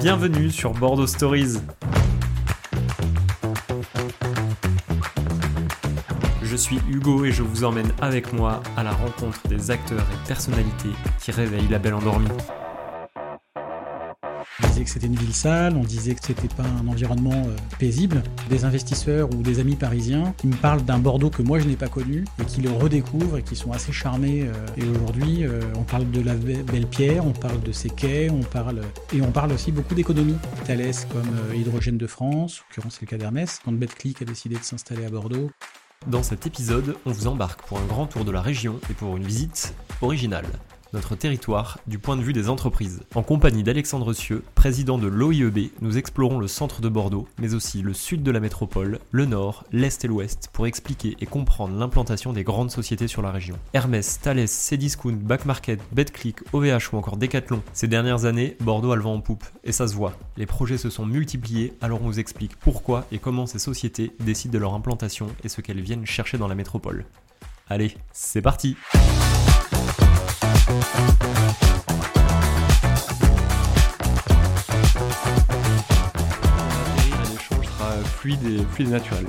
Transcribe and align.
Bienvenue 0.00 0.50
sur 0.50 0.72
Bordeaux 0.72 1.06
Stories. 1.06 1.58
Je 6.42 6.56
suis 6.56 6.80
Hugo 6.88 7.24
et 7.24 7.32
je 7.32 7.42
vous 7.42 7.64
emmène 7.64 7.92
avec 8.00 8.32
moi 8.32 8.62
à 8.76 8.82
la 8.82 8.92
rencontre 8.92 9.40
des 9.48 9.70
acteurs 9.70 10.06
et 10.12 10.28
personnalités 10.28 10.90
qui 11.20 11.30
réveillent 11.30 11.68
la 11.68 11.78
belle 11.78 11.94
endormie. 11.94 12.28
Disait 14.78 14.84
que 14.84 14.90
c'était 14.92 15.06
une 15.08 15.16
ville 15.16 15.34
sale, 15.34 15.76
on 15.76 15.82
disait 15.82 16.14
que 16.14 16.24
c'était 16.24 16.46
pas 16.46 16.62
un 16.62 16.86
environnement 16.86 17.32
euh, 17.32 17.56
paisible. 17.80 18.22
Des 18.48 18.64
investisseurs 18.64 19.28
ou 19.34 19.42
des 19.42 19.58
amis 19.58 19.74
parisiens 19.74 20.32
qui 20.36 20.46
me 20.46 20.54
parlent 20.54 20.84
d'un 20.84 21.00
Bordeaux 21.00 21.30
que 21.30 21.42
moi 21.42 21.58
je 21.58 21.66
n'ai 21.66 21.74
pas 21.74 21.88
connu 21.88 22.24
et 22.40 22.44
qui 22.44 22.60
le 22.60 22.70
redécouvrent 22.70 23.38
et 23.38 23.42
qui 23.42 23.56
sont 23.56 23.72
assez 23.72 23.90
charmés. 23.90 24.42
euh, 24.44 24.52
et 24.76 24.84
aujourd'hui, 24.88 25.44
euh, 25.44 25.60
on 25.76 25.82
parle 25.82 26.08
de 26.12 26.20
la 26.20 26.36
be- 26.36 26.62
belle 26.62 26.86
pierre, 26.86 27.26
on 27.26 27.32
parle 27.32 27.60
de 27.60 27.72
ses 27.72 27.90
quais, 27.90 28.30
on 28.30 28.44
parle 28.44 28.82
et 29.12 29.20
on 29.20 29.32
parle 29.32 29.50
aussi 29.50 29.72
beaucoup 29.72 29.96
d'économie. 29.96 30.36
Thales 30.64 30.94
comme 31.12 31.56
Hydrogène 31.56 31.98
de 31.98 32.06
France, 32.06 32.60
en 32.60 32.62
l'occurrence 32.68 32.98
c'est 33.00 33.02
le 33.02 33.08
cas 33.08 33.18
d'Hermès, 33.18 33.58
quand 33.64 33.72
BetClick 33.72 34.22
a 34.22 34.26
décidé 34.26 34.54
de 34.54 34.62
s'installer 34.62 35.04
à 35.06 35.10
Bordeaux. 35.10 35.50
Dans 36.06 36.22
cet 36.22 36.46
épisode, 36.46 36.94
on 37.04 37.10
vous 37.10 37.26
embarque 37.26 37.66
pour 37.66 37.80
un 37.80 37.84
grand 37.86 38.06
tour 38.06 38.24
de 38.24 38.30
la 38.30 38.42
région 38.42 38.78
et 38.88 38.94
pour 38.94 39.16
une 39.16 39.24
visite 39.24 39.74
originale. 40.02 40.46
Notre 40.94 41.16
territoire 41.16 41.78
du 41.86 41.98
point 41.98 42.16
de 42.16 42.22
vue 42.22 42.32
des 42.32 42.48
entreprises. 42.48 43.02
En 43.14 43.22
compagnie 43.22 43.62
d'Alexandre 43.62 44.14
Cieux, 44.14 44.42
président 44.54 44.96
de 44.96 45.06
l'OIEB, 45.06 45.70
nous 45.82 45.98
explorons 45.98 46.38
le 46.38 46.48
centre 46.48 46.80
de 46.80 46.88
Bordeaux, 46.88 47.28
mais 47.38 47.52
aussi 47.52 47.82
le 47.82 47.92
sud 47.92 48.22
de 48.22 48.30
la 48.30 48.40
métropole, 48.40 48.98
le 49.10 49.26
nord, 49.26 49.64
l'est 49.70 50.02
et 50.02 50.08
l'ouest, 50.08 50.48
pour 50.50 50.66
expliquer 50.66 51.14
et 51.20 51.26
comprendre 51.26 51.78
l'implantation 51.78 52.32
des 52.32 52.42
grandes 52.42 52.70
sociétés 52.70 53.06
sur 53.06 53.20
la 53.20 53.30
région. 53.30 53.58
Hermès, 53.74 54.18
Thales, 54.22 54.48
Cdiscount, 54.48 55.18
Back 55.20 55.44
Market, 55.44 55.78
BetClick, 55.92 56.38
OVH 56.54 56.94
ou 56.94 56.96
encore 56.96 57.18
Decathlon. 57.18 57.62
Ces 57.74 57.86
dernières 57.88 58.24
années, 58.24 58.56
Bordeaux 58.60 58.92
a 58.92 58.96
le 58.96 59.02
vent 59.02 59.14
en 59.14 59.20
poupe, 59.20 59.44
et 59.64 59.72
ça 59.72 59.88
se 59.88 59.94
voit. 59.94 60.14
Les 60.38 60.46
projets 60.46 60.78
se 60.78 60.88
sont 60.88 61.04
multipliés, 61.04 61.74
alors 61.82 62.00
on 62.00 62.06
vous 62.06 62.18
explique 62.18 62.56
pourquoi 62.56 63.06
et 63.12 63.18
comment 63.18 63.44
ces 63.44 63.58
sociétés 63.58 64.12
décident 64.20 64.54
de 64.54 64.58
leur 64.58 64.72
implantation 64.72 65.26
et 65.44 65.50
ce 65.50 65.60
qu'elles 65.60 65.82
viennent 65.82 66.06
chercher 66.06 66.38
dans 66.38 66.48
la 66.48 66.54
métropole. 66.54 67.04
Allez, 67.68 67.94
c'est 68.14 68.40
parti 68.40 68.74
fluide 78.18 78.42
et, 78.44 78.64
fluide 78.72 78.88
et 78.88 78.92
naturel. 78.92 79.26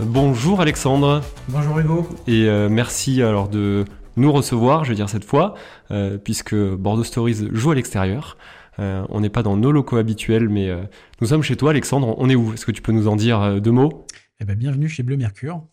Bonjour 0.00 0.60
Alexandre, 0.60 1.22
Bonjour 1.48 1.78
Hugo. 1.78 2.08
et 2.26 2.48
euh, 2.48 2.68
merci 2.68 3.22
alors 3.22 3.48
de 3.48 3.84
nous 4.16 4.32
recevoir, 4.32 4.84
je 4.84 4.90
veux 4.90 4.94
dire 4.94 5.08
cette 5.08 5.24
fois, 5.24 5.54
euh, 5.90 6.18
puisque 6.18 6.54
Bordeaux 6.54 7.04
Stories 7.04 7.48
joue 7.52 7.70
à 7.70 7.74
l'extérieur. 7.74 8.36
Euh, 8.78 9.04
on 9.08 9.20
n'est 9.20 9.30
pas 9.30 9.42
dans 9.42 9.56
nos 9.56 9.70
locaux 9.70 9.96
habituels, 9.96 10.48
mais 10.48 10.68
nous 11.20 11.28
sommes 11.28 11.42
chez 11.42 11.56
toi, 11.56 11.70
Alexandre. 11.70 12.14
On 12.18 12.28
est 12.28 12.34
où? 12.34 12.52
Est-ce 12.54 12.66
que 12.66 12.72
tu 12.72 12.82
peux 12.82 12.92
nous 12.92 13.06
en 13.06 13.16
dire 13.16 13.60
deux 13.60 13.70
mots? 13.70 14.06
Eh 14.40 14.44
ben, 14.44 14.56
bienvenue 14.56 14.88
chez 14.88 15.04
Bleu 15.04 15.16
Mercure, 15.16 15.64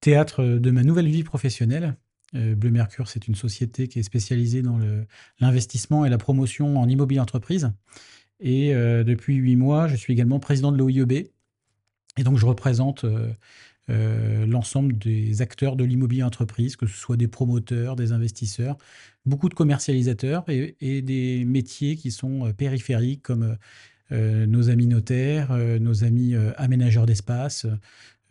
théâtre 0.00 0.44
de 0.44 0.70
ma 0.70 0.84
nouvelle 0.84 1.08
vie 1.08 1.24
professionnelle. 1.24 1.96
Euh, 2.34 2.54
Bleu 2.54 2.70
Mercure, 2.70 3.08
c'est 3.08 3.28
une 3.28 3.34
société 3.34 3.88
qui 3.88 3.98
est 3.98 4.02
spécialisée 4.02 4.62
dans 4.62 4.78
l'investissement 5.40 6.04
et 6.04 6.10
la 6.10 6.18
promotion 6.18 6.78
en 6.78 6.88
immobilier 6.88 7.20
entreprise. 7.20 7.70
Et 8.40 8.74
euh, 8.74 9.04
depuis 9.04 9.36
huit 9.36 9.56
mois, 9.56 9.88
je 9.88 9.96
suis 9.96 10.12
également 10.12 10.38
président 10.38 10.72
de 10.72 10.76
l'OIEB. 10.76 11.28
Et 12.18 12.22
donc, 12.22 12.38
je 12.38 12.46
représente 12.46 13.04
euh, 13.88 14.46
l'ensemble 14.46 14.96
des 14.98 15.42
acteurs 15.42 15.76
de 15.76 15.84
l'immobilier 15.84 16.22
entreprise, 16.22 16.76
que 16.76 16.86
ce 16.86 16.96
soit 16.96 17.16
des 17.16 17.28
promoteurs, 17.28 17.96
des 17.96 18.12
investisseurs, 18.12 18.76
beaucoup 19.24 19.48
de 19.48 19.54
commercialisateurs 19.54 20.44
et, 20.48 20.76
et 20.80 21.02
des 21.02 21.44
métiers 21.44 21.96
qui 21.96 22.10
sont 22.10 22.52
périphériques 22.54 23.22
comme 23.22 23.56
nos 24.10 24.70
amis 24.70 24.86
notaires, 24.86 25.48
euh, 25.50 25.78
nos 25.78 26.04
amis 26.04 26.34
euh, 26.34 26.52
aménageurs 26.56 27.06
d'espace, 27.06 27.66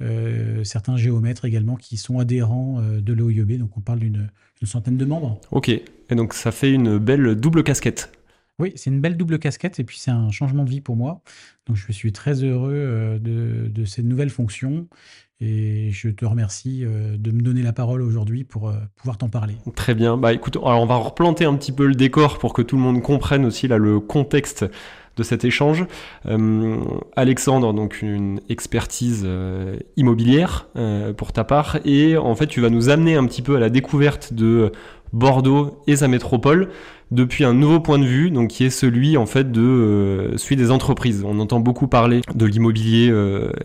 euh, 0.01 0.63
certains 0.63 0.97
géomètres 0.97 1.45
également 1.45 1.75
qui 1.75 1.97
sont 1.97 2.19
adhérents 2.19 2.79
euh, 2.81 3.01
de 3.01 3.13
l'OIEB. 3.13 3.57
Donc 3.57 3.77
on 3.77 3.81
parle 3.81 3.99
d'une 3.99 4.29
une 4.61 4.67
centaine 4.67 4.97
de 4.97 5.05
membres. 5.05 5.39
Ok, 5.51 5.69
et 5.69 5.83
donc 6.15 6.33
ça 6.33 6.51
fait 6.51 6.71
une 6.71 6.97
belle 6.97 7.35
double 7.35 7.63
casquette. 7.63 8.11
Oui, 8.57 8.71
c'est 8.75 8.89
une 8.89 9.01
belle 9.01 9.17
double 9.17 9.37
casquette 9.37 9.79
et 9.79 9.83
puis 9.83 9.99
c'est 9.99 10.11
un 10.11 10.31
changement 10.31 10.63
de 10.63 10.69
vie 10.69 10.79
pour 10.79 10.95
moi. 10.95 11.21
Donc 11.67 11.75
je 11.75 11.91
suis 11.91 12.13
très 12.13 12.43
heureux 12.43 12.73
euh, 12.73 13.19
de, 13.19 13.67
de 13.67 13.85
cette 13.85 14.05
nouvelle 14.05 14.29
fonction 14.29 14.87
et 15.41 15.89
je 15.91 16.07
te 16.07 16.23
remercie 16.23 16.85
euh, 16.85 17.17
de 17.17 17.31
me 17.31 17.41
donner 17.41 17.63
la 17.63 17.73
parole 17.73 18.01
aujourd'hui 18.01 18.45
pour 18.45 18.69
euh, 18.69 18.75
pouvoir 18.95 19.17
t'en 19.17 19.27
parler. 19.27 19.55
Très 19.75 19.93
bien. 19.93 20.15
Bah 20.15 20.31
écoute, 20.31 20.55
alors 20.55 20.81
on 20.81 20.85
va 20.85 20.95
replanter 20.95 21.43
un 21.43 21.55
petit 21.55 21.73
peu 21.73 21.85
le 21.85 21.95
décor 21.95 22.39
pour 22.39 22.53
que 22.53 22.61
tout 22.61 22.77
le 22.77 22.81
monde 22.81 23.01
comprenne 23.01 23.43
aussi 23.43 23.67
là 23.67 23.77
le 23.77 23.99
contexte 23.99 24.65
de 25.17 25.23
cet 25.23 25.45
échange. 25.45 25.85
Euh, 26.27 26.77
Alexandre, 27.15 27.73
donc 27.73 28.01
une 28.01 28.41
expertise 28.49 29.23
euh, 29.25 29.77
immobilière 29.97 30.67
euh, 30.75 31.13
pour 31.13 31.31
ta 31.31 31.43
part, 31.43 31.77
et 31.85 32.17
en 32.17 32.35
fait 32.35 32.47
tu 32.47 32.61
vas 32.61 32.69
nous 32.69 32.89
amener 32.89 33.15
un 33.15 33.25
petit 33.25 33.41
peu 33.41 33.55
à 33.55 33.59
la 33.59 33.69
découverte 33.69 34.33
de 34.33 34.71
Bordeaux 35.13 35.81
et 35.87 35.95
sa 35.95 36.09
métropole 36.09 36.69
depuis 37.11 37.45
un 37.45 37.53
nouveau 37.53 37.79
point 37.79 37.99
de 37.99 38.03
vue, 38.03 38.31
donc 38.31 38.49
qui 38.49 38.65
est 38.65 38.69
celui 38.69 39.15
en 39.15 39.27
fait 39.27 39.51
de 39.51 39.61
euh, 39.61 40.37
celui 40.37 40.55
des 40.55 40.71
entreprises. 40.71 41.23
On 41.25 41.39
entend 41.39 41.59
beaucoup 41.59 41.87
parler 41.87 42.21
de 42.33 42.45
l'immobilier 42.45 43.13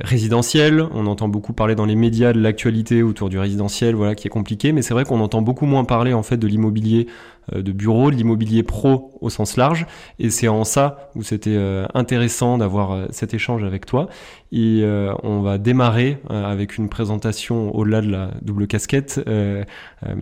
résidentiel, 0.03 0.87
on 0.93 1.07
entend 1.07 1.29
beaucoup 1.29 1.53
parler 1.53 1.75
dans 1.75 1.87
les 1.87 1.97
médias 1.97 2.33
de 2.33 2.41
l'actualité 2.41 3.03
autour 3.03 3.29
du 3.29 3.39
résidentiel, 3.39 3.95
voilà 3.95 4.15
qui 4.15 4.29
est 4.29 4.31
compliqué, 4.31 4.73
mais 4.73 4.83
c'est 4.83 4.95
vrai 4.95 5.05
qu'on 5.05 5.21
entend 5.21 5.43
beaucoup 5.43 5.67
moins 5.67 5.85
parler 5.85 6.13
en 6.13 6.23
fait 6.23 6.37
de 6.37 6.47
l'immobilier 6.47 7.09
de 7.53 7.73
bureau, 7.73 8.11
de 8.11 8.17
l'immobilier 8.17 8.63
pro 8.63 9.19
au 9.21 9.31
sens 9.31 9.57
large, 9.57 9.87
et 10.19 10.31
c'est 10.31 10.49
en 10.49 10.65
ça 10.65 11.11
où 11.15 11.23
c'était 11.23 11.57
euh, 11.57 11.87
intéressant 11.95 12.59
d'avoir 12.59 12.93
euh, 12.93 13.07
cet 13.11 13.35
échange 13.35 13.65
avec 13.65 13.87
toi. 13.87 14.09
Et 14.53 14.81
euh, 14.83 15.13
on 15.23 15.41
va 15.41 15.59
démarrer 15.59 16.19
euh, 16.31 16.45
avec 16.45 16.77
une 16.79 16.89
présentation 16.89 17.75
au-delà 17.75 18.01
de 18.01 18.09
la 18.11 18.31
double 18.43 18.67
casquette, 18.67 19.21
euh, 19.27 19.65
euh, 20.07 20.15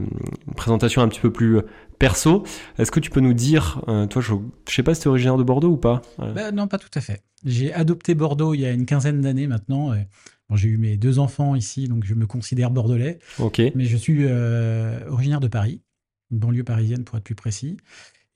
une 0.46 0.54
présentation 0.54 1.02
un 1.02 1.08
petit 1.08 1.20
peu 1.20 1.32
plus 1.32 1.60
perso. 1.98 2.44
Est-ce 2.78 2.90
que 2.90 3.00
tu 3.00 3.10
peux 3.10 3.20
nous 3.20 3.34
dire, 3.34 3.82
euh, 3.88 4.06
toi, 4.06 4.22
je, 4.22 4.32
je 4.68 4.74
sais 4.74 4.82
pas 4.82 4.94
si 4.94 5.00
tu 5.02 5.08
es 5.08 5.10
originaire 5.10 5.36
de 5.36 5.42
Bordeaux 5.42 5.70
ou 5.70 5.76
pas 5.76 6.02
Euh, 6.20 6.32
Ben, 6.32 6.54
non, 6.54 6.66
pas 6.68 6.78
tout 6.78 6.90
à 6.94 7.00
fait. 7.00 7.22
J'ai 7.44 7.72
adopté 7.72 8.14
Bordeaux 8.14 8.54
il 8.54 8.60
y 8.60 8.66
a 8.66 8.70
une 8.72 8.86
quinzaine 8.86 9.20
d'années 9.20 9.46
maintenant. 9.46 9.92
bon, 10.50 10.56
J'ai 10.56 10.68
eu 10.68 10.76
mes 10.78 10.96
deux 10.96 11.18
enfants 11.18 11.54
ici, 11.54 11.86
donc 11.88 12.04
je 12.04 12.14
me 12.14 12.26
considère 12.26 12.70
bordelais. 12.70 13.18
Ok. 13.38 13.60
Mais 13.74 13.84
je 13.84 13.96
suis 13.96 14.24
euh, 14.28 14.98
originaire 15.10 15.40
de 15.40 15.48
Paris, 15.48 15.80
banlieue 16.30 16.64
parisienne 16.64 17.04
pour 17.04 17.16
être 17.18 17.24
plus 17.24 17.34
précis. 17.34 17.76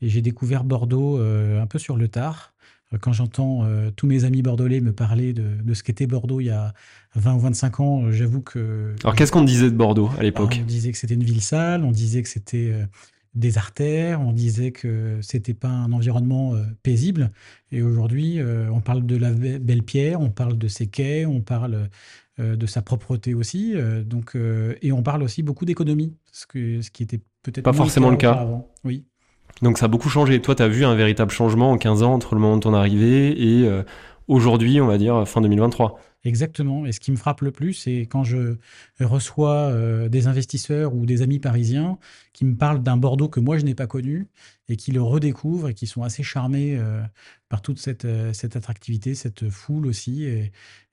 Et 0.00 0.08
j'ai 0.08 0.22
découvert 0.22 0.64
Bordeaux 0.64 1.18
euh, 1.18 1.60
un 1.62 1.66
peu 1.66 1.78
sur 1.78 1.96
le 1.96 2.08
tard. 2.08 2.54
Euh, 2.92 2.98
Quand 3.00 3.12
j'entends 3.12 3.64
euh, 3.64 3.90
tous 3.94 4.06
mes 4.06 4.24
amis 4.24 4.42
bordelais 4.42 4.80
me 4.80 4.92
parler 4.92 5.32
de, 5.32 5.44
de 5.62 5.74
ce 5.74 5.82
qu'était 5.82 6.06
Bordeaux 6.06 6.40
il 6.40 6.46
y 6.46 6.50
a 6.50 6.74
20 7.14 7.34
ou 7.34 7.40
25 7.40 7.80
ans, 7.80 8.10
j'avoue 8.10 8.40
que... 8.42 8.94
Alors 9.04 9.14
qu'est-ce 9.14 9.32
qu'on 9.32 9.44
disait 9.44 9.70
de 9.70 9.76
Bordeaux 9.76 10.08
à 10.08 10.16
Ah, 10.18 10.22
l'époque 10.22 10.58
On 10.60 10.64
disait 10.66 10.92
que 10.92 10.98
c'était 10.98 11.14
une 11.14 11.24
ville 11.24 11.42
sale, 11.42 11.84
on 11.84 11.92
disait 11.92 12.22
que 12.22 12.28
c'était 12.28 12.74
des 13.34 13.56
artères, 13.56 14.20
on 14.20 14.32
disait 14.32 14.72
que 14.72 15.18
c'était 15.22 15.54
pas 15.54 15.68
un 15.68 15.92
environnement 15.92 16.54
euh, 16.54 16.64
paisible. 16.82 17.30
Et 17.70 17.80
aujourd'hui, 17.82 18.40
euh, 18.40 18.70
on 18.70 18.80
parle 18.80 19.06
de 19.06 19.16
la 19.16 19.32
be- 19.32 19.58
belle 19.58 19.82
pierre, 19.82 20.20
on 20.20 20.30
parle 20.30 20.58
de 20.58 20.68
ses 20.68 20.86
quais, 20.86 21.24
on 21.24 21.40
parle 21.40 21.88
euh, 22.40 22.56
de 22.56 22.66
sa 22.66 22.82
propreté 22.82 23.34
aussi. 23.34 23.74
donc, 24.04 24.36
et 24.82 24.92
on 24.92 25.02
parle 25.02 25.22
aussi 25.22 25.42
beaucoup 25.42 25.64
d'économie, 25.64 26.14
ce, 26.32 26.46
que, 26.46 26.82
ce 26.82 26.90
qui 26.90 27.02
était 27.02 27.20
peut-être 27.42 27.64
Pas 27.64 27.72
forcément 27.72 28.10
le 28.10 28.16
cas. 28.16 28.46
Oui. 28.84 29.04
Donc 29.60 29.78
ça 29.78 29.86
a 29.86 29.88
beaucoup 29.88 30.08
changé. 30.08 30.40
Toi, 30.40 30.54
tu 30.54 30.62
as 30.62 30.68
vu 30.68 30.84
un 30.84 30.94
véritable 30.94 31.30
changement 31.30 31.70
en 31.70 31.78
15 31.78 32.02
ans 32.02 32.14
entre 32.14 32.34
le 32.34 32.40
moment 32.40 32.56
de 32.56 32.62
ton 32.62 32.74
arrivée 32.74 33.30
et 33.30 33.64
euh, 33.66 33.82
aujourd'hui, 34.28 34.80
on 34.80 34.86
va 34.86 34.98
dire 34.98 35.26
fin 35.28 35.40
2023. 35.40 36.00
Exactement. 36.24 36.86
Et 36.86 36.92
ce 36.92 37.00
qui 37.00 37.10
me 37.10 37.16
frappe 37.16 37.40
le 37.40 37.50
plus, 37.50 37.74
c'est 37.74 38.02
quand 38.02 38.22
je 38.22 38.56
reçois 39.00 39.54
euh, 39.54 40.08
des 40.08 40.28
investisseurs 40.28 40.94
ou 40.94 41.04
des 41.04 41.22
amis 41.22 41.40
parisiens 41.40 41.98
qui 42.32 42.44
me 42.44 42.56
parlent 42.56 42.82
d'un 42.82 42.96
Bordeaux 42.96 43.28
que 43.28 43.40
moi 43.40 43.58
je 43.58 43.64
n'ai 43.64 43.74
pas 43.74 43.88
connu 43.88 44.28
et 44.68 44.76
qui 44.76 44.92
le 44.92 45.02
redécouvrent 45.02 45.70
et 45.70 45.74
qui 45.74 45.88
sont 45.88 46.02
assez 46.02 46.22
charmés 46.22 46.76
euh, 46.76 47.02
par 47.48 47.60
toute 47.60 47.78
cette, 47.78 48.06
cette 48.32 48.56
attractivité, 48.56 49.14
cette 49.14 49.48
foule 49.50 49.86
aussi. 49.86 50.24
Et, 50.24 50.52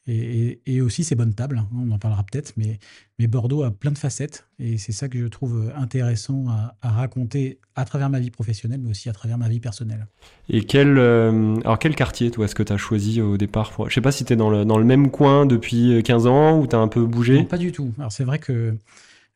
et, 0.09 0.81
aussi 0.81 1.03
ces 1.03 1.15
bonnes 1.15 1.33
tables, 1.33 1.57
hein, 1.57 1.67
on 1.75 1.91
en 1.91 1.99
parlera 1.99 2.23
peut-être, 2.23 2.53
mais, 2.57 2.79
mais 3.19 3.27
Bordeaux 3.27 3.63
a 3.63 3.71
plein 3.71 3.91
de 3.91 3.97
facettes 3.97 4.47
et 4.59 4.77
c'est 4.77 4.91
ça 4.91 5.09
que 5.09 5.19
je 5.19 5.27
trouve 5.27 5.71
intéressant 5.75 6.45
à, 6.49 6.75
à 6.81 6.89
raconter 6.89 7.59
à 7.75 7.85
travers 7.85 8.09
ma 8.09 8.19
vie 8.19 8.31
professionnelle, 8.31 8.79
mais 8.81 8.89
aussi 8.89 9.09
à 9.09 9.13
travers 9.13 9.37
ma 9.37 9.49
vie 9.49 9.59
personnelle. 9.59 10.07
Et 10.49 10.63
quel, 10.63 10.97
euh, 10.97 11.55
alors 11.61 11.79
quel 11.79 11.95
quartier, 11.95 12.31
toi, 12.31 12.45
est-ce 12.45 12.55
que 12.55 12.63
tu 12.63 12.73
as 12.73 12.77
choisi 12.77 13.21
au 13.21 13.37
départ 13.37 13.71
pour... 13.71 13.89
Je 13.89 13.95
sais 13.95 14.01
pas 14.01 14.11
si 14.11 14.25
tu 14.25 14.33
es 14.33 14.35
dans 14.35 14.49
le, 14.49 14.65
dans 14.65 14.77
le 14.77 14.85
même 14.85 15.11
coin 15.11 15.45
depuis 15.45 16.01
15 16.03 16.27
ans 16.27 16.59
ou 16.59 16.67
tu 16.67 16.75
as 16.75 16.79
un 16.79 16.87
peu 16.87 17.05
bougé? 17.05 17.39
Non, 17.39 17.45
pas 17.45 17.57
du 17.57 17.71
tout. 17.71 17.91
Alors 17.97 18.11
c'est 18.11 18.23
vrai 18.23 18.39
que 18.39 18.75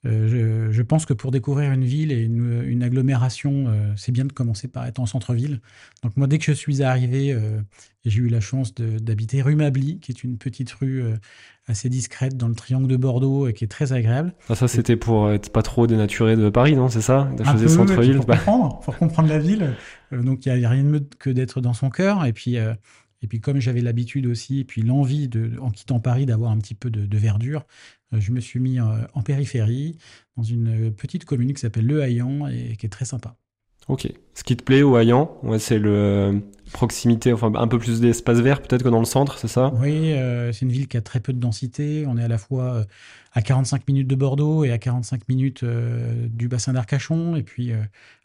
je, 0.04 0.82
pense 0.82 1.06
que 1.06 1.14
pour 1.14 1.32
découvrir 1.32 1.72
une 1.72 1.86
ville 1.86 2.12
et 2.12 2.22
une, 2.22 2.84
agglomération, 2.84 3.68
c'est 3.96 4.12
bien 4.12 4.26
de 4.26 4.34
commencer 4.34 4.68
par 4.68 4.86
être 4.86 5.00
en 5.00 5.06
centre-ville. 5.06 5.62
Donc 6.04 6.18
moi, 6.18 6.28
dès 6.28 6.38
que 6.38 6.46
je 6.46 6.52
suis 6.52 6.84
arrivé, 6.84 7.38
j'ai 8.06 8.20
eu 8.20 8.28
la 8.28 8.42
chance 8.42 8.74
d'habiter 8.76 9.42
rue 9.42 9.56
Mably, 9.56 10.00
qui 10.00 10.12
est 10.12 10.24
une 10.24 10.38
petite 10.38 10.72
rue 10.72 11.04
assez 11.68 11.88
discrète 11.88 12.36
dans 12.36 12.50
le 12.50 12.56
triangle 12.56 12.88
de 12.88 12.98
Bordeaux 12.98 13.48
et 13.48 13.54
qui 13.54 13.64
est 13.64 13.70
très 13.70 13.94
agréable. 13.94 14.34
Ah, 14.50 14.56
ça, 14.56 14.68
c'était 14.68 14.98
pour 14.98 15.32
être 15.32 15.50
pas 15.50 15.62
trop 15.62 15.88
dénaturé 15.88 16.36
de 16.36 16.50
Paris, 16.50 16.76
non 16.76 16.90
C'est 16.90 17.02
ça? 17.02 17.30
De 17.38 17.68
centre-ville? 17.68 18.18
pour, 18.18 18.26
comprendre, 18.26 18.80
pour 18.82 18.98
comprendre 18.98 19.30
la 19.30 19.40
ville. 19.40 19.76
donc 20.12 20.46
il 20.46 20.54
n'y 20.54 20.66
a 20.66 20.70
rien 20.70 20.84
de 20.84 20.90
mieux 20.90 21.08
que 21.20 21.30
d'être 21.30 21.62
dans 21.62 21.74
son 21.74 21.90
cœur. 21.90 22.26
Et 22.26 22.34
puis 22.34 22.58
et 23.24 23.28
puis 23.28 23.40
comme 23.40 23.60
j'avais 23.60 23.82
l'habitude 23.82 24.28
aussi, 24.28 24.60
et 24.60 24.64
puis 24.66 24.82
l'envie, 24.82 25.30
de, 25.30 25.54
en 25.62 25.72
quittant 25.72 26.02
Paris, 26.02 26.26
d'avoir 26.26 26.52
un 26.52 26.58
petit 26.58 26.76
peu 26.76 26.90
de, 26.90 27.18
verdure, 27.18 27.66
euh, 28.14 28.20
je 28.20 28.32
me 28.32 28.42
suis 28.42 28.60
mis 28.60 28.80
euh, 28.80 28.84
en 29.14 29.22
périphérie, 29.22 29.98
dans 30.36 30.44
une 30.44 30.92
petite 30.94 31.24
commune 31.24 31.54
qui 31.54 31.62
s'appelle 31.62 31.88
Le 31.88 32.02
Haillan 32.02 32.48
et 32.48 32.76
qui 32.76 32.86
est 32.86 32.90
très 32.90 33.06
sympa. 33.06 33.36
Ok. 33.88 34.08
Ce 34.34 34.44
qui 34.44 34.58
te 34.58 34.64
plaît 34.64 34.82
au 34.82 34.98
Haillan, 34.98 35.38
ouais, 35.44 35.60
c'est 35.60 35.78
le 35.78 35.94
euh, 35.94 36.40
proximité, 36.72 37.32
enfin 37.34 37.52
un 37.56 37.68
peu 37.68 37.80
plus 37.80 38.02
d'espace 38.02 38.40
vert 38.40 38.62
peut-être 38.62 38.84
que 38.84 38.90
dans 38.90 39.00
le 39.00 39.06
centre, 39.06 39.38
c'est 39.38 39.48
ça? 39.48 39.74
Oui, 39.76 40.14
c'est 40.52 40.62
une 40.62 40.72
ville 40.72 40.88
qui 40.88 40.98
a 40.98 41.02
très 41.02 41.20
peu 41.20 41.34
de 41.34 41.40
densité. 41.40 42.06
On 42.08 42.18
est 42.18 42.24
à 42.24 42.30
la 42.30 42.38
fois 42.38 42.86
à 43.34 43.42
45 43.42 43.88
minutes 43.88 44.08
de 44.08 44.16
Bordeaux 44.16 44.64
et 44.64 44.72
à 44.72 44.78
45 44.78 45.28
minutes 45.30 45.66
du 45.66 46.48
bassin 46.48 46.74
d'Arcachon, 46.74 47.36
et 47.36 47.44
puis 47.44 47.74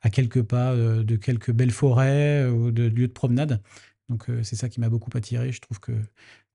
à 0.03 0.11
quelques 0.11 0.43
pas 0.43 0.75
de 0.77 1.17
quelques 1.17 1.51
belles 1.51 1.73
forêts 1.73 2.47
ou 2.47 2.71
de 2.71 2.85
lieux 2.85 3.09
de 3.09 3.13
promenade. 3.13 3.61
Donc 4.09 4.29
euh, 4.29 4.41
c'est 4.43 4.57
ça 4.57 4.69
qui 4.69 4.81
m'a 4.81 4.89
beaucoup 4.89 5.11
attiré. 5.15 5.53
Je 5.53 5.61
trouve 5.61 5.81
que 5.81 5.93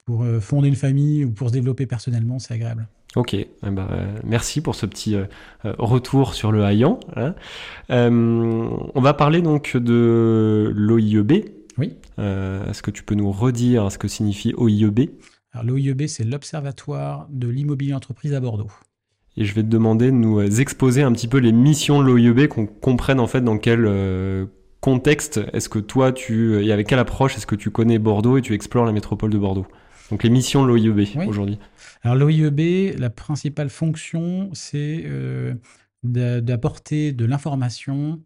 pour 0.05 0.23
euh, 0.23 0.39
fonder 0.39 0.67
une 0.67 0.75
famille 0.75 1.23
ou 1.25 1.31
pour 1.31 1.49
se 1.49 1.53
développer 1.53 1.85
personnellement, 1.85 2.39
c'est 2.39 2.53
agréable. 2.53 2.87
Ok, 3.15 3.35
eh 3.35 3.47
ben, 3.61 3.87
euh, 3.91 4.19
merci 4.23 4.59
pour 4.59 4.73
ce 4.73 4.87
petit 4.87 5.15
retour 5.63 6.33
sur 6.33 6.51
le 6.51 6.63
Haillan. 6.63 6.99
Hein. 7.15 7.35
on 7.89 9.01
va 9.01 9.13
parler 9.13 9.41
donc 9.41 9.77
de 9.77 10.73
l'OIEB. 10.75 11.45
Oui. 11.77 11.93
Est-ce 12.17 12.81
que 12.81 12.91
tu 12.91 13.03
peux 13.03 13.15
nous 13.15 13.31
redire 13.31 13.91
ce 13.91 13.99
que 13.99 14.07
signifie 14.07 14.53
OIEB 14.57 15.11
Alors 15.51 15.65
l'OIEB, 15.65 16.07
c'est 16.07 16.23
l'Observatoire 16.23 17.27
de 17.29 17.47
l'immobilier 17.47 17.93
entreprise 17.93 18.33
à 18.33 18.39
Bordeaux. 18.39 18.71
Et 19.37 19.45
je 19.45 19.53
vais 19.53 19.63
te 19.63 19.67
demander 19.67 20.07
de 20.07 20.15
nous 20.15 20.41
exposer 20.59 21.03
un 21.03 21.11
petit 21.11 21.27
peu 21.27 21.37
les 21.37 21.51
missions 21.51 22.01
de 22.01 22.07
l'OIEB, 22.07 22.47
qu'on 22.47 22.65
comprenne 22.65 23.19
en 23.19 23.27
fait 23.27 23.41
dans 23.41 23.59
quel 23.59 23.85
contexte 24.83 25.39
est-ce 25.53 25.69
que 25.69 25.79
toi, 25.79 26.11
tu, 26.11 26.61
et 26.61 26.73
avec 26.73 26.87
quelle 26.87 26.99
approche 26.99 27.37
est-ce 27.37 27.47
que 27.47 27.55
tu 27.55 27.71
connais 27.71 27.99
Bordeaux 27.99 28.37
et 28.37 28.41
tu 28.41 28.53
explores 28.53 28.85
la 28.85 28.91
métropole 28.91 29.29
de 29.29 29.37
Bordeaux? 29.37 29.65
Donc 30.11 30.23
les 30.23 30.29
missions 30.29 30.61
de 30.61 30.67
l'OIEB 30.67 31.07
aujourd'hui. 31.25 31.57
Alors 32.01 32.17
l'OIEB, 32.17 32.99
la 32.99 33.09
principale 33.09 33.69
fonction, 33.69 34.49
c'est 34.51 35.03
euh, 35.05 35.53
d'apporter 36.03 37.13
de 37.13 37.23
l'information 37.23 38.21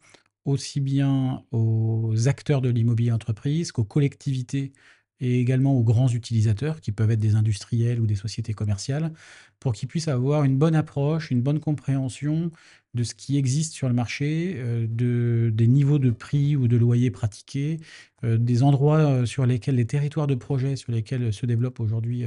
aussi 0.45 0.81
bien 0.81 1.44
aux 1.51 2.27
acteurs 2.27 2.62
de 2.62 2.69
l'immobilier 2.69 3.12
entreprise 3.12 3.71
qu'aux 3.71 3.83
collectivités 3.83 4.74
et 5.19 5.40
également 5.40 5.74
aux 5.74 5.84
grands 5.84 6.10
utilisateurs, 6.10 6.81
qui 6.81 6.92
peuvent 6.92 7.12
être 7.12 7.19
des 7.19 7.36
industriels 7.36 8.00
ou 8.00 8.06
des 8.06 8.16
sociétés 8.16 8.54
commerciales, 8.54 9.12
pour 9.60 9.74
qu'ils 9.74 9.88
puissent 9.88 10.08
avoir 10.08 10.44
une 10.44 10.58
bonne 10.58 10.75
approche, 10.75 11.31
une 11.31 11.42
bonne 11.42 11.60
compréhension 11.60 12.52
de 12.94 13.04
ce 13.04 13.16
qui 13.16 13.38
existe 13.38 13.74
sur 13.74 13.88
le 13.88 13.94
marché, 13.94 14.56
euh, 14.58 14.86
de, 14.90 15.52
des 15.54 15.68
niveaux 15.68 16.00
de 16.00 16.12
prix 16.12 16.56
ou 16.56 16.68
de 16.68 16.78
loyers 16.78 17.12
pratiqués, 17.12 17.80
euh, 18.24 18.38
des 18.38 18.64
endroits 18.64 18.98
euh, 18.98 19.25
sur 19.25 19.46
lesquels, 19.46 19.75
les 19.75 19.86
territoires 19.86 20.28
de 20.28 20.36
projet 20.36 20.75
sur 20.75 20.92
lesquels 20.92 21.31
se 21.31 21.46
développe 21.46 21.80
aujourd'hui 21.80 22.25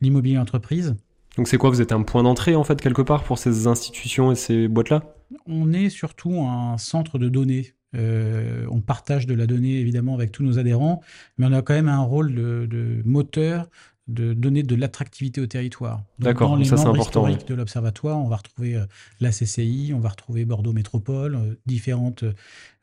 l'immobilier 0.00 0.38
entreprise. 0.38 0.94
Donc 1.36 1.48
c'est 1.48 1.56
quoi 1.56 1.70
Vous 1.70 1.80
êtes 1.80 1.92
un 1.92 2.02
point 2.02 2.22
d'entrée 2.22 2.54
en 2.54 2.64
fait 2.64 2.80
quelque 2.80 3.02
part 3.02 3.24
pour 3.24 3.38
ces 3.38 3.66
institutions 3.66 4.32
et 4.32 4.34
ces 4.34 4.68
boîtes-là? 4.68 5.14
On 5.46 5.72
est 5.72 5.88
surtout 5.88 6.40
un 6.42 6.76
centre 6.76 7.18
de 7.18 7.28
données 7.28 7.72
on 7.94 8.80
partage 8.80 9.26
de 9.26 9.34
la 9.34 9.46
donnée 9.46 9.78
évidemment 9.80 10.14
avec 10.14 10.32
tous 10.32 10.42
nos 10.42 10.58
adhérents, 10.58 11.00
mais 11.38 11.46
on 11.46 11.52
a 11.52 11.62
quand 11.62 11.74
même 11.74 11.88
un 11.88 12.02
rôle 12.02 12.34
de 12.34 13.02
moteur 13.04 13.68
de 14.10 14.34
donner 14.34 14.62
de 14.62 14.74
l'attractivité 14.74 15.40
au 15.40 15.46
territoire. 15.46 16.02
D'accord, 16.18 16.58
ça 16.64 16.76
c'est 16.76 16.86
important. 16.86 17.28
de 17.28 17.54
l'Observatoire, 17.54 18.18
on 18.18 18.28
va 18.28 18.36
retrouver 18.36 18.74
euh, 18.74 18.84
la 19.20 19.30
CCI, 19.30 19.92
on 19.94 20.00
va 20.00 20.08
retrouver 20.08 20.44
Bordeaux 20.44 20.72
Métropole, 20.72 21.36
euh, 21.36 21.54
différentes 21.64 22.24
euh, 22.24 22.32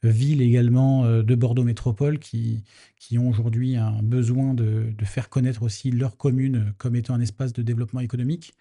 villes 0.04 0.42
également 0.42 1.06
de 1.06 1.36
Bordeaux 1.36 1.64
Métropole 1.64 2.20
qui, 2.20 2.64
qui 3.00 3.18
ont 3.18 3.30
aujourd'hui 3.30 3.76
un 3.76 4.02
besoin 4.04 4.54
de, 4.54 4.94
faire 5.04 5.28
connaître 5.28 5.64
aussi 5.64 5.92
leur 5.92 6.18
commune 6.18 6.74
comme 6.78 6.96
étant 6.96 7.16
un 7.16 7.20
espace 7.20 7.52
de 7.52 7.62
développement 7.62 8.00
économique. 8.00 8.54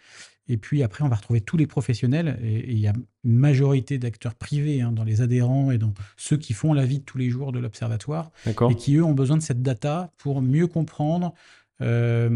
Et 0.48 0.56
puis 0.56 0.82
après, 0.82 1.04
on 1.04 1.08
va 1.08 1.16
retrouver 1.16 1.40
tous 1.40 1.56
les 1.56 1.66
professionnels, 1.66 2.38
et, 2.42 2.72
il 2.72 2.78
y 2.78 2.86
a 2.86 2.92
une 3.24 3.36
majorité 3.36 3.98
d'acteurs 3.98 4.34
privés 4.34 4.80
hein, 4.80 4.92
dans 4.92 5.04
les 5.04 5.20
adhérents 5.20 5.70
et 5.70 5.78
dans 5.78 5.92
ceux 6.16 6.36
qui 6.36 6.52
font 6.52 6.72
la 6.72 6.84
vie 6.84 7.00
de 7.00 7.04
tous 7.04 7.18
les 7.18 7.30
jours 7.30 7.52
de 7.52 7.58
l'Observatoire, 7.58 8.30
et 8.46 8.74
qui, 8.76 8.96
eux, 8.96 9.04
ont 9.04 9.14
besoin 9.14 9.36
de 9.36 9.42
cette 9.42 9.62
data 9.62 10.12
pour 10.18 10.42
mieux 10.42 10.66
comprendre 10.66 11.34
euh, 11.82 12.28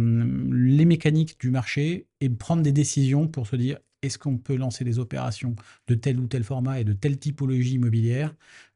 les 0.52 0.84
mécaniques 0.84 1.40
du 1.40 1.50
marché 1.50 2.06
et 2.20 2.28
prendre 2.28 2.62
des 2.62 2.72
décisions 2.72 3.26
pour 3.26 3.46
se 3.46 3.56
dire 3.56 3.78
est-ce 4.02 4.18
qu'on 4.18 4.36
peut 4.36 4.56
lancer 4.56 4.84
des 4.84 4.98
opérations 4.98 5.56
de 5.86 5.94
tel 5.94 6.18
ou 6.20 6.26
tel 6.26 6.44
format 6.44 6.80
et 6.80 6.84
de 6.84 6.92
telle 6.92 7.18
typologie 7.18 7.74
immobilière 7.74 8.34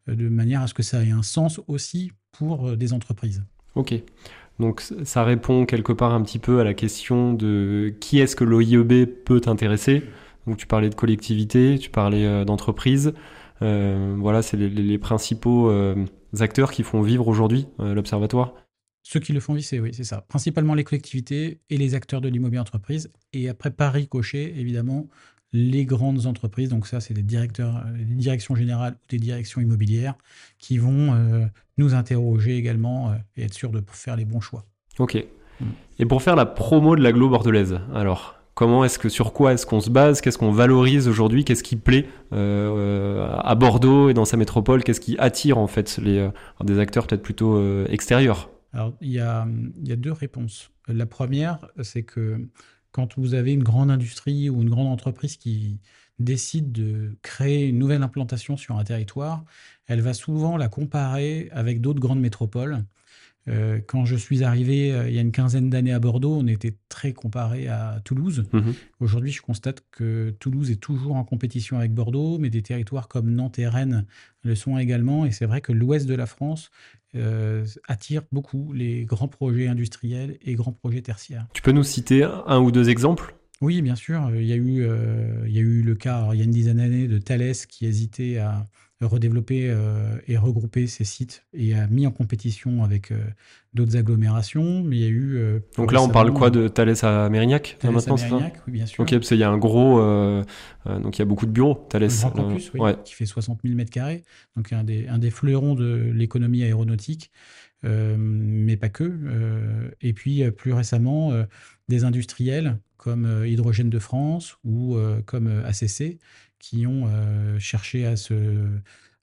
euh, 0.09 0.15
de 0.15 0.29
manière 0.29 0.63
à 0.63 0.67
ce 0.67 0.75
que 0.75 0.83
ça 0.83 1.05
ait 1.05 1.11
un 1.11 1.23
sens 1.23 1.61
aussi 1.67 2.13
pour 2.33 2.69
euh, 2.69 2.77
des 2.77 2.93
entreprises. 2.93 3.45
Ok. 3.75 3.95
Donc 4.59 4.81
ça 4.81 5.25
répond 5.25 5.67
quelque 5.67 5.93
part 5.93 6.15
un 6.15 6.23
petit 6.23 6.39
peu 6.39 6.61
à 6.61 6.65
la 6.65 6.75
question 6.75 7.33
de 7.33 7.93
qui 8.01 8.21
est-ce 8.21 8.37
que 8.37 8.45
l'OIEB 8.45 9.07
peut 9.25 9.41
intéresser. 9.47 10.03
Donc 10.47 10.59
tu 10.59 10.67
parlais 10.67 10.91
de 10.91 10.95
collectivité, 10.95 11.79
tu 11.79 11.91
parlais 11.91 12.45
d'entreprise. 12.45 13.15
voilà, 13.61 14.43
c'est 14.43 14.57
les, 14.57 14.99
principaux 14.99 15.73
acteurs 16.39 16.71
qui 16.71 16.83
font 16.83 17.03
vivre 17.03 17.27
aujourd'hui 17.27 17.67
l'observatoire. 17.79 18.55
Ceux 19.07 19.21
qui 19.21 19.35
le 19.35 19.41
font 19.41 19.53
vivre, 19.53 19.83
oui, 19.83 19.93
c'est 19.93 20.05
ça. 20.05 20.23
Principalement 20.23 20.75
les 20.75 20.83
collectivités 20.83 21.61
et 21.69 21.77
les 21.77 21.95
acteurs 21.95 22.23
de 22.23 22.29
l'immobilier 22.29 22.61
entreprise. 22.61 23.13
Et 23.35 23.51
après 23.51 23.71
Paris 23.71 24.09
Cochet, 24.09 24.55
évidemment, 24.57 25.09
les 25.55 25.87
grandes 25.87 26.27
entreprises. 26.27 26.69
Donc 26.69 26.87
ça, 26.87 27.01
c'est 27.01 27.15
des 27.15 27.23
directeurs, 27.23 27.83
des 27.97 28.05
directions 28.05 28.55
générales 28.57 28.95
ou 28.95 29.07
des 29.09 29.19
directions 29.19 29.61
immobilières 29.61 30.17
qui 30.59 30.77
vont 30.77 31.15
euh, 31.15 31.47
nous 31.79 31.95
interroger 31.95 32.57
également 32.57 33.11
euh, 33.11 33.15
et 33.37 33.45
être 33.45 33.55
sûrs 33.55 33.71
de 33.71 33.83
faire 33.87 34.17
les 34.17 34.25
bons 34.27 34.41
choix. 34.41 34.67
Ok. 34.99 35.25
Et 35.99 36.07
pour 36.07 36.23
faire 36.23 36.35
la 36.35 36.45
promo 36.45 36.97
de 36.97 37.03
l'aglo 37.03 37.31
bordelaise, 37.31 37.81
alors 37.95 38.35
Comment 38.57 38.85
est-ce 38.85 39.01
que 39.01 39.09
sur 39.09 39.33
quoi 39.33 39.53
est-ce 39.53 39.67
qu'on 39.67 39.81
se 39.81 39.91
base? 39.91 40.21
Qu'est-ce 40.21 40.39
qu'on 40.39 40.53
valorise 40.53 41.09
aujourd'hui? 41.09 41.45
Qu'est-ce 41.45 41.65
qui 41.65 41.75
plaît 41.75 42.07
euh, 42.33 43.37
à 43.41 43.57
Bordeaux 43.57 44.11
et 44.11 44.15
dans 44.15 44.25
sa 44.25 44.37
métropole? 44.37 44.85
Qu'est-ce 44.85 45.01
qui 45.01 45.17
attire 45.19 45.59
en 45.59 45.67
fait 45.67 45.99
les, 45.99 46.31
des 46.63 46.79
acteurs 46.79 47.09
peut-être 47.09 47.25
plutôt 47.25 47.85
extérieurs? 47.87 48.51
Alors, 48.73 48.93
il 49.01 49.11
y, 49.11 49.19
a, 49.19 49.45
deux 49.97 50.13
réponses. 50.13 50.71
La 50.87 51.07
première, 51.07 51.67
c'est 51.83 52.05
que 52.05 52.47
quand 52.95 53.19
vous 53.19 53.35
avez 53.35 53.53
une 53.53 53.65
grande 53.65 53.91
industrie 53.91 54.49
ou 54.51 54.63
une 54.63 54.71
grande 54.71 54.87
entreprise 54.87 55.37
qui 55.37 55.81
décide 56.21 56.71
de 56.73 57.19
créer 57.23 57.69
une 57.69 57.79
nouvelle 57.79 58.05
implantation 58.05 58.57
sur 58.57 58.79
un 58.79 58.85
territoire, 58.85 59.45
elle 59.87 60.01
va 60.01 60.15
souvent 60.15 60.57
la 60.57 60.69
comparer 60.69 61.49
avec 61.53 61.81
d'autres 61.81 62.01
grandes 62.01 62.21
métropoles. 62.21 62.85
Euh, 63.49 63.81
quand 63.87 64.05
je 64.07 64.17
suis 64.17 64.43
arrivé 64.43 64.93
euh, 64.93 65.09
il 65.09 65.15
y 65.15 65.19
a 65.19 65.21
une 65.21 65.33
quinzaine 65.33 65.69
d'années 65.69 65.93
à 65.93 65.99
Bordeaux, 65.99 66.37
on 66.41 66.47
était 66.47 66.75
très 66.89 67.13
comparé 67.13 67.69
à 67.69 68.01
Toulouse. 68.05 68.45
Mmh 68.53 68.71
Aujourd'hui, 69.01 69.33
je 69.33 69.43
constate 69.43 69.85
que 69.91 70.35
Toulouse 70.39 70.71
est 70.71 70.81
toujours 70.81 71.17
en 71.17 71.25
compétition 71.25 71.79
avec 71.79 71.93
Bordeaux, 71.93 72.39
mais 72.39 72.49
des 72.49 72.63
territoires 72.63 73.09
comme 73.09 73.31
Nantes 73.31 73.59
et 73.59 73.69
Rennes 73.69 74.07
le 74.43 74.55
sont 74.55 74.79
également. 74.79 75.27
Et 75.27 75.31
c'est 75.31 75.47
vrai 75.47 75.61
que 75.61 75.73
l'ouest 75.73 76.07
de 76.07 76.15
la 76.15 76.27
France 76.27 76.71
euh, 77.17 77.67
attire 77.87 78.23
beaucoup 78.33 78.73
les 78.73 79.05
grands 79.05 79.29
projets 79.29 79.69
industriels 79.69 80.39
et 80.43 80.55
grands 80.55 80.73
projets 80.73 81.03
tertiaires. 81.03 81.47
Tu 81.53 81.63
peux 81.63 81.73
nous 81.73 81.85
citer 81.85 82.25
un 82.25 82.61
ou 82.61 82.73
deux 82.73 82.89
exemples? 82.89 83.35
Oui, 83.65 83.81
bien 83.83 83.97
sûr. 83.97 84.31
Il 84.35 84.45
y, 84.45 84.53
a 84.53 84.57
eu, 84.57 84.87
il 85.47 85.53
y 85.53 85.59
a 85.59 85.63
eu 85.63 85.83
le 85.83 85.95
cas, 85.95 86.29
il 86.33 86.39
y 86.39 86.43
a 86.43 86.45
une 86.45 86.51
dizaine 86.51 86.77
d'années, 86.77 87.09
de 87.09 87.19
Thales 87.19 87.55
qui 87.69 87.87
hésitait 87.87 88.39
à 88.39 88.69
redévelopper 89.05 89.69
euh, 89.69 90.17
et 90.27 90.37
regrouper 90.37 90.87
ces 90.87 91.05
sites 91.05 91.45
et 91.53 91.75
a 91.75 91.87
mis 91.87 92.07
en 92.07 92.11
compétition 92.11 92.85
avec 92.85 93.11
euh, 93.11 93.19
d'autres 93.73 93.97
agglomérations. 93.97 94.83
Mais 94.83 94.97
il 94.97 95.03
y 95.03 95.07
a 95.07 95.09
eu. 95.09 95.37
Euh, 95.37 95.61
Donc 95.77 95.93
là, 95.93 96.03
on 96.03 96.09
parle 96.09 96.33
quoi 96.33 96.51
de 96.51 96.69
Thales 96.69 96.95
à 97.03 97.29
Mérignac 97.29 97.77
Thales 97.79 97.93
maintenant, 97.93 98.17
à 98.17 98.23
Mérignac, 98.23 98.61
oui, 98.67 98.73
bien 98.73 98.87
sûr. 98.87 99.03
Ok, 99.03 99.11
parce 99.11 99.29
qu'il 99.29 99.39
y 99.39 99.45
a 99.45 99.51
un 99.51 99.59
gros. 99.59 100.01
donc 100.87 101.17
il 101.17 101.19
y 101.19 101.23
a 101.23 101.27
beaucoup 101.27 101.47
de 101.47 101.53
bureaux, 101.53 101.87
Thales. 101.89 102.05
Un 102.05 102.07
grand 102.09 102.31
campus, 102.31 102.73
oui, 102.75 102.93
qui 103.05 103.15
fait 103.15 103.27
60 103.27 103.61
000 103.65 103.79
m2. 103.79 104.23
Donc 104.57 104.73
un 104.73 104.85
des, 104.85 105.09
un 105.09 105.19
des 105.19 105.31
fleurons 105.31 105.75
de 105.75 106.11
l'économie 106.13 106.63
aéronautique. 106.63 107.31
Mais 107.85 108.77
pas 108.77 108.89
que. 108.89 109.13
et 110.01 110.13
puis 110.13 110.51
plus 110.53 110.73
récemment, 110.73 111.33
des 111.89 112.05
industriels 112.05 112.79
comme 112.97 113.45
Hydrogène 113.45 113.91
de 113.91 113.99
France 113.99 114.57
ou 114.65 114.97
comme 115.27 115.49
ACC 115.65 116.19
qui 116.65 116.87
ont 116.87 117.05
euh, 117.07 117.59
cherché 117.59 118.07
à 118.07 118.17
se 118.17 118.35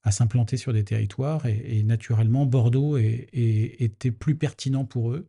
à 0.04 0.12
s'implanter 0.12 0.58
sur 0.58 0.74
des 0.74 0.84
territoires 0.84 1.46
et, 1.46 1.84
naturellement 1.84 2.46
Bordeaux 2.46 2.98
était 2.98 4.12
plus 4.12 4.36
pertinent 4.36 4.84
pour 4.84 5.12
eux 5.12 5.28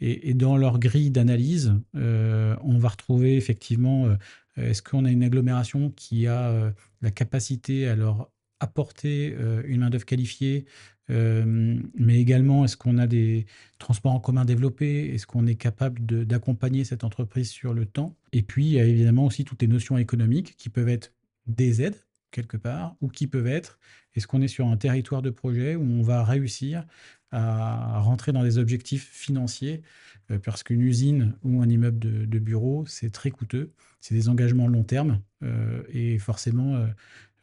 et, 0.00 0.34
dans 0.34 0.56
leur 0.56 0.78
grille 0.78 1.10
d'analyse 1.10 1.74
euh, 1.96 2.56
on 2.62 2.78
va 2.78 2.88
retrouver 2.88 3.36
effectivement 3.36 4.08
Est-ce 4.56 4.82
qu'on 4.82 5.04
a 5.04 5.10
une 5.10 5.22
agglomération 5.22 5.90
qui 5.90 6.26
a 6.26 6.72
la 7.00 7.10
capacité 7.10 7.88
à 7.88 7.94
leur 7.96 8.30
apporter 8.60 9.36
une 9.66 9.80
main-d'œuvre 9.80 10.04
qualifiée, 10.04 10.66
mais 11.08 12.20
également 12.20 12.64
est-ce 12.64 12.76
qu'on 12.76 12.98
a 12.98 13.06
des 13.06 13.46
transports 13.78 14.12
en 14.12 14.20
commun 14.20 14.44
développés? 14.44 15.14
Est-ce 15.14 15.26
qu'on 15.26 15.46
est 15.46 15.54
capable 15.54 16.24
d'accompagner 16.26 16.84
cette 16.84 17.04
entreprise 17.04 17.50
sur 17.50 17.72
le 17.72 17.86
temps? 17.86 18.16
Et 18.32 18.42
puis, 18.42 18.66
il 18.66 18.72
y 18.72 18.80
a 18.80 18.84
évidemment 18.84 19.26
aussi 19.26 19.44
toutes 19.44 19.62
les 19.62 19.68
notions 19.68 19.96
économiques 19.96 20.56
qui 20.56 20.68
peuvent 20.68 20.88
être 20.88 21.12
des 21.46 21.82
aides 21.82 21.96
quelque 22.30 22.56
part, 22.56 22.94
ou 23.00 23.08
qui 23.08 23.26
peuvent 23.26 23.46
être, 23.46 23.78
est-ce 24.14 24.26
qu'on 24.26 24.42
est 24.42 24.48
sur 24.48 24.66
un 24.66 24.76
territoire 24.76 25.22
de 25.22 25.30
projet 25.30 25.76
où 25.76 25.82
on 25.82 26.02
va 26.02 26.24
réussir 26.24 26.84
à 27.30 28.00
rentrer 28.00 28.32
dans 28.32 28.42
des 28.42 28.58
objectifs 28.58 29.10
financiers, 29.10 29.82
euh, 30.30 30.38
parce 30.38 30.62
qu'une 30.62 30.80
usine 30.82 31.34
ou 31.42 31.62
un 31.62 31.68
immeuble 31.68 31.98
de, 31.98 32.24
de 32.24 32.38
bureau, 32.38 32.84
c'est 32.86 33.10
très 33.10 33.30
coûteux, 33.30 33.72
c'est 34.00 34.14
des 34.14 34.28
engagements 34.28 34.66
long 34.66 34.84
terme, 34.84 35.20
euh, 35.42 35.82
et 35.90 36.18
forcément, 36.18 36.76
euh, 36.76 36.86
euh, 36.86 36.90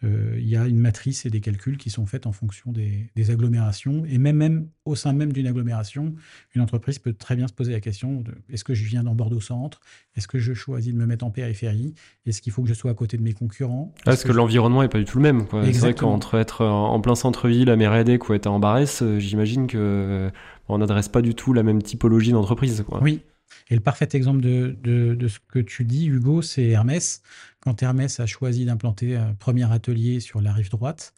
il 0.03 0.47
y 0.47 0.55
a 0.55 0.67
une 0.67 0.79
matrice 0.79 1.25
et 1.25 1.29
des 1.29 1.41
calculs 1.41 1.77
qui 1.77 1.89
sont 1.89 2.05
faits 2.05 2.27
en 2.27 2.31
fonction 2.31 2.71
des, 2.71 3.31
agglomérations. 3.31 4.05
Et 4.05 4.17
même, 4.19 4.35
même 4.35 4.67
au 4.85 4.95
sein 4.95 5.13
même 5.13 5.33
d'une 5.33 5.47
agglomération, 5.47 6.13
une 6.53 6.61
entreprise 6.61 6.99
peut 6.99 7.13
très 7.13 7.35
bien 7.35 7.47
se 7.47 7.53
poser 7.53 7.71
la 7.71 7.79
question 7.79 8.23
est-ce 8.49 8.63
que 8.63 8.73
je 8.73 8.83
viens 8.85 9.03
dans 9.03 9.15
Bordeaux-Centre 9.15 9.79
Est-ce 10.15 10.27
que 10.27 10.39
je 10.39 10.53
choisis 10.53 10.93
de 10.93 10.97
me 10.97 11.05
mettre 11.05 11.25
en 11.25 11.31
périphérie? 11.31 11.93
Est-ce 12.25 12.41
qu'il 12.41 12.51
faut 12.53 12.61
que 12.61 12.69
je 12.69 12.73
sois 12.73 12.91
à 12.91 12.93
côté 12.93 13.17
de 13.17 13.23
mes 13.23 13.33
concurrents? 13.33 13.93
Parce 14.03 14.23
que, 14.23 14.31
l'environnement 14.31 14.81
n'est 14.81 14.89
pas 14.89 14.99
du 14.99 15.05
tout 15.05 15.17
le 15.17 15.23
même. 15.23 15.45
C'est 15.51 15.79
vrai 15.79 15.93
qu'entre 15.93 16.35
être 16.35 16.65
en 16.65 16.99
plein 16.99 17.15
centre-ville 17.15 17.69
à 17.69 17.75
Mérédec 17.75 18.29
ou 18.29 18.33
être 18.33 18.47
en 18.47 18.59
Barès, 18.59 19.01
euh, 19.01 19.19
j'imagine 19.19 19.67
qu'on 19.67 19.77
euh, 19.77 20.31
n'adresse 20.69 21.09
pas 21.09 21.21
du 21.21 21.35
tout 21.35 21.53
la 21.53 21.63
même 21.63 21.81
typologie 21.81 22.31
d'entreprise. 22.31 22.83
Oui, 23.01 23.21
et 23.69 23.75
le 23.75 23.81
parfait 23.81 24.07
exemple 24.13 24.41
de, 24.41 24.75
de, 24.83 25.27
ce 25.27 25.39
que 25.51 25.59
tu 25.59 25.83
dis, 25.83 26.07
Hugo, 26.07 26.41
c'est 26.41 26.67
Hermès. 26.67 27.21
Quand 27.59 27.81
Hermès 27.81 28.19
a 28.19 28.25
choisi 28.25 28.65
d'implanter 28.65 29.15
un 29.15 29.33
premier 29.33 29.71
atelier 29.71 30.19
sur 30.19 30.39
la 30.41 30.53
rive 30.53 30.69
droite, 30.69 31.13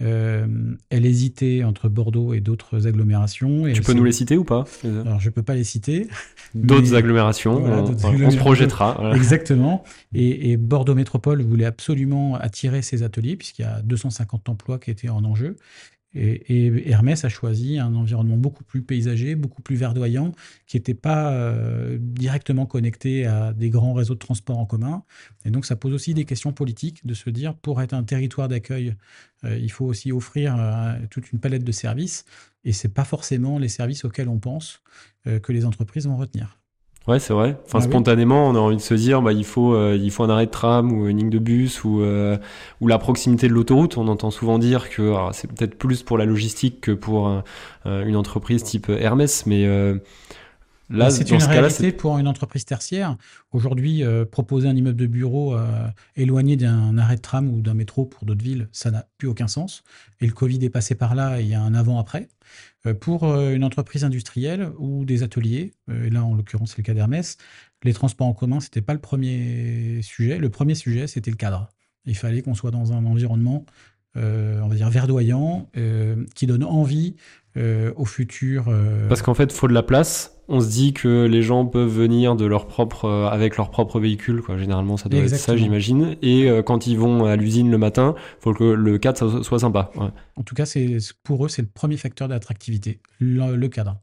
euh, 0.00 0.46
elle 0.90 1.06
hésitait 1.06 1.64
entre 1.64 1.88
Bordeaux 1.88 2.32
et 2.32 2.40
d'autres 2.40 2.86
agglomérations. 2.86 3.66
Et 3.66 3.72
tu 3.72 3.82
peux 3.82 3.94
nous 3.94 4.04
les 4.04 4.12
citer 4.12 4.36
ou 4.36 4.44
pas 4.44 4.64
Alors, 4.84 5.18
je 5.18 5.28
ne 5.28 5.32
peux 5.32 5.42
pas 5.42 5.56
les 5.56 5.64
citer. 5.64 6.06
D'autres 6.54 6.94
agglomérations, 6.94 7.56
on, 7.56 8.30
se 8.30 8.36
projettera. 8.36 9.12
Exactement. 9.16 9.82
Et, 10.14 10.52
et, 10.52 10.56
Bordeaux 10.56 10.94
Métropole 10.94 11.42
voulait 11.42 11.64
absolument 11.64 12.36
attirer 12.36 12.80
ces 12.80 13.02
ateliers, 13.02 13.36
puisqu'il 13.36 13.62
y 13.62 13.64
a 13.64 13.82
250 13.82 14.48
emplois 14.48 14.78
qui 14.78 14.92
étaient 14.92 15.08
en 15.08 15.24
enjeu. 15.24 15.56
Et, 16.18 16.90
Hermès 16.90 17.24
a 17.24 17.28
choisi 17.28 17.78
un 17.78 17.94
environnement 17.94 18.36
beaucoup 18.36 18.64
plus 18.64 18.82
paysager, 18.82 19.34
beaucoup 19.34 19.62
plus 19.62 19.76
verdoyant, 19.76 20.32
qui 20.66 20.76
n'était 20.76 20.94
pas 20.94 21.32
euh, 21.32 21.98
directement 22.00 22.66
connecté 22.66 23.26
à 23.26 23.52
des 23.52 23.70
grands 23.70 23.92
réseaux 23.92 24.14
de 24.14 24.18
transport 24.18 24.58
en 24.58 24.66
commun. 24.66 25.04
Et 25.44 25.50
donc 25.50 25.64
ça 25.64 25.76
pose 25.76 25.92
aussi 25.92 26.14
des 26.14 26.24
questions 26.24 26.52
politiques 26.52 27.06
de 27.06 27.14
se 27.14 27.30
dire, 27.30 27.54
pour 27.54 27.80
être 27.82 27.94
un 27.94 28.04
territoire 28.04 28.48
d'accueil, 28.48 28.94
euh, 29.44 29.56
il 29.56 29.70
faut 29.70 29.86
aussi 29.86 30.12
offrir 30.12 30.56
euh, 30.58 30.94
toute 31.10 31.32
une 31.32 31.38
palette 31.38 31.64
de 31.64 31.72
services. 31.72 32.24
Et 32.64 32.72
ce 32.72 32.86
n'est 32.86 32.92
pas 32.92 33.04
forcément 33.04 33.58
les 33.58 33.68
services 33.68 34.04
auxquels 34.04 34.28
on 34.28 34.38
pense 34.38 34.82
que 35.24 35.52
les 35.52 35.64
entreprises 35.64 36.06
vont 36.06 36.16
retenir. 36.16 36.58
Ouais, 37.08 37.18
c'est 37.18 37.32
vrai. 37.32 37.56
Enfin, 37.64 37.78
ah 37.78 37.80
spontanément, 37.80 38.46
on 38.48 38.54
a 38.54 38.58
envie 38.58 38.76
de 38.76 38.82
se 38.82 38.92
dire, 38.92 39.22
bah, 39.22 39.32
il 39.32 39.46
faut, 39.46 39.74
euh, 39.74 39.98
il 39.98 40.10
faut 40.10 40.24
un 40.24 40.28
arrêt 40.30 40.44
de 40.44 40.50
tram 40.50 40.92
ou 40.92 41.08
une 41.08 41.16
ligne 41.16 41.30
de 41.30 41.38
bus 41.38 41.82
ou, 41.82 42.02
euh, 42.02 42.36
ou 42.82 42.86
la 42.86 42.98
proximité 42.98 43.48
de 43.48 43.54
l'autoroute. 43.54 43.96
On 43.96 44.08
entend 44.08 44.30
souvent 44.30 44.58
dire 44.58 44.90
que 44.90 45.14
c'est 45.32 45.50
peut-être 45.50 45.76
plus 45.76 46.02
pour 46.02 46.18
la 46.18 46.26
logistique 46.26 46.82
que 46.82 46.92
pour 46.92 47.42
une 47.86 48.16
entreprise 48.16 48.62
type 48.62 48.90
Hermès, 48.90 49.46
mais 49.46 49.64
euh, 49.66 49.96
là, 50.90 51.06
bah, 51.06 51.10
c'est 51.10 51.30
une 51.30 51.42
réalité 51.42 51.92
pour 51.92 52.18
une 52.18 52.28
entreprise 52.28 52.64
tertiaire. 52.64 53.16
Aujourd'hui, 53.52 54.02
proposer 54.30 54.68
un 54.68 54.76
immeuble 54.76 54.98
de 54.98 55.06
bureau 55.06 55.56
éloigné 56.16 56.56
d'un 56.56 56.98
arrêt 56.98 57.16
de 57.16 57.20
tram 57.20 57.48
ou 57.52 57.60
d'un 57.60 57.74
métro 57.74 58.04
pour 58.04 58.24
d'autres 58.24 58.44
villes, 58.44 58.68
ça 58.72 58.90
n'a 58.90 59.06
plus 59.18 59.28
aucun 59.28 59.48
sens. 59.48 59.82
Et 60.20 60.26
le 60.26 60.32
Covid 60.32 60.64
est 60.64 60.70
passé 60.70 60.94
par 60.94 61.14
là. 61.14 61.40
Et 61.40 61.44
il 61.44 61.48
y 61.48 61.54
a 61.54 61.60
un 61.60 61.74
avant-après. 61.74 62.28
Euh, 62.86 62.94
pour 62.94 63.24
euh, 63.24 63.54
une 63.54 63.64
entreprise 63.64 64.04
industrielle 64.04 64.70
ou 64.78 65.04
des 65.04 65.22
ateliers, 65.22 65.72
euh, 65.90 66.06
et 66.06 66.10
là 66.10 66.24
en 66.24 66.34
l'occurrence 66.34 66.70
c'est 66.70 66.78
le 66.78 66.84
cas 66.84 66.94
d'Hermès, 66.94 67.36
les 67.82 67.92
transports 67.92 68.26
en 68.26 68.34
commun, 68.34 68.60
c'était 68.60 68.82
pas 68.82 68.94
le 68.94 69.00
premier 69.00 70.00
sujet. 70.02 70.38
Le 70.38 70.50
premier 70.50 70.74
sujet, 70.74 71.06
c'était 71.06 71.30
le 71.30 71.36
cadre. 71.36 71.68
Il 72.04 72.16
fallait 72.16 72.42
qu'on 72.42 72.54
soit 72.54 72.70
dans 72.70 72.92
un 72.92 73.04
environnement, 73.04 73.64
on 74.16 74.66
va 74.66 74.74
dire, 74.74 74.90
verdoyant, 74.90 75.70
qui 76.34 76.46
donne 76.46 76.64
envie 76.64 77.14
au 77.96 78.04
futur. 78.04 78.66
Parce 79.08 79.22
qu'en 79.22 79.34
fait, 79.34 79.44
il 79.44 79.52
faut 79.52 79.68
de 79.68 79.74
la 79.74 79.82
place 79.82 80.38
on 80.48 80.60
se 80.60 80.68
dit 80.68 80.94
que 80.94 81.26
les 81.26 81.42
gens 81.42 81.66
peuvent 81.66 81.88
venir 81.88 82.34
de 82.34 82.46
leur 82.46 82.66
propre, 82.66 83.04
euh, 83.04 83.28
avec 83.28 83.56
leur 83.58 83.70
propre 83.70 84.00
véhicule, 84.00 84.40
quoi. 84.40 84.56
Généralement, 84.56 84.96
ça 84.96 85.08
doit 85.08 85.20
être 85.20 85.36
ça, 85.36 85.56
j'imagine. 85.56 86.16
Et 86.22 86.48
euh, 86.48 86.62
quand 86.62 86.86
ils 86.86 86.98
vont 86.98 87.26
à 87.26 87.36
l'usine 87.36 87.70
le 87.70 87.78
matin, 87.78 88.14
faut 88.40 88.54
que 88.54 88.64
le 88.64 88.98
cadre 88.98 89.42
soit 89.42 89.58
sympa. 89.58 89.90
En 90.36 90.42
tout 90.42 90.54
cas, 90.54 90.64
c'est 90.64 90.98
pour 91.22 91.44
eux, 91.44 91.48
c'est 91.48 91.62
le 91.62 91.68
premier 91.68 91.98
facteur 91.98 92.28
d'attractivité, 92.28 93.00
le, 93.20 93.66
cadre. 93.68 94.00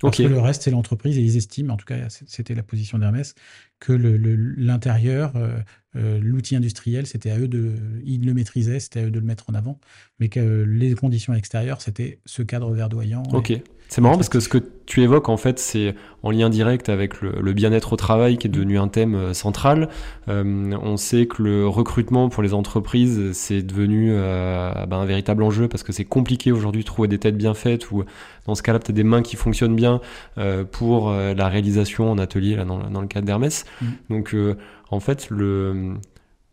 Parce 0.00 0.16
que 0.16 0.22
le 0.22 0.38
reste, 0.38 0.62
c'est 0.62 0.70
l'entreprise 0.70 1.18
et 1.18 1.22
ils 1.22 1.36
estiment, 1.36 1.74
en 1.74 1.76
tout 1.76 1.86
cas, 1.86 1.96
c'était 2.08 2.54
la 2.54 2.62
position 2.62 2.98
d'Hermès, 2.98 3.34
que 3.80 3.92
l'intérieur, 3.92 5.32
euh, 5.34 5.58
euh, 5.96 6.18
l'outil 6.20 6.56
industriel, 6.56 7.06
c'était 7.06 7.30
à 7.30 7.38
eux 7.38 7.48
de, 7.48 7.72
ils 8.04 8.24
le 8.24 8.34
maîtrisaient, 8.34 8.80
c'était 8.80 9.00
à 9.00 9.04
eux 9.04 9.10
de 9.10 9.18
le 9.18 9.24
mettre 9.24 9.44
en 9.48 9.54
avant, 9.54 9.78
mais 10.18 10.28
que 10.28 10.64
les 10.66 10.94
conditions 10.94 11.34
extérieures, 11.34 11.80
c'était 11.80 12.18
ce 12.24 12.42
cadre 12.42 12.72
verdoyant. 12.72 13.22
Ok. 13.32 13.52
C'est 13.88 14.00
marrant 14.00 14.16
parce 14.16 14.30
que 14.30 14.40
ce 14.40 14.48
que 14.48 14.58
tu 14.86 15.02
évoques, 15.02 15.28
en 15.28 15.36
fait, 15.36 15.58
c'est 15.58 15.94
en 16.22 16.30
lien 16.30 16.48
direct 16.48 16.88
avec 16.88 17.20
le, 17.20 17.52
bien-être 17.52 17.92
au 17.92 17.96
travail 17.96 18.38
qui 18.38 18.46
est 18.48 18.50
devenu 18.50 18.78
un 18.78 18.88
thème 18.88 19.14
euh, 19.14 19.34
central. 19.34 19.88
on 20.26 20.96
sait 20.96 21.26
que 21.26 21.42
le 21.42 21.68
recrutement 21.68 22.28
pour 22.30 22.42
les 22.42 22.54
entreprises, 22.54 23.32
c'est 23.32 23.62
devenu 23.62 24.10
ben, 24.10 24.96
un 24.96 25.04
véritable 25.04 25.42
enjeu 25.42 25.68
parce 25.68 25.82
que 25.82 25.92
c'est 25.92 26.06
compliqué 26.06 26.50
aujourd'hui 26.50 26.80
de 26.80 26.86
trouver 26.86 27.08
des 27.08 27.18
têtes 27.18 27.36
bien 27.36 27.54
faites 27.54 27.90
ou 27.90 28.04
dans 28.46 28.54
ce 28.54 28.62
cas-là, 28.62 28.78
peut-être 28.78 28.96
des 28.96 29.04
mains 29.04 29.22
qui 29.22 29.36
fonctionnent 29.36 29.76
bien 29.76 30.00
pour 30.72 31.12
la 31.12 31.48
réalisation 31.48 32.10
en 32.10 32.18
atelier, 32.18 32.56
là, 32.56 32.64
dans, 32.64 32.90
dans 32.90 33.00
le 33.00 33.06
cadre 33.06 33.26
d'Hermès. 33.26 33.64
Mm. 33.80 33.86
Donc, 34.10 34.34
euh, 34.34 34.56
en 34.94 35.00
fait, 35.00 35.28
le, 35.30 35.98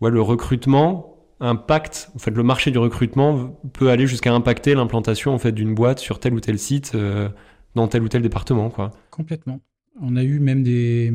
recrutement 0.02 1.18
impacte, 1.40 2.12
le 2.28 2.44
marché 2.44 2.72
du 2.72 2.78
recrutement 2.78 3.60
peut 3.74 3.90
aller 3.90 4.08
jusqu'à 4.08 4.34
impacter 4.34 4.76
l'implantation 4.76 5.34
en 5.34 5.40
fait 5.40 5.52
d'une 5.52 5.74
boîte 5.74 6.00
sur 6.00 6.20
tel 6.20 6.34
ou 6.34 6.40
tel 6.40 6.60
site 6.60 6.92
euh, 6.94 7.30
dans 7.76 7.88
tel 7.88 8.04
ou 8.04 8.10
tel 8.10 8.22
département. 8.22 8.72
Complètement. 9.10 9.62
On 10.00 10.16
a 10.16 10.24
eu 10.24 10.40
même 10.40 10.64
des, 10.64 11.14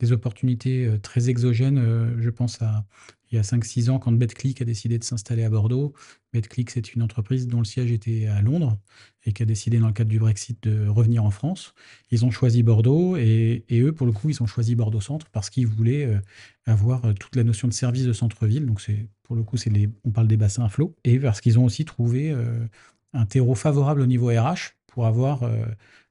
des 0.00 0.12
opportunités 0.12 0.86
euh, 0.86 0.98
très 0.98 1.30
exogènes. 1.30 2.16
Je 2.18 2.30
pense 2.30 2.62
à 2.62 2.84
il 3.30 3.36
y 3.36 3.38
a 3.38 3.42
5-6 3.42 3.90
ans 3.90 3.98
quand 3.98 4.12
BetClick 4.12 4.62
a 4.62 4.64
décidé 4.64 4.98
de 4.98 5.04
s'installer 5.04 5.44
à 5.44 5.50
Bordeaux. 5.50 5.92
BetClick, 6.32 6.70
c'est 6.70 6.94
une 6.94 7.02
entreprise 7.02 7.46
dont 7.46 7.58
le 7.58 7.64
siège 7.64 7.92
était 7.92 8.26
à 8.26 8.40
Londres 8.40 8.78
et 9.24 9.32
qui 9.32 9.42
a 9.42 9.46
décidé 9.46 9.78
dans 9.78 9.88
le 9.88 9.92
cadre 9.92 10.10
du 10.10 10.18
Brexit 10.18 10.62
de 10.62 10.88
revenir 10.88 11.24
en 11.24 11.30
France. 11.30 11.74
Ils 12.10 12.24
ont 12.24 12.30
choisi 12.30 12.62
Bordeaux 12.62 13.16
et, 13.16 13.64
eux, 13.70 13.92
pour 13.92 14.06
le 14.06 14.12
coup, 14.12 14.30
ils 14.30 14.42
ont 14.42 14.46
choisi 14.46 14.74
Bordeaux-Centre 14.74 15.26
parce 15.30 15.50
qu'ils 15.50 15.66
voulaient 15.66 16.06
euh, 16.06 16.18
avoir 16.66 17.04
euh, 17.04 17.12
toute 17.12 17.36
la 17.36 17.44
notion 17.44 17.68
de 17.68 17.72
service 17.72 18.04
de 18.04 18.12
centre-ville. 18.12 18.64
Donc, 18.64 18.82
pour 19.22 19.36
le 19.36 19.42
coup, 19.42 19.56
on 20.04 20.10
parle 20.10 20.28
des 20.28 20.36
bassins 20.36 20.64
à 20.64 20.68
flot. 20.68 20.94
Et 21.04 21.18
parce 21.18 21.40
qu'ils 21.40 21.58
ont 21.58 21.64
aussi 21.64 21.84
trouvé 21.84 22.30
euh, 22.30 22.66
un 23.12 23.26
terreau 23.26 23.54
favorable 23.54 24.00
au 24.00 24.06
niveau 24.06 24.28
RH 24.28 24.74
pour 24.86 25.06
avoir 25.06 25.48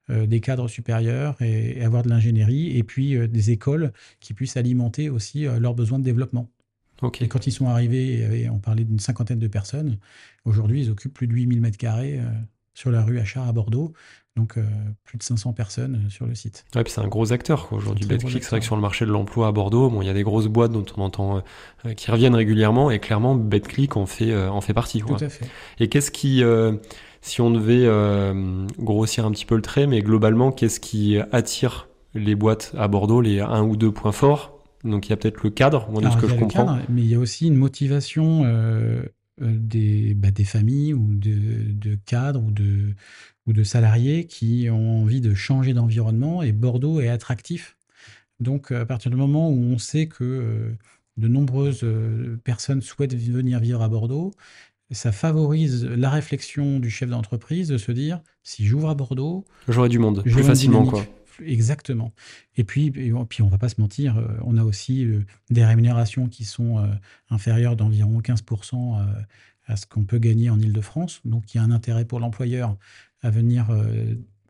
des 0.10 0.40
cadres 0.40 0.70
supérieurs 0.70 1.42
et, 1.42 1.84
avoir 1.84 2.04
de 2.04 2.10
l'ingénierie 2.10 2.78
et 2.78 2.84
puis 2.84 3.18
des 3.28 3.52
écoles 3.52 3.92
qui 4.20 4.34
puissent 4.34 4.56
alimenter 4.56 5.10
aussi 5.10 5.44
leurs 5.60 5.74
besoins 5.76 6.00
de 6.00 6.04
développement. 6.06 6.50
Et 7.20 7.27
quand 7.27 7.48
ils 7.48 7.51
sont 7.51 7.68
arrivés, 7.68 8.50
on 8.51 8.60
parlait 8.60 8.84
d'une 8.84 9.00
cinquantaine 9.00 9.39
de 9.39 9.48
personnes. 9.48 9.98
Aujourd'hui, 10.46 10.84
ils 10.84 10.92
occupent 10.92 11.13
plus 11.13 11.27
de 11.27 11.34
8000 11.34 11.62
mètres 11.62 11.77
carrés 11.77 12.20
euh, 12.20 12.24
sur 12.74 12.92
la 12.92 13.04
rue 13.04 13.20
Achard 13.20 13.48
à 13.48 13.51
Bordeaux. 13.51 13.94
Donc, 14.36 14.58
euh, 14.58 14.63
plus 15.04 15.18
de 15.18 15.24
500 15.24 15.54
personnes 15.54 16.04
euh, 16.06 16.10
sur 16.10 16.27
le 16.27 16.36
site. 16.36 16.66
Ouais, 16.75 16.84
puis 16.84 16.94
c'est 16.94 17.01
un 17.01 17.08
gros 17.08 17.34
acteur 17.34 17.72
aujourd'hui. 17.72 18.06
BetClick, 18.06 18.44
c'est 18.44 18.51
vrai 18.51 18.60
que 18.60 18.66
sur 18.66 18.75
le 18.75 18.82
marché 18.82 19.06
de 19.06 19.12
l'emploi 19.12 19.48
à 19.48 19.51
Bordeaux, 19.51 19.89
bon, 19.89 20.01
il 20.01 20.06
y 20.06 20.10
a 20.10 20.13
des 20.13 20.24
grosses 20.24 20.48
boîtes 20.48 20.72
dont 20.72 20.86
on 20.96 21.01
entend 21.01 21.44
qui 21.96 22.12
reviennent 22.12 22.36
régulièrement 22.36 22.92
et 22.92 23.00
clairement, 23.00 23.36
BetClick 23.36 23.98
en 23.98 24.06
fait, 24.06 24.36
en 24.36 24.62
fait 24.62 24.74
partie. 24.74 25.01
Tout 25.01 25.16
à 25.16 25.30
fait. 25.30 25.50
Et 25.80 25.89
qu'est-ce 25.89 26.12
qui, 26.12 26.44
si 27.22 27.42
on 27.42 27.50
devait 27.50 27.89
grossir 28.77 29.25
un 29.25 29.32
petit 29.32 29.46
peu 29.46 29.56
le 29.56 29.63
trait, 29.63 29.88
mais 29.88 30.01
globalement, 30.01 30.51
qu'est-ce 30.51 30.80
qui 30.80 31.18
attire 31.32 31.89
les 32.13 32.36
boîtes 32.36 32.74
à 32.77 32.88
Bordeaux, 32.88 33.22
les 33.22 33.39
un 33.39 33.63
ou 33.63 33.75
deux 33.75 33.92
points 33.92 34.12
forts? 34.12 34.57
Donc 34.88 35.08
il 35.08 35.10
y 35.12 35.13
a 35.13 35.17
peut-être 35.17 35.44
le 35.44 35.50
cadre, 35.50 35.89
de 36.01 36.10
ce 36.10 36.17
que 36.17 36.27
je 36.27 36.36
comprends. 36.36 36.79
mais 36.89 37.01
il 37.01 37.08
y 37.08 37.15
a 37.15 37.20
aussi 37.20 37.48
une 37.48 37.56
motivation 37.56 38.44
euh, 38.46 39.01
euh, 39.41 39.56
des, 39.58 40.13
bah, 40.13 40.32
des 40.32 40.44
familles 40.44 40.94
ou 40.94 41.08
de, 41.13 41.98
cadres 42.06 42.44
ou 42.44 42.51
de, 42.51 42.94
ou 43.46 43.53
de 43.53 43.63
salariés 43.63 44.25
qui 44.25 44.67
ont 44.70 45.03
envie 45.03 45.22
de 45.22 45.34
changer 45.34 45.74
d'environnement 45.74 46.41
et 46.41 46.51
Bordeaux 46.51 47.00
est 47.01 47.10
attractif. 47.10 47.77
Donc 48.39 48.72
à 48.72 48.86
partir 48.86 49.12
du 49.12 49.17
moment 49.17 49.50
où 49.50 49.60
on 49.60 49.77
sait 49.77 50.08
que 50.08 50.24
euh, 50.24 50.72
de 51.17 51.27
nombreuses 51.27 51.86
personnes 52.44 52.82
souhaitent 52.82 53.15
venir 53.15 53.60
vivre 53.60 53.82
à 53.82 53.89
Bordeaux, 53.89 54.32
ça 54.91 55.12
favorise 55.12 55.86
la 55.86 56.10
réflexion 56.10 56.79
du 56.79 56.89
chef 56.89 57.10
d'entreprise 57.10 57.67
de 57.67 57.77
se 57.77 57.91
dire 57.91 58.22
si 58.44 58.65
j'ouvre 58.65 58.89
à 58.89 58.96
Bordeaux, 58.96 59.44
j'aurai 59.67 59.89
du 59.89 60.00
monde 60.00 60.22
plus 60.22 60.44
facilement 60.44 60.86
quoi 60.86 61.03
exactement. 61.44 62.13
Et 62.56 62.63
puis, 62.63 62.91
puis 62.91 63.41
on 63.41 63.48
va 63.48 63.58
pas 63.58 63.70
se 63.70 63.79
mentir, 63.79 64.17
euh, 64.17 64.27
on 64.44 64.58
a 64.58 64.63
aussi 64.63 65.06
euh, 65.06 65.25
des 65.50 65.65
rémunérations 65.65 66.27
qui 66.27 66.46
sont 66.46 66.79
euh, 66.79 66.88
inférieures 67.29 67.75
d'environ 67.75 68.20
15% 68.22 69.06
à 69.65 69.75
ce 69.75 69.86
qu'on 69.86 70.03
peut 70.03 70.20
gagner 70.20 70.50
en 70.50 70.60
Ile-de-France. 70.60 71.22
Donc, 71.25 71.53
il 71.53 71.58
y 71.58 71.60
a 71.60 71.63
un 71.63 71.72
intérêt 71.72 72.06
pour 72.06 72.20
l'employeur 72.20 72.77
à 73.22 73.29
venir 73.29 73.67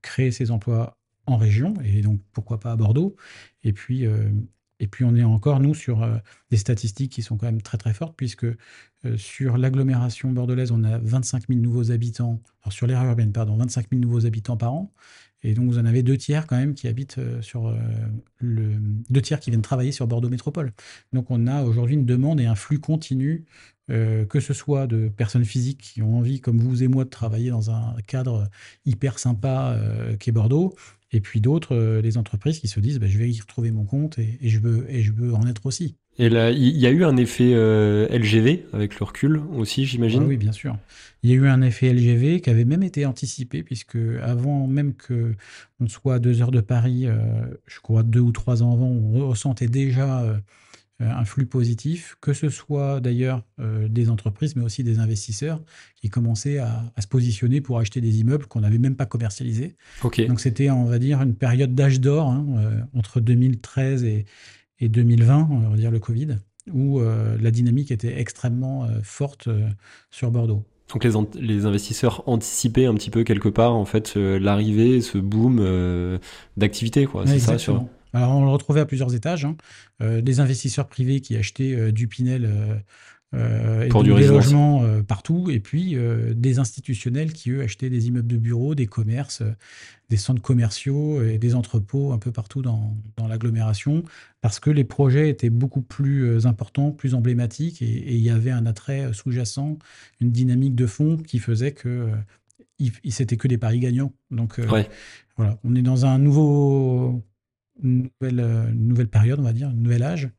créer 0.01 0.31
ses 0.31 0.51
emplois 0.51 0.97
en 1.25 1.37
région, 1.37 1.73
et 1.83 2.01
donc 2.01 2.21
pourquoi 2.33 2.59
pas 2.59 2.71
à 2.71 2.75
Bordeaux. 2.75 3.15
Et 3.63 3.73
puis, 3.73 4.05
et 4.79 4.87
puis 4.87 5.05
on 5.05 5.15
est 5.15 5.23
encore, 5.23 5.59
nous, 5.59 5.73
sur 5.73 6.07
des 6.51 6.57
statistiques 6.57 7.11
qui 7.13 7.23
sont 7.23 7.37
quand 7.37 7.47
même 7.47 7.63
très 7.63 7.79
très 7.79 7.93
fortes, 7.93 8.15
puisque 8.15 8.45
sur 9.15 9.57
l'agglomération 9.57 10.31
bordelaise, 10.31 10.71
on 10.71 10.83
a 10.83 10.99
25 10.99 11.47
000 11.47 11.59
nouveaux 11.61 11.91
habitants, 11.91 12.39
alors 12.61 12.73
sur 12.73 12.85
l'ère 12.85 13.03
urbaine, 13.03 13.31
pardon, 13.31 13.57
25 13.57 13.87
000 13.89 14.01
nouveaux 14.01 14.27
habitants 14.27 14.57
par 14.57 14.73
an. 14.73 14.93
Et 15.43 15.53
donc, 15.53 15.69
vous 15.69 15.77
en 15.77 15.85
avez 15.85 16.03
deux 16.03 16.17
tiers 16.17 16.47
quand 16.47 16.57
même 16.57 16.73
qui 16.73 16.87
habitent 16.87 17.19
euh, 17.19 17.41
sur 17.41 17.67
euh, 17.67 17.77
le. 18.39 18.75
deux 19.09 19.21
tiers 19.21 19.39
qui 19.39 19.51
viennent 19.51 19.61
travailler 19.61 19.91
sur 19.91 20.07
Bordeaux 20.07 20.29
Métropole. 20.29 20.73
Donc, 21.13 21.29
on 21.29 21.47
a 21.47 21.63
aujourd'hui 21.63 21.95
une 21.95 22.05
demande 22.05 22.41
et 22.41 22.45
un 22.45 22.55
flux 22.55 22.79
continu, 22.79 23.45
euh, 23.91 24.25
que 24.25 24.39
ce 24.39 24.53
soit 24.53 24.87
de 24.87 25.09
personnes 25.09 25.45
physiques 25.45 25.79
qui 25.81 26.01
ont 26.01 26.17
envie, 26.17 26.41
comme 26.41 26.59
vous 26.59 26.83
et 26.83 26.87
moi, 26.87 27.05
de 27.05 27.09
travailler 27.09 27.51
dans 27.51 27.69
un 27.69 27.95
cadre 28.07 28.49
hyper 28.85 29.19
sympa 29.19 29.79
qu'est 30.19 30.31
Bordeaux, 30.31 30.75
et 31.11 31.21
puis 31.21 31.39
d'autres, 31.39 31.99
les 32.03 32.17
entreprises 32.17 32.59
qui 32.59 32.67
se 32.67 32.79
disent 32.79 32.99
bah, 32.99 33.07
je 33.07 33.17
vais 33.17 33.29
y 33.29 33.39
retrouver 33.39 33.71
mon 33.71 33.85
compte 33.85 34.19
et, 34.19 34.37
je 34.41 34.59
veux, 34.59 34.89
et 34.89 35.03
je 35.03 35.13
veux 35.13 35.33
en 35.33 35.47
être 35.47 35.65
aussi. 35.65 35.95
Et 36.19 36.29
là, 36.29 36.49
il 36.51 36.77
y 36.77 36.87
a 36.87 36.89
eu 36.89 37.03
un 37.03 37.15
effet 37.15 37.51
euh, 37.53 38.07
LGV 38.09 38.65
avec 38.73 38.99
le 38.99 39.05
recul 39.05 39.41
aussi, 39.55 39.85
j'imagine? 39.85 40.23
oui, 40.23 40.37
bien 40.37 40.51
sûr. 40.51 40.75
Il 41.21 41.29
y 41.29 41.33
a 41.33 41.35
eu 41.35 41.47
un 41.47 41.61
effet 41.61 41.93
LGV 41.93 42.41
qui 42.41 42.49
avait 42.49 42.65
même 42.65 42.83
été 42.83 43.05
anticipé, 43.05 43.61
puisque 43.61 43.97
avant 44.23 44.67
même 44.67 44.93
que 44.93 45.33
on 45.79 45.87
soit 45.87 46.15
à 46.15 46.19
deux 46.19 46.41
heures 46.41 46.51
de 46.51 46.61
Paris, 46.61 47.05
euh, 47.05 47.17
je 47.67 47.79
crois 47.81 48.01
deux 48.01 48.19
ou 48.19 48.31
trois 48.31 48.63
ans 48.63 48.73
avant, 48.73 48.87
on 48.87 49.27
ressentait 49.27 49.67
déjà 49.67 50.21
euh, 50.21 50.37
un 50.99 51.25
flux 51.25 51.45
positif, 51.45 52.17
que 52.19 52.33
ce 52.33 52.49
soit 52.49 52.99
d'ailleurs 52.99 53.43
des 53.59 54.09
entreprises, 54.09 54.55
mais 54.55 54.63
aussi 54.63 54.83
des 54.83 54.97
investisseurs 54.97 55.61
qui 55.95 56.09
commençaient 56.09 56.57
à, 56.57 56.91
se 56.97 57.05
positionner 57.05 57.61
pour 57.61 57.77
acheter 57.77 58.01
des 58.01 58.19
immeubles 58.19 58.47
qu'on 58.47 58.61
n'avait 58.61 58.79
même 58.79 58.95
pas 58.95 59.05
commercialisés. 59.05 59.75
Donc 60.01 60.39
c'était, 60.39 60.71
on 60.71 60.85
va 60.85 60.97
dire, 60.97 61.21
une 61.21 61.35
période 61.35 61.75
d'âge 61.75 62.01
d'or 62.01 62.31
hein, 62.31 62.87
entre 62.95 63.19
2013 63.19 64.05
et 64.05 64.25
et 64.79 64.89
2020, 64.89 65.47
on 65.51 65.69
va 65.69 65.75
dire 65.75 65.91
le 65.91 65.99
Covid, 65.99 66.37
où 66.73 66.99
euh, 66.99 67.37
la 67.41 67.51
dynamique 67.51 67.91
était 67.91 68.19
extrêmement 68.19 68.85
euh, 68.85 68.99
forte 69.03 69.47
euh, 69.47 69.67
sur 70.11 70.31
Bordeaux. 70.31 70.63
Donc 70.93 71.03
les, 71.03 71.11
les, 71.41 71.65
investisseurs 71.65 72.23
anticipaient 72.27 72.85
un 72.85 72.93
petit 72.93 73.09
peu 73.09 73.23
quelque 73.25 73.49
part 73.49 73.75
en 73.75 73.83
fait 73.83 74.15
l'arrivée, 74.15 75.01
ce 75.01 75.17
boom 75.17 75.61
d'activité, 76.55 77.05
quoi. 77.05 77.27
c'est 77.27 77.39
ça 77.39 77.57
sur... 77.57 77.85
Alors 78.13 78.31
on 78.31 78.45
le 78.45 78.51
retrouvait 78.51 78.79
à 78.79 78.85
plusieurs 78.85 79.13
étages. 79.13 79.43
Hein. 79.43 79.57
des 79.99 80.39
investisseurs 80.39 80.87
privés 80.87 81.19
qui 81.19 81.35
achetaient 81.35 81.91
du 81.91 82.07
Pinel 82.07 82.49
euh, 83.35 83.89
pour 83.89 84.03
du 84.03 84.13
des 84.13 84.27
logements 84.27 84.83
euh, 84.83 85.03
partout, 85.03 85.49
et 85.49 85.59
puis 85.59 85.95
euh, 85.95 86.33
des 86.33 86.59
institutionnels 86.59 87.33
qui, 87.33 87.51
eux, 87.51 87.61
achetaient 87.61 87.89
des 87.89 88.07
immeubles 88.07 88.27
de 88.27 88.37
bureaux, 88.37 88.73
des 88.73 88.87
commerces, 88.87 89.43
des 90.09 90.15
centres 90.15 90.41
commerciaux 90.41 91.21
et 91.21 91.37
des 91.37 91.53
entrepôts 91.53 92.13
un 92.13 92.19
peu 92.19 92.31
partout 92.31 92.61
dans, 92.61 92.95
dans 93.17 93.27
l'agglomération, 93.27 94.03
parce 94.39 94.61
que 94.61 94.69
les 94.69 94.85
projets 94.85 95.29
étaient 95.29 95.49
beaucoup 95.49 95.81
plus 95.81 96.45
importants, 96.45 96.91
plus 96.91 97.15
emblématiques, 97.15 97.81
et 97.81 98.15
il 98.15 98.21
y 98.21 98.29
avait 98.29 98.51
un 98.51 98.65
attrait 98.65 99.11
sous-jacent, 99.11 99.77
une 100.21 100.31
dynamique 100.31 100.75
de 100.75 100.85
fond 100.85 101.17
qui 101.17 101.39
faisait 101.39 101.73
que 101.73 102.09
c'était 103.09 103.35
que 103.35 103.49
des 103.49 103.57
paris 103.57 103.79
gagnants. 103.79 104.13
Donc 104.31 104.61
voilà, 105.35 105.59
on 105.65 105.75
est 105.75 105.81
dans 105.81 106.05
un 106.05 106.17
nouveau, 106.17 107.21
nouvelle, 107.83 108.71
nouvelle 108.73 109.09
période, 109.09 109.39
on 109.39 109.43
va 109.43 109.53
dire, 109.53 109.67
un 109.67 109.73
nouvel 109.73 110.03
âge. 110.03 110.29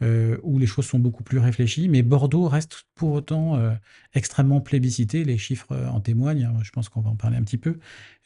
Euh, 0.00 0.36
où 0.44 0.60
les 0.60 0.66
choses 0.66 0.86
sont 0.86 1.00
beaucoup 1.00 1.24
plus 1.24 1.40
réfléchies. 1.40 1.88
Mais 1.88 2.02
Bordeaux 2.02 2.46
reste 2.46 2.84
pour 2.94 3.10
autant 3.10 3.56
euh, 3.56 3.72
extrêmement 4.14 4.60
plébiscité. 4.60 5.24
Les 5.24 5.38
chiffres 5.38 5.72
euh, 5.72 5.88
en 5.88 5.98
témoignent. 5.98 6.44
Hein. 6.44 6.60
Je 6.62 6.70
pense 6.70 6.88
qu'on 6.88 7.00
va 7.00 7.10
en 7.10 7.16
parler 7.16 7.36
un 7.36 7.42
petit 7.42 7.58
peu. 7.58 7.78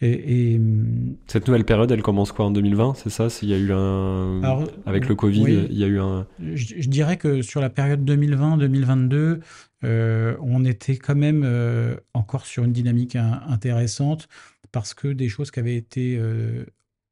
Et, 0.03 0.57
hum, 0.57 1.17
Cette 1.29 1.47
nouvelle 1.47 1.65
période, 1.65 1.91
elle 1.91 2.03
commence 2.03 2.31
quoi 2.31 2.45
en 2.45 2.51
2020 2.51 2.93
C'est 2.97 3.09
ça? 3.09 3.31
S'il 3.31 3.49
y 3.49 3.55
a 3.55 3.59
eu 3.59 3.73
un. 3.73 4.67
Avec 4.85 5.09
le 5.09 5.15
Covid, 5.15 5.67
il 5.71 5.79
y 5.79 5.85
a 5.85 5.87
eu 5.87 5.99
un. 5.99 6.27
Je, 6.41 6.89
dirais 6.91 7.17
que 7.17 7.41
sur 7.41 7.63
la 7.63 7.71
période 7.71 8.05
2020-2022, 8.05 9.41
on 10.43 10.65
était 10.67 10.97
quand 10.97 11.15
même 11.15 11.49
encore 12.13 12.45
sur 12.45 12.65
une 12.65 12.73
dynamique 12.73 13.17
intéressante 13.17 14.29
parce 14.73 14.93
que 14.93 15.09
des 15.09 15.31
choses 15.31 15.51
qui 15.51 15.61
avaient 15.61 15.77
été 15.77 16.21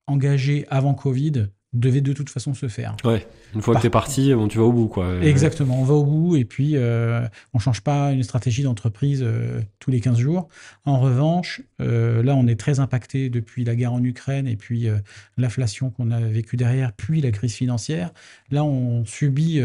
engagées 0.07 0.67
avant 0.69 0.93
Covid 0.93 1.47
devait 1.73 2.01
de 2.01 2.13
toute 2.13 2.31
façon 2.31 2.53
se 2.53 2.67
faire. 2.67 2.97
Ouais, 3.05 3.27
une 3.55 3.63
fois 3.63 3.77
que 3.77 3.81
tu 3.81 3.87
es 3.87 3.91
parti, 3.91 4.35
bon, 4.35 4.49
tu 4.49 4.59
vas 4.59 4.65
au 4.65 4.73
bout. 4.73 4.89
quoi. 4.89 5.23
Exactement, 5.23 5.81
on 5.81 5.85
va 5.85 5.95
au 5.95 6.05
bout 6.05 6.37
et 6.37 6.45
puis 6.45 6.73
euh, 6.75 7.21
on 7.55 7.59
ne 7.59 7.63
change 7.63 7.81
pas 7.83 8.13
une 8.13 8.25
stratégie 8.25 8.65
d'entreprise 8.65 9.23
euh, 9.23 9.61
tous 9.79 9.91
les 9.91 10.01
15 10.01 10.19
jours. 10.19 10.49
En 10.85 10.99
revanche, 10.99 11.63
euh, 11.81 12.23
là, 12.25 12.35
on 12.35 12.49
est 12.49 12.59
très 12.59 12.81
impacté 12.81 13.31
depuis 13.31 13.65
la 13.65 13.77
guerre 13.77 13.93
en 13.93 14.03
Ukraine 14.03 14.49
et 14.49 14.57
puis 14.57 14.89
l'inflation 15.37 15.91
qu'on 15.91 16.11
a 16.11 16.21
vécue 16.21 16.57
derrière, 16.57 16.93
puis 16.93 17.21
la 17.21 17.31
crise 17.31 17.55
financière. 17.55 18.11
Là, 18.51 18.65
on 18.65 19.05
subit 19.05 19.61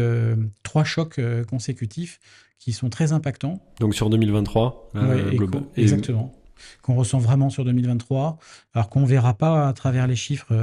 trois 0.62 0.84
chocs 0.84 1.20
consécutifs 1.48 2.20
qui 2.58 2.72
sont 2.72 2.88
très 2.88 3.12
impactants. 3.12 3.60
Donc 3.80 3.94
sur 3.94 4.10
2023, 4.10 4.92
exactement. 5.76 6.32
Qu'on 6.82 6.94
ressent 6.94 7.18
vraiment 7.18 7.50
sur 7.50 7.64
2023, 7.64 8.38
alors 8.72 8.88
qu'on 8.88 9.00
ne 9.00 9.06
verra 9.06 9.34
pas 9.34 9.68
à 9.68 9.72
travers 9.72 10.06
les 10.06 10.16
chiffres 10.16 10.54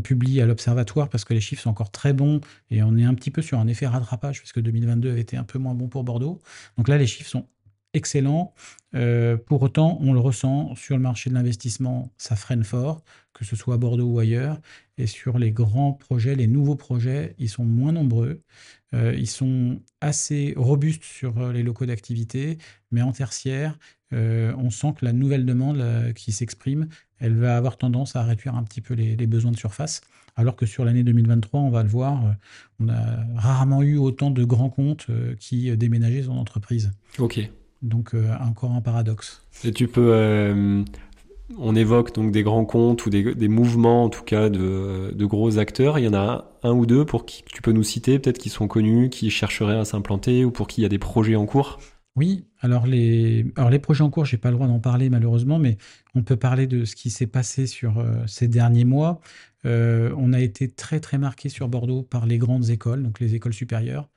publie 0.00 0.40
à 0.40 0.46
l'Observatoire 0.46 1.08
parce 1.08 1.24
que 1.24 1.34
les 1.34 1.40
chiffres 1.40 1.62
sont 1.62 1.70
encore 1.70 1.90
très 1.90 2.12
bons 2.12 2.40
et 2.70 2.82
on 2.82 2.96
est 2.96 3.04
un 3.04 3.14
petit 3.14 3.30
peu 3.30 3.42
sur 3.42 3.58
un 3.58 3.66
effet 3.66 3.86
rattrapage 3.86 4.40
parce 4.40 4.52
que 4.52 4.60
2022 4.60 5.10
avait 5.10 5.20
été 5.20 5.36
un 5.36 5.44
peu 5.44 5.58
moins 5.58 5.74
bon 5.74 5.88
pour 5.88 6.04
Bordeaux. 6.04 6.40
Donc 6.76 6.88
là, 6.88 6.98
les 6.98 7.06
chiffres 7.06 7.30
sont 7.30 7.46
excellents. 7.94 8.52
Euh, 8.94 9.36
pour 9.36 9.62
autant, 9.62 9.98
on 10.00 10.12
le 10.12 10.20
ressent 10.20 10.74
sur 10.74 10.96
le 10.96 11.02
marché 11.02 11.30
de 11.30 11.34
l'investissement, 11.34 12.12
ça 12.18 12.36
freine 12.36 12.64
fort, 12.64 13.02
que 13.32 13.44
ce 13.44 13.56
soit 13.56 13.74
à 13.74 13.78
Bordeaux 13.78 14.06
ou 14.06 14.18
ailleurs. 14.18 14.60
Et 14.98 15.06
sur 15.06 15.38
les 15.38 15.50
grands 15.50 15.92
projets, 15.92 16.34
les 16.36 16.46
nouveaux 16.46 16.76
projets, 16.76 17.34
ils 17.38 17.48
sont 17.48 17.64
moins 17.64 17.92
nombreux. 17.92 18.42
Euh, 18.94 19.14
ils 19.16 19.28
sont 19.28 19.80
assez 20.00 20.54
robustes 20.56 21.04
sur 21.04 21.38
euh, 21.38 21.52
les 21.52 21.62
locaux 21.62 21.86
d'activité, 21.86 22.58
mais 22.90 23.02
en 23.02 23.12
tertiaire, 23.12 23.78
on 24.14 24.70
sent 24.70 24.94
que 24.98 25.04
la 25.04 25.12
nouvelle 25.12 25.44
demande 25.44 25.84
qui 26.14 26.32
s'exprime, 26.32 26.88
elle 27.18 27.36
va 27.36 27.56
avoir 27.56 27.76
tendance 27.76 28.16
à 28.16 28.22
réduire 28.22 28.54
un 28.54 28.62
petit 28.62 28.80
peu 28.80 28.94
les, 28.94 29.26
besoins 29.26 29.50
de 29.50 29.56
surface. 29.56 30.00
Alors 30.36 30.56
que 30.56 30.66
sur 30.66 30.84
l'année 30.84 31.04
2023, 31.04 31.60
on 31.60 31.70
va 31.70 31.82
le 31.82 31.88
voir, 31.88 32.22
on 32.80 32.88
a 32.88 33.24
rarement 33.36 33.82
eu 33.82 33.96
autant 33.96 34.30
de 34.30 34.44
grands 34.44 34.70
comptes 34.70 35.06
qui 35.38 35.76
déménageaient 35.76 36.24
son 36.24 36.38
entreprise. 36.38 36.92
Ok. 37.18 37.48
Donc 37.84 38.14
euh, 38.14 38.34
encore 38.40 38.72
un 38.72 38.80
paradoxe. 38.80 39.42
Et 39.62 39.70
tu 39.70 39.88
peux, 39.88 40.08
euh, 40.14 40.82
on 41.58 41.76
évoque 41.76 42.14
donc 42.14 42.32
des 42.32 42.42
grands 42.42 42.64
comptes 42.64 43.04
ou 43.04 43.10
des, 43.10 43.48
mouvements 43.48 44.04
en 44.04 44.08
tout 44.08 44.24
cas 44.24 44.48
de, 44.48 45.24
gros 45.24 45.58
acteurs. 45.58 45.98
Il 45.98 46.06
y 46.06 46.08
en 46.08 46.14
a 46.14 46.50
un 46.62 46.72
ou 46.72 46.86
deux 46.86 47.04
pour 47.04 47.26
qui 47.26 47.44
tu 47.44 47.60
peux 47.60 47.72
nous 47.72 47.82
citer, 47.82 48.18
peut-être 48.18 48.38
qui 48.38 48.48
sont 48.48 48.68
connus, 48.68 49.10
qui 49.10 49.28
chercheraient 49.30 49.78
à 49.78 49.84
s'implanter 49.84 50.46
ou 50.46 50.50
pour 50.50 50.66
qui 50.66 50.80
il 50.80 50.84
y 50.84 50.86
a 50.86 50.88
des 50.88 50.98
projets 50.98 51.36
en 51.36 51.44
cours? 51.44 51.78
Oui, 52.16 52.44
alors 52.60 52.86
les, 52.86 53.44
alors 53.56 53.70
les 53.70 53.80
projets 53.80 54.02
en 54.02 54.10
cours, 54.10 54.24
j'ai 54.24 54.36
pas 54.36 54.50
le 54.50 54.56
droit 54.56 54.68
d'en 54.68 54.78
parler 54.78 55.10
malheureusement, 55.10 55.58
mais 55.58 55.78
on 56.14 56.22
peut 56.22 56.36
parler 56.36 56.66
de 56.66 56.84
ce 56.84 56.94
qui 56.94 57.10
s'est 57.10 57.26
passé 57.26 57.66
sur 57.66 57.98
euh, 57.98 58.24
ces 58.26 58.46
derniers 58.46 58.84
mois. 58.84 59.20
on 59.64 60.32
a 60.32 60.40
été 60.40 60.68
très 60.68 61.00
très 61.00 61.18
marqué 61.18 61.48
sur 61.48 61.68
Bordeaux 61.68 62.02
par 62.02 62.26
les 62.26 62.38
grandes 62.38 62.70
écoles, 62.70 63.02
donc 63.02 63.18
les 63.18 63.34
écoles 63.34 63.54
supérieures. 63.54 64.08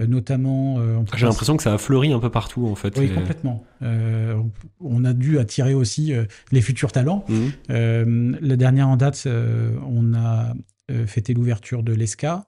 Euh, 0.00 0.06
notamment. 0.06 0.76
Euh, 0.78 0.98
J'ai 1.16 1.26
l'impression 1.26 1.56
que 1.56 1.62
ça 1.62 1.74
a 1.74 1.78
fleuri 1.78 2.12
un 2.12 2.20
peu 2.20 2.30
partout 2.30 2.66
en 2.66 2.74
fait. 2.74 2.98
Oui, 2.98 3.12
complètement. 3.12 3.64
Euh, 3.82 4.40
on 4.80 5.04
a 5.04 5.12
dû 5.12 5.38
attirer 5.38 5.74
aussi 5.74 6.12
les 6.52 6.60
futurs 6.60 6.92
talents. 6.92 7.24
Mhm. 7.28 8.38
la 8.40 8.56
dernière 8.56 8.88
en 8.88 8.96
date, 8.96 9.26
on 9.26 10.14
a 10.14 10.54
fêté 11.06 11.34
l'ouverture 11.34 11.82
de 11.82 11.92
l'ESCA 11.92 12.46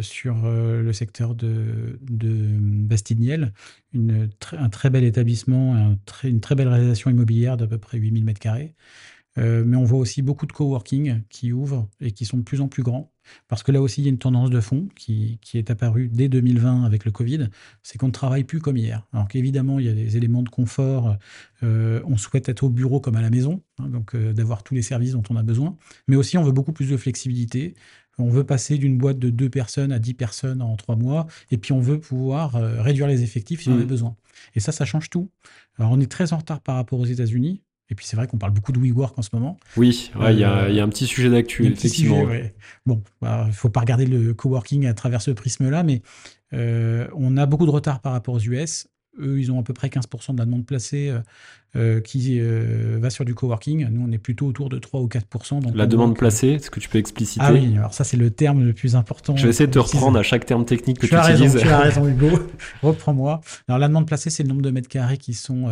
sur 0.00 0.42
le 0.44 0.92
secteur 0.92 1.34
de, 1.34 1.98
de 2.02 2.50
un 4.52 4.68
très 4.68 4.90
bel 4.90 5.04
établissement, 5.04 5.96
une 6.22 6.40
très 6.40 6.54
belle 6.54 6.68
réalisation 6.68 7.10
immobilière 7.10 7.56
d'à 7.56 7.66
peu 7.66 7.78
près 7.78 7.98
8000 7.98 8.24
m2. 8.24 8.70
Euh, 9.38 9.64
mais 9.66 9.76
on 9.76 9.84
voit 9.84 9.98
aussi 9.98 10.22
beaucoup 10.22 10.46
de 10.46 10.52
coworking 10.52 11.22
qui 11.28 11.52
ouvrent 11.52 11.88
et 12.00 12.12
qui 12.12 12.24
sont 12.24 12.36
de 12.36 12.42
plus 12.42 12.60
en 12.60 12.68
plus 12.68 12.82
grands. 12.82 13.10
Parce 13.48 13.62
que 13.62 13.72
là 13.72 13.80
aussi, 13.80 14.02
il 14.02 14.04
y 14.04 14.06
a 14.08 14.10
une 14.10 14.18
tendance 14.18 14.50
de 14.50 14.60
fond 14.60 14.88
qui, 14.94 15.40
est 15.54 15.70
apparue 15.70 16.08
dès 16.08 16.28
2020 16.28 16.84
avec 16.84 17.04
le 17.04 17.10
Covid, 17.10 17.48
c'est 17.82 17.98
qu'on 17.98 18.08
ne 18.08 18.12
travaille 18.12 18.44
plus 18.44 18.60
comme 18.60 18.76
hier. 18.76 19.06
Alors 19.12 19.28
qu'évidemment, 19.28 19.78
il 19.78 19.86
y 19.86 19.88
a 19.88 19.94
des 19.94 20.16
éléments 20.16 20.42
de 20.42 20.50
confort, 20.50 21.16
euh, 21.62 22.02
on 22.04 22.18
souhaite 22.18 22.48
être 22.48 22.64
au 22.64 22.68
bureau 22.68 23.00
comme 23.00 23.16
à 23.16 23.22
la 23.22 23.30
maison, 23.30 23.62
hein, 23.78 23.88
donc 23.88 24.14
euh, 24.14 24.34
d'avoir 24.34 24.62
tous 24.62 24.74
les 24.74 24.82
services 24.82 25.12
dont 25.12 25.22
on 25.30 25.36
a 25.36 25.42
besoin, 25.42 25.76
mais 26.06 26.16
aussi 26.16 26.36
on 26.36 26.44
veut 26.44 26.52
beaucoup 26.52 26.72
plus 26.72 26.90
de 26.90 26.96
flexibilité. 26.96 27.74
On 28.18 28.28
veut 28.28 28.44
passer 28.44 28.78
d'une 28.78 28.98
boîte 28.98 29.18
de 29.18 29.30
deux 29.30 29.48
personnes 29.48 29.92
à 29.92 29.98
dix 29.98 30.14
personnes 30.14 30.62
en 30.62 30.76
trois 30.76 30.96
mois, 30.96 31.26
et 31.50 31.58
puis 31.58 31.72
on 31.72 31.80
veut 31.80 31.98
pouvoir 31.98 32.52
réduire 32.52 33.06
les 33.06 33.22
effectifs 33.22 33.62
si 33.62 33.68
on 33.68 33.74
a 33.74 33.76
mmh. 33.76 33.84
besoin. 33.84 34.16
Et 34.54 34.60
ça, 34.60 34.72
ça 34.72 34.84
change 34.84 35.10
tout. 35.10 35.30
Alors 35.78 35.92
on 35.92 36.00
est 36.00 36.10
très 36.10 36.32
en 36.32 36.38
retard 36.38 36.60
par 36.60 36.76
rapport 36.76 36.98
aux 37.00 37.06
États-Unis, 37.06 37.62
Et 37.90 37.94
puis 37.94 38.06
c'est 38.06 38.16
vrai 38.16 38.26
qu'on 38.26 38.38
parle 38.38 38.52
beaucoup 38.52 38.72
de 38.72 38.78
WeWork 38.78 39.18
en 39.18 39.22
ce 39.22 39.30
moment. 39.32 39.58
Oui, 39.76 40.10
il 40.30 40.38
y, 40.38 40.44
a 40.44 40.66
un 40.66 40.88
petit 40.88 41.06
sujet 41.06 41.30
d'actu, 41.30 41.66
effectivement. 41.66 42.24
Bon, 42.86 43.02
bah, 43.20 43.42
il 43.44 43.48
ne 43.48 43.52
faut 43.52 43.70
pas 43.70 43.80
regarder 43.80 44.06
le 44.06 44.34
coworking 44.34 44.86
à 44.86 44.94
travers 44.94 45.22
ce 45.22 45.30
prisme-là, 45.30 45.82
mais 45.82 46.02
on 46.52 47.36
a 47.36 47.46
beaucoup 47.46 47.66
de 47.66 47.72
retard 47.72 48.00
par 48.00 48.12
rapport 48.12 48.34
aux 48.34 48.40
US. 48.40 48.86
Eux, 49.18 49.38
ils 49.38 49.52
ont 49.52 49.60
à 49.60 49.62
peu 49.62 49.72
près 49.72 49.88
15% 49.88 50.34
de 50.34 50.38
la 50.38 50.44
demande 50.44 50.66
placée 50.66 51.08
euh, 51.08 51.20
euh, 51.76 52.00
qui 52.00 52.38
euh, 52.40 52.98
va 53.00 53.10
sur 53.10 53.24
du 53.24 53.34
coworking. 53.34 53.88
Nous, 53.88 54.04
on 54.06 54.10
est 54.12 54.18
plutôt 54.18 54.46
autour 54.46 54.68
de 54.68 54.78
3 54.78 55.00
ou 55.00 55.06
4%. 55.06 55.60
Donc 55.60 55.74
la 55.74 55.86
demande 55.86 56.16
placée, 56.16 56.50
est-ce 56.50 56.70
que 56.70 56.80
tu 56.80 56.88
peux 56.88 56.98
expliciter 56.98 57.44
Ah 57.44 57.52
oui, 57.52 57.76
alors 57.76 57.94
ça, 57.94 58.04
c'est 58.04 58.16
le 58.16 58.30
terme 58.30 58.64
le 58.64 58.72
plus 58.72 58.96
important. 58.96 59.36
Je 59.36 59.44
vais 59.44 59.50
essayer 59.50 59.66
de 59.66 59.72
te 59.72 59.78
reprendre 59.78 60.18
à 60.18 60.22
chaque 60.22 60.46
terme 60.46 60.64
technique 60.64 60.98
que 60.98 61.06
tu, 61.06 61.14
as 61.14 61.32
utilises. 61.32 61.54
Raison, 61.54 61.66
tu 61.66 61.72
as 61.72 61.78
raison, 61.80 62.08
Hugo. 62.08 62.28
Reprends-moi. 62.82 63.40
Alors, 63.68 63.78
la 63.78 63.88
demande 63.88 64.06
placée, 64.06 64.30
c'est 64.30 64.42
le 64.42 64.48
nombre 64.48 64.62
de 64.62 64.70
mètres 64.70 64.88
carrés 64.88 65.18
qui 65.18 65.34
sont 65.34 65.68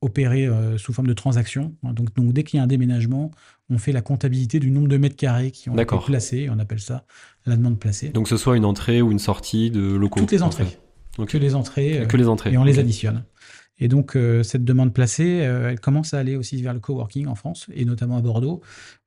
opérés 0.00 0.48
sous 0.76 0.92
forme 0.92 1.08
de 1.08 1.14
transaction. 1.14 1.74
Donc, 1.82 2.14
donc 2.14 2.32
dès 2.32 2.42
qu'il 2.42 2.58
y 2.58 2.60
a 2.60 2.64
un 2.64 2.68
déménagement, 2.68 3.30
on 3.70 3.78
fait 3.78 3.92
la 3.92 4.00
comptabilité 4.00 4.60
du 4.60 4.70
nombre 4.70 4.88
de 4.88 4.96
mètres 4.96 5.16
carrés 5.16 5.50
qui 5.50 5.68
ont 5.68 5.76
été 5.76 5.96
placés. 6.06 6.48
On 6.50 6.58
appelle 6.58 6.80
ça 6.80 7.04
la 7.46 7.56
demande 7.56 7.78
placée. 7.78 8.10
Donc, 8.10 8.24
que 8.24 8.30
ce 8.30 8.36
soit 8.36 8.56
une 8.56 8.64
entrée 8.64 9.02
ou 9.02 9.10
une 9.10 9.18
sortie 9.18 9.70
de 9.70 9.80
locaux 9.80 10.20
Toutes 10.20 10.32
les 10.32 10.42
entrées. 10.42 10.78
Que 11.26 11.38
les 11.38 11.54
entrées. 11.54 12.06
que 12.08 12.16
les 12.16 12.28
entrées. 12.28 12.52
Et 12.52 12.58
on 12.58 12.64
les 12.64 12.78
additionne. 12.78 13.24
Et 13.80 13.88
donc, 13.88 14.16
euh, 14.16 14.42
cette 14.42 14.64
demande 14.64 14.92
placée, 14.92 15.42
euh, 15.42 15.70
elle 15.70 15.80
commence 15.80 16.12
à 16.14 16.18
aller 16.18 16.36
aussi 16.36 16.60
vers 16.60 16.74
le 16.74 16.80
coworking 16.80 17.26
en 17.26 17.34
France, 17.34 17.66
et 17.72 17.84
notamment 17.84 18.16
à 18.16 18.20
Bordeaux. 18.20 18.60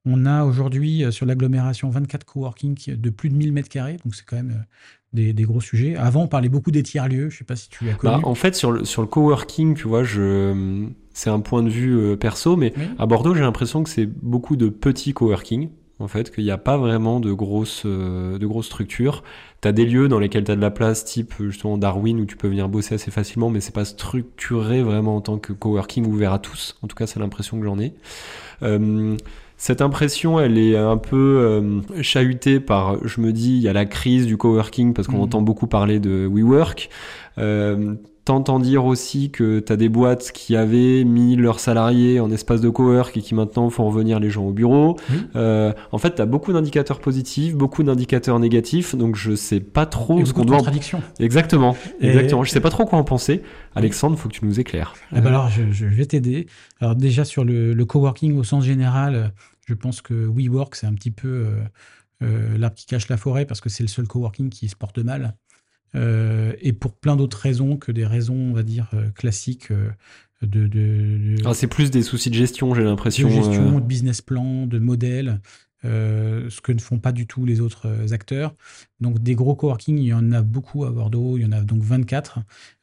On 0.06 0.26
a 0.26 0.46
aujourd'hui 0.46 1.04
euh, 1.04 1.12
sur 1.12 1.26
l'agglomération 1.26 1.90
24 1.90 2.26
coworking 2.26 2.96
de 2.96 3.10
plus 3.10 3.30
de 3.30 3.36
1000 3.36 3.52
mètres 3.52 3.70
carrés, 3.70 3.98
donc 4.04 4.16
c'est 4.16 4.26
quand 4.26 4.38
même 4.38 4.66
des, 5.14 5.34
gros 5.44 5.60
sujets. 5.60 5.98
Avant, 5.98 6.24
on 6.24 6.28
parlait 6.28 6.48
beaucoup 6.48 6.72
des 6.72 6.84
tiers-lieux, 6.84 7.30
je 7.30 7.36
ne 7.36 7.38
sais 7.40 7.44
pas 7.44 7.58
si 7.58 7.70
tu 7.70 7.90
as 7.90 7.94
connu. 7.96 8.14
Bah, 8.14 8.20
en 8.24 8.36
fait, 8.36 8.56
sur 8.56 8.72
le, 8.72 8.86
sur 8.86 9.02
le 9.02 9.10
coworking, 9.10 9.76
tu 9.76 9.90
vois, 9.90 10.04
je... 10.04 10.88
c'est 11.14 11.30
un 11.30 11.42
point 11.42 11.64
de 11.64 11.70
vue 11.70 12.16
perso, 12.18 12.56
mais 12.56 12.74
à 12.98 13.06
Bordeaux, 13.06 13.36
j'ai 13.36 13.42
l'impression 13.42 13.84
que 13.84 13.90
c'est 13.90 14.06
beaucoup 14.06 14.56
de 14.56 14.70
petits 14.70 15.14
coworking 15.14 15.70
en 16.02 16.08
fait, 16.08 16.34
qu'il 16.34 16.44
n'y 16.44 16.52
a 16.52 16.58
pas 16.58 16.78
vraiment 16.78 17.20
de 17.20 17.32
grosses, 17.32 17.84
euh, 17.86 18.38
de 18.38 18.46
grosses 18.48 18.66
structures. 18.66 19.24
Tu 19.62 19.68
as 19.68 19.72
des 19.72 19.86
lieux 19.86 20.08
dans 20.08 20.20
lesquels 20.20 20.44
tu 20.44 20.52
as 20.52 20.56
de 20.56 20.62
la 20.62 20.72
place, 20.72 21.06
type 21.06 21.34
justement 21.40 21.78
Darwin, 21.78 22.20
où 22.20 22.26
tu 22.26 22.36
peux 22.36 22.48
venir 22.48 22.68
bosser 22.68 22.96
assez 22.96 23.12
facilement, 23.12 23.50
mais 23.50 23.62
c'est 23.62 23.74
pas 23.74 23.86
structuré 23.86 24.82
vraiment 24.82 25.16
en 25.16 25.22
tant 25.22 25.38
que 25.38 25.54
coworking 25.54 26.06
ouvert 26.06 26.34
à 26.34 26.40
tous. 26.40 26.78
En 26.82 26.88
tout 26.88 26.96
cas, 26.96 27.08
c'est 27.08 27.20
l'impression 27.20 27.60
que 27.60 27.66
j'en 27.66 27.80
ai. 27.80 27.94
Euh, 28.64 29.16
cette 29.58 29.82
impression, 29.82 30.40
elle 30.40 30.58
est 30.58 30.76
un 30.76 30.98
peu 30.98 31.18
euh, 31.18 32.02
chahutée 32.02 32.60
par, 32.60 33.08
je 33.08 33.22
me 33.22 33.32
dis, 33.32 33.58
il 33.58 33.62
y 33.62 33.68
a 33.68 33.74
la 33.74 33.86
crise 33.86 34.26
du 34.26 34.36
coworking 34.36 34.96
parce 34.96 35.08
qu'on 35.08 35.18
mmh. 35.18 35.22
entend 35.22 35.42
beaucoup 35.44 35.68
parler 35.68 36.00
de 36.00 36.28
WeWork. 36.28 36.90
Euh, 37.38 37.94
T'entends 38.24 38.60
dire 38.60 38.86
aussi 38.86 39.32
que 39.32 39.60
tu 39.60 39.74
as 39.74 39.78
des 39.78 39.90
boîtes 39.90 40.32
qui 40.32 40.56
avaient 40.56 41.04
mis 41.04 41.36
leurs 41.36 41.60
salariés 41.60 42.20
en 42.20 42.30
espace 42.30 42.62
de 42.62 42.70
cowork 42.70 43.18
et 43.18 43.22
qui 43.22 43.34
maintenant 43.34 43.70
font 43.72 43.88
revenir 43.88 44.20
les 44.20 44.30
gens 44.30 44.46
au 44.46 44.52
bureau. 44.52 44.96
Euh, 45.36 45.74
en 45.92 45.98
fait, 45.98 46.16
tu 46.16 46.22
as 46.22 46.28
beaucoup 46.28 46.54
d'indicateurs 46.54 47.00
positifs, 47.00 47.56
beaucoup 47.56 47.82
d'indicateurs 47.82 48.40
négatifs, 48.40 48.96
donc 48.96 49.16
je 49.16 49.34
sais 49.34 49.60
pas 49.60 49.88
trop 49.88 50.24
ce 50.24 50.34
qu'on 50.34 50.46
doit. 50.46 50.58
Contradiction. 50.58 51.02
Exactement, 51.20 51.76
exactement. 52.00 52.44
Je 52.44 52.52
sais 52.52 52.60
pas 52.60 52.70
trop 52.70 52.86
quoi 52.86 53.00
en 53.00 53.04
penser. 53.04 53.42
Alexandre, 53.74 54.18
faut 54.18 54.30
que 54.30 54.36
tu 54.36 54.46
nous 54.46 54.60
éclaires. 54.60 54.94
Eh 55.12 55.22
ben 55.22 55.28
alors, 55.28 55.50
je, 55.50 55.86
vais 55.86 56.06
t'aider. 56.06 56.48
Alors 56.80 56.96
déjà 56.96 57.26
sur 57.26 57.44
le, 57.44 57.86
coworking 57.86 58.38
au 58.38 58.44
sens 58.44 58.64
général, 58.64 59.34
je 59.68 59.74
pense 59.74 60.02
que 60.02 60.14
WeWork 60.14 60.76
c'est 60.76 60.86
un 60.86 60.94
petit 60.94 61.12
peu 61.12 61.28
euh, 61.28 61.64
euh, 62.24 62.58
l'arbre 62.58 62.76
qui 62.76 62.86
cache 62.86 63.08
la 63.10 63.18
forêt 63.18 63.46
parce 63.46 63.62
que 63.62 63.70
c'est 63.70 63.84
le 63.84 63.90
seul 63.90 64.08
coworking 64.08 64.50
qui 64.50 64.70
se 64.70 64.76
porte 64.76 65.00
mal. 65.00 65.36
Euh, 65.96 66.54
et 66.62 66.74
pour 66.74 66.94
plein 66.94 67.16
d'autres 67.16 67.38
raisons 67.38 67.78
que 67.78 67.92
des 67.92 68.06
raisons, 68.06 68.36
on 68.36 68.54
va 68.54 68.64
dire, 68.64 68.90
euh, 68.94 69.10
classiques. 69.10 69.72
Euh, 69.72 69.90
de, 70.42 70.68
de, 70.68 71.36
Ah, 71.46 71.54
c'est 71.54 71.68
plus 71.68 71.92
des 71.92 72.02
soucis 72.02 72.30
de 72.30 72.36
gestion, 72.36 72.74
j'ai 72.74 72.84
l'impression. 72.84 73.28
De 73.28 73.34
gestion, 73.34 73.80
de 73.80 73.86
business 73.86 74.22
plan, 74.22 74.66
de 74.66 74.80
modèle. 74.80 75.40
Euh, 75.84 76.48
ce 76.52 76.62
que 76.62 76.72
ne 76.72 76.80
font 76.80 77.00
pas 77.00 77.12
du 77.12 77.26
tout 77.26 77.44
les 77.44 77.60
autres 77.60 77.88
euh, 77.88 78.14
acteurs. 78.14 78.54
Donc 79.00 79.18
des 79.18 79.34
gros 79.34 79.56
coworking, 79.56 79.98
il 79.98 80.06
y 80.06 80.14
en 80.14 80.32
a 80.32 80.44
beaucoup 80.44 80.86
à 80.86 80.92
Bordeaux, 80.92 81.38
il 81.38 81.42
y 81.42 81.46
en 81.46 81.52
a 81.52 81.62
donc 81.62 81.82
24. 81.82 82.40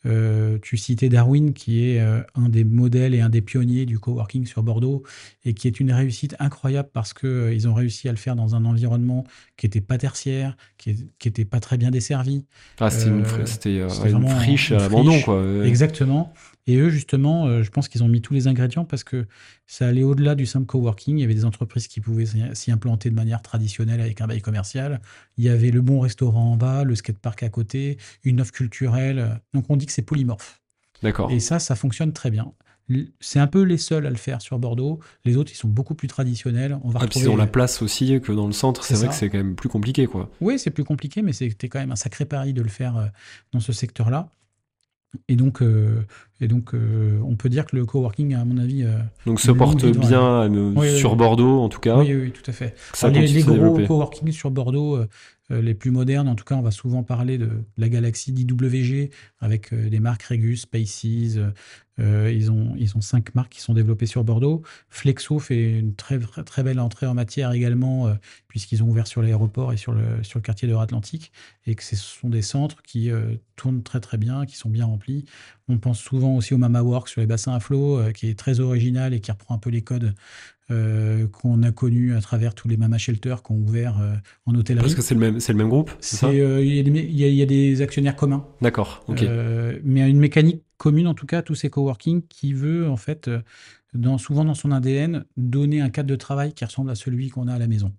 Euh, 0.06 0.58
tu 0.62 0.76
citais 0.76 1.08
Darwin, 1.08 1.52
qui 1.52 1.84
est 1.84 2.00
un 2.00 2.48
des 2.48 2.64
modèles 2.64 3.14
et 3.14 3.20
un 3.20 3.28
des 3.28 3.40
pionniers 3.40 3.86
du 3.86 4.00
coworking 4.00 4.46
sur 4.46 4.64
Bordeaux, 4.64 5.04
et 5.44 5.54
qui 5.54 5.68
est 5.68 5.78
une 5.78 5.92
réussite 5.92 6.34
incroyable 6.40 6.88
parce 6.92 7.14
qu'ils 7.14 7.68
ont 7.68 7.74
réussi 7.74 8.08
à 8.08 8.10
le 8.10 8.18
faire 8.18 8.34
dans 8.34 8.56
un 8.56 8.64
environnement 8.64 9.22
qui 9.56 9.66
n'était 9.66 9.80
pas 9.80 9.96
tertiaire, 9.96 10.56
qui 10.76 11.08
n'était 11.24 11.44
pas 11.44 11.60
très 11.60 11.78
bien 11.78 11.92
desservi. 11.92 12.46
Ah, 12.80 12.90
c'était 12.90 13.10
une, 13.10 13.24
friche 13.24 14.72
à 14.72 14.78
l'abandon, 14.78 15.20
quoi. 15.20 15.44
Exactement. 15.64 16.32
Et 16.68 16.76
eux, 16.76 16.90
justement, 16.90 17.46
euh, 17.46 17.62
je 17.62 17.70
pense 17.70 17.88
qu'ils 17.88 18.04
ont 18.04 18.08
mis 18.08 18.20
tous 18.20 18.34
les 18.34 18.46
ingrédients 18.46 18.84
parce 18.84 19.02
que 19.02 19.26
ça 19.66 19.88
allait 19.88 20.02
au-delà 20.02 20.34
du 20.34 20.44
simple 20.44 20.66
coworking. 20.66 21.16
Il 21.16 21.22
y 21.22 21.24
avait 21.24 21.34
des 21.34 21.46
entreprises 21.46 21.88
qui 21.88 22.00
pouvaient 22.02 22.26
s'y 22.52 22.70
implanter 22.70 23.08
de 23.08 23.14
manière 23.14 23.40
traditionnelle 23.40 24.02
avec 24.02 24.20
un 24.20 24.26
bail 24.26 24.42
commercial. 24.42 25.00
Il 25.38 25.44
y 25.44 25.48
avait 25.48 25.70
le 25.70 25.80
bon 25.80 25.98
restaurant 25.98 26.52
en 26.52 26.56
bas, 26.56 26.84
le 26.84 26.94
skatepark 26.94 27.42
à 27.42 27.48
côté, 27.48 27.96
une 28.22 28.42
offre 28.42 28.52
culturelle. 28.52 29.40
Donc 29.54 29.64
on 29.70 29.76
dit 29.76 29.86
que 29.86 29.92
c'est 29.92 30.02
polymorphe. 30.02 30.60
D'accord. 31.02 31.30
Et 31.30 31.40
ça, 31.40 31.58
ça 31.58 31.74
fonctionne 31.74 32.12
très 32.12 32.30
bien. 32.30 32.52
C'est 33.20 33.38
un 33.38 33.46
peu 33.46 33.62
les 33.62 33.78
seuls 33.78 34.06
à 34.06 34.10
le 34.10 34.16
faire 34.16 34.42
sur 34.42 34.58
Bordeaux. 34.58 35.00
Les 35.24 35.38
autres, 35.38 35.52
ils 35.52 35.56
sont 35.56 35.68
beaucoup 35.68 35.94
plus 35.94 36.08
traditionnels. 36.08 36.78
On 36.84 36.90
va 36.90 37.00
ah, 37.02 37.06
ils 37.16 37.30
ont 37.30 37.36
la 37.36 37.46
place 37.46 37.80
aussi 37.80 38.20
que 38.20 38.32
dans 38.32 38.46
le 38.46 38.52
centre. 38.52 38.84
C'est 38.84 38.94
vrai 38.94 39.08
que 39.08 39.14
c'est 39.14 39.30
quand 39.30 39.38
même 39.38 39.56
plus 39.56 39.68
compliqué, 39.70 40.06
quoi. 40.06 40.30
Oui, 40.42 40.58
c'est 40.58 40.70
plus 40.70 40.84
compliqué, 40.84 41.22
mais 41.22 41.32
c'était 41.32 41.68
quand 41.68 41.78
même 41.78 41.92
un 41.92 41.96
sacré 41.96 42.26
pari 42.26 42.52
de 42.52 42.62
le 42.62 42.68
faire 42.68 42.96
euh, 42.96 43.06
dans 43.52 43.60
ce 43.60 43.72
secteur-là. 43.72 44.30
Et 45.28 45.36
donc, 45.36 45.62
euh, 45.62 46.04
et 46.40 46.48
donc 46.48 46.74
euh, 46.74 47.18
on 47.24 47.34
peut 47.34 47.48
dire 47.48 47.64
que 47.66 47.76
le 47.76 47.86
coworking, 47.86 48.34
à 48.34 48.44
mon 48.44 48.58
avis. 48.58 48.84
Euh, 48.84 48.98
donc 49.26 49.40
se 49.40 49.50
porte 49.50 49.84
bien 49.86 50.50
sur 50.96 51.16
Bordeaux, 51.16 51.60
en 51.60 51.68
tout 51.68 51.80
cas. 51.80 51.96
Oui, 51.98 52.14
oui, 52.14 52.30
tout 52.30 52.48
à 52.48 52.52
fait. 52.52 52.74
les, 53.10 53.26
les 53.26 53.42
gros 53.42 53.78
coworking 53.86 54.32
sur 54.32 54.50
Bordeaux, 54.50 54.98
les 55.50 55.74
plus 55.74 55.90
modernes, 55.90 56.28
en 56.28 56.34
tout 56.34 56.44
cas, 56.44 56.54
on 56.54 56.62
va 56.62 56.70
souvent 56.70 57.02
parler 57.02 57.38
de 57.38 57.50
la 57.76 57.88
galaxie 57.88 58.32
d'IWG 58.32 59.10
avec 59.40 59.74
des 59.74 60.00
marques 60.00 60.24
Regus, 60.24 60.62
Spaces, 60.62 61.38
euh, 62.00 62.32
ils, 62.32 62.50
ont, 62.50 62.74
ils 62.76 62.96
ont 62.96 63.00
cinq 63.00 63.34
marques 63.34 63.52
qui 63.52 63.60
sont 63.60 63.74
développées 63.74 64.06
sur 64.06 64.22
Bordeaux. 64.24 64.62
Flexo 64.88 65.38
fait 65.38 65.78
une 65.78 65.94
très, 65.94 66.18
très 66.18 66.62
belle 66.62 66.78
entrée 66.80 67.06
en 67.06 67.14
matière 67.14 67.52
également, 67.52 68.06
euh, 68.06 68.14
puisqu'ils 68.46 68.82
ont 68.82 68.88
ouvert 68.88 69.06
sur 69.06 69.22
l'aéroport 69.22 69.72
et 69.72 69.76
sur 69.76 69.92
le, 69.92 70.22
sur 70.22 70.38
le 70.38 70.42
quartier 70.42 70.68
de 70.68 70.74
Atlantique, 70.74 71.32
et 71.66 71.74
que 71.74 71.82
ce 71.82 71.96
sont 71.96 72.28
des 72.28 72.42
centres 72.42 72.82
qui 72.82 73.10
euh, 73.10 73.34
tournent 73.56 73.82
très 73.82 74.00
très 74.00 74.16
bien, 74.16 74.46
qui 74.46 74.56
sont 74.56 74.70
bien 74.70 74.86
remplis. 74.86 75.24
On 75.68 75.78
pense 75.78 75.98
souvent 76.00 76.36
aussi 76.36 76.54
au 76.54 76.58
Mama 76.58 76.82
Work 76.82 77.08
sur 77.08 77.20
les 77.20 77.26
bassins 77.26 77.52
à 77.52 77.60
flot, 77.60 78.12
qui 78.12 78.28
est 78.28 78.38
très 78.38 78.60
original 78.60 79.12
et 79.12 79.20
qui 79.20 79.30
reprend 79.32 79.54
un 79.54 79.58
peu 79.58 79.70
les 79.70 79.82
codes 79.82 80.14
qu'on 80.68 81.62
a 81.62 81.72
connus 81.72 82.14
à 82.14 82.20
travers 82.20 82.54
tous 82.54 82.68
les 82.68 82.76
Mama 82.76 82.98
Shelters 82.98 83.42
qui 83.42 83.52
ont 83.52 83.56
ouvert 83.56 84.00
en 84.46 84.54
hôtellerie. 84.54 84.82
Parce 84.82 84.94
que 84.94 85.02
c'est 85.02 85.14
le 85.14 85.20
même, 85.20 85.40
c'est 85.40 85.52
le 85.52 85.58
même 85.58 85.68
groupe 85.68 85.90
Il 86.24 86.62
y, 86.62 87.36
y, 87.36 87.42
a 87.42 87.46
des 87.46 87.80
actionnaires 87.82 88.16
communs. 88.16 88.46
D'accord, 88.60 89.02
ok. 89.08 89.24
mais 89.84 90.08
une 90.08 90.18
mécanique 90.18 90.62
commune, 90.78 91.08
en 91.08 91.14
tout 91.14 91.26
cas, 91.26 91.38
à 91.38 91.42
tous 91.42 91.56
ces 91.56 91.68
coworking, 91.68 92.22
qui 92.26 92.54
veut, 92.54 92.88
en 92.88 92.96
fait, 92.96 93.28
euh, 93.28 93.40
dans, 93.92 94.16
souvent 94.16 94.44
dans 94.44 94.54
son 94.54 94.72
ADN, 94.72 95.24
donner 95.36 95.80
un 95.80 95.90
cadre 95.90 96.08
de 96.08 96.16
travail 96.16 96.54
qui 96.54 96.64
ressemble 96.64 96.90
à 96.90 96.94
celui 96.94 97.28
qu'on 97.28 97.48
a 97.48 97.54
à 97.54 97.58
la 97.58 97.66
maison. 97.66 97.92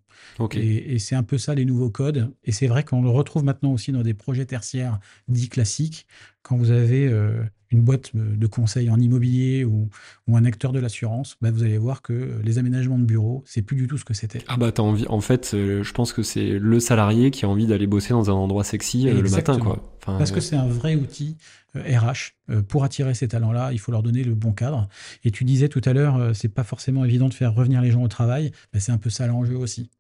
Et, 0.54 0.98
c'est 1.00 1.16
un 1.16 1.24
peu 1.24 1.38
ça 1.38 1.54
les 1.54 1.66
nouveaux 1.66 1.90
codes. 1.90 2.34
Et 2.44 2.52
c'est 2.52 2.68
vrai 2.68 2.84
qu'on 2.84 3.02
le 3.02 3.10
retrouve 3.10 3.44
maintenant 3.44 3.72
aussi 3.74 3.92
dans 3.92 4.02
des 4.02 4.14
projets 4.14 4.46
tertiaires 4.46 5.00
dits 5.28 5.50
classiques. 5.50 6.08
Quand 6.42 6.58
vous 6.58 6.72
avez 6.72 7.08
euh, 7.08 7.44
une 7.72 7.82
boîte 7.82 8.12
de 8.16 8.48
conseil 8.48 8.90
en 8.90 9.00
immobilier 9.00 9.64
ou, 9.66 9.90
un 10.32 10.46
acteur 10.46 10.72
de 10.72 10.80
l'assurance, 10.80 11.38
bah, 11.42 11.52
vous 11.52 11.64
allez 11.64 11.78
voir 11.78 12.02
que 12.02 12.40
les 12.44 12.60
aménagements 12.60 13.00
de 13.00 13.04
bureaux, 13.04 13.44
c'est 13.46 13.62
plus 13.62 13.76
du 13.76 13.88
tout 13.88 13.98
ce 13.98 14.06
que 14.06 14.14
c'était. 14.14 14.40
Ah 14.48 14.58
bah 14.58 14.72
t'as 14.72 14.84
envie. 14.84 15.06
En 15.08 15.22
fait, 15.22 15.52
euh, 15.54 15.84
je 15.84 15.92
pense 15.92 16.14
que 16.14 16.24
c'est 16.24 16.60
le 16.60 16.80
salarié 16.80 17.32
qui 17.32 17.46
a 17.46 17.50
envie 17.50 17.66
d'aller 17.66 17.88
bosser 17.88 18.12
dans 18.12 18.30
un 18.30 18.34
endroit 18.34 18.64
sexy 18.64 19.10
euh, 19.10 19.22
le 19.22 19.30
matin, 19.30 19.58
quoi. 19.58 19.98
Parce 20.06 20.32
que 20.32 20.40
c'est 20.40 20.56
un 20.56 20.68
vrai 20.68 20.96
outil 20.96 21.38
RH 21.76 22.34
pour 22.68 22.84
attirer 22.84 23.14
ces 23.14 23.28
talents-là. 23.28 23.72
Il 23.74 23.80
faut 23.80 23.92
leur 23.92 24.02
donner 24.02 24.24
le 24.24 24.34
bon 24.34 24.54
cadre. 24.54 24.88
Et 25.24 25.30
tu 25.30 25.44
disais 25.44 25.70
tout 25.70 25.82
à 25.86 25.94
l'heure, 25.94 26.32
c'est 26.34 26.50
pas 26.50 26.64
forcément 26.64 27.06
évident 27.06 27.30
de 27.30 27.34
faire 27.34 27.54
revenir 27.54 27.82
les 27.82 27.92
gens 27.92 28.02
au 28.02 28.08
travail. 28.08 28.52
C'est 28.78 28.92
un 28.92 28.98
peu 28.98 29.12
ça 29.12 29.28
l'enjeu 29.28 29.56
aussi. 29.56 29.92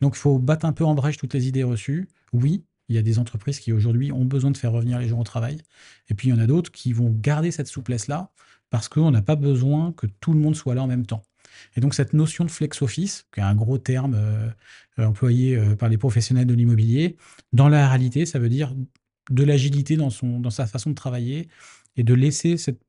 Donc 0.00 0.14
il 0.16 0.20
faut 0.20 0.38
battre 0.38 0.64
un 0.64 0.72
peu 0.72 0.84
en 0.84 0.94
brèche 0.94 1.18
toutes 1.18 1.34
les 1.34 1.48
idées 1.48 1.64
reçues. 1.64 2.08
Oui, 2.32 2.64
il 2.88 2.96
y 2.96 2.98
a 2.98 3.02
des 3.02 3.18
entreprises 3.18 3.60
qui 3.60 3.72
aujourd'hui 3.72 4.12
ont 4.12 4.24
besoin 4.24 4.50
de 4.50 4.56
faire 4.56 4.72
revenir 4.72 4.98
les 4.98 5.08
gens 5.08 5.20
au 5.20 5.24
travail. 5.24 5.58
Et 6.08 6.14
puis 6.14 6.28
il 6.28 6.30
y 6.30 6.34
en 6.34 6.38
a 6.38 6.46
d'autres 6.46 6.72
qui 6.72 6.92
vont 6.92 7.10
garder 7.10 7.50
cette 7.50 7.68
souplesse-là 7.68 8.30
parce 8.70 8.88
qu'on 8.88 9.10
n'a 9.10 9.22
pas 9.22 9.36
besoin 9.36 9.92
que 9.92 10.06
tout 10.06 10.32
le 10.32 10.40
monde 10.40 10.56
soit 10.56 10.74
là 10.74 10.82
en 10.82 10.86
même 10.86 11.06
temps. 11.06 11.22
Et 11.76 11.80
donc 11.80 11.94
cette 11.94 12.12
notion 12.12 12.44
de 12.44 12.50
flex 12.50 12.82
office, 12.82 13.26
qui 13.32 13.40
est 13.40 13.42
un 13.42 13.54
gros 13.54 13.78
terme 13.78 14.14
euh, 14.14 14.50
employé 14.98 15.56
euh, 15.56 15.74
par 15.76 15.88
les 15.88 15.98
professionnels 15.98 16.46
de 16.46 16.54
l'immobilier, 16.54 17.16
dans 17.52 17.68
la 17.68 17.88
réalité, 17.88 18.26
ça 18.26 18.38
veut 18.38 18.48
dire 18.48 18.74
de 19.30 19.44
l'agilité 19.44 19.96
dans, 19.96 20.10
dans 20.22 20.50
sa 20.50 20.66
façon 20.66 20.90
de 20.90 20.94
travailler 20.94 21.48
et 21.96 22.02
de 22.02 22.14
laisser 22.14 22.56
cette 22.56 22.80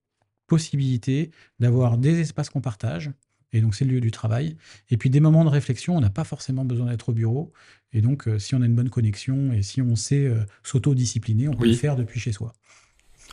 possibilité 0.47 1.31
d'avoir 1.59 1.97
des 1.97 2.19
espaces 2.19 2.49
qu'on 2.49 2.61
partage, 2.61 3.11
et 3.51 3.61
donc, 3.61 3.75
c'est 3.75 3.85
le 3.85 3.91
lieu 3.91 4.01
du 4.01 4.11
travail. 4.11 4.55
Et 4.89 4.97
puis, 4.97 5.09
des 5.09 5.19
moments 5.19 5.43
de 5.43 5.49
réflexion, 5.49 5.97
on 5.97 6.01
n'a 6.01 6.09
pas 6.09 6.23
forcément 6.23 6.65
besoin 6.65 6.87
d'être 6.87 7.09
au 7.09 7.13
bureau. 7.13 7.51
Et 7.93 8.01
donc, 8.01 8.27
euh, 8.27 8.37
si 8.37 8.53
on 8.53 8.61
a 8.61 8.65
une 8.65 8.75
bonne 8.75 8.89
connexion 8.89 9.51
et 9.53 9.63
si 9.63 9.81
on 9.81 9.95
sait 9.95 10.25
euh, 10.25 10.43
s'auto-discipliner, 10.63 11.47
on 11.47 11.53
peut 11.53 11.67
le 11.67 11.73
faire 11.73 11.95
depuis 11.95 12.19
chez 12.19 12.31
soi. 12.31 12.53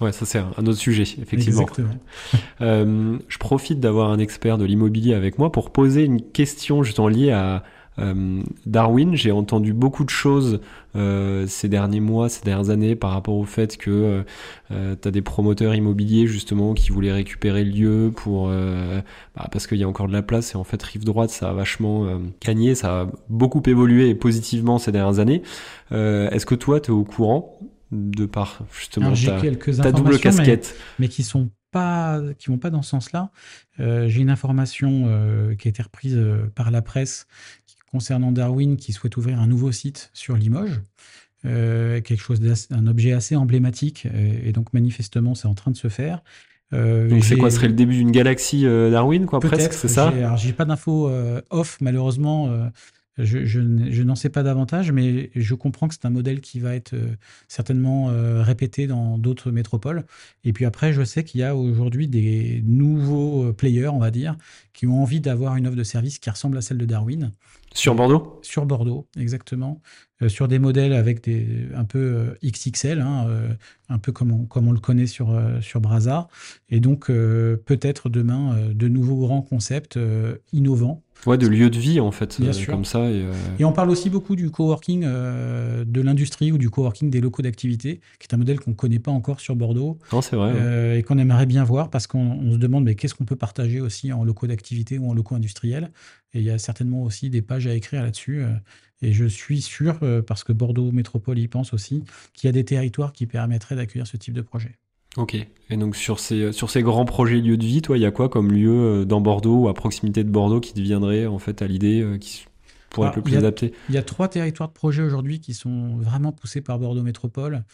Ouais, 0.00 0.12
ça 0.12 0.26
c'est 0.26 0.38
un 0.38 0.66
autre 0.66 0.79
sujet, 0.79 1.02
effectivement. 1.02 1.62
Exactement. 1.62 1.98
euh, 2.61 3.18
je 3.29 3.38
profite 3.38 3.81
d'avoir 3.81 4.11
un 4.11 4.18
expert 4.18 4.59
de 4.59 4.66
l'immobilier 4.66 5.14
avec 5.14 5.38
moi 5.38 5.50
pour 5.50 5.72
poser 5.72 6.05
une 6.05 6.20
question 6.20 6.83
justement 6.83 7.09
liée 7.09 7.31
à 7.31 7.64
euh, 7.98 8.42
Darwin. 8.66 9.14
J'ai 9.14 9.32
entendu 9.32 9.72
beaucoup 9.72 10.04
de 10.04 10.11
choses 10.11 10.61
euh, 10.94 11.46
ces 11.46 11.68
derniers 11.68 12.00
mois, 12.00 12.28
ces 12.28 12.44
dernières 12.44 12.70
années 12.70 12.96
par 12.96 13.11
rapport 13.11 13.35
au 13.35 13.44
fait 13.44 13.76
que 13.76 13.90
euh, 13.90 14.22
euh 14.70 14.96
tu 15.00 15.09
as 15.09 15.11
des 15.11 15.22
promoteurs 15.22 15.74
immobiliers 15.74 16.26
justement 16.26 16.74
qui 16.74 16.90
voulaient 16.90 17.12
récupérer 17.12 17.64
le 17.64 17.70
lieu 17.70 18.12
pour 18.14 18.48
bah, 18.48 19.48
parce 19.50 19.66
qu'il 19.66 19.78
y 19.78 19.85
a 19.85 19.88
encore 19.88 20.09
de 20.09 20.12
la 20.12 20.22
place 20.22 20.54
et 20.54 20.56
en 20.56 20.64
fait 20.64 20.82
rive 20.82 21.04
droite 21.04 21.30
ça 21.30 21.50
a 21.50 21.52
vachement 21.52 22.06
gagné, 22.44 22.74
ça 22.74 23.02
a 23.02 23.06
beaucoup 23.28 23.62
évolué 23.66 24.14
positivement 24.14 24.78
ces 24.78 24.92
dernières 24.92 25.18
années. 25.18 25.42
Est-ce 25.90 26.46
que 26.46 26.54
toi 26.54 26.80
tu 26.80 26.90
es 26.90 26.94
au 26.94 27.04
courant 27.04 27.59
de 27.92 28.26
par 28.26 28.62
justement 28.72 29.12
ta, 29.12 29.40
quelques 29.40 29.76
ta 29.76 29.92
double 29.92 30.18
casquette. 30.18 30.76
Mais, 30.98 31.09
qui 31.09 31.22
sont 31.22 31.50
pas, 31.70 32.20
qui 32.38 32.48
vont 32.48 32.59
pas 32.59 32.70
dans 32.70 32.82
ce 32.82 32.90
sens-là. 32.90 33.30
Euh, 33.80 34.09
j'ai 34.09 34.20
une 34.20 34.30
information 34.30 35.04
euh, 35.06 35.54
qui 35.54 35.68
a 35.68 35.70
été 35.70 35.82
reprise 35.82 36.16
euh, 36.16 36.50
par 36.54 36.70
la 36.70 36.82
presse 36.82 37.26
concernant 37.90 38.33
Darwin 38.33 38.77
qui 38.77 38.92
souhaite 38.92 39.16
ouvrir 39.16 39.40
un 39.40 39.46
nouveau 39.46 39.72
site 39.72 40.11
sur 40.12 40.37
Limoges. 40.37 40.81
quelque 41.42 42.16
chose 42.16 42.40
un 42.70 42.87
objet 42.87 43.12
assez 43.12 43.37
emblématique 43.37 44.07
et, 44.44 44.53
donc 44.53 44.72
manifestement 44.72 45.35
c'est 45.35 45.46
en 45.46 45.55
train 45.55 45.70
de 45.70 45.77
se 45.77 45.88
faire. 45.88 46.22
donc 46.72 47.25
c'est 47.25 47.37
quoi 47.37 47.51
serait 47.51 47.68
le 47.68 47.75
début 47.75 47.96
d'une 47.96 48.11
galaxie 48.11 48.64
Darwin 48.64 49.27
quoi 49.27 49.40
presque 49.40 49.72
c'est 49.72 49.88
ça? 49.88 50.09
Alors 50.09 50.37
j'ai 50.37 50.53
pas 50.53 50.64
d'infos 50.64 51.11
off 51.51 51.79
malheureusement 51.81 52.70
je, 53.18 54.02
n'en 54.02 54.14
sais 54.14 54.29
pas 54.29 54.42
davantage, 54.42 54.92
mais 54.92 55.31
je 55.35 55.55
comprends 55.55 55.88
que 55.88 55.94
c'est 55.94 56.05
un 56.05 56.11
modèle 56.11 56.40
qui 56.40 56.61
va 56.61 56.74
être 56.74 56.92
euh, 56.92 57.16
certainement 57.48 58.11
euh, 58.11 58.42
répété 58.42 58.87
dans 58.87 59.16
d'autres 59.16 59.50
métropoles. 59.50 60.05
Et 60.44 60.52
puis 60.52 60.66
après, 60.66 60.92
je 60.92 61.02
sais 61.02 61.24
qu'il 61.24 61.40
y 61.40 61.44
a 61.44 61.57
aujourd'hui 61.57 62.09
des 62.09 62.62
nouveaux 62.66 63.44
euh, 63.44 63.52
players, 63.52 63.88
on 63.88 63.98
va 63.98 64.11
dire, 64.11 64.37
qui 64.74 64.87
ont 64.87 65.02
envie 65.02 65.20
d'avoir 65.20 65.57
une 65.57 65.66
offre 65.66 65.76
de 65.76 65.83
service 65.83 66.18
qui 66.18 66.29
ressemble 66.29 66.59
à 66.59 66.61
celle 66.61 66.76
de 66.76 66.85
Darwin. 66.85 67.33
Sur 67.72 67.94
Bordeaux? 67.94 68.38
Sur 68.42 68.66
Bordeaux, 68.66 69.07
exactement. 69.18 69.81
sur 70.29 70.48
des 70.48 70.59
modèles 70.59 70.92
avec 70.92 71.22
des 71.24 71.68
un 71.74 71.85
peu 71.85 72.35
XXL, 72.42 73.00
hein, 73.00 73.26
un 73.90 73.98
peu 73.98 74.12
comme 74.12 74.33
on, 74.33 74.44
comme 74.46 74.68
on 74.68 74.72
le 74.72 74.79
connaît 74.79 75.07
sur, 75.07 75.38
sur 75.61 75.83
Brasa. 75.83 76.29
Et 76.70 76.81
donc, 76.81 77.09
peut-être 77.09 78.09
demain, 78.09 78.57
de 78.72 78.88
nouveaux 78.88 79.18
grands 79.18 79.42
concepts 79.42 79.98
innovants 80.55 81.02
Ouais, 81.24 81.38
de 81.38 81.46
lieu 81.46 81.70
de 81.70 81.79
vie 81.79 81.98
en 81.98 82.12
fait, 82.12 82.40
Bien 82.40 82.50
euh, 82.50 82.66
comme 82.66 82.85
ça. 82.85 83.00
Euh, 83.00 83.33
et, 83.59 83.64
on 83.64 83.72
parle 83.72 83.90
aussi 83.90 84.11
beaucoup 84.11 84.37
du 84.37 84.50
coworking 84.50 85.02
euh, 85.05 85.85
de 85.85 86.00
l'industrie 86.00 86.52
ou 86.52 86.59
du 86.59 86.70
coworking 86.70 87.11
des 87.11 87.20
locaux 87.20 87.42
d'activité, 87.42 88.00
qui 88.18 88.29
est 88.31 88.35
un 88.35 88.37
modèle 88.37 88.61
qu'on 88.61 88.70
ne 88.70 88.76
connaît 88.76 88.98
pas 88.98 89.11
encore 89.11 89.40
sur 89.40 89.57
Bordeaux. 89.57 89.98
Non, 90.12 90.22
c'est 90.22 90.37
vrai. 90.37 90.98
Et 90.98 91.02
qu'on 91.02 91.18
aimerait 91.18 91.46
bien 91.46 91.64
voir 91.64 91.90
parce 91.90 92.07
qu'on 92.07 92.52
se 92.52 92.59
demande 92.59 92.85
mais 92.85 92.94
qu'est-ce 92.94 93.14
qu'on 93.14 93.24
peut 93.24 93.37
partager 93.37 93.81
aussi 93.81 94.12
en 94.12 94.24
locaux 94.24 94.46
d'activité 94.46 94.98
ou 94.98 95.11
en 95.11 95.14
locaux 95.14 95.35
industriels? 95.35 95.90
Et 96.33 96.40
il 96.40 96.44
y 96.44 96.50
a 96.50 96.59
certainement 96.59 97.02
aussi 97.02 97.31
des 97.31 97.42
pages 97.42 97.66
à 97.66 97.74
écrire 97.74 98.02
là-dessus. 98.02 98.44
Et 99.02 99.12
je 99.12 99.24
suis 99.24 99.62
sûr, 99.62 99.98
parce 100.26 100.44
que 100.44 100.52
Bordeaux 100.52 100.92
Métropole 100.92 101.38
y 101.38 101.48
pense 101.48 101.72
aussi, 101.72 102.05
qu'il 102.35 102.48
y 102.48 102.50
a 102.50 102.52
des 102.52 102.64
territoires 102.64 103.12
qui 103.12 103.26
permettraient 103.26 103.76
d'accueillir 103.76 104.07
ce 104.07 104.16
type 104.16 104.35
de 104.35 104.42
projet. 104.42 104.76
Ok. 105.16 105.35
Et 105.68 105.76
donc 105.76 105.96
sur 105.96 106.20
ces, 106.20 106.52
sur 106.52 106.70
ces 106.70 106.83
grands 106.83 107.05
projets 107.05 107.40
lieux 107.40 107.57
de 107.57 107.64
vie, 107.64 107.83
toi, 107.83 107.96
il 107.96 108.02
y 108.02 108.07
a 108.07 108.11
quoi 108.11 108.29
comme 108.29 108.52
lieu 108.52 108.70
euh, 108.70 109.05
dans 109.05 109.20
Bordeaux 109.20 109.62
ou 109.62 109.68
à 109.68 109.74
proximité 109.74 110.22
de 110.22 110.31
Bordeaux 110.31 110.61
qui 110.61 110.74
te 110.74 110.81
viendrait 110.81 111.26
en 111.26 111.38
fait 111.38 111.62
à 111.62 111.66
l'idée, 111.66 112.02
euh, 112.02 112.18
qui 112.18 112.46
pourrait 112.90 113.09
être 113.09 113.16
le 113.16 113.22
plus 113.22 113.37
adapté? 113.37 113.72
Il 113.88 113.94
y 113.94 113.98
a 113.98 114.02
trois 114.02 114.29
territoires 114.29 114.68
de 114.68 114.74
projet 114.74 115.02
aujourd'hui 115.02 115.40
qui 115.40 115.55
sont 115.55 115.96
vraiment 115.96 116.33
poussés 116.33 116.61
par 116.61 116.79
Bordeaux 116.79 117.02
Métropole. 117.02 117.64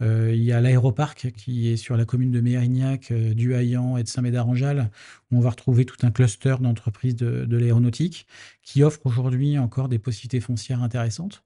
Euh, 0.00 0.32
il 0.34 0.42
y 0.42 0.52
a 0.52 0.60
l'aéroparc 0.60 1.32
qui 1.36 1.68
est 1.68 1.76
sur 1.76 1.96
la 1.96 2.04
commune 2.04 2.30
de 2.30 2.40
Mérignac, 2.40 3.12
du 3.12 3.54
Haillan 3.54 3.96
et 3.96 4.02
de 4.02 4.08
Saint-Médard-en-Jalles, 4.08 4.90
où 5.30 5.36
on 5.36 5.40
va 5.40 5.50
retrouver 5.50 5.84
tout 5.84 5.98
un 6.06 6.10
cluster 6.10 6.56
d'entreprises 6.60 7.16
de, 7.16 7.44
de 7.44 7.56
l'aéronautique 7.56 8.26
qui 8.62 8.82
offre 8.82 9.00
aujourd'hui 9.04 9.58
encore 9.58 9.88
des 9.88 9.98
possibilités 9.98 10.40
foncières 10.40 10.82
intéressantes. 10.82 11.44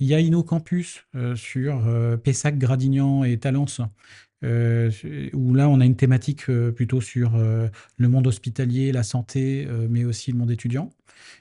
Il 0.00 0.06
y 0.06 0.14
a 0.14 0.18
InnoCampus 0.18 1.04
sur 1.34 1.82
Pessac, 2.22 2.56
Gradignan 2.56 3.24
et 3.24 3.36
Talence, 3.36 3.80
euh, 4.44 4.90
où 5.32 5.54
là, 5.54 5.68
on 5.68 5.80
a 5.80 5.84
une 5.84 5.96
thématique 5.96 6.48
euh, 6.48 6.70
plutôt 6.70 7.00
sur 7.00 7.34
euh, 7.34 7.68
le 7.96 8.08
monde 8.08 8.26
hospitalier, 8.26 8.92
la 8.92 9.02
santé, 9.02 9.66
mais 9.88 10.04
aussi 10.04 10.32
le 10.32 10.38
monde 10.38 10.50
étudiant. 10.50 10.90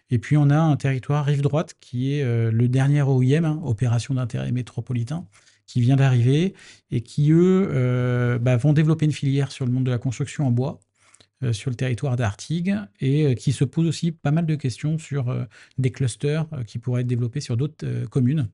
Et 0.09 0.17
puis, 0.19 0.37
on 0.37 0.49
a 0.49 0.57
un 0.57 0.75
territoire 0.77 1.25
rive 1.25 1.41
droite 1.41 1.75
qui 1.79 2.13
est 2.13 2.23
le 2.51 2.67
dernier 2.67 3.01
OIM, 3.01 3.45
hein, 3.45 3.59
opération 3.63 4.13
d'intérêt 4.15 4.51
métropolitain, 4.51 5.25
qui 5.67 5.81
vient 5.81 5.95
d'arriver 5.95 6.55
et 6.91 7.01
qui, 7.01 7.31
eux, 7.31 8.39
bah, 8.41 8.57
vont 8.57 8.73
développer 8.73 9.05
une 9.05 9.11
filière 9.11 9.51
sur 9.51 9.65
le 9.65 9.71
monde 9.71 9.83
de 9.83 9.91
la 9.91 9.97
construction 9.97 10.47
en 10.47 10.51
bois 10.51 10.79
sur 11.51 11.69
le 11.69 11.75
territoire 11.75 12.15
d'Artigues 12.15 12.75
et 12.99 13.25
euh, 13.25 13.33
qui 13.35 13.51
se 13.51 13.63
pose 13.63 13.85
aussi 13.87 14.11
pas 14.11 14.31
mal 14.31 14.47
de 14.47 14.55
questions 14.55 14.97
sur 14.97 15.29
euh, 15.29 15.45
des 15.77 15.91
clusters 15.91 16.47
qui 16.65 16.79
pourraient 16.79 17.01
être 17.01 17.07
développés 17.07 17.41
sur 17.41 17.57
d'autres 17.57 18.05
communes. 18.09 18.47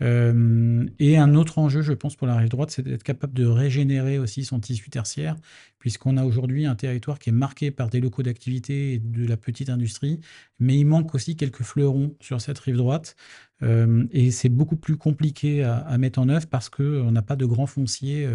et 0.00 1.16
un 1.16 1.34
autre 1.34 1.58
enjeu, 1.58 1.80
je 1.80 1.94
pense, 1.94 2.16
pour 2.16 2.26
la 2.26 2.36
rive 2.36 2.50
droite, 2.50 2.70
c'est 2.70 2.82
d'être 2.82 3.02
capable 3.02 3.32
de 3.32 3.46
régénérer 3.46 4.18
aussi 4.18 4.44
son 4.44 4.60
tissu 4.60 4.90
tertiaire, 4.90 5.36
puisqu'on 5.78 6.18
a 6.18 6.24
aujourd'hui 6.24 6.66
un 6.66 6.74
territoire 6.74 7.18
qui 7.18 7.30
est 7.30 7.32
marqué 7.32 7.70
par 7.70 7.88
des 7.88 8.00
locaux 8.00 8.22
d'activité 8.22 8.94
et 8.94 8.98
de 8.98 9.26
la 9.26 9.38
petite 9.38 9.70
industrie, 9.70 10.20
mais 10.58 10.76
il 10.76 10.84
manque 10.84 11.14
aussi 11.14 11.36
quelques 11.36 11.62
fleurons 11.62 12.14
sur 12.20 12.40
cette 12.42 12.58
rive 12.58 12.76
droite. 12.76 13.16
et 13.62 14.30
c'est 14.30 14.50
beaucoup 14.50 14.76
plus 14.76 14.98
compliqué 14.98 15.64
à, 15.64 15.96
mettre 15.98 16.18
en 16.18 16.28
œuvre 16.28 16.46
parce 16.46 16.68
qu'on 16.68 17.10
n'a 17.10 17.22
pas 17.22 17.36
de 17.36 17.46
grands 17.46 17.66
fonciers 17.66 18.28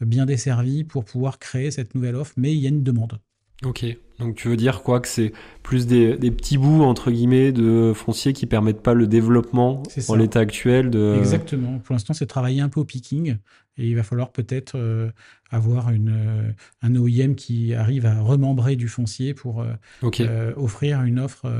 bien 0.00 0.26
desservis 0.26 0.82
pour 0.84 1.04
pouvoir 1.04 1.38
créer 1.38 1.70
cette 1.70 1.94
nouvelle 1.94 2.16
offre, 2.16 2.34
mais 2.36 2.52
il 2.54 2.60
y 2.60 2.66
a 2.66 2.70
une 2.70 2.82
demande. 2.82 3.20
Ok, 3.62 3.86
donc 4.18 4.36
tu 4.36 4.48
veux 4.48 4.56
dire 4.56 4.82
quoi 4.82 5.00
que 5.00 5.08
c'est 5.08 5.32
plus 5.62 5.86
des, 5.86 6.16
petits 6.16 6.58
bouts 6.58 6.82
entre 6.82 7.10
guillemets 7.10 7.52
de 7.52 7.92
foncier 7.94 8.32
qui 8.32 8.46
permettent 8.46 8.82
pas 8.82 8.94
le 8.94 9.06
développement 9.06 9.82
en 10.08 10.14
l'état 10.16 10.40
actuel 10.40 10.90
de... 10.90 11.14
Exactement. 11.18 11.78
Pour 11.78 11.94
l'instant, 11.94 12.14
c'est 12.14 12.26
travailler 12.26 12.60
un 12.60 12.68
peu 12.68 12.80
au 12.80 12.84
picking 12.84 13.36
et 13.76 13.88
il 13.88 13.96
va 13.96 14.02
falloir 14.02 14.30
peut-être 14.30 14.76
euh, 14.76 15.10
avoir 15.50 15.90
une, 15.90 16.12
euh, 16.14 16.52
un 16.82 16.94
OIM 16.94 17.34
qui 17.34 17.74
arrive 17.74 18.06
à 18.06 18.20
remembrer 18.20 18.76
du 18.76 18.88
foncier 18.88 19.34
pour 19.34 19.62
euh, 19.62 20.52
offrir 20.56 21.02
une 21.02 21.18
offre 21.18 21.50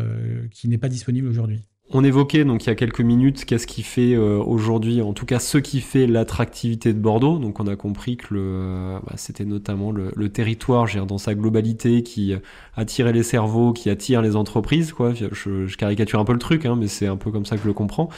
qui 0.50 0.68
n'est 0.68 0.78
pas 0.78 0.88
disponible 0.88 1.28
aujourd'hui. 1.28 1.62
On 1.90 2.02
évoquait 2.02 2.46
donc 2.46 2.64
il 2.64 2.68
y 2.68 2.70
a 2.70 2.74
quelques 2.74 3.02
minutes 3.02 3.44
qu'est-ce 3.44 3.66
qui 3.66 3.82
fait 3.82 4.14
euh, 4.14 4.38
aujourd'hui, 4.38 5.02
en 5.02 5.12
tout 5.12 5.26
cas 5.26 5.38
ce 5.38 5.58
qui 5.58 5.82
fait 5.82 6.06
l'attractivité 6.06 6.94
de 6.94 6.98
Bordeaux. 6.98 7.38
Donc 7.38 7.60
on 7.60 7.66
a 7.66 7.76
compris 7.76 8.16
que 8.16 8.32
le, 8.32 8.98
bah, 9.06 9.12
c'était 9.16 9.44
notamment 9.44 9.92
le, 9.92 10.28
territoire, 10.30 10.86
dans 11.06 11.18
sa 11.18 11.34
globalité, 11.34 12.02
qui 12.02 12.34
attirait 12.74 13.12
les 13.12 13.22
cerveaux, 13.22 13.74
qui 13.74 13.90
attire 13.90 14.22
les 14.22 14.34
entreprises. 14.34 14.94
Quoi. 14.94 15.12
Je, 15.12 15.76
caricature 15.76 16.18
un 16.18 16.24
peu 16.24 16.32
le 16.32 16.38
truc, 16.38 16.64
hein, 16.64 16.74
mais 16.74 16.88
c'est 16.88 17.06
un 17.06 17.16
peu 17.16 17.30
comme 17.30 17.44
ça 17.44 17.56
que 17.56 17.62
je 17.62 17.68
le 17.68 17.74
comprends. 17.74 18.08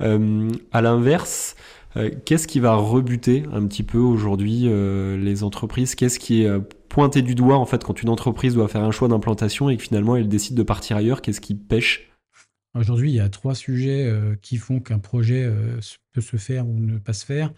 Euh, 0.00 0.50
à 0.72 0.82
l'inverse, 0.82 1.54
euh, 1.96 2.10
qu'est-ce 2.24 2.48
qui 2.48 2.58
va 2.58 2.74
rebuter 2.74 3.44
un 3.52 3.64
petit 3.66 3.84
peu 3.84 3.98
aujourd'hui 3.98 4.68
les 4.68 5.44
entreprises? 5.44 5.94
Qu'est-ce 5.94 6.18
qui 6.18 6.42
est 6.42 6.50
pointé 6.88 7.22
du 7.22 7.36
doigt 7.36 7.56
en 7.56 7.66
fait 7.66 7.84
quand 7.84 8.02
une 8.02 8.08
entreprise 8.08 8.54
doit 8.54 8.68
faire 8.68 8.82
un 8.82 8.90
choix 8.90 9.06
d'implantation 9.06 9.70
et 9.70 9.76
que 9.76 9.82
finalement 9.82 10.16
elle 10.16 10.28
décide 10.28 10.56
de 10.56 10.64
partir 10.64 10.96
ailleurs 10.96 11.22
Qu'est-ce 11.22 11.40
qui 11.40 11.54
pêche 11.54 12.15
Aujourd'hui, 12.76 13.10
il 13.10 13.14
y 13.14 13.20
a 13.20 13.28
trois 13.30 13.54
sujets 13.54 14.04
euh, 14.04 14.36
qui 14.42 14.58
font 14.58 14.80
qu'un 14.80 14.98
projet 14.98 15.44
euh, 15.44 15.80
peut 16.12 16.20
se 16.20 16.36
faire 16.36 16.68
ou 16.68 16.78
ne 16.78 16.98
pas 16.98 17.14
se 17.14 17.24
faire. 17.24 17.52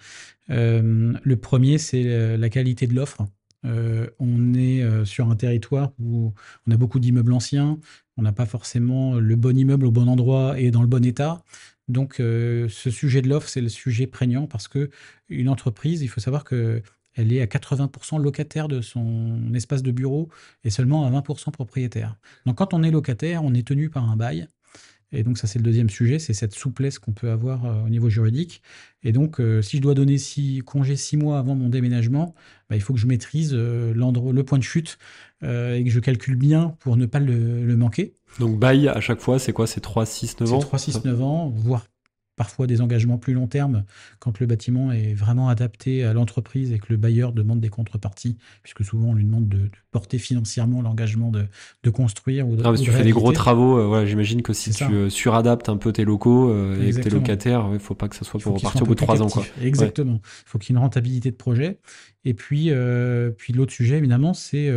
Euh, 0.50 1.12
le 1.20 1.36
premier, 1.36 1.78
c'est 1.78 2.36
la 2.36 2.48
qualité 2.48 2.86
de 2.86 2.94
l'offre. 2.94 3.26
on 3.64 4.54
est 4.54 5.04
sur 5.04 5.28
un 5.30 5.36
territoire 5.36 5.92
où 5.98 6.32
on 6.66 6.70
a 6.70 6.76
beaucoup 6.76 7.00
d'immeubles 7.00 7.32
anciens, 7.32 7.78
on 8.16 8.22
n'a 8.22 8.32
pas 8.32 8.46
forcément 8.46 9.16
le 9.16 9.36
bon 9.36 9.56
immeuble 9.56 9.86
au 9.86 9.90
bon 9.90 10.08
endroit 10.08 10.58
et 10.58 10.70
dans 10.70 10.82
le 10.82 10.88
bon 10.88 11.04
état. 11.04 11.42
Donc, 11.88 12.14
ce 12.16 12.90
sujet 12.90 13.22
de 13.22 13.28
l'offre, 13.28 13.48
c'est 13.48 13.60
le 13.60 13.68
sujet 13.68 14.06
prégnant 14.06 14.46
parce 14.46 14.68
que 14.68 14.90
une 15.28 15.48
entreprise, 15.48 16.02
il 16.02 16.08
faut 16.08 16.20
savoir 16.20 16.44
que 16.44 16.82
elle 17.14 17.32
est 17.32 17.42
à 17.42 17.46
80% 17.46 18.22
locataire 18.22 18.68
de 18.68 18.80
son 18.80 19.52
espace 19.54 19.82
de 19.82 19.90
bureau 19.90 20.28
et 20.62 20.70
seulement 20.70 21.04
à 21.04 21.10
20% 21.10 21.50
propriétaire. 21.50 22.16
Donc 22.46 22.58
quand 22.58 22.74
on 22.74 22.82
est 22.84 22.92
locataire, 22.92 23.42
on 23.44 23.54
est 23.54 23.66
tenu 23.66 23.90
par 23.90 24.08
un 24.08 24.16
bail 24.16 24.48
et 25.10 25.22
donc 25.22 25.38
ça, 25.38 25.46
c'est 25.46 25.58
le 25.58 25.64
deuxième 25.64 25.88
sujet, 25.88 26.18
c'est 26.18 26.34
cette 26.34 26.54
souplesse 26.54 26.98
qu'on 26.98 27.12
peut 27.12 27.30
avoir 27.30 27.64
euh, 27.64 27.84
au 27.84 27.88
niveau 27.88 28.10
juridique. 28.10 28.62
Et 29.02 29.12
donc, 29.12 29.40
euh, 29.40 29.62
si 29.62 29.78
je 29.78 29.82
dois 29.82 29.94
donner 29.94 30.18
six, 30.18 30.60
congé 30.66 30.96
six 30.96 31.16
mois 31.16 31.38
avant 31.38 31.54
mon 31.54 31.68
déménagement, 31.68 32.34
bah, 32.68 32.76
il 32.76 32.82
faut 32.82 32.92
que 32.92 33.00
je 33.00 33.06
maîtrise 33.06 33.52
euh, 33.54 33.94
le 33.94 34.42
point 34.42 34.58
de 34.58 34.62
chute 34.62 34.98
et 35.42 35.82
que 35.84 35.90
je 35.90 36.00
calcule 36.00 36.34
bien 36.34 36.74
pour 36.80 36.96
ne 36.96 37.06
pas 37.06 37.20
le, 37.20 37.76
manquer. 37.76 38.16
Donc 38.40 38.58
bail, 38.58 38.88
à 38.88 39.00
chaque 39.00 39.20
fois, 39.20 39.38
c'est 39.38 39.52
quoi? 39.52 39.66
C'est 39.68 39.80
3, 39.80 40.04
6, 40.04 40.40
9 40.40 40.52
ans? 40.52 40.60
C'est 40.60 40.66
3, 40.66 40.78
6, 40.78 41.04
9 41.04 41.22
ans, 41.22 41.48
voire 41.48 41.86
parfois 42.38 42.66
des 42.66 42.80
engagements 42.80 43.18
plus 43.18 43.34
long 43.34 43.48
terme 43.48 43.84
quand 44.20 44.38
le 44.38 44.46
bâtiment 44.46 44.92
est 44.92 45.12
vraiment 45.12 45.48
adapté 45.48 46.04
à 46.04 46.12
l'entreprise 46.14 46.72
et 46.72 46.78
que 46.78 46.86
le 46.88 46.96
bailleur 46.96 47.32
demande 47.32 47.60
des 47.60 47.68
contreparties, 47.68 48.38
puisque 48.62 48.84
souvent 48.84 49.08
on 49.08 49.14
lui 49.14 49.24
demande 49.24 49.48
de, 49.48 49.68
porter 49.90 50.18
financièrement 50.18 50.80
l'engagement 50.80 51.32
de, 51.32 51.90
construire. 51.90 52.46
Ou 52.46 52.56
de, 52.56 52.62
ah, 52.64 52.72
tu 52.76 52.90
fais 52.90 53.02
des 53.02 53.10
gros 53.10 53.32
travaux, 53.32 53.78
euh, 53.78 54.06
j'imagine 54.06 54.42
que 54.42 54.52
si 54.52 54.70
tu 54.70 54.84
euh, 54.84 55.10
suradaptes 55.10 55.68
un 55.68 55.76
peu 55.76 55.92
tes 55.92 56.04
locaux 56.04 56.50
euh, 56.50 56.80
et 56.80 56.92
tes 56.92 57.10
locataires, 57.10 57.66
il 57.70 57.74
ne 57.74 57.78
faut 57.78 57.94
pas 57.94 58.08
que 58.08 58.14
ça 58.14 58.24
soit 58.24 58.38
pour 58.38 58.54
repartir 58.54 58.82
au 58.82 58.86
bout 58.86 58.94
de 58.94 59.00
trois 59.00 59.20
ans. 59.20 59.28
Quoi. 59.28 59.44
Exactement. 59.62 60.20
Il 60.22 60.48
faut 60.48 60.58
qu'il 60.58 60.74
y 60.74 60.76
ait 60.76 60.78
une 60.78 60.84
rentabilité 60.84 61.30
de 61.30 61.36
projet. 61.36 61.80
Et 62.24 62.34
puis, 62.34 62.70
puis 63.36 63.52
l'autre 63.52 63.72
sujet, 63.72 63.96
évidemment, 63.96 64.34
c'est 64.34 64.70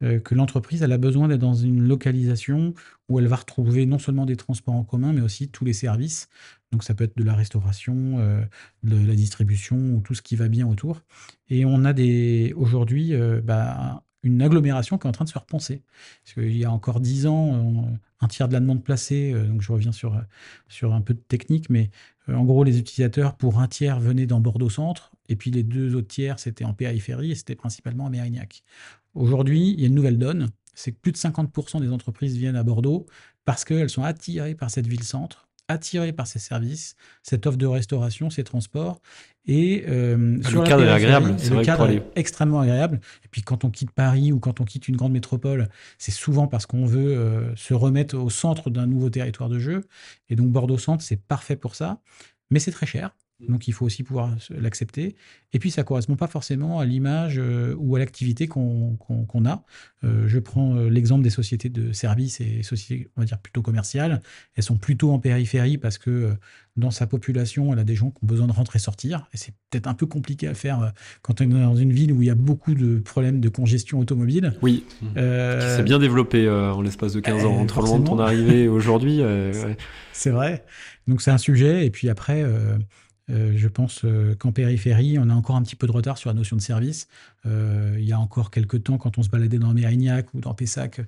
que 0.00 0.34
l'entreprise 0.34 0.82
elle 0.82 0.92
a 0.92 0.98
besoin 0.98 1.28
d'être 1.28 1.40
dans 1.40 1.54
une 1.54 1.86
localisation 1.86 2.74
où 3.10 3.18
elle 3.18 3.26
va 3.26 3.36
retrouver 3.36 3.84
non 3.84 3.98
seulement 3.98 4.24
des 4.24 4.36
transports 4.36 4.74
en 4.74 4.84
commun, 4.84 5.12
mais 5.12 5.20
aussi 5.20 5.48
tous 5.48 5.64
les 5.64 5.72
services. 5.72 6.28
Donc 6.72 6.84
ça 6.84 6.94
peut 6.94 7.04
être 7.04 7.16
de 7.16 7.24
la 7.24 7.34
restauration, 7.34 8.18
euh, 8.20 8.42
de 8.84 8.96
la 8.96 9.14
distribution, 9.14 9.76
ou 9.76 10.00
tout 10.00 10.14
ce 10.14 10.22
qui 10.22 10.36
va 10.36 10.48
bien 10.48 10.66
autour. 10.66 11.02
Et 11.48 11.64
on 11.66 11.84
a 11.84 11.92
des 11.92 12.54
aujourd'hui 12.56 13.12
euh, 13.12 13.40
bah, 13.42 14.04
une 14.22 14.40
agglomération 14.40 14.96
qui 14.96 15.06
est 15.06 15.08
en 15.08 15.12
train 15.12 15.24
de 15.24 15.30
se 15.30 15.38
repenser. 15.38 15.82
Parce 16.22 16.34
qu'il 16.34 16.56
y 16.56 16.64
a 16.64 16.70
encore 16.70 17.00
dix 17.00 17.26
ans, 17.26 17.88
un 18.20 18.28
tiers 18.28 18.48
de 18.48 18.52
la 18.52 18.60
demande 18.60 18.84
placée, 18.84 19.32
euh, 19.34 19.46
donc 19.46 19.60
je 19.60 19.72
reviens 19.72 19.92
sur, 19.92 20.22
sur 20.68 20.94
un 20.94 21.00
peu 21.00 21.14
de 21.14 21.20
technique, 21.20 21.68
mais 21.68 21.90
en 22.28 22.44
gros, 22.44 22.62
les 22.62 22.78
utilisateurs, 22.78 23.36
pour 23.36 23.58
un 23.58 23.66
tiers, 23.66 23.98
venaient 23.98 24.26
dans 24.26 24.40
Bordeaux-Centre, 24.40 25.10
et 25.28 25.34
puis 25.34 25.50
les 25.50 25.64
deux 25.64 25.96
autres 25.96 26.06
tiers, 26.06 26.38
c'était 26.38 26.64
en 26.64 26.74
périphérie, 26.74 27.32
et 27.32 27.34
c'était 27.34 27.56
principalement 27.56 28.06
à 28.06 28.10
Mérignac. 28.10 28.62
Aujourd'hui, 29.14 29.72
il 29.72 29.80
y 29.80 29.84
a 29.84 29.86
une 29.88 29.94
nouvelle 29.94 30.18
donne 30.18 30.50
c'est 30.80 30.92
que 30.92 30.98
plus 30.98 31.12
de 31.12 31.18
50% 31.18 31.80
des 31.80 31.90
entreprises 31.90 32.36
viennent 32.36 32.56
à 32.56 32.62
Bordeaux 32.62 33.06
parce 33.44 33.64
qu'elles 33.64 33.90
sont 33.90 34.02
attirées 34.02 34.54
par 34.54 34.70
cette 34.70 34.86
ville-centre, 34.86 35.48
attirées 35.68 36.12
par 36.12 36.26
ses 36.26 36.38
services, 36.38 36.96
cette 37.22 37.46
offre 37.46 37.58
de 37.58 37.66
restauration, 37.66 38.30
ces 38.30 38.44
transports. 38.44 39.00
Et 39.46 39.84
euh, 39.88 40.16
le 40.16 40.62
cadre 40.64 40.84
est 40.84 40.90
agréable, 40.90 41.32
vrai 41.32 41.64
cadre 41.64 41.88
est 41.88 42.02
extrêmement 42.16 42.60
agréable. 42.60 43.00
Et 43.24 43.28
puis 43.30 43.42
quand 43.42 43.64
on 43.64 43.70
quitte 43.70 43.90
Paris 43.90 44.32
ou 44.32 44.40
quand 44.40 44.60
on 44.60 44.64
quitte 44.64 44.88
une 44.88 44.96
grande 44.96 45.12
métropole, 45.12 45.68
c'est 45.98 46.12
souvent 46.12 46.46
parce 46.46 46.66
qu'on 46.66 46.86
veut 46.86 47.16
euh, 47.16 47.54
se 47.56 47.74
remettre 47.74 48.16
au 48.16 48.30
centre 48.30 48.70
d'un 48.70 48.86
nouveau 48.86 49.10
territoire 49.10 49.48
de 49.48 49.58
jeu. 49.58 49.84
Et 50.28 50.36
donc 50.36 50.48
Bordeaux 50.48 50.78
Centre, 50.78 51.02
c'est 51.02 51.20
parfait 51.20 51.56
pour 51.56 51.74
ça, 51.74 52.00
mais 52.50 52.58
c'est 52.58 52.72
très 52.72 52.86
cher. 52.86 53.14
Donc 53.48 53.68
il 53.68 53.72
faut 53.72 53.86
aussi 53.86 54.02
pouvoir 54.02 54.34
l'accepter. 54.50 55.16
Et 55.52 55.58
puis 55.58 55.70
ça 55.70 55.82
correspond 55.82 56.16
pas 56.16 56.26
forcément 56.26 56.78
à 56.78 56.84
l'image 56.84 57.38
euh, 57.38 57.74
ou 57.78 57.96
à 57.96 57.98
l'activité 57.98 58.46
qu'on 58.46 58.96
a. 59.44 59.64
Euh, 60.04 60.24
je 60.28 60.38
prends 60.38 60.76
euh, 60.76 60.88
l'exemple 60.88 61.22
des 61.22 61.30
sociétés 61.30 61.68
de 61.68 61.92
services 61.92 62.40
et 62.40 62.62
sociétés, 62.62 63.08
on 63.16 63.20
va 63.20 63.26
dire 63.26 63.38
plutôt 63.38 63.62
commerciales. 63.62 64.22
Elles 64.54 64.62
sont 64.62 64.76
plutôt 64.76 65.10
en 65.12 65.18
périphérie 65.18 65.78
parce 65.78 65.98
que 65.98 66.34
dans 66.76 66.92
sa 66.92 67.06
population, 67.06 67.72
elle 67.72 67.80
a 67.80 67.84
des 67.84 67.96
gens 67.96 68.10
qui 68.10 68.18
ont 68.22 68.26
besoin 68.26 68.46
de 68.46 68.52
rentrer 68.52 68.76
et 68.76 68.80
sortir. 68.80 69.26
Et 69.34 69.36
c'est 69.36 69.52
peut-être 69.70 69.88
un 69.88 69.94
peu 69.94 70.06
compliqué 70.06 70.46
à 70.46 70.54
faire 70.54 70.92
quand 71.22 71.40
on 71.40 71.44
est 71.44 71.48
dans 71.48 71.76
une 71.76 71.92
ville 71.92 72.12
où 72.12 72.22
il 72.22 72.26
y 72.26 72.30
a 72.30 72.36
beaucoup 72.36 72.74
de 72.74 73.00
problèmes 73.00 73.40
de 73.40 73.48
congestion 73.48 73.98
automobile. 73.98 74.54
Oui, 74.62 74.84
euh... 75.16 75.76
s'est 75.76 75.82
bien 75.82 75.98
développé 75.98 76.48
en 76.48 76.80
l'espace 76.80 77.12
de 77.12 77.20
15 77.20 77.44
ans, 77.44 77.56
entre 77.56 77.80
le 77.80 77.86
moment 77.86 77.98
de 77.98 78.06
ton 78.06 78.18
arrivée 78.18 78.68
aujourd'hui. 78.68 79.20
C'est 80.12 80.30
vrai. 80.30 80.64
Donc 81.08 81.22
c'est 81.22 81.30
un 81.30 81.38
sujet. 81.38 81.86
Et 81.86 81.90
puis 81.90 82.08
après 82.08 82.44
euh, 83.30 83.52
je 83.56 83.68
pense 83.68 84.04
euh, 84.04 84.34
qu'en 84.34 84.52
périphérie, 84.52 85.18
on 85.18 85.28
a 85.28 85.34
encore 85.34 85.56
un 85.56 85.62
petit 85.62 85.76
peu 85.76 85.86
de 85.86 85.92
retard 85.92 86.18
sur 86.18 86.30
la 86.30 86.34
notion 86.34 86.56
de 86.56 86.60
service. 86.62 87.08
Euh, 87.46 87.96
il 87.98 88.04
y 88.04 88.12
a 88.12 88.18
encore 88.18 88.50
quelques 88.50 88.82
temps, 88.84 88.98
quand 88.98 89.18
on 89.18 89.22
se 89.22 89.28
baladait 89.28 89.58
dans 89.58 89.72
Mérignac 89.72 90.32
ou 90.34 90.40
dans 90.40 90.54
Pessac, 90.54 91.00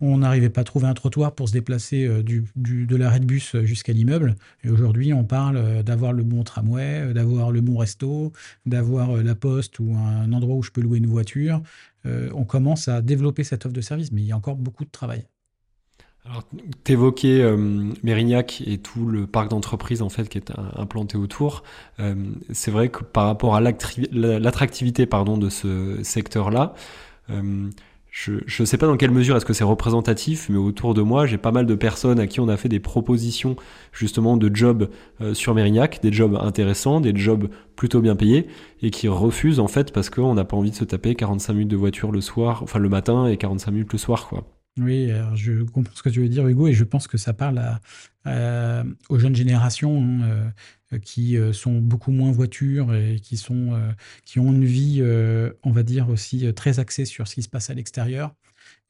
on 0.00 0.18
n'arrivait 0.18 0.50
pas 0.50 0.62
à 0.62 0.64
trouver 0.64 0.86
un 0.86 0.94
trottoir 0.94 1.34
pour 1.34 1.48
se 1.48 1.52
déplacer 1.52 2.08
de 2.08 2.96
l'arrêt 2.96 3.20
de 3.20 3.26
bus 3.26 3.56
jusqu'à 3.62 3.92
l'immeuble. 3.92 4.34
Et 4.64 4.70
aujourd'hui, 4.70 5.12
on 5.14 5.24
parle 5.24 5.82
d'avoir 5.84 6.12
le 6.12 6.24
bon 6.24 6.42
tramway, 6.42 7.14
d'avoir 7.14 7.52
le 7.52 7.60
bon 7.60 7.78
resto, 7.78 8.32
d'avoir 8.66 9.16
la 9.22 9.34
poste 9.34 9.78
ou 9.78 9.94
un 9.94 10.32
endroit 10.32 10.56
où 10.56 10.62
je 10.62 10.72
peux 10.72 10.80
louer 10.80 10.98
une 10.98 11.06
voiture. 11.06 11.62
on 12.04 12.44
commence 12.44 12.88
à 12.88 13.02
développer 13.02 13.44
cette 13.44 13.64
offre 13.66 13.74
de 13.74 13.80
service, 13.80 14.10
mais 14.12 14.22
il 14.22 14.26
y 14.26 14.32
a 14.32 14.36
encore 14.36 14.56
beaucoup 14.56 14.84
de 14.84 14.90
travail. 14.90 15.26
Alors, 16.24 16.42
t'évoquais 16.84 17.42
euh, 17.42 17.92
Mérignac 18.02 18.62
et 18.66 18.78
tout 18.78 19.06
le 19.06 19.26
parc 19.26 19.50
d'entreprise 19.50 20.00
en 20.00 20.08
fait 20.08 20.28
qui 20.28 20.38
est 20.38 20.52
implanté 20.74 21.18
autour. 21.18 21.64
Euh, 22.00 22.14
c'est 22.50 22.70
vrai 22.70 22.88
que 22.88 23.04
par 23.04 23.26
rapport 23.26 23.54
à 23.56 23.60
l'attractivité 23.60 25.04
pardon 25.04 25.36
de 25.36 25.50
ce 25.50 26.02
secteur-là, 26.02 26.72
euh, 27.28 27.68
je 28.10 28.32
ne 28.60 28.64
sais 28.64 28.78
pas 28.78 28.86
dans 28.86 28.96
quelle 28.96 29.10
mesure 29.10 29.36
est-ce 29.36 29.44
que 29.44 29.52
c'est 29.52 29.64
représentatif, 29.64 30.48
mais 30.48 30.56
autour 30.56 30.94
de 30.94 31.02
moi, 31.02 31.26
j'ai 31.26 31.36
pas 31.36 31.50
mal 31.50 31.66
de 31.66 31.74
personnes 31.74 32.20
à 32.20 32.28
qui 32.28 32.38
on 32.38 32.48
a 32.48 32.56
fait 32.56 32.68
des 32.68 32.78
propositions 32.78 33.56
justement 33.92 34.36
de 34.36 34.54
jobs 34.54 34.88
euh, 35.20 35.34
sur 35.34 35.52
Mérignac, 35.52 36.00
des 36.00 36.12
jobs 36.12 36.36
intéressants, 36.40 37.00
des 37.00 37.14
jobs 37.14 37.50
plutôt 37.74 38.00
bien 38.00 38.14
payés, 38.14 38.46
et 38.82 38.90
qui 38.90 39.08
refusent 39.08 39.58
en 39.58 39.68
fait 39.68 39.92
parce 39.92 40.10
qu'on 40.10 40.34
n'a 40.34 40.44
pas 40.44 40.56
envie 40.56 40.70
de 40.70 40.76
se 40.76 40.84
taper 40.84 41.16
45 41.16 41.52
minutes 41.54 41.68
de 41.68 41.76
voiture 41.76 42.12
le 42.12 42.20
soir, 42.20 42.62
enfin 42.62 42.78
le 42.78 42.88
matin 42.88 43.26
et 43.26 43.36
45 43.36 43.72
minutes 43.72 43.92
le 43.92 43.98
soir, 43.98 44.28
quoi. 44.28 44.53
Oui, 44.76 45.08
je 45.36 45.62
comprends 45.62 45.94
ce 45.94 46.02
que 46.02 46.08
tu 46.08 46.20
veux 46.20 46.28
dire, 46.28 46.48
Hugo, 46.48 46.66
et 46.66 46.72
je 46.72 46.82
pense 46.82 47.06
que 47.06 47.16
ça 47.16 47.32
parle 47.32 47.62
aux 49.08 49.18
jeunes 49.18 49.36
générations 49.36 50.02
hein, 50.02 50.52
euh, 50.94 50.98
qui 50.98 51.36
euh, 51.36 51.52
sont 51.52 51.78
beaucoup 51.78 52.10
moins 52.10 52.32
voitures 52.32 52.94
et 52.94 53.20
qui, 53.20 53.36
sont, 53.36 53.72
euh, 53.72 53.92
qui 54.24 54.38
ont 54.40 54.52
une 54.52 54.64
vie, 54.64 55.02
on 55.62 55.70
va 55.70 55.82
dire, 55.82 56.08
aussi 56.08 56.52
très 56.54 56.78
axée 56.78 57.04
sur 57.04 57.28
ce 57.28 57.34
qui 57.34 57.42
se 57.42 57.48
passe 57.48 57.70
à 57.70 57.74
l'extérieur. 57.74 58.34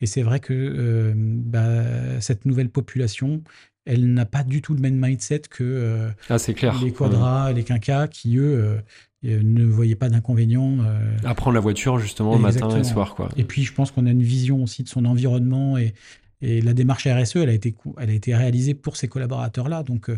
Et 0.01 0.07
c'est 0.07 0.23
vrai 0.23 0.41
que 0.41 1.13
bah, 1.17 2.21
cette 2.21 2.45
nouvelle 2.45 2.71
population, 2.71 3.43
elle 3.87 4.13
n'a 4.13 4.25
pas 4.25 4.45
du 4.45 4.63
tout 4.63 4.75
le 4.75 4.81
même 4.81 4.97
mindset 4.97 5.43
que 5.51 6.09
ah, 6.29 6.39
clair. 6.39 6.81
les 6.83 6.93
quadras, 6.93 7.53
les 7.53 7.65
quinquas, 7.65 8.09
qui 8.09 8.39
eux 8.39 8.79
ne 9.23 9.65
voyaient 9.65 9.97
pas 9.97 10.09
d'inconvénient. 10.09 10.79
à 11.25 11.35
prendre 11.35 11.55
la 11.55 11.61
voiture 11.61 11.99
justement 11.99 12.35
le 12.35 12.41
matin 12.41 12.71
et 12.71 12.79
le 12.79 12.85
soir. 12.85 13.15
Quoi. 13.15 13.29
Et 13.37 13.45
puis 13.45 13.65
je 13.65 13.73
pense 13.73 13.91
qu'on 13.91 14.07
a 14.07 14.11
une 14.11 14.23
vision 14.23 14.63
aussi 14.63 14.83
de 14.83 14.89
son 14.89 15.05
environnement 15.05 15.77
et, 15.77 15.95
et 16.41 16.61
la 16.61 16.75
démarche 16.75 17.07
RSE, 17.07 17.37
elle 17.37 17.49
a 17.49 17.53
été, 17.53 17.75
elle 17.99 18.11
a 18.11 18.15
été 18.15 18.35
réalisée 18.35 18.75
pour 18.75 18.97
ces 18.97 19.09
collaborateurs-là. 19.09 19.83
Donc 19.83 20.11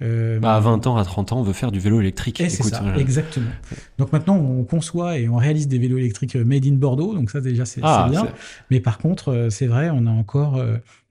euh, 0.00 0.38
bah 0.38 0.54
à 0.54 0.60
20 0.60 0.86
ans, 0.86 0.96
à 0.96 1.04
30 1.04 1.32
ans, 1.32 1.40
on 1.40 1.42
veut 1.42 1.52
faire 1.52 1.72
du 1.72 1.80
vélo 1.80 2.00
électrique. 2.00 2.40
c'est 2.48 2.62
ça, 2.62 2.84
euh, 2.84 2.94
exactement. 2.96 3.50
Donc 3.98 4.12
maintenant, 4.12 4.36
on 4.36 4.62
conçoit 4.62 5.18
et 5.18 5.28
on 5.28 5.36
réalise 5.36 5.66
des 5.66 5.78
vélos 5.78 5.98
électriques 5.98 6.36
euh, 6.36 6.44
made 6.44 6.64
in 6.66 6.74
Bordeaux. 6.74 7.14
Donc 7.14 7.30
ça, 7.30 7.40
déjà, 7.40 7.64
c'est 7.64 7.80
ah, 7.82 8.06
bien. 8.08 8.28
Mais 8.70 8.78
par 8.78 8.98
contre, 8.98 9.48
c'est 9.50 9.66
vrai, 9.66 9.90
on 9.90 10.06
a 10.06 10.10
encore 10.10 10.62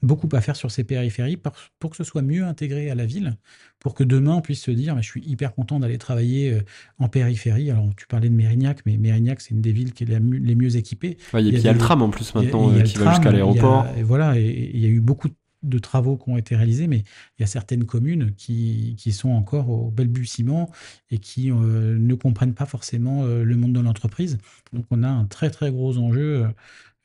beaucoup 0.02 0.30
à 0.32 0.41
faire 0.41 0.56
sur 0.56 0.71
ces 0.71 0.86
périphéries 0.86 1.38
pour, 1.80 1.89
que 1.89 1.97
ce 1.97 2.06
soit 2.06 2.21
mieux 2.21 2.45
intégré 2.45 2.89
à 2.89 2.95
la 2.95 3.06
ville, 3.06 3.36
pour 3.80 3.93
que 3.93 4.06
demain, 4.06 4.36
on 4.36 4.41
puisse 4.41 4.62
se 4.62 4.71
dire, 4.71 4.95
je 5.02 5.08
suis 5.08 5.23
hyper 5.26 5.54
content 5.54 5.80
d'aller 5.80 5.97
travailler 5.97 6.60
en 6.97 7.10
périphérie. 7.10 7.69
Alors, 7.71 7.89
tu 7.97 8.08
parlais 8.08 8.30
de 8.30 8.36
Mérignac, 8.36 8.80
mais 8.86 8.95
Mérignac, 8.97 9.41
c'est 9.41 9.52
une 9.52 9.62
des 9.62 9.73
villes 9.73 9.91
qui 9.91 10.06
est 10.06 10.19
les 10.19 10.56
mieux 10.56 10.78
équipées. 10.78 11.17
il 11.34 11.60
y 11.60 11.67
a, 11.67 11.73
le 11.73 11.78
tram 11.78 12.02
en 12.02 12.10
plus 12.10 12.34
maintenant 12.36 12.69
qui 12.69 12.97
va 12.97 13.12
jusqu'à 13.12 13.32
l'aéroport. 13.32 13.86
Et 13.97 14.04
voilà, 14.04 14.38
et 14.39 14.71
il 14.73 14.80
y 14.80 14.86
a 14.86 14.89
eu 14.89 15.02
beaucoup 15.02 15.28
de 15.28 15.36
de 15.63 15.80
travaux 15.80 16.17
qui 16.17 16.30
ont 16.30 16.38
été 16.38 16.56
réalisés, 16.56 16.88
mais 16.88 16.98
il 17.38 17.41
y 17.41 17.43
a 17.43 17.48
certaines 17.48 17.86
communes 17.86 18.34
qui, 18.36 18.96
qui 18.98 19.12
sont 19.12 19.30
encore 19.30 19.70
au 19.70 19.89
balbutiement 19.89 20.72
et 21.10 21.17
qui 21.17 21.52
euh, 21.52 21.98
ne 21.98 22.15
comprennent 22.15 22.54
pas 22.54 22.65
forcément 22.65 23.24
euh, 23.24 23.43
le 23.43 23.56
monde 23.56 23.74
de 23.74 23.80
l'entreprise. 23.80 24.38
Donc 24.74 24.86
on 24.91 25.04
a 25.04 25.10
un 25.10 25.26
très 25.26 25.50
très 25.50 25.72
gros 25.72 25.98
enjeu 25.98 26.48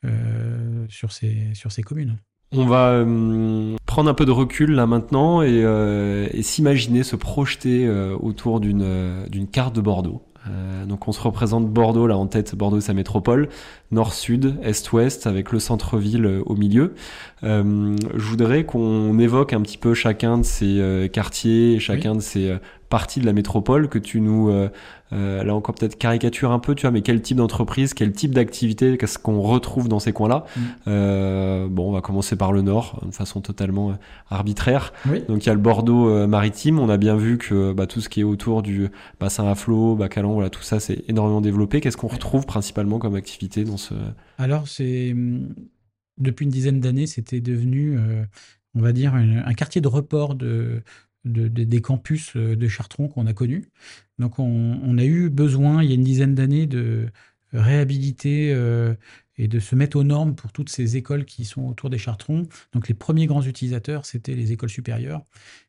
euh, 0.05 0.85
sur, 0.89 1.11
ces, 1.11 1.53
sur 1.53 1.71
ces 1.71 1.83
communes. 1.83 2.17
On 2.55 2.65
va 2.65 3.03
prendre 3.87 4.11
un 4.11 4.13
peu 4.13 4.25
de 4.25 4.31
recul 4.31 4.73
là 4.73 4.85
maintenant 4.85 5.41
et, 5.41 5.63
et 6.31 6.43
s'imaginer 6.43 7.01
se 7.01 7.15
projeter 7.15 7.89
autour 7.89 8.59
d'une 8.59 9.47
carte 9.51 9.75
de 9.75 9.81
Bordeaux. 9.81 10.21
Euh, 10.49 10.85
donc 10.85 11.07
on 11.07 11.11
se 11.11 11.21
représente 11.21 11.69
Bordeaux 11.69 12.07
là 12.07 12.17
en 12.17 12.27
tête, 12.27 12.55
Bordeaux 12.55 12.81
sa 12.81 12.93
métropole, 12.93 13.49
nord-sud, 13.91 14.55
est-ouest 14.61 15.27
avec 15.27 15.51
le 15.51 15.59
centre-ville 15.59 16.25
euh, 16.25 16.43
au 16.45 16.55
milieu. 16.55 16.93
Euh, 17.43 17.95
je 18.13 18.23
voudrais 18.23 18.65
qu'on 18.65 19.17
évoque 19.19 19.53
un 19.53 19.61
petit 19.61 19.77
peu 19.77 19.93
chacun 19.93 20.37
de 20.37 20.43
ces 20.43 21.09
quartiers, 21.11 21.79
chacun 21.79 22.15
de 22.15 22.21
ces 22.21 22.57
partie 22.93 23.19
de 23.19 23.25
la 23.25 23.33
métropole 23.33 23.89
que 23.89 23.97
tu 23.97 24.21
nous, 24.21 24.51
euh, 24.51 24.69
euh, 25.13 25.43
là 25.43 25.55
encore 25.55 25.73
peut-être 25.73 25.97
caricature 25.97 26.51
un 26.51 26.59
peu, 26.59 26.75
tu 26.75 26.83
vois, 26.83 26.91
mais 26.91 27.01
quel 27.01 27.23
type 27.23 27.37
d'entreprise, 27.37 27.95
quel 27.95 28.11
type 28.11 28.35
d'activité, 28.35 28.99
qu'est-ce 28.99 29.17
qu'on 29.17 29.41
retrouve 29.41 29.87
dans 29.87 29.97
ces 29.97 30.13
coins-là 30.13 30.45
mm. 30.55 30.61
euh, 30.89 31.67
Bon, 31.67 31.89
on 31.89 31.91
va 31.91 32.01
commencer 32.01 32.35
par 32.35 32.51
le 32.51 32.61
nord, 32.61 33.01
de 33.03 33.11
façon 33.11 33.41
totalement 33.41 33.97
arbitraire. 34.29 34.93
Donc 35.27 35.43
il 35.43 35.47
y 35.47 35.49
a 35.49 35.55
le 35.55 35.59
Bordeaux 35.59 36.27
maritime, 36.27 36.77
on 36.77 36.87
a 36.87 36.97
bien 36.97 37.15
vu 37.15 37.39
que 37.39 37.73
bah, 37.73 37.87
tout 37.87 37.99
ce 37.99 38.09
qui 38.09 38.19
est 38.19 38.23
autour 38.23 38.61
du 38.61 38.89
bassin 39.19 39.47
à 39.47 39.55
flot, 39.55 39.95
Bacalan, 39.95 40.33
voilà, 40.33 40.51
tout 40.51 40.61
ça 40.61 40.79
c'est 40.79 41.03
énormément 41.07 41.41
développé. 41.41 41.81
Qu'est-ce 41.81 41.97
qu'on 41.97 42.07
retrouve 42.07 42.45
principalement 42.45 42.99
comme 42.99 43.15
activité 43.15 43.63
dans 43.63 43.77
ce... 43.77 43.95
Alors 44.37 44.67
c'est... 44.67 45.13
Hum, 45.13 45.55
depuis 46.19 46.43
une 46.43 46.51
dizaine 46.51 46.79
d'années, 46.79 47.07
c'était 47.07 47.41
devenu 47.41 47.97
on 48.75 48.81
va 48.81 48.91
dire, 48.91 49.15
un 49.15 49.53
quartier 49.55 49.81
de 49.81 49.87
report 49.87 50.35
de, 50.35 50.83
des 51.25 51.81
campus 51.81 52.35
euh, 52.35 52.55
de 52.55 52.67
Chartron 52.67 53.07
qu'on 53.07 53.27
a 53.27 53.33
connus. 53.33 53.65
Donc 54.19 54.39
on, 54.39 54.97
a 54.97 55.03
eu 55.03 55.29
besoin, 55.29 55.83
il 55.83 55.89
y 55.89 55.91
a 55.91 55.95
une 55.95 56.03
dizaine 56.03 56.35
d'années, 56.35 56.67
de, 56.67 57.07
réhabiliter 57.51 58.49
et 59.37 59.47
de 59.47 59.59
se 59.59 59.75
mettre 59.75 59.95
aux 59.97 60.03
normes 60.03 60.33
pour 60.33 60.51
toutes 60.51 60.69
ces 60.69 60.97
écoles 60.97 61.23
qui 61.23 61.45
sont 61.45 61.67
autour 61.67 61.91
des 61.91 61.99
Chartrons. 61.99 62.47
Donc 62.71 62.87
les 62.87 62.95
premiers 62.95 63.27
grands 63.27 63.43
utilisateurs, 63.43 64.07
c'était 64.07 64.33
les 64.33 64.51
écoles 64.51 64.71
supérieures. 64.71 65.23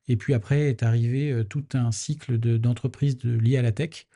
Et 0.08 0.16
puis 0.16 0.32
après 0.32 0.70
est 0.70 0.82
arrivé 0.82 1.44
tout 1.50 1.64
un 1.74 1.92
cycle 1.92 2.38
d'entreprises 2.38 3.18
liées 3.22 3.58
à 3.58 3.62
la 3.62 3.72
tech, 3.72 4.06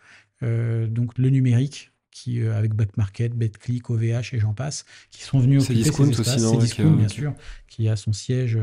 donc 0.40 1.18
le 1.18 1.28
numérique, 1.28 1.90
qui, 2.10 2.42
avec 2.42 2.72
Backmarket, 2.72 3.34
BetClick, 3.34 3.90
OVH 3.90 4.32
et 4.32 4.38
j'en 4.38 4.54
passe, 4.54 4.86
qui 5.10 5.22
sont 5.22 5.38
venus 5.38 5.62
occuper 5.62 5.84
ces 5.84 6.10
espaces. 6.10 6.40
C'est 6.40 6.56
Discount, 6.56 6.96
bien 6.96 7.08
sûr, 7.08 7.34
qui 7.68 7.88
a 7.88 7.96
son 7.96 8.14
siège 8.14 8.58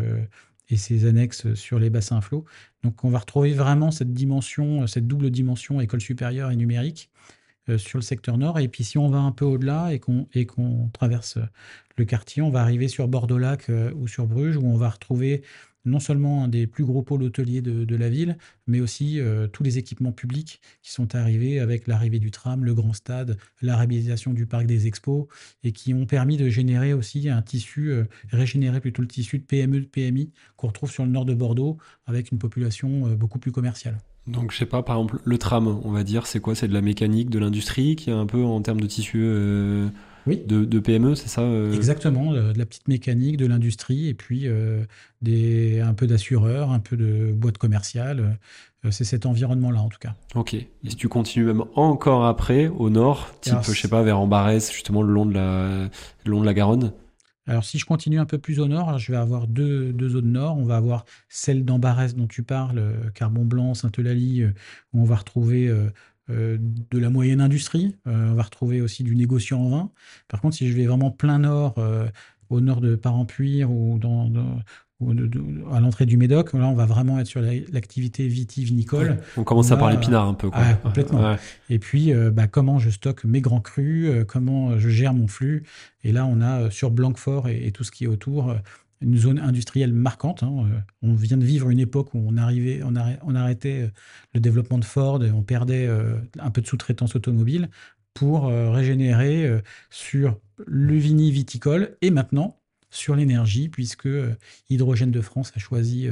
et 0.70 0.78
ses 0.78 1.05
annexes 1.05 1.53
sur 1.53 1.80
les 1.80 1.89
bassins 1.89 2.22
flots. 2.22 2.45
Donc 2.84 3.03
on 3.03 3.09
va 3.09 3.20
retrouver 3.20 3.53
vraiment 3.53 3.91
cette 3.91 4.13
dimension, 4.13 4.88
cette 4.88 5.07
double 5.07 5.30
dimension 5.30 5.82
école 5.82 6.01
supérieure 6.01 6.51
et 6.51 6.55
numérique 6.55 7.09
euh, 7.70 7.78
sur 7.78 7.97
le 7.97 8.03
secteur 8.03 8.38
nord. 8.38 8.59
Et 8.59 8.68
puis 8.68 8.84
si 8.84 8.97
on 8.97 9.09
va 9.09 9.20
un 9.20 9.32
peu 9.32 9.45
au-delà 9.45 9.93
et 9.93 9.99
qu'on 9.99 10.28
et 10.34 10.45
qu'on 10.45 10.89
traverse 10.93 11.39
le 11.97 12.05
quartier, 12.05 12.41
on 12.41 12.49
va 12.49 12.61
arriver 12.61 12.88
sur 12.88 13.07
Bordeaux-Lac 13.07 13.70
euh, 13.70 13.91
ou 13.95 14.07
sur 14.07 14.28
Bruges, 14.28 14.57
où 14.57 14.66
on 14.66 14.78
va 14.78 14.89
retrouver 14.89 15.43
non 15.86 15.99
seulement 15.99 16.43
un 16.43 16.47
des 16.47 16.67
plus 16.67 16.83
gros 16.83 17.01
pôles 17.01 17.23
hôteliers 17.23 17.61
de, 17.61 17.95
la 17.95 18.09
ville, 18.09 18.38
mais 18.67 18.81
aussi 18.81 19.19
euh, 19.19 19.47
tous 19.47 19.63
les 19.63 19.77
équipements 19.77 20.11
publics 20.11 20.59
qui 20.81 20.91
sont 20.91 21.15
arrivés 21.15 21.59
avec 21.59 21.88
l'arrivée 21.88 22.19
du 22.19 22.31
tram, 22.31 22.65
le 22.65 22.73
grand 22.73 22.93
stade, 22.93 23.38
la 23.61 23.77
réhabilitation 23.77 24.33
du 24.33 24.45
parc 24.45 24.65
des 24.65 24.88
expos, 24.88 25.27
et 25.63 25.71
qui 25.71 25.93
ont 25.93 26.05
permis 26.05 26.36
de 26.36 26.49
générer 26.49 26.93
aussi 26.93 27.29
un 27.29 27.41
tissu, 27.41 27.91
euh, 27.91 28.03
régénérer 28.31 28.81
plutôt 28.81 29.01
le 29.01 29.07
tissu 29.07 29.39
de 29.39 29.43
PME, 29.43 29.81
de 29.81 29.86
PMI 29.86 30.31
qu'on 30.57 30.67
retrouve 30.67 30.91
sur 30.91 31.05
le 31.05 31.11
nord 31.11 31.25
de 31.25 31.33
Bordeaux, 31.33 31.77
avec 32.05 32.31
une 32.31 32.38
population 32.38 33.07
euh, 33.07 33.15
beaucoup 33.15 33.39
plus 33.39 33.51
commerciale. 33.51 33.97
Donc, 34.27 34.51
je 34.51 34.57
sais 34.57 34.65
pas, 34.65 34.81
par 34.81 34.97
exemple, 34.97 35.19
le 35.23 35.38
tram, 35.38 35.67
on 35.67 35.91
va 35.91 36.03
dire, 36.03 36.25
c'est 36.25 36.39
quoi? 36.39 36.55
C'est 36.55 36.67
de 36.67 36.73
la 36.73 36.81
mécanique, 36.81 37.29
de 37.29 37.38
l'industrie, 37.38 37.95
qui 37.95 38.09
est 38.09 38.13
un 38.13 38.25
peu 38.25 38.43
en 38.43 38.59
termes 38.61 38.81
de 38.81 38.88
tissu 38.88 39.23
oui. 40.28 40.43
de, 40.45 40.80
PME, 40.80 41.15
c'est 41.15 41.28
ça 41.28 41.41
euh 41.41 41.73
Exactement, 41.73 42.34
de 42.34 42.53
la 42.57 42.65
petite 42.65 42.88
mécanique, 42.88 43.38
de 43.38 43.45
l'industrie, 43.45 44.07
et 44.07 44.13
puis 44.13 44.47
euh, 44.47 44.84
des, 45.21 45.82
un 45.82 45.93
peu 45.93 46.07
d'assureurs, 46.07 46.71
un 46.71 46.80
peu 46.80 46.97
de 46.97 47.32
boîtes 47.34 47.57
commerciales. 47.57 48.38
Euh, 48.86 48.91
c'est 48.91 49.03
cet 49.03 49.26
environnement-là, 49.26 49.82
en 49.82 49.89
tout 49.89 49.99
cas. 49.99 50.13
Ok. 50.36 50.53
Et 50.53 50.67
si 50.86 50.95
tu 50.95 51.07
continues 51.07 51.45
même 51.45 51.63
encore 51.76 52.26
après, 52.26 52.67
au 52.67 52.89
nord, 52.89 53.32
type, 53.41 53.55
je 53.63 53.71
sais 53.71 53.88
pas, 53.88 54.03
vers 54.03 54.19
Ambarès, 54.19 54.71
justement 54.71 55.01
le 55.01 55.11
long 55.11 55.26
de 55.26 55.34
la, 55.34 55.89
le 56.26 56.32
long 56.32 56.41
de 56.41 56.45
la 56.45 56.53
Garonne? 56.53 56.91
Alors, 57.47 57.63
si 57.63 57.78
je 57.78 57.86
continue 57.86 58.19
un 58.19 58.26
peu 58.26 58.39
plus 58.39 58.59
au 58.59 58.67
nord, 58.67 58.97
je 58.97 59.11
vais 59.11 59.17
avoir 59.17 59.47
deux, 59.47 59.93
deux 59.93 60.09
zones 60.09 60.32
nord. 60.32 60.57
On 60.57 60.65
va 60.65 60.78
avoir 60.78 61.05
celle 61.30 61.63
d'Ambarès 61.63 62.15
dont 62.15 62.26
tu 62.26 62.41
parles, 62.41 62.82
Carbon 63.13 63.45
Blanc, 63.45 63.76
Sainte-Eulalie, 63.76 64.45
où 64.45 65.01
on 65.01 65.03
va 65.03 65.15
retrouver 65.15 65.67
euh, 65.67 65.91
de 66.30 66.97
la 66.97 67.09
moyenne 67.09 67.41
industrie. 67.41 67.95
Euh, 68.07 68.32
on 68.32 68.36
va 68.36 68.43
retrouver 68.43 68.82
aussi 68.82 69.03
du 69.03 69.15
négociant 69.15 69.59
en 69.59 69.69
vin. 69.69 69.89
Par 70.28 70.41
contre, 70.41 70.55
si 70.55 70.67
je 70.69 70.76
vais 70.76 70.86
vraiment 70.86 71.11
plein 71.11 71.39
nord, 71.39 71.76
euh, 71.78 72.07
au 72.49 72.61
nord 72.61 72.82
de 72.82 72.95
Parampuire 72.95 73.71
ou, 73.71 73.97
dans, 73.99 74.32
à 75.71 75.80
l'entrée 75.80 76.05
du 76.05 76.17
Médoc, 76.17 76.53
là, 76.53 76.67
on 76.67 76.73
va 76.73 76.86
vraiment 76.86 77.19
être 77.19 77.28
sur 77.28 77.41
l'activité 77.41 78.28
vitivinicole. 78.28 79.17
on 79.36 79.43
commence 79.43 79.71
à 79.71 79.78
parler 79.78 79.97
pinard 79.97 80.28
un 80.28 80.36
peu. 80.36 80.49
Quoi. 80.49 80.63
complètement. 80.84 81.36
Et 81.69 81.80
puis, 81.80 82.13
bah, 82.32 82.47
comment 82.47 82.80
je 82.80 82.91
stocke 82.91 83.23
mes 83.23 83.41
grands 83.41 83.61
crus, 83.61 84.26
comment 84.28 84.78
je 84.78 84.89
gère 84.89 85.13
mon 85.13 85.28
flux. 85.28 85.63
Et 86.03 86.11
là, 86.11 86.26
on 86.26 86.39
a 86.39 86.69
sur 86.69 86.91
Blanquefort 86.91 87.49
et, 87.49 87.65
et 87.65 87.71
tout 87.71 87.84
ce 87.84 87.91
qui 87.91 88.03
est 88.03 88.07
autour 88.07 88.55
une 89.02 89.18
zone 89.18 89.39
industrielle 89.39 89.93
marquante. 89.93 90.43
Hein. 90.43 90.66
Euh, 90.72 90.80
on 91.02 91.14
vient 91.14 91.38
de 91.38 91.46
vivre 91.46 91.70
une 91.70 91.80
époque 91.80 92.14
où 92.14 92.28
on, 92.28 92.38
arrêtait 92.38 93.82
euh, 93.82 93.91
le 94.34 94.39
développement 94.39 94.78
de 94.78 94.86
Ford, 94.86 95.24
et 95.24 95.32
on 95.32 95.43
perdait 95.43 95.88
euh, 95.88 96.18
un 96.39 96.52
peu 96.52 96.62
de 96.62 96.68
sous-traitance 96.68 97.16
automobile 97.16 97.70
pour 98.14 98.46
régénérer 98.46 99.62
sur 99.89 100.39
le 100.66 100.96
vini 100.96 101.32
viticole 101.32 101.98
et 102.02 102.12
maintenant 102.12 102.62
sur 102.89 103.14
l'énergie, 103.14 103.68
puisque 103.68 104.08
Hydrogène 104.70 105.12
de 105.12 105.20
France 105.20 105.52
a 105.54 105.60
choisi 105.60 106.08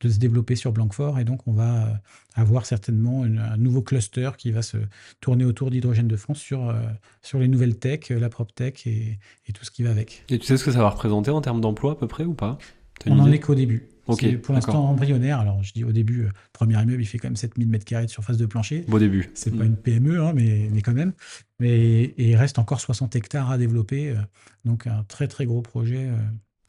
de 0.00 0.08
se 0.08 0.18
développer 0.18 0.56
sur 0.56 0.72
Blanquefort. 0.72 1.18
Et 1.18 1.24
donc, 1.24 1.46
on 1.46 1.52
va 1.52 2.00
avoir 2.34 2.66
certainement 2.66 3.22
un 3.22 3.56
nouveau 3.56 3.82
cluster 3.82 4.30
qui 4.36 4.52
va 4.52 4.62
se 4.62 4.76
tourner 5.20 5.44
autour 5.44 5.70
d'Hydrogène 5.70 6.08
de 6.08 6.16
France 6.16 6.38
sur, 6.38 6.68
euh, 6.68 6.74
sur 7.22 7.38
les 7.38 7.48
nouvelles 7.48 7.78
tech, 7.78 8.10
la 8.10 8.28
prop 8.28 8.54
tech 8.54 8.86
et, 8.86 9.18
et, 9.46 9.52
tout 9.52 9.64
ce 9.64 9.70
qui 9.70 9.82
va 9.82 9.90
avec. 9.90 10.24
Et 10.28 10.38
tu 10.38 10.46
sais 10.46 10.56
ce 10.56 10.64
que 10.64 10.70
ça 10.70 10.80
va 10.80 10.90
représenter 10.90 11.30
en 11.30 11.40
termes 11.40 11.60
d'emploi 11.60 11.92
à 11.92 11.94
peu 11.94 12.06
près 12.06 12.24
ou 12.24 12.34
pas? 12.34 12.58
On 13.06 13.14
n'en 13.14 13.30
est 13.30 13.40
qu'au 13.40 13.54
début. 13.54 13.88
c'est 14.18 14.32
pour 14.38 14.54
l'instant 14.54 14.88
embryonnaire. 14.88 15.38
Alors, 15.38 15.62
je 15.62 15.72
dis 15.72 15.84
au 15.84 15.92
début, 15.92 16.24
euh, 16.24 16.30
premier 16.52 16.80
immeuble, 16.80 17.02
il 17.02 17.06
fait 17.06 17.18
quand 17.18 17.28
même 17.28 17.36
7000 17.36 17.68
m2 17.68 18.04
de 18.04 18.10
surface 18.10 18.36
de 18.36 18.46
plancher. 18.46 18.84
Beau 18.88 18.98
début. 18.98 19.30
C'est 19.34 19.50
pas 19.50 19.64
mm. 19.64 19.66
une 19.66 19.76
PME, 19.76 20.22
hein, 20.22 20.32
mais, 20.34 20.68
mais 20.72 20.80
quand 20.80 20.94
même. 20.94 21.12
Mais, 21.58 21.76
et 21.76 22.30
il 22.30 22.36
reste 22.36 22.58
encore 22.58 22.80
60 22.80 23.16
hectares 23.16 23.50
à 23.50 23.58
développer. 23.58 24.10
Euh, 24.10 24.16
donc, 24.64 24.86
un 24.86 25.04
très, 25.04 25.28
très 25.28 25.44
gros 25.46 25.62
projet. 25.62 26.08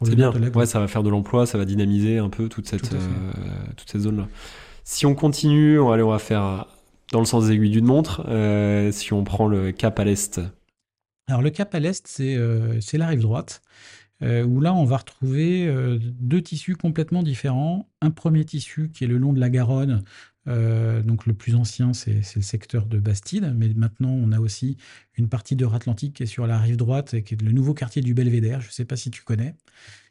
C'est 0.03 0.15
bien. 0.15 0.31
Ouais, 0.31 0.65
ça 0.65 0.79
va 0.79 0.87
faire 0.87 1.03
de 1.03 1.09
l'emploi, 1.09 1.45
ça 1.45 1.57
va 1.57 1.65
dynamiser 1.65 2.19
un 2.19 2.29
peu 2.29 2.49
toute 2.49 2.67
cette, 2.67 2.93
euh, 2.93 2.99
toute 3.75 3.89
cette 3.89 4.01
zone-là. 4.01 4.27
Si 4.83 5.05
on 5.05 5.15
continue, 5.15 5.79
on, 5.79 5.91
allez, 5.91 6.03
on 6.03 6.11
va 6.11 6.19
faire 6.19 6.67
dans 7.11 7.19
le 7.19 7.25
sens 7.25 7.47
des 7.47 7.53
aiguilles 7.53 7.71
d'une 7.71 7.85
montre. 7.85 8.23
Euh, 8.27 8.91
si 8.91 9.13
on 9.13 9.23
prend 9.23 9.47
le 9.47 9.71
cap 9.71 9.99
à 9.99 10.03
l'est. 10.03 10.39
Alors 11.27 11.41
le 11.41 11.49
cap 11.49 11.73
à 11.73 11.79
l'est, 11.79 12.05
c'est 12.07 12.35
euh, 12.35 12.79
la 12.93 13.07
rive 13.07 13.21
droite, 13.21 13.61
où 14.21 14.61
là 14.61 14.73
on 14.73 14.85
va 14.85 14.97
retrouver 14.97 15.67
deux 15.99 16.41
tissus 16.41 16.75
complètement 16.75 17.23
différents. 17.23 17.89
Un 18.01 18.11
premier 18.11 18.45
tissu 18.45 18.91
qui 18.93 19.03
est 19.03 19.07
le 19.07 19.17
long 19.17 19.33
de 19.33 19.39
la 19.39 19.49
Garonne, 19.49 20.03
euh, 20.47 21.01
donc 21.01 21.25
le 21.25 21.33
plus 21.33 21.55
ancien, 21.55 21.93
c'est 21.93 22.21
le 22.35 22.41
secteur 22.41 22.85
de 22.85 22.99
Bastide, 22.99 23.53
mais 23.55 23.69
maintenant 23.75 24.11
on 24.11 24.31
a 24.31 24.39
aussi 24.39 24.77
une 25.17 25.27
partie 25.27 25.55
de 25.55 25.65
Atlantique 25.65 26.15
qui 26.15 26.23
est 26.23 26.27
sur 26.27 26.47
la 26.47 26.57
rive 26.57 26.77
droite, 26.77 27.13
et 27.13 27.23
qui 27.23 27.33
est 27.33 27.41
le 27.41 27.51
nouveau 27.51 27.73
quartier 27.73 28.01
du 28.01 28.13
Belvédère, 28.13 28.61
je 28.61 28.67
ne 28.67 28.71
sais 28.71 28.85
pas 28.85 28.95
si 28.95 29.11
tu 29.11 29.23
connais, 29.23 29.55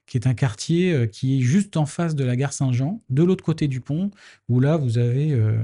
qui 0.07 0.19
est 0.19 0.27
un 0.27 0.35
quartier 0.35 0.93
euh, 0.93 1.07
qui 1.07 1.39
est 1.39 1.41
juste 1.41 1.77
en 1.77 1.87
face 1.87 2.15
de 2.15 2.25
la 2.25 2.37
gare 2.37 2.53
Saint-Jean, 2.53 3.03
de 3.09 3.23
l'autre 3.23 3.45
côté 3.45 3.69
du 3.69 3.81
pont, 3.81 4.11
où 4.49 4.61
là 4.61 4.77
vous 4.77 4.99
avez 4.99 5.33
euh, 5.33 5.57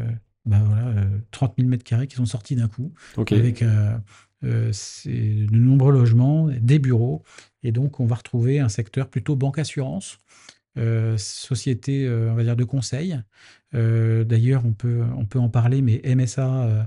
bah 0.46 0.62
voilà, 0.64 0.94
30 1.30 1.54
000 1.58 1.70
m2 1.70 2.06
qui 2.06 2.16
sont 2.16 2.26
sortis 2.26 2.56
d'un 2.56 2.68
coup, 2.68 2.92
avec 3.30 3.62
de 4.42 5.56
nombreux 5.56 5.92
logements, 5.92 6.48
des 6.48 6.78
bureaux, 6.78 7.22
et 7.62 7.70
donc 7.70 8.00
on 8.00 8.06
va 8.06 8.16
retrouver 8.16 8.58
un 8.58 8.68
secteur 8.68 9.08
plutôt 9.08 9.36
banque-assurance. 9.36 10.18
Société, 11.16 12.08
on 12.08 12.34
va 12.34 12.42
dire, 12.42 12.56
de 12.56 12.64
conseil, 12.64 13.22
euh, 13.74 14.24
d'ailleurs, 14.24 14.62
on 14.66 14.72
peut, 14.72 15.02
on 15.16 15.24
peut 15.24 15.38
en 15.38 15.48
parler, 15.48 15.82
mais 15.82 16.02
MSA 16.04 16.64
euh, 16.64 16.82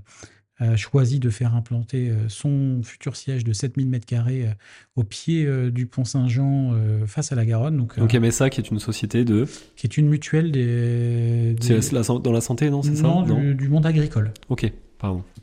a 0.59 0.75
choisi 0.75 1.19
de 1.19 1.29
faire 1.29 1.55
implanter 1.55 2.09
euh, 2.09 2.29
son 2.29 2.81
futur 2.83 3.15
siège 3.15 3.43
de 3.43 3.53
7000 3.53 3.89
m2 3.89 4.53
au 4.95 5.03
pied 5.03 5.47
du 5.71 5.87
pont 5.87 6.05
Saint-Jean 6.05 6.73
face 7.07 7.31
à 7.31 7.35
la 7.35 7.45
Garonne. 7.45 7.77
Donc, 7.77 7.97
donc 7.97 8.13
MSA 8.13 8.49
qui 8.49 8.61
est 8.61 8.69
une 8.69 8.79
société 8.79 9.25
de... 9.25 9.45
Qui 9.75 9.87
est 9.87 9.97
une 9.97 10.07
mutuelle 10.07 10.51
des... 10.51 11.55
C'est 11.59 11.93
dans 11.93 12.31
la 12.31 12.41
santé, 12.41 12.69
non 12.69 12.83
C'est 12.83 12.95
ça? 12.95 13.03
Non, 13.03 13.53
du, 13.53 13.69
monde 13.69 13.85
agricole. 13.85 14.31
Ok, 14.49 14.71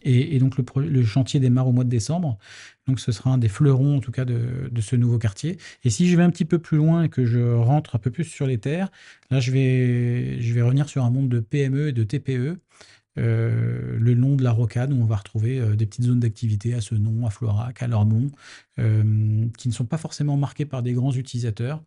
Et, 0.02 0.38
donc 0.38 0.56
le, 0.56 0.88
le, 0.88 1.04
chantier 1.04 1.40
démarre 1.40 1.68
au 1.68 1.72
mois 1.72 1.84
de 1.84 1.88
décembre. 1.88 2.38
Donc 2.86 2.98
ce 2.98 3.12
sera 3.12 3.30
un 3.30 3.38
des 3.38 3.48
fleurons 3.48 3.96
en 3.96 4.00
tout 4.00 4.10
cas 4.10 4.24
de, 4.24 4.70
ce 4.80 4.96
nouveau 4.96 5.18
quartier. 5.18 5.58
Et 5.84 5.90
si 5.90 6.08
je 6.08 6.16
vais 6.16 6.22
un 6.22 6.30
petit 6.30 6.44
peu 6.44 6.58
plus 6.58 6.76
loin 6.76 7.04
et 7.04 7.08
que 7.08 7.24
je 7.24 7.54
rentre 7.54 7.96
un 7.96 7.98
peu 7.98 8.10
plus 8.10 8.24
sur 8.24 8.46
les 8.46 8.58
terres, 8.58 8.90
là 9.30 9.40
je 9.40 9.52
vais, 9.52 10.40
je 10.40 10.52
vais 10.52 10.62
revenir 10.62 10.88
sur 10.88 11.04
un 11.04 11.10
monde 11.10 11.28
de 11.28 11.40
PME 11.40 11.88
et 11.88 11.92
de 11.92 12.02
TPE. 12.02 12.58
Euh, 13.18 13.98
le 13.98 14.14
long 14.14 14.36
de 14.36 14.42
la 14.42 14.52
rocade 14.52 14.90
où 14.90 14.96
on 14.96 15.04
va 15.04 15.16
retrouver 15.16 15.58
euh, 15.58 15.76
des 15.76 15.84
petites 15.84 16.06
zones 16.06 16.20
d'activité 16.20 16.72
à 16.72 16.80
ce 16.80 16.94
nom, 16.94 17.26
à 17.26 17.30
Florac, 17.30 17.82
à 17.82 17.86
Lormont, 17.86 18.30
euh, 18.78 19.46
qui 19.58 19.68
ne 19.68 19.72
sont 19.72 19.84
pas 19.84 19.98
forcément 19.98 20.36
marquées 20.36 20.64
par 20.64 20.82
des 20.82 20.92
grands 20.92 21.12
utilisateurs, 21.12 21.82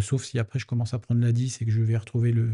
sauf 0.00 0.24
si 0.24 0.38
après 0.38 0.58
je 0.58 0.66
commence 0.66 0.94
à 0.94 0.98
prendre 0.98 1.20
la 1.20 1.30
10 1.30 1.60
et 1.60 1.64
que 1.66 1.70
je 1.70 1.82
vais 1.82 1.96
retrouver 1.96 2.32
le, 2.32 2.50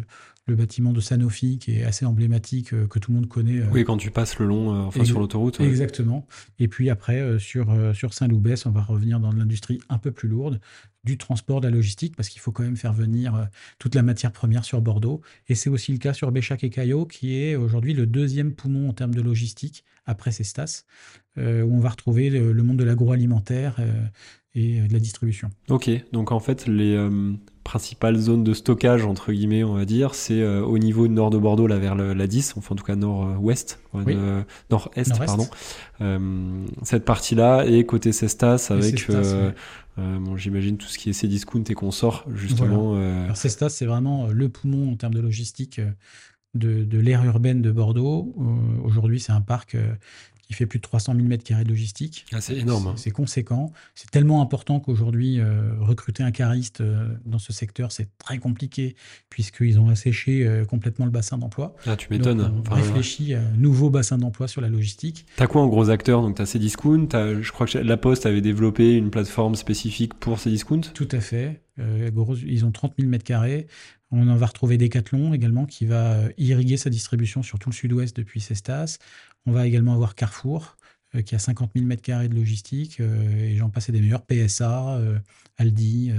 le 0.51 0.57
bâtiment 0.57 0.93
de 0.93 1.01
Sanofi 1.01 1.59
qui 1.59 1.79
est 1.79 1.85
assez 1.85 2.05
emblématique, 2.05 2.75
euh, 2.75 2.87
que 2.87 2.99
tout 2.99 3.11
le 3.13 3.17
monde 3.17 3.29
connaît. 3.29 3.61
Euh. 3.61 3.71
Oui, 3.73 3.85
quand 3.85 3.97
tu 3.97 4.11
passes 4.11 4.39
le 4.39 4.47
long, 4.47 4.75
euh, 4.75 4.79
enfin 4.81 5.05
sur 5.05 5.19
l'autoroute. 5.19 5.61
Exactement. 5.61 6.27
Et 6.59 6.69
puis 6.69 6.91
après, 6.91 7.39
sur, 7.39 7.75
sur 7.95 8.13
Saint-Loubès, 8.13 8.67
on 8.67 8.71
va 8.71 8.83
revenir 8.83 9.21
dans 9.21 9.33
l'industrie 9.33 9.81
un 9.89 9.99
peu 9.99 10.11
plus 10.11 10.29
lourde, 10.29 10.61
du 11.05 11.17
transport, 11.17 11.63
de 11.63 11.69
la 11.69 11.75
logistique, 11.75 12.15
parce 12.17 12.29
qu'il 12.29 12.41
faut 12.41 12.53
quand 12.53 12.63
même 12.63 12.77
faire 12.77 12.93
venir 12.93 13.49
toute 13.79 13.95
la 13.95 14.03
matière 14.03 14.33
première 14.33 14.65
sur 14.65 14.83
Bordeaux. 14.83 15.23
Et 15.49 15.55
c'est 15.55 15.71
aussi 15.71 15.93
le 15.93 15.99
cas 15.99 16.13
sur 16.13 16.31
Béchac 16.31 16.63
et 16.65 16.71
Caillot, 16.71 17.07
qui 17.07 17.37
est 17.37 17.57
aujourd'hui 17.57 17.95
le 17.95 18.07
deuxième 18.07 18.53
poumon 18.53 18.91
en 18.91 18.93
termes 18.93 19.15
de 19.15 19.23
logistique, 19.23 19.85
après 20.11 20.33
Cestas, 20.33 20.85
où 21.37 21.41
on 21.43 21.81
va 21.81 21.91
retrouver 21.91 22.29
le, 22.31 22.63
monde 22.63 22.77
de 22.77 22.85
l'agroalimentaire 22.85 23.77
et 24.55 24.81
de 24.81 24.93
la 24.93 24.99
distribution. 24.99 25.51
Ok, 25.69 25.91
donc 26.13 26.33
en 26.33 26.41
fait, 26.41 26.67
les, 26.67 26.97
principale 27.71 28.17
zone 28.17 28.43
de 28.43 28.55
stockage, 28.55 29.05
entre 29.05 29.33
guillemets, 29.33 29.63
on 29.63 29.75
va 29.75 29.85
dire, 29.85 30.15
c'est 30.15 30.41
euh, 30.41 30.61
au 30.61 30.79
niveau 30.79 31.09
nord 31.09 31.31
de 31.31 31.39
Bordeaux, 31.39 31.67
là 31.67 31.79
vers 31.79 31.95
la 31.95 32.27
10, 32.27 32.55
enfin 32.57 32.75
en 32.75 32.77
tout 32.77 32.85
cas 32.85 32.97
nord-ouest, 32.97 33.79
nord-est, 34.71 35.17
pardon. 35.19 35.47
Euh, 36.01 36.65
cette 36.83 37.05
partie-là, 37.05 37.67
et 37.67 37.85
côté 37.85 38.13
Cestas, 38.13 38.69
avec, 38.71 39.09
euh, 39.11 39.53
bon, 39.97 40.37
j'imagine, 40.37 40.79
tout 40.79 40.89
ce 40.89 40.99
qui 40.99 41.11
est 41.11 41.13
Cdiscount 41.13 41.63
et 41.63 41.91
sort 41.93 42.25
justement. 42.35 42.97
Alors 42.97 43.37
Cestas, 43.37 43.69
c'est 43.69 43.87
vraiment 43.87 44.27
le 44.27 44.49
poumon 44.49 44.91
en 44.91 44.97
termes 44.97 45.15
de 45.15 45.21
logistique 45.21 45.81
de, 46.55 46.85
de 46.85 46.99
l'ère 46.99 47.25
urbaine 47.25 47.63
de 47.63 47.71
Bordeaux. 47.71 48.35
Aujourd'hui, 48.85 49.21
c'est 49.21 49.33
un 49.33 49.41
parc 49.41 49.77
Il 50.51 50.57
fait 50.57 50.67
plus 50.67 50.81
de 50.81 50.83
300 50.83 51.15
000 51.15 51.29
m2 51.29 51.63
de 51.63 51.69
logistique. 51.69 52.27
Ah, 52.33 52.41
c'est 52.41 52.57
énorme. 52.57 52.89
Hein. 52.89 52.95
C'est 52.97 53.13
conséquent. 53.13 53.73
C'est 53.95 54.11
tellement 54.11 54.43
important 54.43 54.81
qu'aujourd'hui, 54.81 55.39
euh, 55.39 55.75
recruter 55.79 56.25
un 56.25 56.33
cariste 56.33 56.81
euh, 56.81 57.07
dans 57.25 57.39
ce 57.39 57.53
secteur, 57.53 57.93
c'est 57.93 58.09
très 58.19 58.39
compliqué, 58.39 58.97
puisqu'ils 59.29 59.79
ont 59.79 59.89
asséché 59.89 60.45
euh, 60.45 60.65
complètement 60.65 61.05
le 61.05 61.13
bassin 61.13 61.39
d'emploi. 61.39 61.77
Ah, 61.87 61.97
tu 61.97 62.09
m'étonnes. 62.11 62.63
On 62.69 62.75
réfléchit 62.75 63.35
à 63.35 63.43
un 63.43 63.57
nouveau 63.57 63.91
bassin 63.91 64.19
d'emploi 64.19 64.49
sur 64.49 64.61
la 64.61 64.69
logistique. 64.69 65.25
Tu 65.37 65.43
as 65.43 65.47
quoi 65.47 65.63
en 65.63 65.69
gros 65.69 65.89
acteurs? 65.89 66.21
Donc, 66.21 66.35
tu 66.35 66.43
as 66.43 66.47
Cdiscount. 66.47 67.09
Je 67.13 67.53
crois 67.53 67.69
que 67.69 67.79
La 67.79 67.97
Poste 67.97 68.27
avait 68.27 68.41
développé 68.41 68.97
une 68.97 69.11
plateforme 69.11 69.55
spécifique 69.55 70.15
pour 70.15 70.39
Cdiscount? 70.39 70.81
Tout 70.95 71.09
à 71.13 71.21
fait. 71.21 71.63
ils 71.79 72.65
ont 72.65 72.73
30 72.73 72.95
000 72.99 73.09
m2. 73.09 73.67
On 74.11 74.29
en 74.29 74.37
va 74.37 74.47
retrouver 74.47 74.77
Decathlon 74.77 75.33
également 75.35 75.67
qui 75.67 75.87
va 75.87 76.17
irriguer 76.37 76.77
sa 76.77 76.91
distribution 76.91 77.43
sur 77.43 77.59
tout 77.59 77.71
le 77.71 77.75
sud-ouest 77.75 78.17
depuis 78.17 78.41
Cestas. 78.41 78.99
On 79.47 79.53
va 79.53 79.67
également 79.67 79.95
avoir 79.95 80.15
Carrefour 80.15 80.77
euh, 81.17 81.23
qui 81.23 81.35
a 81.35 81.41
50 81.41 81.73
000 81.75 81.89
m2 81.89 82.29
de 82.29 82.35
logistique 82.37 83.01
euh, 83.01 83.45
et 83.45 83.57
j'en 83.57 83.69
passais 83.69 83.91
des 83.91 84.01
meilleurs, 84.01 84.23
PSA, 84.23 84.97
euh, 84.99 85.19
Aldi 85.59 86.13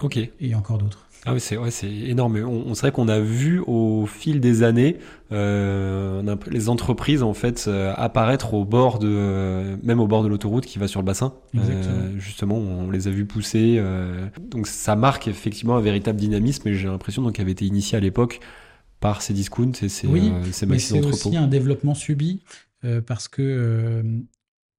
ok 0.00 0.18
et 0.40 0.54
encore 0.54 0.78
d'autres. 0.78 1.00
Ah 1.26 1.32
oui, 1.32 1.40
c'est 1.40 1.56
ouais, 1.56 1.70
énorme. 2.06 2.36
On, 2.36 2.64
on 2.66 2.74
c'est 2.74 2.82
vrai 2.82 2.92
qu'on 2.92 3.08
a 3.08 3.18
vu 3.18 3.58
au 3.66 4.04
fil 4.04 4.40
des 4.40 4.62
années 4.62 4.98
euh, 5.32 6.36
les 6.50 6.68
entreprises 6.68 7.22
en 7.22 7.32
fait 7.32 7.66
apparaître 7.96 8.52
au 8.52 8.66
bord 8.66 8.98
de, 8.98 9.78
même 9.82 10.00
au 10.00 10.06
bord 10.06 10.22
de 10.22 10.28
l'autoroute 10.28 10.66
qui 10.66 10.78
va 10.78 10.86
sur 10.86 11.00
le 11.00 11.06
bassin. 11.06 11.32
Euh, 11.54 12.12
justement, 12.18 12.56
on 12.56 12.90
les 12.90 13.08
a 13.08 13.10
vus 13.10 13.24
pousser. 13.24 13.82
donc 14.38 14.66
ça 14.66 14.96
marque 14.96 15.26
effectivement 15.26 15.76
un 15.76 15.80
véritable 15.80 16.18
dynamisme. 16.18 16.68
Et 16.68 16.74
j'ai 16.74 16.88
l'impression 16.88 17.26
qu'il 17.32 17.40
avait 17.40 17.52
été 17.52 17.64
initié 17.64 17.96
à 17.96 18.02
l'époque 18.02 18.40
par 19.04 19.20
ces 19.20 19.34
discounts 19.34 19.82
et 19.82 19.90
ces, 19.90 20.06
oui, 20.06 20.30
euh, 20.32 20.50
ces 20.50 20.64
mais 20.64 20.78
c'est 20.78 21.04
aussi 21.04 21.36
un 21.36 21.46
développement 21.46 21.94
subi 21.94 22.40
euh, 22.86 23.02
parce 23.02 23.28
que 23.28 23.42
euh, 23.42 24.02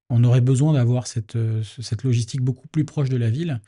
on 0.09 0.24
aurait 0.24 0.41
besoin 0.41 0.74
d'avoir 0.74 1.05
cette, 1.05 1.38
cette 1.63 2.01
logistique 2.01 2.41
beaucoup 2.41 2.68
plus 2.68 2.86
proche 2.86 3.09
de 3.09 3.18
la 3.18 3.30
ville. 3.30 3.61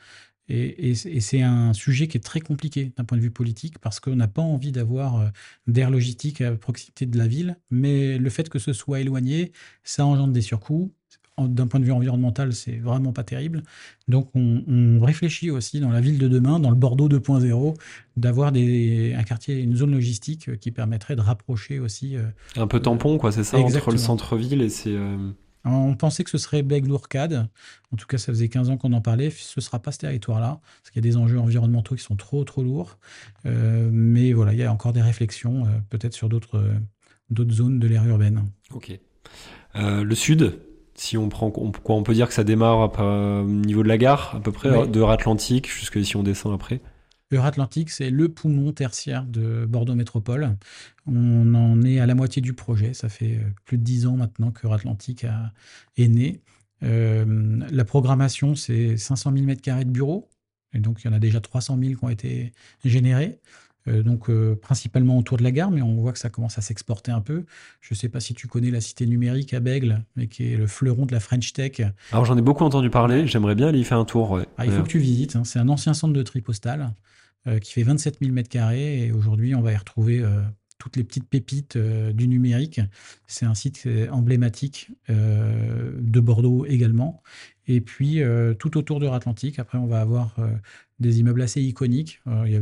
Et, 0.48 0.94
c'est 0.94 1.42
un 1.42 1.72
sujet 1.72 2.08
qui 2.08 2.16
est 2.16 2.22
très 2.22 2.40
compliqué 2.40 2.92
d'un 2.96 3.04
point 3.04 3.18
de 3.18 3.22
vue 3.22 3.30
politique 3.30 3.78
parce 3.78 4.00
qu'on 4.00 4.16
n'a 4.16 4.28
pas 4.28 4.42
envie 4.42 4.72
d'avoir 4.72 5.30
d'air 5.66 5.90
logistique 5.90 6.40
à 6.40 6.52
proximité 6.52 7.06
de 7.06 7.18
la 7.18 7.26
ville, 7.26 7.58
mais 7.70 8.18
le 8.18 8.30
fait 8.30 8.48
que 8.48 8.58
ce 8.58 8.72
soit 8.72 9.00
éloigné, 9.00 9.52
ça 9.84 10.06
engendre 10.06 10.32
des 10.32 10.40
surcoûts, 10.40 10.92
d'un 11.46 11.66
point 11.66 11.78
de 11.78 11.84
vue 11.84 11.92
environnemental, 11.92 12.52
c'est 12.52 12.78
vraiment 12.78 13.12
pas 13.12 13.22
terrible. 13.22 13.62
Donc, 14.08 14.28
on, 14.34 15.00
réfléchit 15.00 15.50
aussi 15.50 15.80
dans 15.80 15.90
la 15.90 16.00
ville 16.00 16.18
de 16.18 16.28
demain, 16.28 16.58
dans 16.58 16.70
le 16.70 16.76
Bordeaux 16.76 17.08
2.0, 17.08 17.74
d'avoir 18.16 18.52
un 18.52 19.22
quartier, 19.22 19.60
une 19.60 19.76
zone 19.76 19.92
logistique 19.92 20.58
qui 20.58 20.70
permettrait 20.70 21.14
de 21.14 21.20
rapprocher 21.20 21.78
aussi. 21.78 22.16
Euh, 22.16 22.24
un 22.56 22.66
peu 22.66 22.80
tampon, 22.80 23.18
quoi, 23.18 23.30
c'est 23.30 23.44
ça, 23.44 23.58
entre 23.58 23.90
le 23.90 23.98
centre-ville 23.98 24.62
et 24.62 24.68
c'est. 24.68 24.94
Euh, 24.94 25.16
on 25.64 25.94
pensait 25.94 26.24
que 26.24 26.30
ce 26.30 26.38
serait 26.38 26.62
Bègle-Lourcade. 26.62 27.48
En 27.92 27.96
tout 27.96 28.06
cas, 28.06 28.18
ça 28.18 28.32
faisait 28.32 28.48
15 28.48 28.70
ans 28.70 28.76
qu'on 28.76 28.92
en 28.92 29.00
parlait. 29.00 29.30
Ce 29.30 29.58
ne 29.58 29.62
sera 29.62 29.78
pas 29.78 29.92
ce 29.92 29.98
territoire-là, 29.98 30.60
parce 30.62 30.90
qu'il 30.90 31.04
y 31.04 31.06
a 31.06 31.10
des 31.10 31.16
enjeux 31.16 31.38
environnementaux 31.38 31.94
qui 31.94 32.02
sont 32.02 32.16
trop, 32.16 32.44
trop 32.44 32.62
lourds. 32.62 32.98
Euh, 33.46 33.88
mais 33.92 34.32
voilà, 34.32 34.52
il 34.52 34.58
y 34.58 34.64
a 34.64 34.72
encore 34.72 34.92
des 34.92 35.02
réflexions, 35.02 35.66
peut-être 35.90 36.14
sur 36.14 36.28
d'autres 36.28 36.64
d'autres 37.30 37.52
zones 37.52 37.78
de 37.78 37.86
l'ère 37.86 38.06
urbaine. 38.06 38.44
Ok. 38.72 38.98
le 39.74 40.14
sud, 40.14 40.58
si 40.94 41.18
on 41.18 41.28
prend, 41.28 41.52
on, 41.56 41.72
quoi, 41.72 41.94
on 41.94 42.02
peut 42.02 42.14
dire 42.14 42.28
que 42.28 42.34
ça 42.34 42.44
démarre 42.44 42.98
au 42.98 43.44
niveau 43.44 43.82
de 43.82 43.88
la 43.88 43.98
gare, 43.98 44.36
à 44.36 44.40
peu 44.40 44.52
près, 44.52 44.86
de 44.86 45.02
Atlantique, 45.02 45.68
jusque 45.70 46.02
si 46.04 46.16
on 46.16 46.22
descend 46.22 46.54
après? 46.54 46.80
Atlantique, 47.36 47.90
c'est 47.90 48.10
le 48.10 48.28
poumon 48.28 48.72
tertiaire 48.72 49.24
de 49.24 49.66
Bordeaux 49.66 49.94
Métropole. 49.94 50.56
On 51.06 51.54
en 51.54 51.82
est 51.82 52.00
à 52.00 52.06
la 52.06 52.14
moitié 52.14 52.40
du 52.40 52.54
projet. 52.54 52.94
Ça 52.94 53.08
fait 53.08 53.36
euh, 53.36 53.50
plus 53.66 53.76
de 53.76 53.82
dix 53.82 54.06
ans 54.06 54.16
maintenant 54.16 54.50
que 54.50 54.66
Atlantique 54.68 55.26
est 55.96 56.08
né. 56.08 56.40
Euh, 56.82 57.60
la 57.70 57.84
programmation, 57.84 58.54
c'est 58.54 58.96
500 58.96 59.32
000 59.36 59.46
m2 59.46 59.84
de 59.84 59.90
bureaux. 59.90 60.28
Et 60.72 60.80
donc, 60.80 61.02
il 61.02 61.06
y 61.06 61.10
en 61.10 61.12
a 61.12 61.18
déjà 61.18 61.40
300 61.40 61.78
000 61.78 61.98
qui 61.98 62.04
ont 62.04 62.08
été 62.08 62.52
générés. 62.84 63.40
Euh, 63.88 64.02
donc 64.02 64.28
euh, 64.28 64.56
principalement 64.60 65.18
autour 65.18 65.38
de 65.38 65.42
la 65.42 65.50
gare, 65.50 65.70
mais 65.70 65.82
on 65.82 65.94
voit 65.94 66.12
que 66.12 66.18
ça 66.18 66.30
commence 66.30 66.58
à 66.58 66.60
s'exporter 66.60 67.10
un 67.10 67.20
peu. 67.20 67.44
Je 67.80 67.94
ne 67.94 67.96
sais 67.96 68.08
pas 68.08 68.20
si 68.20 68.34
tu 68.34 68.46
connais 68.46 68.70
la 68.70 68.80
cité 68.80 69.06
numérique 69.06 69.54
à 69.54 69.60
Bègle, 69.60 70.04
mais 70.16 70.26
qui 70.26 70.52
est 70.52 70.56
le 70.56 70.66
fleuron 70.66 71.06
de 71.06 71.12
la 71.12 71.20
French 71.20 71.52
Tech. 71.52 71.80
Alors 72.12 72.24
j'en 72.24 72.36
ai 72.36 72.42
beaucoup 72.42 72.64
entendu 72.64 72.90
parler, 72.90 73.26
j'aimerais 73.26 73.54
bien 73.54 73.68
aller 73.68 73.78
y 73.78 73.84
faire 73.84 73.98
un 73.98 74.04
tour. 74.04 74.40
Ah, 74.56 74.66
il 74.66 74.72
faut 74.72 74.82
que 74.82 74.88
tu 74.88 74.98
visites, 74.98 75.36
hein. 75.36 75.44
c'est 75.44 75.58
un 75.58 75.68
ancien 75.68 75.94
centre 75.94 76.12
de 76.12 76.22
tri 76.22 76.40
postal 76.40 76.92
qui 77.60 77.72
fait 77.72 77.82
27 77.82 78.18
000 78.20 78.32
m2 78.34 78.74
et 78.74 79.12
aujourd'hui 79.12 79.54
on 79.54 79.62
va 79.62 79.72
y 79.72 79.76
retrouver 79.76 80.24
toutes 80.78 80.96
les 80.96 81.04
petites 81.04 81.28
pépites 81.28 81.76
du 81.76 82.28
numérique. 82.28 82.80
C'est 83.26 83.46
un 83.46 83.54
site 83.54 83.88
emblématique 84.10 84.90
de 85.08 86.20
Bordeaux 86.20 86.66
également. 86.66 87.22
Et 87.66 87.80
puis, 87.80 88.20
tout 88.58 88.76
autour 88.76 89.00
de 89.00 89.06
Atlantique, 89.06 89.58
après, 89.58 89.78
on 89.78 89.86
va 89.86 90.00
avoir 90.00 90.36
des 91.00 91.20
immeubles 91.20 91.42
assez 91.42 91.60
iconiques. 91.62 92.20
Euh, 92.26 92.42
il 92.46 92.52
y 92.52 92.56
a 92.56 92.60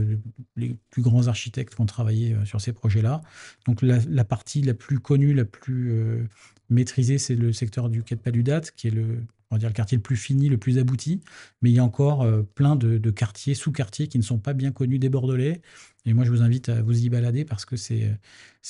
les 0.56 0.76
plus 0.90 1.02
grands 1.02 1.26
architectes 1.26 1.74
qui 1.74 1.80
ont 1.80 1.86
travaillé 1.86 2.34
euh, 2.34 2.44
sur 2.44 2.60
ces 2.60 2.72
projets-là. 2.72 3.22
Donc 3.66 3.82
la, 3.82 4.24
partie 4.24 4.62
la 4.62 4.74
plus 4.74 4.98
connue, 4.98 5.32
la 5.32 5.44
plus 5.44 6.28
euh, 6.70 6.74
maîtrisée, 6.74 7.18
c'est 7.18 7.34
le 7.34 7.52
secteur 7.52 7.88
du 7.88 8.02
Quai 8.02 8.16
de 8.16 8.20
Paludat, 8.20 8.62
qui 8.76 8.88
est 8.88 8.90
le, 8.90 9.22
on 9.50 9.56
va 9.56 9.58
dire, 9.58 9.68
le 9.68 9.74
quartier 9.74 9.96
le 9.96 10.02
plus 10.02 10.16
fini, 10.16 10.48
le 10.48 10.58
plus 10.58 10.78
abouti. 10.78 11.20
Mais 11.62 11.70
il 11.70 11.74
y 11.74 11.78
a 11.78 11.84
encore 11.84 12.26
plein 12.54 12.76
de, 12.76 13.10
quartiers, 13.10 13.54
sous-quartiers 13.54 14.08
qui 14.08 14.18
ne 14.18 14.22
sont 14.22 14.38
pas 14.38 14.52
bien 14.52 14.72
connus 14.72 14.98
des 14.98 15.08
Bordelais. 15.08 15.60
Et 16.04 16.14
moi, 16.14 16.24
je 16.24 16.30
vous 16.30 16.42
invite 16.42 16.68
à 16.68 16.82
vous 16.82 17.04
y 17.04 17.08
balader 17.08 17.44
parce 17.44 17.64
que 17.64 17.76
c'est 17.76 18.18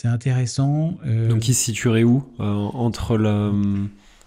intéressant. 0.04 0.98
Donc, 1.28 1.48
il 1.48 1.54
se 1.54 1.64
situerait 1.64 2.04
où 2.04 2.24
Entre 2.38 3.16
la 3.16 3.52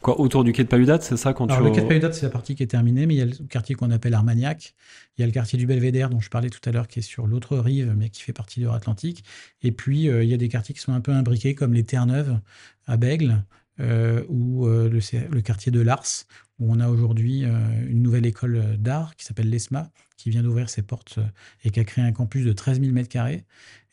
Quoi, 0.01 0.19
autour 0.21 0.45
du 0.45 0.53
quai 0.53 0.63
de 0.63 0.69
Paludat, 0.69 1.01
c'est 1.01 1.17
ça 1.17 1.33
quand 1.33 1.51
Alors, 1.51 1.61
Le 1.61 1.71
quai 1.71 1.81
de 1.81 1.87
Paludat, 1.87 2.13
c'est 2.13 2.25
la 2.25 2.29
partie 2.29 2.55
qui 2.55 2.63
est 2.63 2.67
terminée, 2.67 3.05
mais 3.05 3.15
il 3.15 3.17
y 3.17 3.21
a 3.21 3.25
le 3.25 3.33
quartier 3.49 3.75
qu'on 3.75 3.91
appelle 3.91 4.13
Armagnac. 4.13 4.73
Il 5.17 5.21
y 5.21 5.23
a 5.23 5.27
le 5.27 5.33
quartier 5.33 5.59
du 5.59 5.65
Belvédère, 5.65 6.09
dont 6.09 6.21
je 6.21 6.29
parlais 6.29 6.49
tout 6.49 6.61
à 6.69 6.71
l'heure, 6.71 6.87
qui 6.87 6.99
est 6.99 7.03
sur 7.03 7.27
l'autre 7.27 7.57
rive, 7.57 7.93
mais 7.97 8.09
qui 8.09 8.21
fait 8.21 8.31
partie 8.31 8.61
de 8.61 8.67
l'Atlantique. 8.67 9.25
Et 9.61 9.73
puis, 9.73 10.07
euh, 10.07 10.23
il 10.23 10.29
y 10.29 10.33
a 10.33 10.37
des 10.37 10.47
quartiers 10.47 10.73
qui 10.73 10.79
sont 10.79 10.93
un 10.93 11.01
peu 11.01 11.11
imbriqués, 11.11 11.53
comme 11.53 11.73
les 11.73 11.83
Terre-Neuve 11.83 12.39
à 12.87 12.95
Bègle, 12.95 13.43
euh, 13.81 14.23
ou 14.29 14.67
euh, 14.67 14.89
le, 14.89 15.41
quartier 15.41 15.71
de 15.71 15.81
Lars, 15.81 16.25
où 16.59 16.71
on 16.71 16.79
a 16.79 16.87
aujourd'hui 16.87 17.43
une 17.43 18.01
nouvelle 18.01 18.25
école 18.25 18.77
d'art 18.77 19.15
qui 19.15 19.25
s'appelle 19.25 19.49
l'ESMA, 19.49 19.89
qui 20.17 20.29
vient 20.29 20.43
d'ouvrir 20.43 20.69
ses 20.69 20.81
portes 20.81 21.19
et 21.63 21.71
qui 21.71 21.79
a 21.79 21.85
créé 21.85 22.03
un 22.03 22.11
campus 22.11 22.45
de 22.45 22.51
13 22.51 22.81
000 22.81 22.93
m2. 22.93 23.43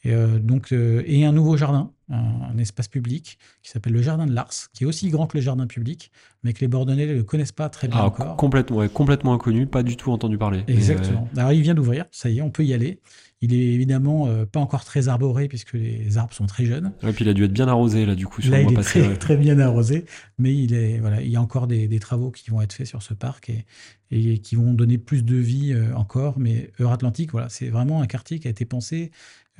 Et, 0.06 0.38
donc, 0.40 0.72
et 0.72 1.24
un 1.24 1.32
nouveau 1.32 1.56
jardin 1.56 1.92
un, 2.10 2.58
espace 2.58 2.88
public 2.88 3.38
qui 3.62 3.70
s'appelle 3.70 3.92
le 3.92 4.02
Jardin 4.02 4.26
de 4.26 4.32
Lars, 4.32 4.52
qui 4.72 4.84
est 4.84 4.86
aussi 4.86 5.08
grand 5.08 5.26
que 5.26 5.36
le 5.36 5.42
jardin 5.42 5.66
public, 5.66 6.10
mais 6.42 6.52
que 6.52 6.60
les 6.60 6.68
Bordelais 6.68 7.06
ne 7.06 7.14
le 7.14 7.24
connaissent 7.24 7.52
pas 7.52 7.68
très 7.68 7.88
bien 7.88 7.98
ah, 8.00 8.06
encore. 8.06 8.36
Complètement, 8.36 8.86
complètement 8.88 9.34
inconnu, 9.34 9.66
pas 9.66 9.82
du 9.82 9.96
tout 9.96 10.12
entendu 10.12 10.38
parler. 10.38 10.62
Exactement. 10.68 11.28
Alors 11.36 11.52
il 11.52 11.62
vient 11.62 11.74
d'ouvrir, 11.74 12.06
ça 12.10 12.30
y 12.30 12.38
est, 12.38 12.42
on 12.42 12.50
peut 12.50 12.64
y 12.64 12.74
aller. 12.74 13.00
Il 13.42 13.52
est 13.52 13.74
évidemment 13.74 14.28
euh, 14.28 14.46
pas 14.46 14.60
encore 14.60 14.84
très 14.84 15.08
arboré 15.08 15.46
puisque 15.46 15.74
les 15.74 16.16
arbres 16.16 16.32
sont 16.32 16.46
très 16.46 16.64
jeunes. 16.64 16.92
Et 17.02 17.12
puis 17.12 17.24
il 17.24 17.28
a 17.28 17.34
dû 17.34 17.44
être 17.44 17.52
bien 17.52 17.68
arrosé 17.68 18.06
là 18.06 18.14
du 18.14 18.26
coup. 18.26 18.40
Sur 18.40 18.52
là, 18.52 18.62
il 18.62 18.72
est 18.72 18.82
très, 18.82 19.14
très, 19.16 19.36
bien 19.36 19.58
arrosé, 19.58 20.06
mais 20.38 20.56
il 20.56 20.72
est 20.72 20.98
voilà, 21.00 21.20
il 21.20 21.28
y 21.28 21.36
a 21.36 21.42
encore 21.42 21.66
des, 21.66 21.98
travaux 21.98 22.30
qui 22.30 22.50
vont 22.50 22.62
être 22.62 22.72
faits 22.72 22.86
sur 22.86 23.02
ce 23.02 23.12
parc 23.12 23.50
et, 23.50 23.66
et 24.10 24.38
qui 24.38 24.56
vont 24.56 24.72
donner 24.72 24.96
plus 24.96 25.22
de 25.22 25.36
vie 25.36 25.74
euh, 25.74 25.94
encore. 25.94 26.38
Mais 26.38 26.70
Euratlantique, 26.80 27.32
voilà, 27.32 27.50
c'est 27.50 27.68
vraiment 27.68 28.00
un 28.00 28.06
quartier 28.06 28.38
qui 28.38 28.48
a 28.48 28.50
été 28.50 28.64
pensé 28.64 29.10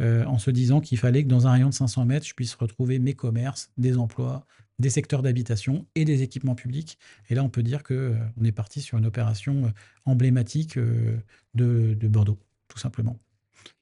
euh, 0.01 0.25
en 0.27 0.39
se 0.39 0.51
disant 0.51 0.81
qu'il 0.81 0.99
fallait 0.99 1.23
que 1.23 1.29
dans 1.29 1.47
un 1.47 1.53
rayon 1.53 1.69
de 1.69 1.75
500 1.75 2.05
mètres, 2.05 2.27
je 2.27 2.35
puisse 2.35 2.55
retrouver 2.55 2.99
mes 2.99 3.15
commerces, 3.15 3.71
des 3.79 3.97
emplois, 3.97 4.45
des 4.79 4.91
secteurs 4.91 5.23
d'habitation 5.23 5.87
et 5.95 6.05
des 6.05 6.23
équipements 6.23 6.55
publics. 6.55 6.99
Et 7.31 7.35
là, 7.35 7.43
on 7.43 7.49
peut 7.49 7.63
dire 7.63 7.83
qu'on 7.83 7.95
euh, 7.95 8.15
on 8.39 8.45
est 8.45 8.53
parti 8.53 8.83
sur 8.83 8.99
une 8.99 9.07
opération 9.07 9.65
euh, 9.65 9.69
emblématique 10.05 10.79
de, 10.79 11.97
Bordeaux, 12.03 12.39
tout 12.69 12.79
simplement. 12.79 13.17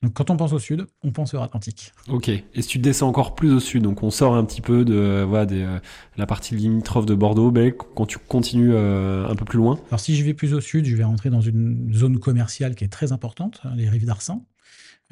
Donc 0.02 0.14
quand 0.14 0.30
on 0.30 0.36
pense 0.36 0.52
au 0.52 0.58
sud, 0.58 0.86
on 1.02 1.10
pense 1.10 1.34
au 1.34 1.42
Atlantique. 1.42 1.92
Ok. 2.08 2.28
Et 2.28 2.44
si 2.62 2.68
tu 2.68 2.78
descends 2.78 3.08
encore 3.08 3.34
plus 3.34 3.52
au 3.52 3.60
sud, 3.60 3.82
donc 3.82 4.02
on 4.02 4.10
sort 4.10 4.34
un 4.34 4.44
petit 4.44 4.62
peu 4.62 4.84
de 4.84 5.24
voilà, 5.28 5.82
la 6.16 6.26
partie 6.26 6.54
limitrophe 6.54 7.04
de 7.04 7.14
Bordeaux, 7.14 7.50
ben, 7.50 7.70
quand 7.72 8.06
tu 8.06 8.18
continues 8.18 8.74
un 8.74 9.34
peu 9.34 9.44
plus 9.44 9.58
loin 9.58 9.78
Alors 9.88 10.00
si 10.00 10.16
je 10.16 10.24
vais 10.24 10.32
plus 10.32 10.54
au 10.54 10.62
sud, 10.62 10.86
je 10.86 10.96
vais 10.96 11.04
rentrer 11.04 11.28
dans 11.28 11.42
une 11.42 11.92
zone 11.92 12.18
commerciale 12.18 12.76
qui 12.76 12.84
est 12.84 12.88
très 12.88 13.12
importante, 13.12 13.60
hein, 13.64 13.74
les 13.76 13.90
rives 13.90 14.06
d'Arsan. 14.06 14.46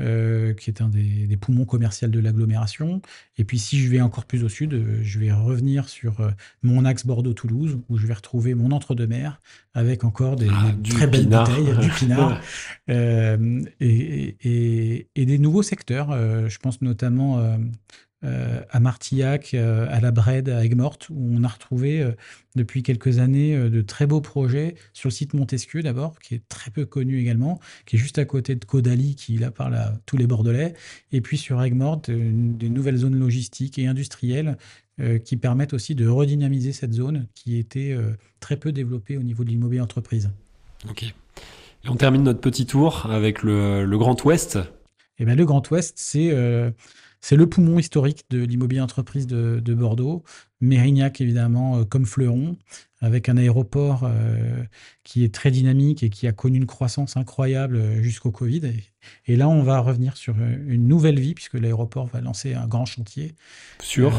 Euh, 0.00 0.54
qui 0.54 0.70
est 0.70 0.80
un 0.80 0.88
des, 0.88 1.36
poumons 1.36 1.66
commerciaux 1.66 2.08
de 2.08 2.18
l'agglomération. 2.18 3.02
Et 3.36 3.44
puis 3.44 3.58
si 3.58 3.78
je 3.78 3.90
vais 3.90 4.00
encore 4.00 4.24
plus 4.24 4.42
au 4.42 4.48
sud, 4.48 4.72
euh, 4.72 5.00
je 5.02 5.18
vais 5.18 5.30
revenir 5.30 5.86
sur 5.86 6.20
euh, 6.20 6.30
mon 6.62 6.86
axe 6.86 7.04
Bordeaux-Toulouse, 7.04 7.78
où 7.90 7.98
je 7.98 8.06
vais 8.06 8.14
retrouver 8.14 8.54
mon 8.54 8.70
entre-deux-mer, 8.70 9.38
avec 9.74 10.02
encore 10.02 10.36
des, 10.36 10.48
ah, 10.50 10.72
très 10.88 11.06
belles 11.06 11.28
bouteilles, 11.28 11.76
du 11.78 11.90
pinard, 11.90 12.40
et, 12.88 13.36
et, 15.14 15.26
des 15.26 15.38
nouveaux 15.38 15.62
secteurs. 15.62 16.12
je 16.48 16.58
pense 16.58 16.80
notamment 16.80 17.58
à 18.70 18.78
Martillac, 18.78 19.54
euh, 19.54 19.86
à 19.90 20.00
la 20.00 20.12
Brède, 20.12 20.48
à 20.48 20.64
Aigues-Mortes, 20.64 21.08
où 21.10 21.30
on 21.32 21.42
a 21.42 21.48
retrouvé 21.48 22.00
euh, 22.00 22.12
depuis 22.54 22.82
quelques 22.82 23.18
années 23.18 23.56
de 23.56 23.80
très 23.80 24.06
beaux 24.06 24.20
projets 24.20 24.76
sur 24.92 25.08
le 25.08 25.12
site 25.12 25.34
Montesquieu 25.34 25.82
d'abord, 25.82 26.18
qui 26.20 26.34
est 26.34 26.48
très 26.48 26.70
peu 26.70 26.84
connu 26.84 27.18
également, 27.18 27.58
qui 27.86 27.96
est 27.96 27.98
juste 27.98 28.18
à 28.18 28.24
côté 28.24 28.54
de 28.54 28.64
Caudalie, 28.64 29.16
qui 29.16 29.38
là 29.38 29.50
parle 29.50 29.74
à 29.74 29.94
tous 30.06 30.16
les 30.16 30.26
Bordelais, 30.26 30.74
et 31.10 31.20
puis 31.20 31.36
sur 31.36 31.60
Aigues-Mortes, 31.62 32.10
des 32.10 32.68
nouvelles 32.68 32.98
zones 32.98 33.18
logistiques 33.18 33.78
et 33.78 33.86
industrielles 33.86 34.56
qui 35.24 35.38
permettent 35.38 35.72
aussi 35.72 35.94
de 35.94 36.06
redynamiser 36.06 36.72
cette 36.72 36.92
zone 36.92 37.26
qui 37.34 37.56
était 37.56 37.96
très 38.40 38.56
peu 38.56 38.70
développée 38.70 39.16
au 39.16 39.22
niveau 39.22 39.42
de 39.42 39.48
l'immobilier 39.48 39.80
entreprise. 39.80 40.30
Ok. 40.88 41.04
Et 41.04 41.88
on 41.88 41.96
termine 41.96 42.22
notre 42.22 42.40
petit 42.40 42.66
tour 42.66 43.06
avec 43.10 43.42
le, 43.42 43.86
Grand 43.96 44.22
Ouest. 44.24 44.58
Eh 45.18 45.24
bien, 45.24 45.34
le 45.34 45.46
Grand 45.46 45.68
Ouest, 45.70 45.94
c'est 45.96 46.30
c'est 47.22 47.36
le 47.36 47.48
poumon 47.48 47.78
historique 47.78 48.24
de 48.28 48.42
l'immobilier 48.42 48.82
entreprise 48.82 49.26
de, 49.26 49.60
de, 49.64 49.74
Bordeaux. 49.74 50.22
Mérignac, 50.60 51.22
évidemment, 51.22 51.84
comme 51.84 52.04
fleuron 52.04 52.58
avec 53.02 53.28
un 53.28 53.36
aéroport 53.36 54.04
euh, 54.04 54.62
qui 55.02 55.24
est 55.24 55.34
très 55.34 55.50
dynamique 55.50 56.04
et 56.04 56.08
qui 56.08 56.28
a 56.28 56.32
connu 56.32 56.56
une 56.56 56.66
croissance 56.66 57.16
incroyable 57.16 57.76
euh, 57.76 58.00
jusqu'au 58.00 58.30
Covid. 58.30 58.62
Et, 59.26 59.36
là, 59.36 59.48
on 59.48 59.64
va 59.64 59.80
revenir 59.80 60.16
sur 60.16 60.34
euh, 60.38 60.56
une 60.68 60.86
nouvelle 60.86 61.18
vie, 61.18 61.34
puisque 61.34 61.54
l'aéroport 61.54 62.06
va 62.06 62.20
lancer 62.20 62.54
un 62.54 62.68
grand 62.68 62.86
chantier. 62.86 63.34
Sur? 63.80 64.12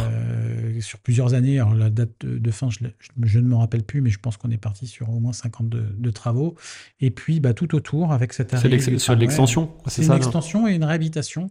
Sur 0.82 1.00
plusieurs 1.00 1.34
années. 1.34 1.60
Alors, 1.60 1.74
la 1.74 1.90
date 1.90 2.26
de, 2.26 2.52
fin, 2.52 2.68
je, 2.70 3.40
ne 3.40 3.48
me 3.48 3.56
rappelle 3.56 3.84
plus, 3.84 4.02
mais 4.02 4.10
je 4.10 4.20
pense 4.20 4.36
qu'on 4.36 4.52
est 4.52 4.58
parti 4.58 4.86
sur 4.86 5.10
au 5.10 5.20
moins 5.20 5.32
50 5.32 5.70
de, 5.70 6.12
travaux. 6.12 6.56
Et 7.00 7.10
puis, 7.10 7.40
bah, 7.40 7.54
tout 7.54 7.76
autour, 7.76 8.12
avec 8.12 8.34
cette 8.34 8.56
C'est 8.58 8.68
l'extension 8.68 9.74
C'est 9.88 10.06
une 10.06 10.12
extension 10.12 10.68
et 10.68 10.74
une 10.74 10.84
réhabilitation 10.84 11.50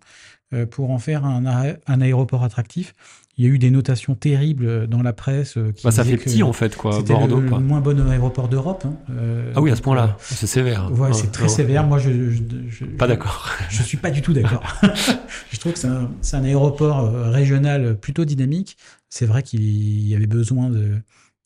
pour 0.70 0.90
en 0.90 0.98
faire 0.98 1.24
un, 1.24 1.44
un 1.86 2.00
aéroport 2.00 2.44
attractif. 2.44 2.94
Il 3.38 3.46
y 3.46 3.48
a 3.48 3.50
eu 3.50 3.58
des 3.58 3.70
notations 3.70 4.14
terribles 4.14 4.86
dans 4.86 5.02
la 5.02 5.14
presse. 5.14 5.54
Qui 5.74 5.84
bah, 5.84 5.90
ça 5.90 6.04
fait 6.04 6.18
petit 6.18 6.42
en 6.42 6.52
fait, 6.52 6.76
quoi. 6.76 7.00
Bordeaux, 7.02 7.40
le, 7.40 7.48
le 7.48 7.58
moins 7.60 7.80
bon 7.80 7.98
aéroport 8.10 8.48
d'Europe. 8.48 8.84
Hein. 8.86 8.94
Euh, 9.10 9.52
ah 9.56 9.62
oui, 9.62 9.70
à 9.70 9.76
ce 9.76 9.80
point-là, 9.80 10.04
euh, 10.04 10.20
c'est 10.20 10.46
sévère. 10.46 10.92
Ouais, 10.92 11.14
c'est 11.14 11.32
très 11.32 11.48
sévère. 11.48 11.86
Moi, 11.86 11.98
je, 11.98 12.10
je, 12.30 12.84
pas 12.84 13.06
d'accord. 13.06 13.48
Je 13.70 13.82
suis 13.82 13.96
pas 13.96 14.10
du 14.10 14.20
tout 14.20 14.34
d'accord. 14.34 14.62
je 15.50 15.58
trouve 15.58 15.72
que 15.72 15.78
c'est 15.78 15.88
un, 15.88 16.10
un, 16.32 16.44
aéroport 16.44 17.00
euh, 17.00 17.30
régional 17.30 17.96
plutôt 17.96 18.26
dynamique. 18.26 18.76
C'est 19.08 19.26
vrai 19.26 19.42
qu'il 19.42 20.06
y 20.06 20.14
avait 20.14 20.26
besoin 20.26 20.68
de, 20.68 20.98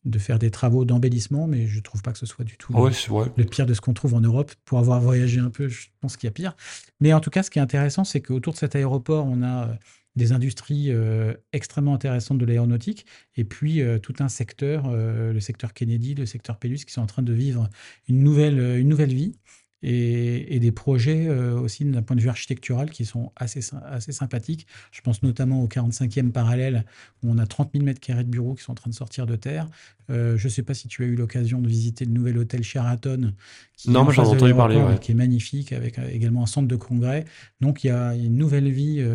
de 0.05 0.19
faire 0.19 0.39
des 0.39 0.51
travaux 0.51 0.85
d'embellissement, 0.85 1.47
mais 1.47 1.67
je 1.67 1.79
trouve 1.79 2.01
pas 2.01 2.11
que 2.11 2.17
ce 2.17 2.25
soit 2.25 2.45
du 2.45 2.57
tout 2.57 2.73
ouais, 2.73 2.91
le, 2.91 3.31
le, 3.35 3.43
pire 3.45 3.65
de 3.65 3.73
ce 3.73 3.81
qu'on 3.81 3.93
trouve 3.93 4.13
en 4.13 4.21
Europe. 4.21 4.51
Pour 4.65 4.79
avoir 4.79 5.01
voyagé 5.01 5.39
un 5.39 5.49
peu, 5.49 5.67
je 5.67 5.87
pense 5.99 6.15
qu'il 6.15 6.27
y 6.27 6.29
a 6.29 6.31
pire. 6.31 6.55
Mais 6.99 7.13
en 7.13 7.19
tout 7.19 7.29
cas, 7.29 7.43
ce 7.43 7.49
qui 7.49 7.59
est 7.59 7.61
intéressant, 7.61 8.03
c'est 8.03 8.21
qu'autour 8.21 8.53
de 8.53 8.57
cet 8.57 8.75
aéroport, 8.75 9.25
on 9.25 9.43
a 9.43 9.77
des 10.17 10.31
industries 10.31 10.91
euh, 10.91 11.33
extrêmement 11.53 11.93
intéressantes 11.93 12.39
de 12.39 12.45
l'aéronautique, 12.45 13.05
et 13.35 13.43
puis 13.43 13.81
euh, 13.81 13.99
tout 13.99 14.15
un 14.19 14.27
secteur, 14.27 14.85
euh, 14.87 15.31
le 15.31 15.39
secteur 15.39 15.73
Kennedy, 15.73 16.15
le 16.15 16.25
secteur 16.25 16.57
Pellus, 16.57 16.79
qui 16.79 16.91
sont 16.91 17.01
en 17.01 17.07
train 17.07 17.21
de 17.21 17.33
vivre 17.33 17.69
une 18.09 18.23
nouvelle, 18.23 18.59
une 18.77 18.89
nouvelle 18.89 19.13
vie 19.13 19.37
et, 19.83 20.59
des 20.59 20.71
projets 20.71 21.27
euh, 21.27 21.59
aussi 21.59 21.85
d'un 21.85 22.01
point 22.01 22.15
de 22.15 22.21
vue 22.21 22.29
architectural 22.29 22.89
qui 22.89 23.05
sont 23.05 23.31
assez, 23.35 23.61
assez 23.85 24.11
sympathiques. 24.11 24.65
Je 24.91 25.01
pense 25.01 25.21
notamment 25.21 25.61
au 25.61 25.67
45e 25.67 26.31
parallèle 26.31 26.85
où 27.23 27.31
on 27.31 27.37
a 27.37 27.45
30 27.45 27.71
000 27.73 27.85
mètres 27.85 27.99
carrés 27.99 28.23
de 28.23 28.29
bureaux 28.29 28.55
qui 28.55 28.63
sont 28.63 28.71
en 28.71 28.75
train 28.75 28.89
de 28.89 28.95
sortir 28.95 29.25
de 29.27 29.35
terre. 29.35 29.67
Euh, 30.09 30.37
je 30.37 30.47
ne 30.47 30.49
sais 30.49 30.63
pas 30.63 30.73
si 30.73 30.87
tu 30.87 31.03
as 31.03 31.07
eu 31.07 31.15
l'occasion 31.15 31.61
de 31.61 31.67
visiter 31.67 32.05
le 32.05 32.11
nouvel 32.11 32.37
hôtel 32.37 32.63
Sheraton 32.63 33.33
qui, 33.75 33.91
non, 33.91 34.09
j'en 34.09 34.23
ai 34.23 34.27
entendu 34.27 34.55
parler, 34.55 34.81
qui 35.01 35.11
est 35.11 35.15
magnifique 35.15 35.73
avec 35.73 35.99
euh, 35.99 36.09
également 36.09 36.43
un 36.43 36.47
centre 36.47 36.67
de 36.67 36.75
congrès. 36.75 37.25
Donc 37.61 37.83
il 37.83 37.87
y 37.87 37.91
a 37.91 38.15
une 38.15 38.37
nouvelle 38.37 38.69
vie 38.71 39.05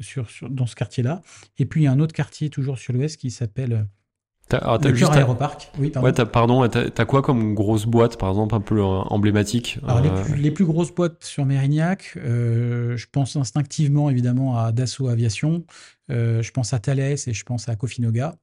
sur, 0.00 0.28
dans 0.48 0.66
ce 0.66 0.76
quartier-là. 0.76 1.22
Et 1.58 1.66
puis 1.66 1.82
il 1.82 1.84
y 1.84 1.86
a 1.86 1.92
un 1.92 2.00
autre 2.00 2.14
quartier 2.14 2.50
toujours 2.50 2.78
sur 2.78 2.92
l'ouest 2.92 3.16
qui 3.16 3.30
s'appelle 3.30 3.86
T'as, 4.48 4.78
le 4.78 4.94
juste 4.94 5.12
Aéroparc. 5.12 5.70
Oui, 5.78 5.90
pardon. 5.90 6.06
Ouais, 6.06 6.12
t'as, 6.12 6.26
pardon, 6.26 6.68
t'as, 6.68 7.04
quoi 7.06 7.22
comme 7.22 7.54
grosse 7.54 7.86
boîte, 7.86 8.18
par 8.18 8.28
exemple, 8.28 8.54
un 8.54 8.60
peu 8.60 8.78
euh, 8.78 8.82
emblématique 8.82 9.78
Alors, 9.86 9.98
euh, 10.04 10.36
les, 10.36 10.50
plus, 10.50 10.66
grosses 10.66 10.94
boîtes 10.94 11.24
sur 11.24 11.46
Mérignac, 11.46 12.12
euh, 12.16 12.96
je 12.96 13.06
pense 13.10 13.36
instinctivement, 13.36 14.10
évidemment, 14.10 14.58
à 14.58 14.72
Dassault 14.72 15.08
Aviation, 15.08 15.64
je 16.08 16.50
pense 16.50 16.74
à 16.74 16.78
Thales 16.78 17.00
et 17.00 17.32
je 17.32 17.44
pense 17.44 17.68
à 17.68 17.76
Cofinoga, 17.76 18.36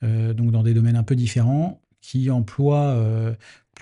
donc 0.00 0.50
dans 0.52 0.62
des 0.62 0.72
domaines 0.72 0.96
un 0.96 1.02
peu 1.02 1.16
différents, 1.16 1.80
qui 2.00 2.30
emploient 2.30 2.96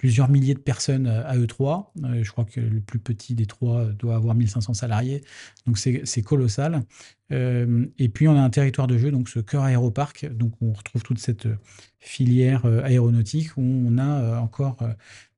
plusieurs 0.00 0.30
milliers 0.30 0.54
de 0.54 0.60
personnes 0.60 1.06
à 1.06 1.36
E3. 1.36 1.88
je 2.22 2.30
crois 2.30 2.46
que 2.46 2.58
le 2.58 2.80
plus 2.80 2.98
petit 2.98 3.34
des 3.34 3.44
trois 3.44 3.84
doit 3.84 4.14
avoir 4.14 4.34
1500 4.34 4.72
salariés, 4.72 5.22
donc 5.66 5.76
c'est, 5.76 6.22
colossal. 6.22 6.84
Euh, 7.32 7.84
et 7.98 8.08
puis 8.08 8.26
on 8.26 8.34
a 8.34 8.40
un 8.40 8.48
territoire 8.48 8.86
de 8.86 8.96
jeu, 8.96 9.10
donc 9.10 9.28
ce 9.28 9.40
cœur 9.40 9.62
aéroparc, 9.62 10.24
donc 10.32 10.54
on 10.62 10.72
retrouve 10.72 11.02
toute 11.02 11.18
cette 11.18 11.44
euh, 11.44 11.58
filière 11.98 12.64
euh, 12.64 12.82
aéronautique 12.82 13.54
où 13.58 13.60
on 13.60 13.98
a 13.98 14.40
encore 14.40 14.78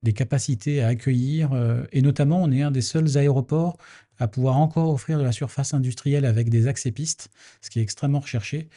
des 0.05 0.13
capacités 0.13 0.81
à 0.81 0.87
accueillir, 0.87 1.51
et 1.91 2.03
notamment 2.03 2.41
on 2.41 2.53
est 2.53 2.63
un 2.63 2.71
des 2.71 2.83
seuls 2.83 3.19
aéroports 3.19 3.79
à 4.21 4.29
pouvoir 4.29 4.59
encore 4.59 4.91
offrir 4.91 5.19
de 5.19 5.25
la 5.25 5.33
surface 5.33 5.75
industrielle 5.75 6.25
avec 6.25 6.51
des 6.51 6.69
accès 6.69 6.93
pistes, 6.93 7.31
ce 7.63 7.71
qui 7.71 7.81
est 7.81 7.83
extrêmement 7.83 8.21
recherché. 8.21 8.69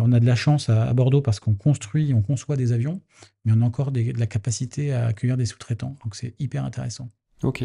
On 0.00 0.12
a 0.12 0.20
de 0.20 0.26
la 0.26 0.34
chance 0.34 0.68
à, 0.68 0.92
Bordeaux 0.92 1.20
parce 1.20 1.40
qu'on 1.40 1.54
construit, 1.54 2.12
on 2.14 2.22
conçoit 2.22 2.56
des 2.56 2.72
avions, 2.72 3.00
mais 3.44 3.52
on 3.56 3.62
a 3.62 3.64
encore 3.64 3.92
de 3.92 4.18
la 4.18 4.26
capacité 4.26 4.92
à 4.92 5.06
accueillir 5.06 5.36
des 5.36 5.46
sous-traitants, 5.46 5.96
donc 6.04 6.14
c'est 6.14 6.34
hyper 6.38 6.64
intéressant. 6.64 7.08
Ok. 7.42 7.64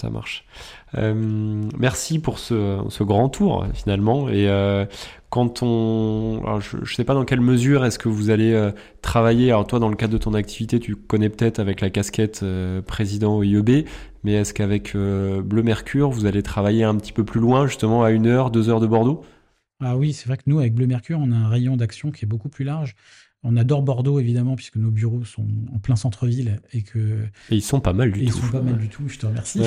Ça 0.00 0.10
marche. 0.10 0.44
Euh, 0.96 1.14
merci 1.78 2.18
pour 2.18 2.40
ce, 2.40 3.02
grand 3.04 3.28
tour 3.28 3.64
finalement. 3.74 4.28
Et 4.28 4.48
euh, 4.48 4.86
quand 5.34 5.64
on, 5.64 6.60
je 6.60 6.76
ne 6.76 6.84
sais 6.84 7.02
pas 7.02 7.14
dans 7.14 7.24
quelle 7.24 7.40
mesure 7.40 7.84
est-ce 7.84 7.98
que 7.98 8.08
vous 8.08 8.30
allez 8.30 8.52
euh, 8.52 8.70
travailler. 9.02 9.50
Alors 9.50 9.66
toi, 9.66 9.80
dans 9.80 9.88
le 9.88 9.96
cadre 9.96 10.12
de 10.12 10.18
ton 10.18 10.32
activité, 10.32 10.78
tu 10.78 10.94
connais 10.94 11.28
peut-être 11.28 11.58
avec 11.58 11.80
la 11.80 11.90
casquette 11.90 12.44
euh, 12.44 12.82
président 12.82 13.42
IEB, 13.42 13.84
mais 14.22 14.34
est-ce 14.34 14.54
qu'avec 14.54 14.94
euh, 14.94 15.42
Bleu 15.42 15.64
Mercure, 15.64 16.08
vous 16.10 16.26
allez 16.26 16.44
travailler 16.44 16.84
un 16.84 16.94
petit 16.94 17.12
peu 17.12 17.24
plus 17.24 17.40
loin, 17.40 17.66
justement 17.66 18.04
à 18.04 18.12
une 18.12 18.28
heure, 18.28 18.52
deux 18.52 18.68
heures 18.68 18.78
de 18.78 18.86
Bordeaux? 18.86 19.24
Ah 19.86 19.98
oui, 19.98 20.14
c'est 20.14 20.26
vrai 20.26 20.38
que 20.38 20.44
nous, 20.46 20.58
avec 20.58 20.72
Bleu 20.72 20.86
Mercure, 20.86 21.18
on 21.20 21.30
a 21.30 21.36
un 21.36 21.48
rayon 21.48 21.76
d'action 21.76 22.10
qui 22.10 22.24
est 22.24 22.28
beaucoup 22.28 22.48
plus 22.48 22.64
large. 22.64 22.96
On 23.42 23.58
adore 23.58 23.82
Bordeaux, 23.82 24.18
évidemment, 24.18 24.56
puisque 24.56 24.76
nos 24.76 24.90
bureaux 24.90 25.24
sont 25.24 25.46
en 25.74 25.78
plein 25.78 25.96
centre-ville 25.96 26.62
et 26.72 26.80
que. 26.80 27.26
Et 27.50 27.56
ils 27.56 27.62
sont 27.62 27.80
pas 27.80 27.92
mal 27.92 28.10
du 28.10 28.20
tout. 28.20 28.24
Ils 28.24 28.32
sont 28.32 28.50
pas 28.50 28.62
mal 28.62 28.78
du 28.78 28.88
tout, 28.88 29.06
je 29.06 29.18
te 29.18 29.26
remercie. 29.26 29.60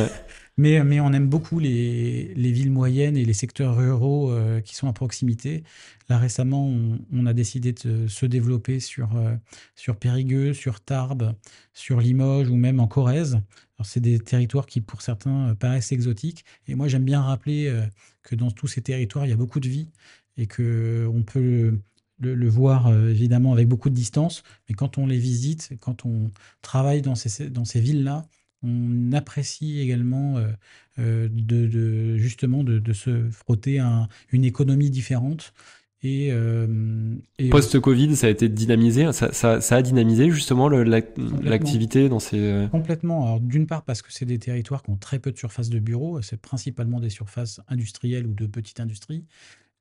Mais, 0.58 0.84
mais 0.84 1.00
on 1.00 1.14
aime 1.14 1.30
beaucoup 1.30 1.60
les, 1.60 2.34
les, 2.34 2.52
villes 2.52 2.72
moyennes 2.72 3.16
et 3.16 3.24
les 3.24 3.34
secteurs 3.34 3.78
ruraux 3.78 4.32
euh, 4.32 4.60
qui 4.60 4.74
sont 4.74 4.88
à 4.88 4.94
proximité. 4.94 5.64
Là, 6.10 6.18
récemment, 6.18 6.68
on, 7.14 7.26
a 7.28 7.34
décidé 7.34 7.74
de 7.74 8.08
se 8.08 8.26
développer 8.26 8.80
sur, 8.80 9.16
euh, 9.16 9.36
sur 9.76 9.98
Périgueux, 9.98 10.54
sur 10.54 10.80
Tarbes, 10.80 11.36
sur 11.74 12.00
Limoges 12.00 12.50
ou 12.50 12.56
même 12.56 12.80
en 12.80 12.88
Corrèze. 12.88 13.40
C'est 13.84 14.00
des 14.00 14.18
territoires 14.18 14.66
qui, 14.66 14.82
pour 14.82 15.04
certains, 15.04 15.50
euh, 15.50 15.54
paraissent 15.54 15.92
exotiques. 15.92 16.44
Et 16.68 16.74
moi, 16.74 16.88
j'aime 16.88 17.06
bien 17.06 17.22
rappeler 17.22 17.72
que 18.28 18.36
dans 18.36 18.52
tous 18.52 18.68
ces 18.68 18.82
territoires, 18.82 19.26
il 19.26 19.30
y 19.30 19.34
a 19.34 19.38
beaucoup 19.38 19.62
de 19.62 19.70
vie 19.70 19.90
et 20.36 20.48
qu'on 20.48 21.24
peut 21.26 21.80
le, 22.20 22.50
voir 22.50 22.88
euh, 22.88 23.10
évidemment 23.10 23.54
avec 23.54 23.68
beaucoup 23.68 23.90
de 23.90 23.96
distance, 23.96 24.44
mais 24.68 24.76
quand 24.76 24.98
on 24.98 25.08
les 25.08 25.18
visite, 25.18 25.72
quand 25.80 26.06
on 26.06 26.30
travaille 26.62 27.02
dans 27.02 27.16
ces, 27.16 27.50
dans 27.50 27.64
ces 27.64 27.80
villes-là, 27.80 28.28
on 28.64 29.14
apprécie 29.14 29.80
également 29.80 30.38
euh, 30.38 30.52
euh, 31.00 31.30
de, 31.32 32.18
justement 32.18 32.64
de, 32.64 32.94
se 32.94 33.30
frotter 33.30 33.80
à 33.80 34.10
une 34.32 34.44
économie 34.44 34.90
différente. 34.90 35.54
Et, 36.04 36.32
Post-Covid, 37.50 38.16
ça 38.16 38.28
a 38.28 38.30
été 38.30 38.50
dynamisé, 38.50 39.12
ça, 39.14 39.32
ça, 39.34 39.76
a 39.76 39.82
dynamisé 39.82 40.30
justement 40.30 40.70
l'activité 40.70 42.08
dans 42.08 42.20
ces... 42.20 42.68
Complètement. 42.72 43.26
Alors 43.26 43.40
d'une 43.40 43.66
part 43.66 43.84
parce 43.84 44.02
que 44.02 44.14
c'est 44.14 44.26
des 44.26 44.40
territoires 44.40 44.84
qui 44.84 44.92
ont 44.92 44.98
très 44.98 45.20
peu 45.20 45.32
de 45.32 45.38
surface 45.38 45.70
de 45.70 45.80
bureaux, 45.80 46.22
c'est 46.22 46.40
principalement 46.40 47.00
des 47.00 47.10
surfaces 47.10 47.62
industrielles 47.68 48.28
ou 48.28 48.34
de 48.34 48.46
petite 48.46 48.80
industrie. 48.80 49.26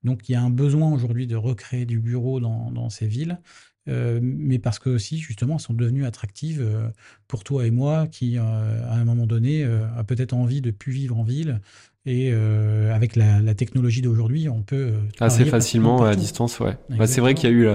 Donc 0.07 0.29
il 0.29 0.33
y 0.33 0.35
a 0.35 0.43
un 0.43 0.51
besoin 0.51 0.93
aujourd'hui 0.93 1.27
de 1.27 1.37
recréer 1.37 1.85
du 1.85 1.99
bureau 1.99 2.41
dans, 2.41 2.89
ces 2.91 3.07
villes, 3.07 3.41
euh, 3.89 4.21
mais 4.23 4.59
parce 4.59 4.79
que 4.79 4.89
aussi 4.89 5.19
justement 5.19 5.55
elles 5.55 5.61
sont 5.61 5.75
devenues 5.75 6.07
attractives 6.07 6.63
euh, 6.63 6.89
pour 7.29 7.45
toi 7.45 7.67
et 7.67 7.71
moi 7.71 8.07
qui 8.07 8.39
euh, 8.39 8.43
à 8.89 8.95
un 8.95 9.05
moment 9.05 9.27
donné 9.27 9.65
a 9.65 10.05
peut-être 10.05 10.33
envie 10.33 10.61
de 10.61 10.71
plus 10.71 10.93
vivre 10.93 11.19
en 11.19 11.25
ville 11.25 11.61
et 12.07 12.33
avec 12.93 13.17
la, 13.17 13.55
technologie 13.55 14.03
d'aujourd'hui 14.03 14.49
on 14.49 14.63
peut 14.63 14.93
assez 15.21 15.45
facilement 15.45 16.05
à 16.05 16.15
distance 16.15 16.61
ouais. 16.61 16.77
Bah, 16.91 17.07
c'est 17.07 17.21
vrai 17.21 17.35
qu'il 17.35 17.51
y 17.51 17.53
a 17.53 17.57
eu 17.57 17.69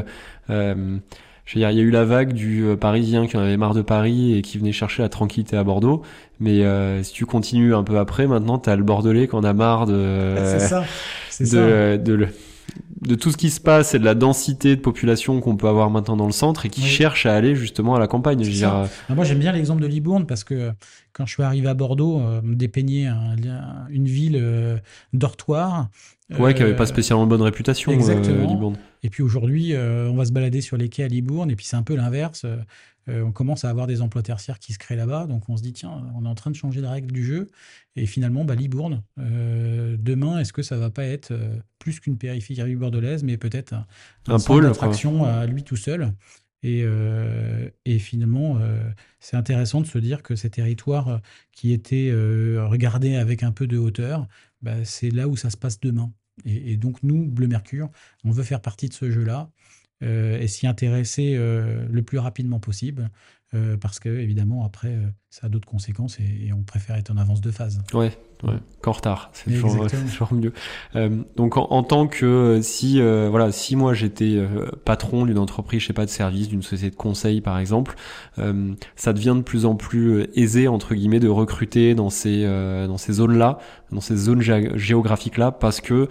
il 1.55 1.61
y 1.61 1.65
a 1.65 1.71
eu 1.71 1.91
la 1.91 2.05
vague 2.05 2.33
du 2.33 2.65
Parisien 2.79 3.27
qui 3.27 3.35
en 3.35 3.41
avait 3.41 3.57
marre 3.57 3.73
de 3.73 3.81
Paris 3.81 4.37
et 4.37 4.41
qui 4.41 4.57
venait 4.57 4.71
chercher 4.71 5.01
la 5.01 5.09
tranquillité 5.09 5.57
à 5.57 5.63
Bordeaux. 5.63 6.01
Mais 6.39 6.63
si 7.03 7.13
tu 7.13 7.25
continues 7.25 7.75
un 7.75 7.83
peu 7.83 7.97
après, 7.97 8.27
maintenant, 8.27 8.57
tu 8.57 8.69
as 8.69 8.75
le 8.75 8.83
Bordelais 8.83 9.27
qui 9.27 9.35
en 9.35 9.43
a 9.43 9.53
marre 9.53 9.85
de... 9.85 10.35
c'est 10.37 10.59
ça. 10.59 10.83
De, 11.39 12.27
de, 13.01 13.15
tout 13.15 13.31
ce 13.31 13.37
qui 13.37 13.49
se 13.49 13.59
passe 13.59 13.95
et 13.95 13.99
de 13.99 14.05
la 14.05 14.13
densité 14.13 14.75
de 14.75 14.81
population 14.81 15.41
qu'on 15.41 15.55
peut 15.55 15.67
avoir 15.67 15.89
maintenant 15.89 16.15
dans 16.15 16.27
le 16.27 16.31
centre 16.31 16.65
et 16.65 16.69
qui 16.69 16.81
cherche 16.81 17.25
à 17.25 17.33
aller 17.33 17.55
justement 17.55 17.95
à 17.95 17.99
la 17.99 18.07
campagne. 18.07 18.43
Ah, 18.63 18.87
moi, 19.09 19.25
j'aime 19.25 19.39
bien 19.39 19.51
l'exemple 19.51 19.81
de 19.81 19.87
Libourne 19.87 20.25
parce 20.25 20.43
que 20.43 20.71
quand 21.13 21.25
je 21.25 21.33
suis 21.33 21.43
arrivé 21.43 21.67
à 21.67 21.73
Bordeaux, 21.73 22.19
euh, 22.19 22.41
me 22.41 22.55
dépeigner 22.55 23.07
une 23.89 24.07
ville 24.07 24.37
euh, 24.39 24.77
dortoir. 25.13 25.89
Ouais, 26.39 26.53
qui 26.53 26.61
n'avait 26.61 26.75
pas 26.75 26.83
euh, 26.83 26.87
spécialement 26.87 27.27
bonne 27.27 27.41
réputation, 27.41 27.91
Exactement. 27.91 28.73
Et 29.03 29.09
puis 29.09 29.23
aujourd'hui, 29.23 29.73
on 29.75 30.15
va 30.15 30.25
se 30.25 30.31
balader 30.31 30.61
sur 30.61 30.77
les 30.77 30.87
quais 30.87 31.03
à 31.03 31.07
Libourne, 31.07 31.49
et 31.51 31.55
puis 31.55 31.65
c'est 31.65 31.75
un 31.75 31.83
peu 31.83 31.95
l'inverse. 31.95 32.45
on 33.07 33.31
commence 33.31 33.65
à 33.65 33.69
avoir 33.69 33.87
des 33.87 34.01
emplois 34.01 34.21
tertiaires 34.21 34.59
qui 34.59 34.73
se 34.73 34.79
créent 34.79 34.95
là-bas, 34.95 35.25
donc 35.25 35.49
on 35.49 35.57
se 35.57 35.63
dit, 35.63 35.73
tiens, 35.73 35.91
on 36.15 36.23
est 36.23 36.29
en 36.29 36.35
train 36.35 36.51
de 36.51 36.55
changer 36.55 36.81
la 36.81 36.91
règle 36.91 37.11
du 37.11 37.25
jeu. 37.25 37.49
Et 37.95 38.05
finalement, 38.05 38.45
bah, 38.45 38.55
Libourne, 38.55 39.01
demain, 39.17 40.39
est-ce 40.39 40.53
que 40.53 40.61
ça 40.61 40.77
va 40.77 40.91
pas 40.91 41.03
être 41.03 41.33
plus 41.79 41.99
qu'une 41.99 42.17
périphérie 42.17 42.75
bordelaise, 42.75 43.23
mais 43.23 43.37
peut-être 43.37 43.73
un, 43.73 43.85
un, 44.27 44.39
pôle 44.39 44.63
d'attraction 44.63 45.25
à 45.25 45.47
lui 45.47 45.63
tout 45.63 45.77
seul? 45.77 46.13
Et, 46.63 46.83
euh, 46.83 47.69
et 47.85 47.97
finalement, 47.97 48.57
euh, 48.59 48.83
c'est 49.19 49.35
intéressant 49.35 49.81
de 49.81 49.87
se 49.87 49.97
dire 49.97 50.21
que 50.21 50.35
ces 50.35 50.49
territoires 50.49 51.07
euh, 51.07 51.17
qui 51.51 51.73
étaient 51.73 52.11
regardés 52.11 53.15
avec 53.15 53.43
un 53.43 53.51
peu 53.51 53.67
de 53.67 53.77
hauteur, 53.77 54.27
bah, 54.61 54.85
c'est 54.85 55.09
là 55.09 55.27
où 55.27 55.35
ça 55.35 55.49
se 55.49 55.57
passe 55.57 55.79
demain. 55.79 56.11
Et, 56.45 56.77
donc 56.77 57.03
nous, 57.03 57.25
Bleu 57.25 57.47
Mercure, 57.47 57.89
on 58.23 58.31
veut 58.31 58.43
faire 58.43 58.61
partie 58.61 58.87
de 58.89 58.93
ce 58.93 59.11
jeu-là 59.11 59.51
et 60.03 60.47
s'y 60.47 60.65
intéresser 60.65 61.35
le 61.35 62.01
plus 62.01 62.17
rapidement 62.17 62.59
possible. 62.59 63.11
Parce 63.81 63.99
que 63.99 64.09
évidemment 64.09 64.65
après 64.65 64.95
ça 65.31 65.47
a 65.47 65.49
d'autres 65.49 65.67
conséquences 65.67 66.19
et, 66.19 66.51
on 66.53 66.61
préfère 66.63 66.97
être 66.97 67.09
en 67.09 67.15
avance 67.15 67.39
de 67.39 67.51
phase. 67.51 67.81
Ouais, 67.93 68.11
ouais. 68.43 68.55
qu'en 68.81 68.91
retard, 68.91 69.29
c'est 69.31 69.49
toujours, 69.49 69.87
toujours, 70.09 70.33
mieux. 70.33 70.51
Euh, 70.97 71.23
donc 71.37 71.55
en, 71.55 71.67
en, 71.69 71.83
tant 71.83 72.07
que 72.07 72.59
si 72.61 72.99
euh, 72.99 73.29
voilà 73.29 73.53
si 73.53 73.77
moi 73.77 73.93
j'étais 73.93 74.35
euh, 74.35 74.69
patron 74.83 75.25
d'une 75.25 75.37
entreprise, 75.37 75.81
je 75.81 75.87
sais 75.87 75.93
pas 75.93 76.05
de 76.05 76.09
service, 76.09 76.49
d'une 76.49 76.61
société 76.61 76.91
de 76.91 76.97
conseil 76.97 77.39
par 77.39 77.59
exemple, 77.59 77.95
ça 78.95 79.13
devient 79.13 79.35
de 79.37 79.43
plus 79.43 79.65
en 79.65 79.75
plus 79.75 80.27
aisé 80.35 80.67
entre 80.67 80.95
guillemets 80.95 81.21
de 81.21 81.29
recruter 81.29 81.95
dans 81.95 82.09
ces 82.09 82.43
dans 82.43 82.97
ces 82.97 83.13
zones 83.13 83.37
là, 83.37 83.57
dans 83.91 84.01
ces 84.01 84.17
zones 84.17 84.41
géographiques 84.41 85.37
là 85.37 85.51
parce 85.51 85.79
que 85.79 86.09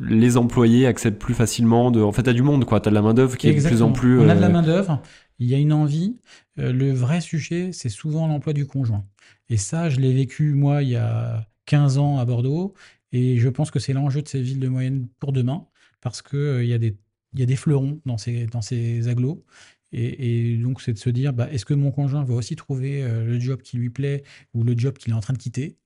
les 0.00 0.36
employés 0.36 0.86
acceptent 0.86 1.20
plus 1.20 1.34
facilement 1.34 1.90
de. 1.90 2.00
En 2.00 2.12
fait, 2.12 2.22
t'as 2.22 2.32
du 2.32 2.42
monde, 2.42 2.64
quoi. 2.64 2.80
T'as 2.80 2.90
de 2.90 2.94
la 2.94 3.02
main 3.02 3.14
d'œuvre 3.14 3.36
qui 3.36 3.48
est 3.48 3.54
de 3.54 3.66
plus 3.66 3.82
en 3.82 3.92
plus. 3.92 4.20
On 4.20 4.28
a 4.28 4.34
de 4.34 4.40
la 4.40 4.48
main 4.48 4.62
d'œuvre. 4.62 5.00
Il 5.42 5.48
y 5.48 5.54
a 5.54 5.58
une 5.58 5.72
envie. 5.72 6.16
le 6.56 6.92
vrai 6.92 7.20
sujet, 7.20 7.72
c'est 7.72 7.88
souvent 7.88 8.28
l'emploi 8.28 8.52
du 8.52 8.66
conjoint. 8.66 9.04
Et 9.48 9.56
ça, 9.56 9.90
je 9.90 10.00
l'ai 10.00 10.12
vécu, 10.12 10.54
moi, 10.54 10.82
il 10.82 10.90
y 10.90 10.96
a 10.96 11.46
15 11.66 11.98
ans 11.98 12.18
à 12.18 12.24
Bordeaux. 12.24 12.74
Et 13.12 13.38
je 13.38 13.48
pense 13.48 13.70
que 13.70 13.78
c'est 13.78 13.92
l'enjeu 13.92 14.22
de 14.22 14.28
ces 14.28 14.40
villes 14.40 14.60
de 14.60 14.68
moyenne 14.68 15.08
pour 15.18 15.32
demain, 15.32 15.66
parce 16.00 16.22
qu'il 16.22 16.38
euh, 16.38 16.64
y, 16.64 16.72
a 16.72 16.78
des, 16.78 17.56
fleurons 17.56 18.00
dans 18.06 18.18
ces, 18.18 18.46
dans. 18.46 18.60
Et, 19.92 20.56
donc, 20.56 20.80
c'est 20.80 20.94
de 20.94 20.98
se 20.98 21.10
dire, 21.10 21.34
bah, 21.34 21.50
est-ce 21.52 21.66
que 21.66 21.74
mon 21.74 21.90
conjoint 21.90 22.24
va 22.24 22.34
aussi 22.34 22.56
trouver 22.56 23.02
euh, 23.02 23.24
le 23.24 23.38
job 23.38 23.60
qui 23.60 23.76
lui 23.76 23.90
plaît 23.90 24.22
ou 24.54 24.64
le 24.64 24.76
job 24.76 24.96
qu'il 24.96 25.12
est 25.12 25.16
en 25.16 25.20
train 25.20 25.34
de 25.34 25.38
quitter? 25.38 25.76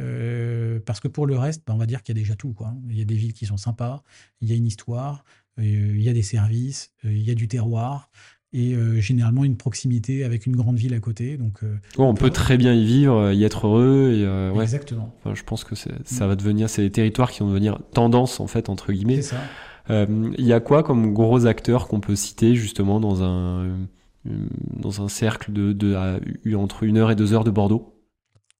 Euh, 0.00 0.80
parce 0.84 1.00
que 1.00 1.08
pour 1.08 1.26
le 1.26 1.38
reste, 1.38 1.62
bah, 1.66 1.72
on 1.72 1.78
va 1.78 1.86
dire 1.86 2.02
qu'il 2.02 2.14
y 2.14 2.18
a 2.18 2.20
déjà 2.20 2.36
tout. 2.36 2.54
Il 2.90 2.98
y 2.98 3.02
a 3.02 3.06
des 3.06 3.14
villes 3.14 3.32
qui 3.32 3.46
sont 3.46 3.56
sympas, 3.56 4.02
il 4.42 4.50
y 4.50 4.52
a 4.52 4.56
une 4.56 4.66
histoire, 4.66 5.24
il 5.56 6.02
y 6.02 6.08
a 6.08 6.12
des 6.12 6.22
services, 6.22 6.92
il 7.04 7.22
y 7.22 7.30
a 7.30 7.34
du 7.34 7.46
terroir, 7.48 8.10
et 8.54 8.72
euh, 8.72 9.00
généralement 9.00 9.44
une 9.44 9.56
proximité 9.56 10.22
avec 10.22 10.46
une 10.46 10.54
grande 10.54 10.76
ville 10.76 10.94
à 10.94 11.00
côté. 11.00 11.36
Donc, 11.36 11.64
euh, 11.64 11.76
on 11.98 12.14
peut 12.14 12.30
très 12.30 12.56
bien 12.56 12.72
y 12.72 12.84
vivre, 12.84 13.32
y 13.32 13.42
être 13.42 13.66
heureux. 13.66 14.12
Et, 14.14 14.24
euh, 14.24 14.52
ouais. 14.52 14.62
Exactement. 14.62 15.12
Enfin, 15.18 15.34
je 15.34 15.42
pense 15.42 15.64
que 15.64 15.74
ça 15.74 15.90
mm. 15.90 16.28
va 16.28 16.36
devenir, 16.36 16.70
c'est 16.70 16.82
des 16.82 16.92
territoires 16.92 17.32
qui 17.32 17.40
vont 17.40 17.48
devenir 17.48 17.80
tendance 17.92 18.38
en 18.38 18.46
fait 18.46 18.68
entre 18.68 18.92
guillemets. 18.92 19.22
C'est 19.22 19.34
ça. 19.34 20.06
Il 20.38 20.46
y 20.46 20.52
a 20.52 20.60
quoi 20.60 20.82
comme 20.82 21.12
gros 21.12 21.44
acteurs 21.44 21.88
qu'on 21.88 22.00
peut 22.00 22.16
citer 22.16 22.54
justement 22.54 23.00
dans 23.00 23.22
un 23.22 23.86
dans 24.24 25.02
un 25.02 25.08
cercle 25.08 25.52
de, 25.52 25.74
de 25.74 26.54
entre 26.54 26.84
une 26.84 26.96
heure 26.96 27.10
et 27.10 27.16
deux 27.16 27.34
heures 27.34 27.44
de 27.44 27.50
Bordeaux? 27.50 28.00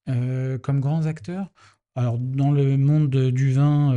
Comme 0.07 0.81
grands 0.81 1.07
acteurs, 1.07 1.51
alors 1.95 2.19
dans 2.19 2.51
le 2.51 2.77
monde 2.77 3.09
du 3.09 3.53
vin 3.53 3.95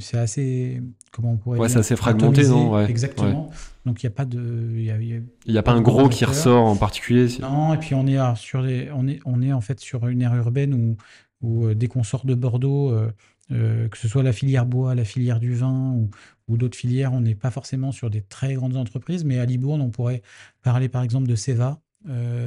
c'est 0.00 0.18
assez 0.18 0.82
comment 1.12 1.32
on 1.32 1.36
pourrait 1.36 1.58
ouais, 1.58 1.68
c'est 1.68 1.78
assez 1.78 1.96
fragmenté 1.96 2.48
non 2.48 2.72
ouais, 2.72 2.88
exactement. 2.88 3.50
donc 3.84 4.02
il 4.02 4.06
n'y 4.06 4.12
a 4.12 4.14
pas 4.14 4.24
de 4.24 4.70
il 4.74 5.52
y 5.52 5.58
a, 5.58 5.62
pas 5.62 5.72
un 5.72 5.82
gros 5.82 6.08
qui 6.08 6.24
ressort 6.24 6.64
en 6.64 6.76
particulier 6.76 7.28
non 7.40 7.74
et 7.74 7.78
puis 7.78 7.94
on 7.94 8.06
est 8.06 8.18
sur 8.36 8.60
on 8.60 9.06
est 9.06 9.20
on 9.24 9.42
est 9.42 9.52
en 9.52 9.60
fait 9.60 9.78
sur 9.80 10.08
une 10.08 10.22
aire 10.22 10.34
urbaine 10.34 10.72
où, 10.72 10.96
où 11.42 11.66
euh, 11.66 11.74
dès 11.74 11.88
qu'on 11.88 12.02
sort 12.02 12.24
de 12.24 12.34
Bordeaux 12.34 12.90
euh, 12.90 13.12
euh, 13.52 13.88
que 13.88 13.98
ce 13.98 14.08
soit 14.08 14.22
la 14.22 14.32
filière 14.32 14.64
bois 14.64 14.94
la 14.94 15.04
filière 15.04 15.40
du 15.40 15.54
vin 15.54 15.92
ou, 15.92 16.10
ou 16.48 16.56
d'autres 16.56 16.78
filières 16.78 17.12
on 17.12 17.20
n'est 17.20 17.34
pas 17.34 17.50
forcément 17.50 17.92
sur 17.92 18.08
des 18.08 18.22
très 18.22 18.54
grandes 18.54 18.76
entreprises 18.76 19.24
mais 19.24 19.38
à 19.38 19.44
Libourne 19.44 19.82
on 19.82 19.90
pourrait 19.90 20.22
parler 20.62 20.88
par 20.88 21.02
exemple 21.02 21.28
de 21.28 21.36
Seva 21.36 21.80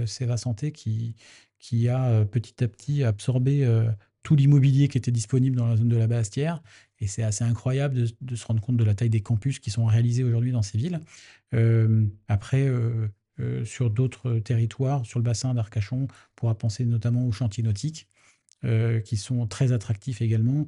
Seva 0.05 0.37
Santé 0.37 0.71
qui 0.71 1.15
qui 1.59 1.89
a 1.89 2.23
petit 2.25 2.63
à 2.63 2.67
petit 2.67 3.03
absorbé 3.03 3.67
tout 4.23 4.35
l'immobilier 4.35 4.87
qui 4.87 4.97
était 4.97 5.11
disponible 5.11 5.55
dans 5.55 5.67
la 5.67 5.75
zone 5.77 5.89
de 5.89 5.97
la 5.97 6.07
Bastière. 6.07 6.61
Et 7.01 7.07
c'est 7.07 7.23
assez 7.23 7.43
incroyable 7.43 7.95
de, 8.21 8.35
se 8.35 8.45
rendre 8.45 8.61
compte 8.61 8.77
de 8.77 8.83
la 8.83 8.93
taille 8.93 9.09
des 9.09 9.21
campus 9.21 9.59
qui 9.59 9.69
sont 9.69 9.85
réalisés 9.85 10.23
aujourd'hui 10.23 10.51
dans 10.51 10.61
ces 10.61 10.77
villes. 10.77 10.99
Euh, 11.53 12.05
après, 12.27 12.67
euh, 12.67 13.07
euh, 13.39 13.63
sur 13.63 13.89
d'autres 13.89 14.39
territoires, 14.39 15.05
sur 15.05 15.19
le 15.19 15.23
bassin 15.23 15.53
d'Arcachon, 15.53 16.03
on 16.03 16.07
pourra 16.35 16.55
penser 16.55 16.85
notamment 16.85 17.25
aux 17.25 17.31
chantiers 17.31 17.63
nautiques, 17.63 18.07
qui 19.05 19.15
sont 19.15 19.47
très 19.47 19.71
attractifs 19.71 20.21
également. 20.21 20.67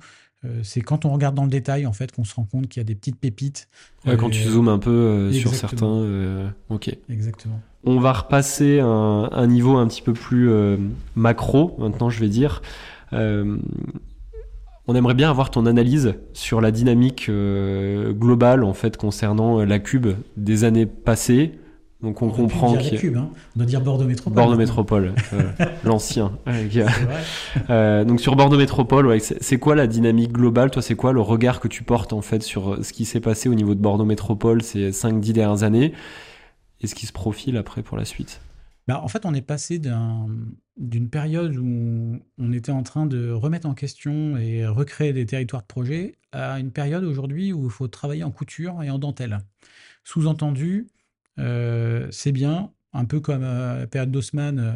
c'est 0.63 0.79
quand 0.79 1.03
on 1.03 1.11
regarde 1.11 1.35
dans 1.35 1.43
le 1.43 1.49
détail, 1.49 1.85
en 1.85 1.91
fait, 1.91 2.13
qu'on 2.13 2.23
se 2.23 2.33
rend 2.33 2.45
compte 2.45 2.69
qu'il 2.69 2.79
y 2.79 2.85
a 2.85 2.85
des 2.85 2.95
petites 2.95 3.19
pépites. 3.19 3.67
quand 4.05 4.29
tu 4.29 4.43
zoomes 4.43 4.69
un 4.69 4.79
peu 4.79 5.29
sur 5.33 5.53
certains. 5.53 6.53
ok. 6.69 6.95
Exactement. 7.09 7.61
On 7.83 7.99
va 7.99 8.13
repasser 8.13 8.79
un, 8.79 8.87
un, 9.29 9.47
niveau 9.47 9.75
un 9.75 9.87
petit 9.89 10.01
peu 10.01 10.13
plus 10.13 10.49
macro, 11.15 11.75
maintenant, 11.79 12.09
je 12.09 12.21
vais 12.21 12.29
dire. 12.29 12.61
Euh, 13.13 13.57
on 14.87 14.95
aimerait 14.95 15.13
bien 15.13 15.29
avoir 15.29 15.51
ton 15.51 15.65
analyse 15.65 16.15
sur 16.33 16.61
la 16.61 16.71
dynamique 16.71 17.27
euh, 17.29 18.13
globale 18.13 18.63
en 18.63 18.73
fait 18.73 18.97
concernant 18.97 19.59
euh, 19.59 19.65
la 19.65 19.79
cube 19.79 20.07
des 20.37 20.63
années 20.63 20.85
passées. 20.85 21.53
Donc 22.01 22.23
on, 22.23 22.31
comprend 22.31 22.75
qu'il 22.77 22.97
cube, 22.97 23.15
hein. 23.15 23.29
on 23.55 23.59
doit 23.59 23.67
dire 23.67 23.79
Bordeaux 23.79 24.05
Métropole. 24.05 24.35
Bordeaux 24.35 24.57
Métropole, 24.57 25.13
l'ancien. 25.83 26.31
donc 27.69 28.19
sur 28.19 28.35
Bordeaux 28.35 28.57
Métropole, 28.57 29.19
c'est 29.21 29.59
quoi 29.59 29.75
la 29.75 29.85
dynamique 29.85 30.31
globale? 30.31 30.71
Toi, 30.71 30.81
c'est 30.81 30.95
quoi 30.95 31.13
le 31.13 31.21
regard 31.21 31.59
que 31.59 31.67
tu 31.67 31.83
portes 31.83 32.11
en 32.11 32.21
fait 32.21 32.41
sur 32.41 32.83
ce 32.83 32.91
qui 32.91 33.05
s'est 33.05 33.19
passé 33.19 33.49
au 33.49 33.53
niveau 33.53 33.75
de 33.75 33.79
Bordeaux 33.79 34.05
Métropole 34.05 34.63
ces 34.63 34.89
5-10 34.89 35.33
dernières 35.33 35.61
années? 35.61 35.93
Et 36.81 36.87
ce 36.87 36.95
qui 36.95 37.05
se 37.05 37.13
profile 37.13 37.55
après 37.55 37.83
pour 37.83 37.97
la 37.97 38.05
suite? 38.05 38.41
Bah, 38.87 39.01
en 39.01 39.07
fait, 39.07 39.25
on 39.25 39.33
est 39.33 39.41
passé 39.41 39.79
d'une 39.79 41.09
période 41.09 41.55
où 41.55 42.19
on 42.37 42.51
était 42.53 42.71
en 42.71 42.83
train 42.83 43.05
de 43.05 43.29
remettre 43.31 43.67
en 43.67 43.73
question 43.73 44.37
et 44.37 44.65
recréer 44.65 45.13
des 45.13 45.25
territoires 45.25 45.61
de 45.61 45.67
projet 45.67 46.15
à 46.31 46.59
une 46.59 46.71
période 46.71 47.03
aujourd'hui 47.03 47.53
où 47.53 47.65
il 47.65 47.71
faut 47.71 47.87
travailler 47.87 48.23
en 48.23 48.31
couture 48.31 48.81
et 48.83 48.89
en 48.89 48.99
dentelle. 48.99 49.39
Sous-entendu, 50.03 50.87
euh, 51.39 52.07
c'est 52.11 52.31
bien, 52.31 52.71
un 52.93 53.05
peu 53.05 53.19
comme 53.19 53.43
à 53.43 53.79
la 53.79 53.87
période 53.87 54.11
d'Haussmann, 54.11 54.59
euh, 54.59 54.73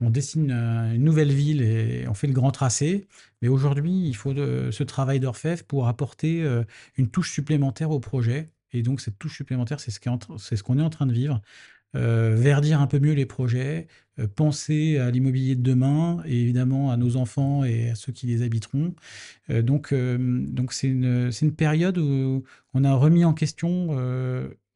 on 0.00 0.10
dessine 0.10 0.50
une 0.50 1.04
nouvelle 1.04 1.30
ville 1.30 1.62
et 1.62 2.06
on 2.08 2.14
fait 2.14 2.26
le 2.26 2.32
grand 2.32 2.50
tracé. 2.50 3.06
Mais 3.40 3.48
aujourd'hui, 3.48 4.08
il 4.08 4.16
faut 4.16 4.34
ce 4.34 4.82
travail 4.82 5.20
d'orfèvre 5.20 5.62
pour 5.64 5.86
apporter 5.86 6.42
euh, 6.42 6.64
une 6.96 7.08
touche 7.08 7.30
supplémentaire 7.30 7.90
au 7.92 8.00
projet. 8.00 8.50
Et 8.72 8.82
donc, 8.82 9.00
cette 9.00 9.18
touche 9.18 9.36
supplémentaire, 9.36 9.78
c'est 9.78 9.92
ce 9.92 10.62
qu'on 10.62 10.78
est 10.78 10.82
en 10.82 10.90
train 10.90 11.06
de 11.06 11.12
vivre 11.12 11.40
euh, 11.94 12.34
verdir 12.34 12.80
un 12.80 12.86
peu 12.86 12.98
mieux 12.98 13.12
les 13.12 13.26
projets, 13.26 13.86
euh, 14.18 14.26
penser 14.26 14.96
à 14.96 15.10
l'immobilier 15.10 15.56
de 15.56 15.62
demain 15.62 16.22
et 16.24 16.40
évidemment 16.40 16.90
à 16.90 16.96
nos 16.96 17.16
enfants 17.16 17.64
et 17.64 17.90
à 17.90 17.94
ceux 17.94 18.12
qui 18.12 18.26
les 18.26 18.42
habiteront. 18.42 18.94
Euh, 19.50 19.60
donc, 19.60 19.92
donc 19.94 20.72
c'est 20.72 20.88
une, 20.88 21.30
une, 21.42 21.54
période 21.54 21.98
où 21.98 22.44
on 22.72 22.84
a 22.84 22.94
remis 22.94 23.24
en 23.24 23.34
question 23.34 23.90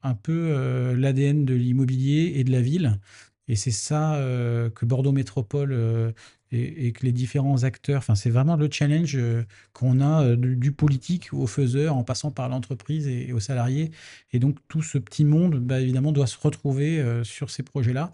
un 0.03 0.15
peu 0.15 0.95
l'ADN 0.95 1.45
de 1.45 1.55
l'immobilier 1.55 2.35
et 2.37 2.45
de 2.45 2.53
la 2.53 2.61
ville. 2.61 3.01
Et 3.49 3.57
c'est 3.57 3.71
ça 3.71 4.19
que 4.75 4.85
Bordeaux 4.85 5.13
Métropole 5.13 6.15
et, 6.53 6.93
que 6.93 7.05
les 7.05 7.13
différents 7.13 7.65
acteurs, 7.65 7.99
enfin, 7.99 8.15
c'est 8.15 8.31
vraiment 8.31 8.57
le 8.57 8.69
challenge 8.71 9.17
euh, 9.17 9.45
qu'on 9.73 10.01
a 10.01 10.25
euh, 10.25 10.37
du, 10.37 10.73
politique 10.73 11.33
au 11.33 11.47
faiseur 11.47 11.97
en 11.97 12.05
passant 12.05 12.31
par 12.31 12.49
l'entreprise 12.49 13.09
et, 13.09 13.33
aux 13.33 13.41
salariés. 13.41 13.91
Et 14.33 14.39
donc, 14.39 14.59
tout 14.69 14.83
ce 14.83 14.99
petit 14.99 15.25
monde, 15.25 15.59
bah, 15.59 15.81
évidemment, 15.81 16.13
doit 16.13 16.27
se 16.27 16.39
retrouver 16.39 17.01
euh, 17.01 17.25
sur 17.25 17.51
ces 17.51 17.63
projets-là 17.63 18.13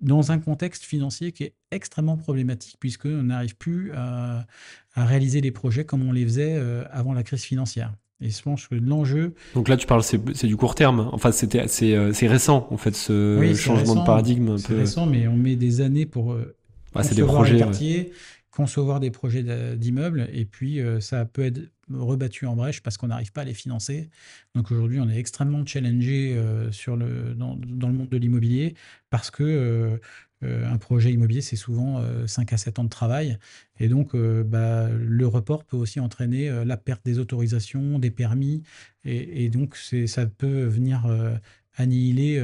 dans 0.00 0.32
un 0.32 0.38
contexte 0.40 0.84
financier 0.84 1.30
qui 1.32 1.44
est 1.44 1.54
extrêmement 1.70 2.16
problématique 2.16 2.76
puisqu'on 2.80 3.22
n'arrive 3.22 3.56
plus 3.56 3.92
à, 3.94 4.46
réaliser 4.96 5.40
les 5.40 5.52
projets 5.52 5.84
comme 5.84 6.02
on 6.02 6.10
les 6.10 6.24
faisait 6.24 6.60
avant 6.90 7.12
la 7.12 7.22
crise 7.22 7.44
financière. 7.44 7.94
Et 8.22 8.30
je 8.30 8.40
pense 8.40 8.68
que 8.68 8.76
l'enjeu. 8.76 9.34
Donc 9.54 9.68
là, 9.68 9.76
tu 9.76 9.86
parles, 9.86 10.02
c'est 10.02 10.46
du 10.46 10.56
court 10.56 10.74
terme. 10.74 11.10
Enfin, 11.12 11.32
c'était 11.32 11.66
c'est 11.68 12.26
récent 12.26 12.68
en 12.70 12.76
fait 12.76 12.94
ce 12.94 13.54
changement 13.54 13.96
de 13.96 14.06
paradigme. 14.06 14.56
C'est 14.58 14.74
récent, 14.74 15.06
mais 15.06 15.26
on 15.26 15.36
met 15.36 15.56
des 15.56 15.80
années 15.80 16.06
pour 16.06 16.36
ah, 16.94 17.02
c'est 17.02 17.14
des 17.14 17.22
projets. 17.22 17.58
quartiers, 17.58 18.12
concevoir 18.50 19.00
des 19.00 19.10
projets 19.10 19.42
d'immeubles, 19.76 20.28
et 20.32 20.44
puis 20.44 20.80
euh, 20.80 21.00
ça 21.00 21.24
peut 21.24 21.44
être 21.44 21.60
rebattu 21.90 22.46
en 22.46 22.54
brèche 22.54 22.82
parce 22.82 22.96
qu'on 22.96 23.08
n'arrive 23.08 23.32
pas 23.32 23.42
à 23.42 23.44
les 23.44 23.54
financer. 23.54 24.10
Donc 24.54 24.70
aujourd'hui, 24.70 25.00
on 25.00 25.08
est 25.08 25.18
extrêmement 25.18 25.64
challengé 25.66 26.34
euh, 26.36 26.70
sur 26.70 26.96
le, 26.96 27.34
dans, 27.34 27.56
dans, 27.56 27.88
le 27.88 27.94
monde 27.94 28.08
de 28.08 28.16
l'immobilier 28.16 28.74
parce 29.10 29.30
que 29.30 29.98
un 30.42 30.76
projet 30.76 31.12
immobilier, 31.12 31.40
c'est 31.40 31.56
souvent 31.56 32.02
5 32.26 32.52
à 32.52 32.56
7 32.56 32.78
ans 32.78 32.84
de 32.84 32.88
travail. 32.88 33.38
Et 33.78 33.88
donc, 33.88 34.16
bah, 34.16 34.88
le 34.88 35.26
report 35.26 35.64
peut 35.64 35.76
aussi 35.76 36.00
entraîner 36.00 36.50
la 36.64 36.76
perte 36.76 37.04
des 37.04 37.18
autorisations, 37.18 37.98
des 37.98 38.10
permis. 38.10 38.62
Et, 39.04 39.44
et 39.44 39.48
donc, 39.48 39.76
ça 39.76 40.26
peut 40.26 40.64
venir 40.64 41.06
annihiler 41.76 42.40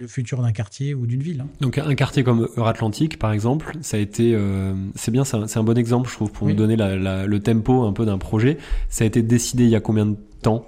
le 0.00 0.06
futur 0.06 0.42
d'un 0.42 0.52
quartier 0.52 0.94
ou 0.94 1.06
d'une 1.06 1.22
ville. 1.22 1.40
Hein. 1.40 1.48
Donc 1.60 1.78
un 1.78 1.94
quartier 1.94 2.24
comme 2.24 2.48
Euratlantique, 2.56 3.18
par 3.18 3.32
exemple, 3.32 3.72
ça 3.80 3.96
a 3.96 4.00
été, 4.00 4.34
euh, 4.34 4.74
c'est 4.94 5.10
bien, 5.10 5.24
c'est 5.24 5.56
un, 5.56 5.62
bon 5.62 5.78
exemple, 5.78 6.08
je 6.08 6.14
trouve, 6.14 6.32
pour 6.32 6.48
nous 6.48 6.54
donner 6.54 6.76
le 6.76 7.38
tempo 7.38 7.82
un 7.84 7.92
peu 7.92 8.04
d'un 8.04 8.18
projet. 8.18 8.58
Ça 8.88 9.04
a 9.04 9.06
été 9.06 9.22
décidé 9.22 9.64
il 9.64 9.70
y 9.70 9.76
a 9.76 9.80
combien 9.80 10.06
de 10.06 10.16
temps? 10.42 10.66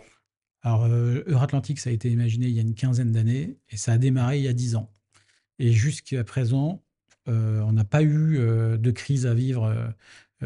Alors 0.66 0.84
euh, 0.86 1.22
Euratlantique, 1.28 1.78
ça 1.78 1.90
a 1.90 1.92
été 1.92 2.10
imaginé 2.10 2.46
il 2.46 2.52
y 2.52 2.58
a 2.58 2.62
une 2.62 2.74
quinzaine 2.74 3.12
d'années 3.12 3.56
et 3.70 3.76
ça 3.76 3.92
a 3.92 3.98
démarré 3.98 4.38
il 4.38 4.44
y 4.44 4.48
a 4.48 4.52
dix 4.52 4.74
ans. 4.74 4.92
Et 5.60 5.70
jusqu'à 5.70 6.24
présent, 6.24 6.82
euh, 7.28 7.60
on 7.60 7.72
n'a 7.72 7.84
pas 7.84 8.02
eu 8.02 8.38
de 8.38 8.90
crise 8.90 9.26
à 9.26 9.34
vivre 9.34 9.94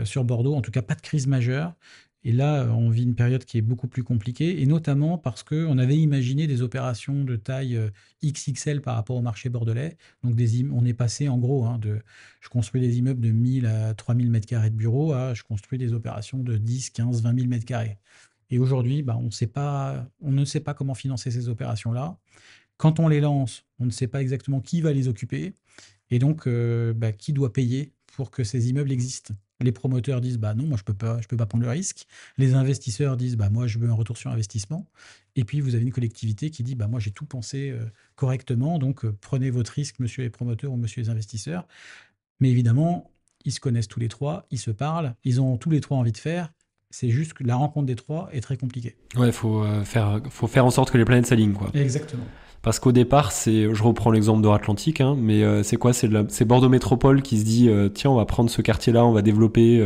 sur 0.05 0.25
Bordeaux, 0.25 0.55
en 0.55 0.61
tout 0.61 0.71
cas 0.73 0.83
pas 0.83 0.95
de 0.95 1.01
crise 1.01 1.27
majeure. 1.27 1.75
Et 2.23 2.33
là, 2.33 2.67
on 2.77 2.91
vit 2.91 3.05
une 3.05 3.15
période 3.15 3.45
qui 3.45 3.57
est 3.57 3.63
beaucoup 3.63 3.89
plus 3.89 4.05
compliquée, 4.05 4.61
et 4.61 4.67
notamment 4.67 5.17
parce 5.17 5.43
qu'on 5.43 5.79
avait 5.79 5.97
imaginé 5.97 6.47
des 6.47 6.61
opérations 6.61 7.25
de 7.25 7.37
taille 7.37 7.77
euh, 7.77 7.89
XXL 8.23 8.83
par 8.83 8.97
rapport 8.97 9.17
au 9.17 9.23
marché 9.23 9.49
bordelais. 9.49 9.97
Donc, 10.23 10.35
on 10.73 10.85
est 10.85 10.93
passé 10.95 11.29
en 11.29 11.39
gros 11.39 11.65
hein, 11.65 11.79
de 11.79 12.03
je 12.41 12.49
construis 12.51 12.83
des 12.83 12.99
immeubles 12.99 13.23
de 13.23 13.31
1000 13.31 13.67
à 13.67 13.95
3000 13.95 14.31
m2 14.31 14.65
de 14.65 14.75
bureaux 14.75 15.13
à 15.13 15.33
je 15.33 15.43
construis 15.45 15.79
des 15.79 15.95
opérations 15.95 16.39
de 16.39 16.59
10, 16.59 16.91
15, 16.91 17.23
20 17.23 17.41
000 17.41 17.47
m2. 17.53 17.97
Et 18.51 18.59
aujourd'hui, 18.59 19.03
bah, 19.03 19.17
on, 19.17 19.25
ne 19.25 20.45
sait 20.45 20.61
pas 20.61 20.75
comment 20.75 20.95
financer 20.95 21.31
ces 21.31 21.49
opérations-là. 21.49 22.19
Quand 22.77 22.99
on 22.99 23.09
les 23.09 23.21
lance, 23.21 23.65
on 23.79 23.87
ne 23.87 23.91
sait 23.91 24.09
pas 24.09 24.23
exactement 24.23 24.61
qui 24.61 24.81
va 24.81 24.93
les 24.93 25.07
occuper, 25.07 25.55
et 26.11 26.19
donc 26.19 26.47
euh, 26.47 26.93
bah, 26.93 27.13
qui 27.13 27.33
doit 27.33 27.53
payer 27.53 27.93
pour 28.07 28.31
que 28.31 28.45
ces 28.45 28.69
immeubles 28.71 28.91
existent? 28.91 29.35
Les 29.61 29.73
promoteurs 29.73 30.23
disent 30.23 30.39
bah 30.39 30.55
non, 30.55 30.67
moi 30.67 30.79
je 30.79 30.85
peux 30.85 30.95
pas, 30.95 31.21
je 31.21 31.29
peux 31.29 31.37
pas 31.37 31.45
prendre 31.45 31.65
le 31.65 31.71
risque. 31.71 32.07
Les 32.39 32.55
investisseurs 32.55 33.19
disent 33.19 33.37
bah 33.37 33.51
moi 33.51 33.67
je 33.67 33.79
veux 33.79 33.91
un 33.91 33.95
retour 33.95 34.17
sur 34.17 34.31
investissement. 34.31 34.89
Et 35.37 35.45
puis 35.45 35.61
vous 35.61 35.75
avez 35.75 35.85
une 35.85 35.93
collectivité 35.93 36.51
qui 36.51 36.63
dit 36.63 36.75
bah 36.75 36.89
moi 36.89 36.99
j'ai 36.99 37.11
tout 37.11 37.27
pensé 37.27 37.71
euh, 37.71 37.85
correctement, 38.17 38.79
donc 38.79 39.05
euh, 39.05 39.15
prenez 39.21 39.51
votre 39.51 39.73
risque, 39.73 39.99
monsieur 40.01 40.23
les 40.23 40.31
promoteurs 40.31 40.73
ou 40.73 40.77
monsieur 40.77 41.03
les 41.03 41.11
investisseurs. 41.11 41.69
Mais 42.41 42.49
évidemment, 42.49 43.13
ils 43.45 43.53
se 43.53 43.61
connaissent 43.61 43.89
tous 43.89 44.01
les 44.01 44.09
trois, 44.09 44.47
ils 44.51 44.59
se 44.59 44.71
parlent, 44.71 45.15
ils 45.25 45.41
ont 45.41 45.59
tous 45.59 45.71
les 45.71 45.81
trois 45.83 45.99
envie 45.99 46.13
de 46.13 46.19
faire. 46.19 46.51
C'est 46.91 47.09
juste 47.09 47.35
que 47.35 47.45
la 47.45 47.55
rencontre 47.55 47.87
des 47.87 47.95
trois 47.95 48.29
est 48.33 48.41
très 48.41 48.57
compliquée. 48.57 48.97
Ouais, 49.17 49.31
faut 49.31 49.63
euh, 49.63 49.85
faire, 49.85 50.21
faut 50.29 50.49
faire 50.49 50.67
en 50.67 50.71
sorte 50.71 50.91
que 50.91 50.99
les 50.99 51.05
planètes 51.05 51.27
s'alignent 51.27 51.53
quoi. 51.53 51.71
Exactement. 51.73 52.25
Parce 52.63 52.79
qu'au 52.79 52.93
départ, 52.93 53.33
c'est, 53.33 53.73
je 53.73 53.83
reprends 53.83 54.11
l'exemple 54.11 54.43
de 54.43 54.49
Atlantique, 54.49 55.01
hein, 55.01 55.17
mais 55.19 55.43
euh, 55.43 55.63
c'est 55.63 55.77
quoi? 55.77 55.93
C'est 55.95 56.45
Bordeaux 56.45 56.69
Métropole 56.69 57.23
qui 57.23 57.39
se 57.39 57.45
dit 57.45 57.69
euh, 57.71 57.89
tiens, 57.89 58.11
on 58.11 58.17
va 58.17 58.27
prendre 58.27 58.51
ce 58.51 58.61
quartier-là, 58.61 59.05
on 59.07 59.13
va 59.13 59.23
développer 59.23 59.81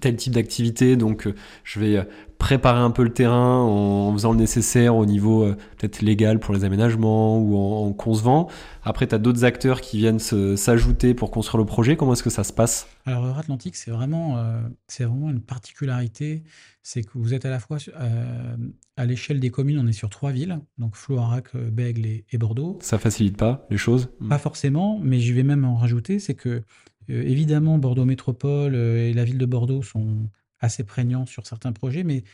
tel 0.00 0.16
type 0.16 0.34
d'activité, 0.34 0.96
donc 0.96 1.28
je 1.64 1.80
vais 1.80 2.06
préparer 2.38 2.78
un 2.78 2.90
peu 2.90 3.02
le 3.02 3.12
terrain 3.12 3.60
en, 3.60 4.12
faisant 4.12 4.32
le 4.32 4.38
nécessaire 4.38 4.94
au 4.94 5.06
niveau 5.06 5.44
peut-être 5.76 6.02
légal 6.02 6.38
pour 6.38 6.54
les 6.54 6.64
aménagements 6.64 7.38
ou 7.38 7.56
en, 7.56 7.92
concevant. 7.92 8.48
Après, 8.84 9.06
tu 9.06 9.14
as 9.14 9.18
d'autres 9.18 9.44
acteurs 9.44 9.80
qui 9.80 9.98
viennent 9.98 10.20
s'ajouter 10.20 11.14
pour 11.14 11.30
construire 11.30 11.58
le 11.58 11.66
projet. 11.66 11.96
Comment 11.96 12.12
est-ce 12.12 12.22
que 12.22 12.30
ça 12.30 12.44
se 12.44 12.52
passe? 12.52 12.86
Alors, 13.06 13.36
Atlantique, 13.36 13.74
c'est 13.74 13.90
vraiment, 13.90 14.40
c'est 14.86 15.04
vraiment 15.04 15.30
une 15.30 15.40
particularité 15.40 16.44
c'est 16.88 17.02
que 17.02 17.18
vous 17.18 17.34
êtes 17.34 17.44
à 17.44 17.50
la 17.50 17.60
fois 17.60 17.76
euh, 18.00 18.56
à 18.96 19.04
l'échelle 19.04 19.40
des 19.40 19.50
communes, 19.50 19.78
on 19.78 19.86
est 19.86 19.92
sur 19.92 20.08
trois 20.08 20.32
villes, 20.32 20.58
donc 20.78 20.96
Floirac, 20.96 21.54
euh, 21.54 21.70
Bègle 21.70 22.06
et, 22.06 22.38
Bordeaux. 22.38 22.78
Ça 22.80 22.98
facilite 22.98 23.36
pas 23.36 23.66
les 23.68 23.76
choses? 23.76 24.08
Pas 24.26 24.38
forcément, 24.38 24.98
mais 24.98 25.20
je 25.20 25.34
vais 25.34 25.42
même 25.42 25.66
en 25.66 25.76
rajouter, 25.76 26.18
c'est 26.18 26.34
que 26.34 26.48
euh, 26.48 26.60
évidemment 27.08 27.78
Bordeaux 27.78 28.04
Métropole 28.04 28.74
et 28.74 29.12
la 29.12 29.24
ville 29.24 29.38
de 29.38 29.46
Bordeaux 29.46 29.82
sont 29.82 30.28
assez 30.60 30.84
prégnants 30.84 31.26
sur 31.26 31.46
certains 31.46 31.72
projets, 31.72 32.04
mais 32.04 32.24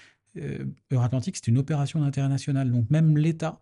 Euratlantique, 0.90 1.36
c'est 1.36 1.48
une 1.48 1.58
opération 1.58 2.00
d'intérêt 2.00 2.28
national, 2.28 2.70
donc 2.70 2.90
même 2.90 3.16
l'État 3.16 3.60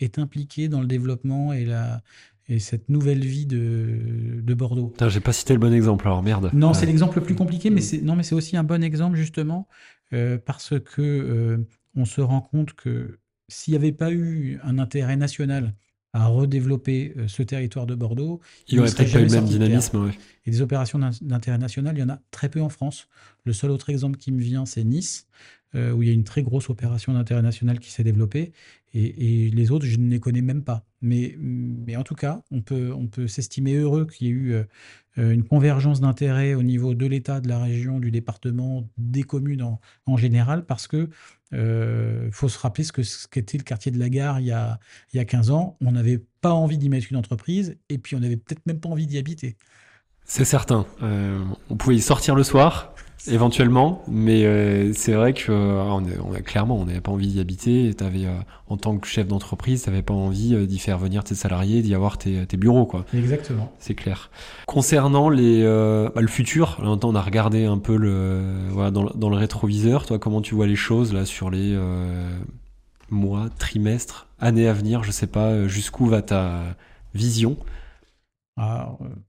est 0.00 0.18
impliqué 0.18 0.68
dans 0.68 0.80
le 0.80 0.86
développement 0.86 1.52
et 1.52 1.64
la, 1.64 2.02
et 2.48 2.58
cette 2.58 2.88
nouvelle 2.88 3.24
vie 3.24 3.46
de, 3.46 4.40
de 4.42 4.54
Bordeaux. 4.54 4.92
J'ai 5.08 5.20
pas 5.20 5.32
cité 5.32 5.52
le 5.52 5.58
bon 5.58 5.72
exemple, 5.72 6.06
alors 6.06 6.22
merde. 6.22 6.50
Non, 6.54 6.72
c'est 6.72 6.86
l'exemple 6.86 7.18
le 7.18 7.24
plus 7.24 7.34
compliqué, 7.34 7.70
mais 7.70 7.80
c'est 7.80 8.00
non, 8.00 8.16
mais 8.16 8.22
c'est 8.22 8.34
aussi 8.34 8.56
un 8.56 8.64
bon 8.64 8.82
exemple 8.82 9.16
justement 9.16 9.68
euh, 10.12 10.38
parce 10.38 10.74
que 10.80 11.02
euh, 11.02 11.58
on 11.94 12.04
se 12.04 12.20
rend 12.20 12.40
compte 12.40 12.72
que 12.72 13.18
s'il 13.48 13.72
n'y 13.72 13.76
avait 13.76 13.92
pas 13.92 14.12
eu 14.12 14.58
un 14.62 14.78
intérêt 14.78 15.16
national 15.16 15.74
à 16.18 16.26
redévelopper 16.26 17.14
euh, 17.16 17.28
ce 17.28 17.42
territoire 17.42 17.86
de 17.86 17.94
Bordeaux, 17.94 18.40
il 18.68 18.74
n'y 18.74 18.80
aurait 18.80 18.90
peut-être 18.90 19.12
pas 19.12 19.20
eu 19.20 19.24
le 19.26 19.30
même 19.30 19.44
dynamisme. 19.44 20.10
Et 20.46 20.50
des 20.50 20.62
opérations 20.62 20.98
d'intérêt 21.20 21.58
national, 21.58 21.96
il 21.96 22.00
y 22.00 22.02
en 22.02 22.08
a 22.08 22.20
très 22.30 22.48
peu 22.48 22.60
en 22.60 22.68
France. 22.68 23.08
Le 23.44 23.52
seul 23.52 23.70
autre 23.70 23.90
exemple 23.90 24.18
qui 24.18 24.32
me 24.32 24.40
vient, 24.40 24.66
c'est 24.66 24.84
Nice, 24.84 25.26
où 25.74 26.02
il 26.02 26.08
y 26.08 26.10
a 26.10 26.14
une 26.14 26.24
très 26.24 26.42
grosse 26.42 26.70
opération 26.70 27.12
d'intérêt 27.12 27.42
national 27.42 27.78
qui 27.78 27.90
s'est 27.90 28.04
développée. 28.04 28.52
Et, 28.94 29.50
les 29.50 29.70
autres, 29.70 29.84
je 29.84 29.98
ne 29.98 30.10
les 30.10 30.20
connais 30.20 30.40
même 30.40 30.64
pas. 30.64 30.84
Mais, 31.00 31.36
mais 31.38 31.96
en 31.96 32.02
tout 32.02 32.14
cas, 32.14 32.42
on 32.50 32.60
peut, 32.60 32.92
on 32.92 33.06
peut 33.06 33.28
s'estimer 33.28 33.74
heureux 33.74 34.06
qu'il 34.06 34.26
y 34.26 34.30
ait 34.30 34.32
eu 34.32 34.52
euh, 35.18 35.32
une 35.32 35.44
convergence 35.44 36.00
d'intérêts 36.00 36.54
au 36.54 36.62
niveau 36.62 36.94
de 36.94 37.06
l'État, 37.06 37.40
de 37.40 37.48
la 37.48 37.58
région, 37.58 37.98
du 37.98 38.10
département, 38.10 38.88
des 38.98 39.22
communes 39.22 39.78
en, 40.06 40.16
général, 40.16 40.64
parce 40.64 40.86
que 40.86 41.08
euh, 41.54 42.28
faut 42.30 42.48
se 42.48 42.58
rappeler 42.58 42.84
ce 42.84 42.92
que 42.92 43.02
ce 43.02 43.26
qu'était 43.26 43.58
le 43.58 43.64
quartier 43.64 43.90
de 43.90 43.98
la 43.98 44.10
gare 44.10 44.38
il 44.38 44.46
y 44.46 44.52
a, 44.52 44.78
il 45.12 45.16
y 45.16 45.20
a 45.20 45.24
15 45.24 45.50
ans. 45.50 45.76
On 45.80 45.92
n'avait 45.92 46.22
pas 46.40 46.52
envie 46.52 46.78
d'y 46.78 46.88
mettre 46.88 47.06
une 47.10 47.16
entreprise 47.16 47.76
et 47.88 47.98
puis 47.98 48.16
on 48.16 48.20
n'avait 48.20 48.36
peut-être 48.36 48.64
même 48.66 48.80
pas 48.80 48.88
envie 48.88 49.06
d'y 49.06 49.18
habiter. 49.18 49.56
C'est 50.24 50.44
certain. 50.44 50.86
Euh, 51.02 51.42
on 51.70 51.76
pouvait 51.76 51.96
y 51.96 52.02
sortir 52.02 52.34
le 52.34 52.44
soir, 52.44 52.94
éventuellement, 53.26 54.02
mais 54.08 54.44
euh, 54.44 54.92
c'est 54.94 55.12
vrai 55.12 55.34
que 55.34 55.50
euh, 55.50 55.82
on, 55.82 56.02
on 56.24 56.32
clairement, 56.42 56.78
on 56.78 56.84
n'avait 56.84 57.00
pas 57.00 57.10
envie 57.10 57.26
d'y 57.28 57.40
habiter. 57.40 57.94
Avais, 58.00 58.26
en 58.68 58.76
tant 58.76 58.96
que 58.98 59.06
chef 59.06 59.26
d'entreprise, 59.26 59.82
tu 59.82 59.90
n'avais 59.90 60.02
pas 60.02 60.14
envie 60.14 60.66
d'y 60.66 60.78
faire 60.78 60.98
venir 60.98 61.24
tes 61.24 61.34
salariés, 61.34 61.82
d'y 61.82 61.94
avoir 61.94 62.18
tes, 62.18 62.46
tes, 62.46 62.56
bureaux, 62.56 62.86
quoi. 62.86 63.04
Exactement. 63.14 63.72
C'est 63.78 63.94
clair. 63.94 64.30
Concernant 64.66 65.28
les, 65.28 65.62
bah, 65.62 66.20
le 66.20 66.28
futur, 66.28 66.78
là, 66.82 66.96
on 67.02 67.14
a 67.14 67.22
regardé 67.22 67.64
un 67.64 67.78
peu 67.78 67.96
le, 67.96 68.68
voilà, 68.70 68.90
dans, 68.90 69.04
dans, 69.04 69.30
le 69.30 69.36
rétroviseur. 69.36 70.06
Toi, 70.06 70.18
comment 70.18 70.40
tu 70.40 70.54
vois 70.54 70.66
les 70.66 70.76
choses 70.76 71.12
là 71.12 71.24
sur 71.24 71.50
les 71.50 71.78
mois, 73.10 73.48
trimestres, 73.58 74.28
années 74.38 74.68
à 74.68 74.72
venir? 74.72 75.02
Je 75.02 75.10
sais 75.10 75.26
pas 75.26 75.66
jusqu'où 75.66 76.06
va 76.06 76.22
ta 76.22 76.62
vision? 77.14 77.56
Ah, 78.56 78.96
Hum, 79.00 79.22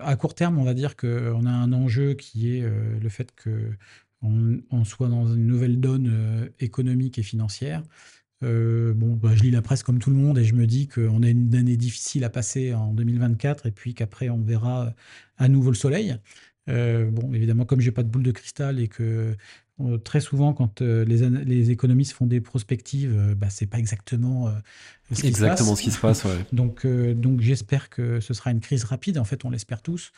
à 0.00 0.16
court 0.16 0.34
terme, 0.34 0.58
on 0.58 0.64
va 0.64 0.74
dire 0.74 0.96
qu'on 0.96 1.46
a 1.46 1.50
un 1.50 1.72
enjeu 1.72 2.14
qui 2.14 2.56
est 2.56 2.62
euh, 2.62 2.98
le 3.00 3.08
fait 3.08 3.32
qu'on 3.42 4.60
on 4.70 4.84
soit 4.84 5.08
dans 5.08 5.26
une 5.26 5.46
nouvelle 5.46 5.80
donne 5.80 6.08
euh, 6.12 6.48
économique 6.60 7.18
et 7.18 7.22
financière. 7.22 7.82
Euh, 8.42 8.94
bon, 8.94 9.14
bah, 9.16 9.34
je 9.34 9.42
lis 9.42 9.50
la 9.50 9.62
presse 9.62 9.82
comme 9.82 9.98
tout 9.98 10.10
le 10.10 10.16
monde 10.16 10.38
et 10.38 10.44
je 10.44 10.54
me 10.54 10.66
dis 10.66 10.86
qu'on 10.88 11.22
a 11.22 11.28
une 11.28 11.54
année 11.54 11.76
difficile 11.76 12.24
à 12.24 12.30
passer 12.30 12.74
en 12.74 12.92
2024 12.92 13.66
et 13.66 13.70
puis 13.70 13.94
qu'après 13.94 14.28
on 14.28 14.42
verra 14.42 14.94
à 15.38 15.48
nouveau 15.48 15.70
le 15.70 15.76
soleil. 15.76 16.16
bon, 16.66 17.32
évidemment, 17.32 17.64
comme 17.64 17.80
j'ai 17.80 17.92
pas 17.92 18.02
de 18.02 18.08
boule 18.08 18.22
de 18.22 18.32
cristal 18.32 18.80
et 18.80 18.88
que 18.88 19.36
très 20.04 20.20
souvent, 20.20 20.52
quand 20.52 20.80
les, 20.80 21.28
les, 21.28 21.70
économistes 21.70 22.12
font 22.12 22.26
des 22.26 22.40
prospectives, 22.40 23.34
bah, 23.36 23.50
c'est 23.50 23.66
pas 23.66 23.78
exactement 23.78 24.52
ce 25.10 25.26
exactement 25.26 25.74
ce 25.74 25.82
qui 25.82 25.90
se 25.90 25.98
passe. 25.98 26.24
donc, 26.52 26.86
donc 26.86 27.40
j'espère 27.40 27.90
que 27.90 28.20
ce 28.20 28.34
sera 28.34 28.50
une 28.50 28.60
crise 28.60 28.84
rapide. 28.84 29.18
En 29.18 29.24
fait, 29.24 29.44
on 29.44 29.50
l'espère 29.50 29.82
tous, 29.82 30.12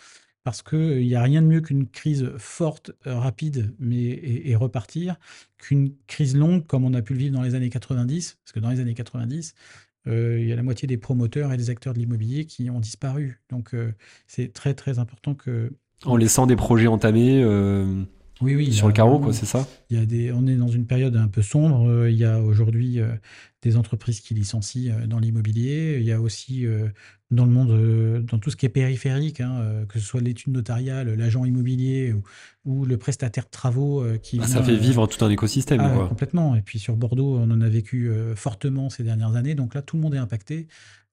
parce 0.44 0.62
qu'il 0.62 1.06
n'y 1.06 1.14
a 1.14 1.22
rien 1.22 1.40
de 1.40 1.46
mieux 1.46 1.60
qu'une 1.60 1.88
crise 1.88 2.30
forte, 2.36 2.92
rapide, 3.04 3.74
mais 3.78 4.04
et, 4.04 4.54
repartir, 4.56 5.16
qu'une 5.58 5.92
crise 6.06 6.36
longue 6.36 6.66
comme 6.66 6.84
on 6.84 6.92
a 6.94 7.02
pu 7.02 7.14
le 7.14 7.18
vivre 7.20 7.34
dans 7.34 7.42
les 7.42 7.54
années 7.54 7.70
90. 7.70 8.38
Parce 8.44 8.52
que 8.52 8.60
dans 8.60 8.70
les 8.70 8.80
années 8.80 8.94
90, 8.94 9.54
il 10.06 10.46
y 10.46 10.52
a 10.52 10.56
la 10.56 10.62
moitié 10.62 10.86
des 10.86 10.98
promoteurs 10.98 11.52
et 11.52 11.56
des 11.56 11.70
acteurs 11.70 11.94
de 11.94 11.98
l'immobilier 11.98 12.44
qui 12.44 12.68
ont 12.68 12.80
disparu. 12.80 13.40
Donc, 13.50 13.74
c'est 14.26 14.52
très 14.52 14.74
très 14.74 14.98
important 14.98 15.34
que 15.34 15.72
en 16.04 16.16
laissant 16.16 16.46
des 16.46 16.56
projets 16.56 16.88
entamés. 16.88 17.42
Oui, 18.42 18.54
oui. 18.54 18.72
Sur 18.72 18.86
le 18.86 18.92
carreau, 18.92 19.18
quoi, 19.18 19.32
c'est 19.32 19.46
ça? 19.46 19.66
il 19.88 19.98
y 19.98 20.00
a 20.00 20.04
des, 20.04 20.30
On 20.32 20.46
est 20.46 20.56
dans 20.56 20.68
une 20.68 20.86
période 20.86 21.16
un 21.16 21.28
peu 21.28 21.40
sombre. 21.40 21.88
Euh, 21.88 22.10
il 22.10 22.18
y 22.18 22.24
a 22.24 22.40
aujourd'hui 22.40 23.00
euh, 23.00 23.08
des 23.62 23.76
entreprises 23.78 24.20
qui 24.20 24.34
licencient 24.34 24.92
euh, 24.92 25.06
dans 25.06 25.18
l'immobilier. 25.18 25.96
Il 26.00 26.04
y 26.04 26.12
a 26.12 26.20
aussi 26.20 26.66
dans 27.30 27.46
le 27.46 27.50
monde, 27.50 28.24
dans 28.24 28.38
tout 28.38 28.50
ce 28.50 28.56
qui 28.56 28.66
est 28.66 28.70
périphérique, 28.70 29.40
hein, 29.40 29.84
que 29.88 29.98
ce 29.98 30.04
soit 30.04 30.20
l'étude 30.20 30.52
notariale, 30.52 31.14
l'agent 31.14 31.44
immobilier 31.44 32.14
ou, 32.64 32.84
le 32.84 32.96
prestataire 32.98 33.44
de 33.44 33.50
travaux 33.50 34.04
qui. 34.22 34.38
Ah, 34.42 34.46
ça 34.46 34.62
fait 34.62 34.76
vivre 34.76 35.06
tout 35.06 35.24
un 35.24 35.30
écosystème. 35.30 35.80
Ah, 35.80 35.90
quoi. 35.94 36.08
Complètement. 36.08 36.54
Et 36.56 36.62
puis 36.62 36.78
sur 36.78 36.96
Bordeaux, 36.96 37.36
on 37.36 37.50
en 37.50 37.60
a 37.60 37.68
vécu 37.68 38.10
fortement 38.34 38.90
ces 38.90 39.02
dernières 39.02 39.34
années. 39.34 39.54
Donc 39.54 39.74
là, 39.74 39.82
tout 39.82 39.96
le 39.96 40.02
monde 40.02 40.14
est 40.14 40.18
impacté. 40.18 40.68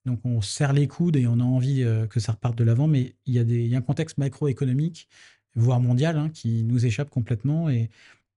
Donc 0.06 0.20
on 0.26 0.42
serre 0.42 0.74
les 0.74 0.88
coudes 0.88 1.16
et 1.16 1.26
on 1.28 1.40
a 1.40 1.44
envie 1.44 1.86
que 2.10 2.20
ça 2.20 2.34
reparte 2.34 2.58
de 2.58 2.66
l'avant. 2.66 2.88
Mais 2.88 3.16
il 3.26 3.34
y, 3.34 3.40
a 3.40 3.44
des, 3.44 3.64
il 3.64 3.68
y 3.68 3.76
a 3.76 3.78
un 3.78 3.82
contexte 3.82 4.18
macroéconomique 4.18 5.08
voire 5.56 5.80
mondiale, 5.80 6.18
hein, 6.18 6.30
qui 6.34 6.64
nous 6.64 6.86
échappe 6.86 7.10
complètement. 7.10 7.70
Et, 7.70 7.90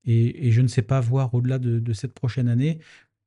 et, 0.07 0.53
je 0.53 0.61
ne 0.63 0.69
sais 0.69 0.83
pas 0.83 1.01
voir 1.01 1.35
au-delà 1.35 1.59
de, 1.59 1.93
cette 1.93 2.15
prochaine 2.15 2.49
année 2.49 2.79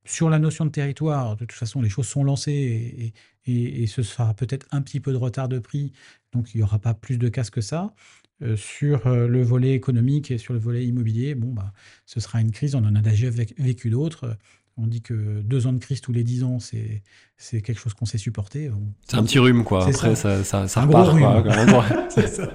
sur 0.06 0.30
la 0.30 0.40
notion 0.40 0.66
de 0.66 0.72
territoire, 0.72 1.36
de 1.36 1.46
toute 1.46 1.52
façon, 1.52 1.82
les 1.82 1.90
choses 1.90 2.08
sont 2.08 2.24
lancées 2.24 3.14
et, 3.46 3.88
ce 3.88 4.04
sera 4.04 4.34
peut-être 4.34 4.68
un 4.72 4.82
petit 4.82 5.00
peu 5.00 5.12
de 5.12 5.18
retard 5.18 5.50
de 5.50 5.60
prix, 5.60 5.92
donc 6.34 6.54
il 6.54 6.58
n'y 6.58 6.64
aura 6.64 6.78
pas 6.80 6.94
plus 6.94 7.18
de 7.18 7.30
casse 7.30 7.50
que 7.50 7.62
ça. 7.62 7.94
Euh, 8.42 8.56
sur 8.56 9.08
euh, 9.08 9.28
le 9.28 9.42
volet 9.42 9.74
économique 9.74 10.32
et 10.32 10.38
sur 10.38 10.54
le 10.54 10.60
volet 10.60 10.86
immobilier, 10.86 11.36
bon, 11.36 11.52
bah, 11.52 11.74
ce 12.06 12.20
sera 12.20 12.40
une 12.40 12.52
crise, 12.52 12.74
on 12.74 12.86
en 12.86 12.96
a 12.96 13.02
déjà 13.02 13.30
vécu 13.30 13.90
d'autres. 13.90 14.38
On 14.78 14.88
dit 14.88 15.02
que 15.02 15.42
deux 15.42 15.68
ans 15.68 15.74
de 15.74 15.80
crise 15.80 16.00
tous 16.00 16.14
les 16.14 16.24
dix 16.24 16.44
ans, 16.44 16.60
c'est, 16.60 17.04
c'est 17.36 17.62
quelque 17.62 17.80
chose 17.80 17.94
qu'on 17.94 18.06
sait 18.06 18.18
supporter. 18.18 18.72
C'est 19.08 19.18
un 19.18 19.24
petit 19.24 19.40
rhume, 19.40 19.66
quoi. 19.66 19.86
Après, 19.86 20.16
ça, 20.16 20.44
ça, 20.44 20.68
ça, 20.70 20.82
repart. 20.86 22.10
c'est 22.10 22.28
ça. 22.28 22.50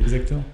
Exactement. 0.00 0.44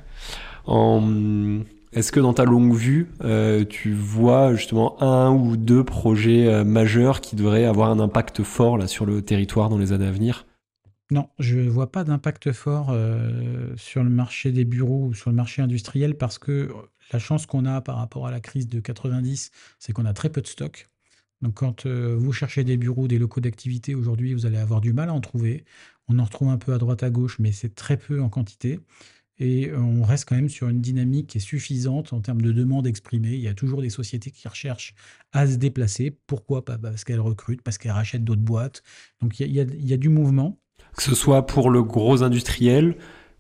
Est-ce 1.96 2.12
que 2.12 2.20
dans 2.20 2.34
ta 2.34 2.44
longue 2.44 2.74
vue, 2.74 3.08
euh, 3.22 3.64
tu 3.64 3.94
vois 3.94 4.54
justement 4.54 5.02
un 5.02 5.30
ou 5.32 5.56
deux 5.56 5.82
projets 5.82 6.46
euh, 6.46 6.62
majeurs 6.62 7.22
qui 7.22 7.36
devraient 7.36 7.64
avoir 7.64 7.90
un 7.90 8.00
impact 8.00 8.42
fort 8.42 8.86
sur 8.86 9.06
le 9.06 9.22
territoire 9.22 9.70
dans 9.70 9.78
les 9.78 9.92
années 9.92 10.06
à 10.06 10.10
venir? 10.10 10.46
Non, 11.10 11.30
je 11.38 11.56
ne 11.58 11.70
vois 11.70 11.90
pas 11.90 12.04
d'impact 12.04 12.52
fort 12.52 12.88
euh, 12.90 13.72
sur 13.76 14.04
le 14.04 14.10
marché 14.10 14.52
des 14.52 14.66
bureaux 14.66 15.06
ou 15.06 15.14
sur 15.14 15.30
le 15.30 15.36
marché 15.36 15.62
industriel 15.62 16.18
parce 16.18 16.38
que 16.38 16.68
la 17.12 17.18
chance 17.18 17.46
qu'on 17.46 17.64
a 17.64 17.80
par 17.80 17.96
rapport 17.96 18.26
à 18.26 18.30
la 18.30 18.40
crise 18.40 18.68
de 18.68 18.80
90, 18.80 19.50
c'est 19.78 19.94
qu'on 19.94 20.04
a 20.04 20.12
très 20.12 20.28
peu 20.28 20.42
de 20.42 20.48
stock. 20.48 20.88
Donc 21.40 21.54
quand 21.54 21.86
vous 21.86 22.32
cherchez 22.32 22.64
des 22.64 22.76
bureaux, 22.76 23.08
des 23.08 23.18
locaux 23.18 23.40
d'activité 23.40 23.94
aujourd'hui, 23.94 24.34
vous 24.34 24.44
allez 24.44 24.58
avoir 24.58 24.80
du 24.80 24.92
mal 24.92 25.08
à 25.08 25.14
en 25.14 25.20
trouver. 25.20 25.64
On 26.08 26.18
en 26.18 26.24
retrouve 26.24 26.48
un 26.48 26.58
peu 26.58 26.74
à 26.74 26.78
droite 26.78 27.02
à 27.02 27.10
gauche, 27.10 27.38
mais 27.38 27.52
c'est 27.52 27.74
très 27.74 27.96
peu 27.96 28.20
en 28.20 28.28
quantité. 28.28 28.80
Et 29.38 29.70
on 29.74 30.02
reste 30.02 30.26
quand 30.26 30.36
même 30.36 30.48
sur 30.48 30.68
une 30.68 30.80
dynamique 30.80 31.26
qui 31.28 31.38
est 31.38 31.40
suffisante 31.40 32.12
en 32.12 32.20
termes 32.20 32.40
de 32.40 32.52
demande 32.52 32.86
exprimée. 32.86 33.34
Il 33.34 33.40
y 33.40 33.48
a 33.48 33.54
toujours 33.54 33.82
des 33.82 33.90
sociétés 33.90 34.30
qui 34.30 34.48
recherchent 34.48 34.94
à 35.32 35.46
se 35.46 35.56
déplacer. 35.56 36.18
Pourquoi 36.26 36.64
pas? 36.64 36.78
Parce 36.78 37.04
qu'elles 37.04 37.20
recrutent, 37.20 37.62
parce 37.62 37.76
qu'elles 37.76 37.92
rachètent 37.92 38.24
d'autres 38.24 38.40
boîtes. 38.40 38.82
Donc 39.20 39.38
il 39.38 39.52
y, 39.52 39.60
a, 39.60 39.64
il 39.64 39.86
y 39.86 39.92
a 39.92 39.98
du 39.98 40.08
mouvement. 40.08 40.58
Que 40.96 41.02
ce 41.02 41.14
soit 41.14 41.44
pour 41.44 41.68
le 41.68 41.82
gros 41.82 42.22
industriel, 42.22 42.96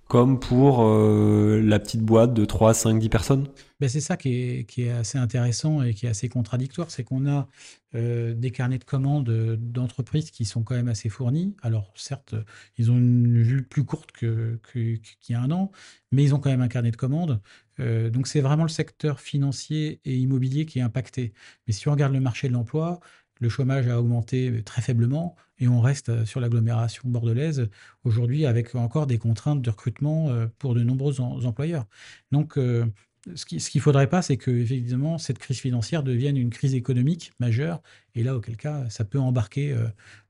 comme 0.08 0.38
pour 0.38 0.84
euh, 0.84 1.60
la 1.62 1.78
petite 1.80 2.02
boîte 2.02 2.32
de 2.32 2.44
3, 2.44 2.74
5, 2.74 2.98
10 2.98 3.08
personnes 3.08 3.48
ben 3.80 3.88
C'est 3.88 4.00
ça 4.00 4.16
qui 4.16 4.34
est, 4.34 4.64
qui 4.64 4.82
est, 4.82 4.90
assez 4.90 5.18
intéressant 5.18 5.82
et 5.82 5.94
qui 5.94 6.06
est 6.06 6.08
assez 6.08 6.28
contradictoire, 6.28 6.90
c'est 6.90 7.02
qu'on 7.02 7.26
a 7.26 7.48
euh, 7.94 8.34
des 8.34 8.52
carnets 8.52 8.78
de 8.78 8.84
commandes 8.84 9.56
d'entreprises 9.58 10.30
qui 10.30 10.44
sont 10.44 10.62
quand 10.62 10.76
même 10.76 10.88
assez 10.88 11.08
fournis. 11.08 11.56
Alors 11.62 11.92
certes, 11.96 12.36
ils 12.78 12.90
ont 12.90 12.96
une 12.96 13.42
vue 13.42 13.64
plus 13.64 13.84
courte 13.84 14.12
qu'il 14.12 14.58
que, 14.62 14.98
y 15.28 15.34
a 15.34 15.40
un 15.40 15.50
an, 15.50 15.72
mais 16.12 16.22
ils 16.22 16.34
ont 16.34 16.38
quand 16.38 16.50
même 16.50 16.62
un 16.62 16.68
carnet 16.68 16.92
de 16.92 16.96
commandes. 16.96 17.40
Euh, 17.80 18.08
donc 18.08 18.26
c'est 18.26 18.40
vraiment 18.40 18.62
le 18.62 18.68
secteur 18.68 19.20
financier 19.20 20.00
et 20.04 20.16
immobilier 20.16 20.66
qui 20.66 20.78
est 20.78 20.82
impacté. 20.82 21.32
Mais 21.66 21.72
si 21.72 21.88
on 21.88 21.92
regarde 21.92 22.12
le 22.12 22.20
marché 22.20 22.48
de 22.48 22.52
l'emploi, 22.52 23.00
le 23.40 23.48
chômage 23.48 23.88
a 23.88 23.98
augmenté 23.98 24.62
très 24.64 24.82
faiblement 24.82 25.36
et 25.58 25.68
on 25.68 25.80
reste 25.80 26.24
sur 26.24 26.40
l'agglomération 26.40 27.08
bordelaise 27.08 27.68
aujourd'hui 28.04 28.46
avec 28.46 28.74
encore 28.74 29.06
des 29.06 29.18
contraintes 29.18 29.62
de 29.62 29.70
recrutement 29.70 30.28
euh, 30.28 30.46
pour 30.58 30.74
de 30.74 30.82
nombreux 30.82 31.20
employeurs. 31.20 31.86
Donc, 32.32 32.58
euh, 32.58 32.86
ce 33.34 33.44
qu'il 33.44 33.60
ne 33.74 33.80
faudrait 33.80 34.08
pas, 34.08 34.22
c'est 34.22 34.36
que 34.36 34.50
évidemment 34.50 35.18
cette 35.18 35.38
crise 35.38 35.58
financière 35.58 36.02
devienne 36.02 36.36
une 36.36 36.50
crise 36.50 36.74
économique 36.74 37.32
majeure. 37.40 37.82
Et 38.14 38.22
là, 38.22 38.36
auquel 38.36 38.56
cas, 38.56 38.88
ça 38.88 39.04
peut 39.04 39.18
embarquer 39.18 39.76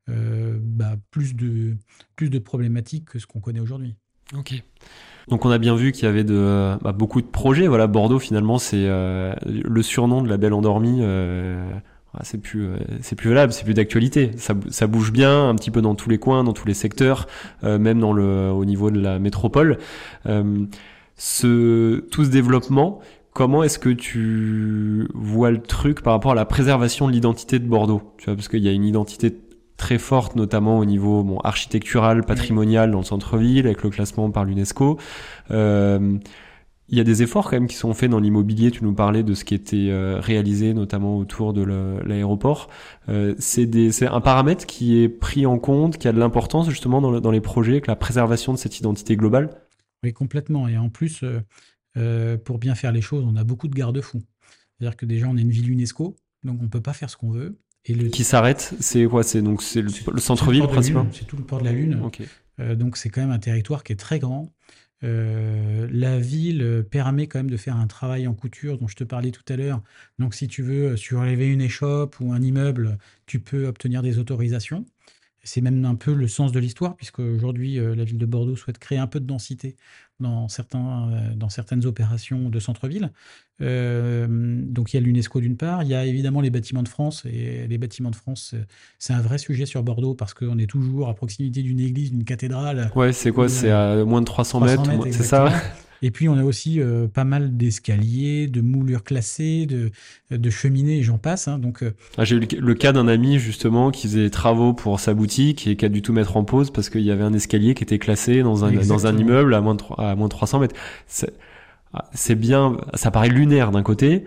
euh, 0.09 0.59
bah, 0.63 0.97
plus, 1.11 1.35
de, 1.35 1.77
plus 2.15 2.31
de 2.31 2.39
problématiques 2.39 3.05
que 3.05 3.19
ce 3.19 3.27
qu'on 3.27 3.41
connaît 3.41 3.61
aujourd'hui. 3.61 3.97
Ok. 4.35 4.55
Donc 5.29 5.45
on 5.45 5.51
a 5.51 5.59
bien 5.59 5.77
vu 5.77 5.93
qu'il 5.93 6.05
y 6.05 6.09
avait 6.09 6.25
bah, 6.25 6.93
beaucoup 6.93 7.21
de 7.21 7.27
projets. 7.27 7.67
Voilà, 7.67 7.87
Bordeaux 7.87 8.19
finalement 8.19 8.59
c'est 8.59 8.87
le 8.87 9.83
surnom 9.83 10.23
de 10.23 10.29
la 10.29 10.37
belle 10.39 10.55
endormie 10.55 11.03
c'est 12.23 12.39
plus 12.39 12.67
euh, 12.67 12.77
c'est 13.01 13.17
plus 13.17 13.31
valable, 13.31 13.53
c'est 13.53 13.65
plus 13.65 13.75
d'actualité. 13.75 14.31
Ça, 14.37 14.55
ça, 14.71 14.87
bouge 14.87 15.13
bien 15.13 15.49
un 15.49 15.55
petit 15.55 15.71
peu 15.71 15.83
dans 15.83 15.95
tous 15.95 16.09
les 16.09 16.19
coins, 16.19 16.45
dans 16.45 16.53
tous 16.53 16.67
les 16.67 16.75
secteurs, 16.75 17.27
euh, 17.65 17.79
même 17.79 18.01
dans 18.01 18.13
le 18.13 18.51
au 18.51 18.65
niveau 18.65 18.91
de 18.91 19.01
la 19.01 19.19
métropole. 19.19 19.79
Euh, 20.27 20.67
ce 21.17 22.01
tout 22.11 22.25
ce 22.25 22.31
développement, 22.31 23.01
comment 23.33 23.63
est-ce 23.63 23.79
que 23.79 23.91
tu 23.91 25.09
vois 25.15 25.51
le 25.51 25.61
truc 25.61 26.03
par 26.03 26.13
rapport 26.13 26.33
à 26.33 26.35
la 26.37 26.45
préservation 26.45 27.07
de 27.07 27.13
l'identité 27.13 27.59
de 27.59 27.67
Bordeaux? 27.67 28.03
Tu 28.19 28.27
vois, 28.27 28.35
parce 28.35 28.49
qu'il 28.49 28.63
y 28.63 28.69
a 28.69 28.73
une 28.73 28.85
identité 28.85 29.35
très 29.77 29.99
forte, 29.99 30.37
notamment 30.37 30.79
au 30.79 30.85
niveau 30.85 31.23
bon, 31.23 31.39
architectural, 31.41 32.25
patrimonial 32.25 32.91
dans 32.91 32.99
le 32.99 33.05
centre-ville, 33.05 33.67
avec 33.67 33.83
le 33.83 33.91
classement 33.91 34.31
par 34.31 34.45
l'UNESCO. 34.45 34.99
Euh, 35.51 36.19
il 36.89 36.97
y 36.97 37.01
a 37.01 37.05
des 37.05 37.23
efforts 37.23 37.45
quand 37.45 37.57
même 37.57 37.67
qui 37.67 37.77
sont 37.77 37.93
faits 37.95 38.11
dans 38.11 38.21
l'immobilier. 38.21 38.71
Tu 38.71 38.85
nous 38.85 38.95
parlais 38.95 39.23
de 39.23 39.35
ce 39.35 39.45
qui 39.45 39.55
était 39.55 39.89
euh, 39.91 40.21
réalisé, 40.21 40.73
notamment 40.73 41.19
autour 41.19 41.53
de 41.53 41.63
l'aéroport. 41.63 42.69
Euh, 43.09 43.35
c'est 43.39 44.07
un 44.07 44.21
paramètre 44.21 44.67
qui 44.67 45.03
est 45.03 45.09
pris 45.09 45.47
en 45.47 45.59
compte, 45.59 45.99
qui 45.99 46.07
a 46.07 46.13
de 46.13 46.19
l'importance 46.19 46.69
justement 46.69 47.01
dans, 47.01 47.21
dans, 47.21 47.31
les 47.31 47.41
projets, 47.41 47.81
que 47.81 47.89
la 47.89 47.97
préservation 47.97 48.53
de 48.53 48.59
cette 48.59 48.79
identité 48.79 49.17
globale. 49.17 49.51
Oui, 50.05 50.13
complètement. 50.13 50.69
Et 50.69 50.79
en 50.79 50.89
plus, 50.89 51.25
euh, 51.97 52.37
pour 52.39 52.59
bien 52.59 52.77
faire 52.77 52.93
les 52.93 53.03
choses, 53.03 53.25
on 53.27 53.35
a 53.35 53.43
beaucoup 53.43 53.67
de 53.67 53.75
garde-fous. 53.75 54.23
C'est-à-dire 54.79 54.97
que 54.97 55.07
déjà, 55.07 55.27
on 55.29 55.37
est 55.37 55.43
une 55.43 55.51
ville 55.51 55.71
UNESCO, 55.71 56.15
donc 56.45 56.59
on 56.61 56.65
ne 56.65 56.69
peut 56.69 56.83
pas 56.83 56.93
faire 56.93 57.11
ce 57.11 57.17
qu'on 57.17 57.31
veut. 57.31 57.59
Et 57.87 57.95
le... 57.95 58.09
Qui 58.11 58.23
s'arrête, 58.23 58.75
c'est 58.81 59.07
quoi? 59.07 59.23
C'est 59.23 59.43
donc 59.43 59.63
c'est 59.63 59.83
le, 59.83 59.91
centre-ville 60.19 60.67
principalement? 60.69 61.11
C'est 61.13 61.27
tout 61.27 61.37
le 61.37 61.45
port 61.45 61.61
de 61.61 61.65
la 61.65 61.73
Lune. 61.73 62.01
donc 62.75 62.97
c'est 62.97 63.09
quand 63.09 63.21
même 63.23 63.31
un 63.31 63.39
territoire 63.39 63.83
qui 63.83 63.93
est 63.93 63.97
très 63.97 64.19
grand. 64.19 64.53
Euh, 65.05 65.89
la 65.91 66.19
ville 66.19 66.63
euh, 66.63 66.83
permet 66.83 67.27
quand 67.27 67.39
même 67.39 67.51
de 67.51 67.57
faire 67.57 67.77
un 67.77 67.87
travail 67.87 68.27
en 68.27 68.35
couture 68.35 68.79
dont 68.79 68.89
je 68.89 68.97
te 68.97 69.05
parlais 69.05 69.31
tout 69.31 69.45
à 69.49 69.57
l'heure. 69.57 69.83
Donc 70.19 70.35
si 70.35 70.49
tu 70.49 70.63
veux 70.63 70.93
euh, 70.93 70.97
surélever 70.97 71.49
une 71.49 71.61
échoppe 71.61 72.19
ou 72.21 72.33
un 72.33 72.41
immeuble, 72.41 72.99
tu 73.27 73.41
peux 73.41 73.67
obtenir 73.67 74.03
des 74.03 74.19
autorisations. 74.19 74.85
C'est 75.43 75.61
même 75.61 75.85
un 75.85 75.95
peu 75.95 76.13
le 76.13 76.27
sens 76.29 76.51
de 76.51 76.59
l'histoire, 76.59 76.97
puisque 76.97 77.21
aujourd'hui, 77.21 77.77
la 77.77 78.03
ville 78.03 78.19
de 78.19 78.27
Bordeaux 78.27 78.57
souhaite 78.57 78.79
créer 78.79 78.99
un 78.99 79.07
peu 79.07 79.21
de 79.21 79.27
densité 79.27 79.77
dans, 80.21 80.49
certains, 80.49 81.11
dans 81.37 81.49
certaines 81.49 81.87
opérations 81.87 82.49
de 82.49 82.61
centre-ville. 82.61 83.11
donc 83.61 84.93
il 84.93 84.97
y 84.97 84.99
a 84.99 85.01
l'UNESCO 85.01 85.41
d'une 85.41 85.57
part, 85.57 85.83
il 85.83 85.89
y 85.89 85.95
a 85.95 86.05
évidemment 86.05 86.41
les 86.41 86.51
bâtiments 86.51 86.83
de 86.83 86.89
France, 86.89 87.25
et 87.27 87.67
les 87.67 87.79
bâtiments 87.79 88.11
de 88.11 88.17
France, 88.17 88.55
c'est 88.99 89.13
un 89.13 89.21
vrai 89.21 89.39
sujet 89.39 89.67
sur 89.67 89.83
Bordeaux, 89.83 90.15
parce 90.15 90.35
qu'on 90.35 90.59
est 90.59 90.69
toujours 90.69 91.09
à 91.09 91.15
proximité 91.15 91.63
d'une 91.63 91.81
église, 91.81 92.11
d'une 92.11 92.25
cathédrale. 92.25 92.91
Ouais, 92.95 93.13
c'est 93.13 93.33
quoi? 93.33 93.49
C'est 93.49 93.71
à 93.71 94.05
moins 94.05 94.21
de 94.21 94.27
300, 94.27 94.61
mètres, 94.61 94.91
c'est 95.11 95.23
ça? 95.23 95.53
Et 96.03 96.11
puis, 96.11 96.29
on 96.29 96.37
a 96.37 96.45
aussi 96.45 96.81
euh, 96.81 97.09
pas 97.09 97.25
mal 97.25 97.57
d'escaliers, 97.57 98.49
de 98.49 98.61
moulures 98.61 99.05
classées, 99.05 99.67
de, 99.67 99.91
de 100.31 100.51
cheminées, 100.51 100.99
et 100.99 101.03
j'en 101.03 101.19
passe. 101.19 101.49
Hein, 101.49 101.59
donc, 101.59 101.83
euh, 101.83 101.93
ah, 102.19 102.25
J'ai 102.25 102.37
eu 102.37 102.41
le, 102.41 102.75
cas 102.75 102.93
d'un 102.93 103.09
ami, 103.09 103.39
justement, 103.39 103.91
qui 103.91 104.07
faisait 104.07 104.25
des 104.25 104.31
travaux 104.31 104.75
pour 104.75 105.01
sa 105.01 105.15
boutique 105.15 105.67
et 105.67 105.77
qui 105.77 105.85
a 105.85 105.89
dû 105.89 106.03
tout 106.03 106.13
mettre 106.13 106.37
en 106.37 106.45
pause 106.45 106.71
parce 106.71 106.91
qu'il 106.91 107.03
y 107.03 107.11
avait 107.11 107.25
un 107.25 107.33
escalier 107.33 107.75
qui 107.75 107.83
était 107.83 107.99
classé 107.99 108.43
dans 108.43 108.65
un, 108.65 108.73
dans 108.73 109.07
un 109.07 109.17
immeuble 109.17 109.55
à 109.55 109.61
moins 109.61 109.75
de, 109.75 109.83
à 109.99 110.15
moins 110.15 110.27
de 110.27 110.31
300 110.31 110.61
mètres. 110.61 110.77
Ah, 111.93 112.11
c'est 112.13 112.35
bien, 112.35 112.77
ça 112.95 113.11
paraît 113.11 113.29
lunaire 113.29 113.71
d'un 113.71 113.83
côté, 113.83 114.25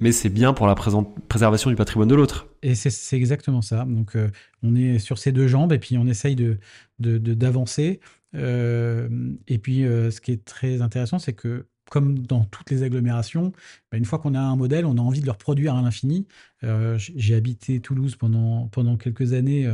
mais 0.00 0.12
c'est 0.12 0.30
bien 0.30 0.54
pour 0.54 0.66
la 0.66 0.74
préservation 0.74 1.70
du 1.70 1.76
patrimoine 1.76 2.08
de 2.08 2.14
l'autre. 2.14 2.48
Et 2.62 2.74
c'est 2.74 3.16
exactement 3.16 3.62
ça. 3.62 3.84
Donc, 3.84 4.16
euh, 4.16 4.30
on 4.62 4.74
est 4.74 4.98
sur 4.98 5.18
ces 5.18 5.32
deux 5.32 5.48
jambes 5.48 5.72
et 5.72 5.78
puis 5.78 5.98
on 5.98 6.06
essaye 6.06 6.34
de 6.34 6.58
d'avancer. 6.98 8.00
Euh, 8.34 9.08
et 9.48 9.58
puis, 9.58 9.84
euh, 9.84 10.10
ce 10.10 10.20
qui 10.20 10.32
est 10.32 10.44
très 10.44 10.82
intéressant, 10.82 11.18
c'est 11.18 11.32
que 11.34 11.66
comme 11.90 12.20
dans 12.20 12.44
toutes 12.44 12.70
les 12.70 12.84
agglomérations, 12.84 13.52
bah, 13.90 13.98
une 13.98 14.06
fois 14.06 14.18
qu'on 14.18 14.34
a 14.34 14.40
un 14.40 14.56
modèle, 14.56 14.86
on 14.86 14.96
a 14.96 15.00
envie 15.00 15.20
de 15.20 15.26
le 15.26 15.32
reproduire 15.32 15.74
à 15.74 15.82
l'infini. 15.82 16.26
Euh, 16.64 16.96
j'ai 16.98 17.34
habité 17.34 17.80
Toulouse 17.80 18.16
pendant, 18.16 18.68
pendant 18.68 18.96
quelques 18.96 19.34
années. 19.34 19.70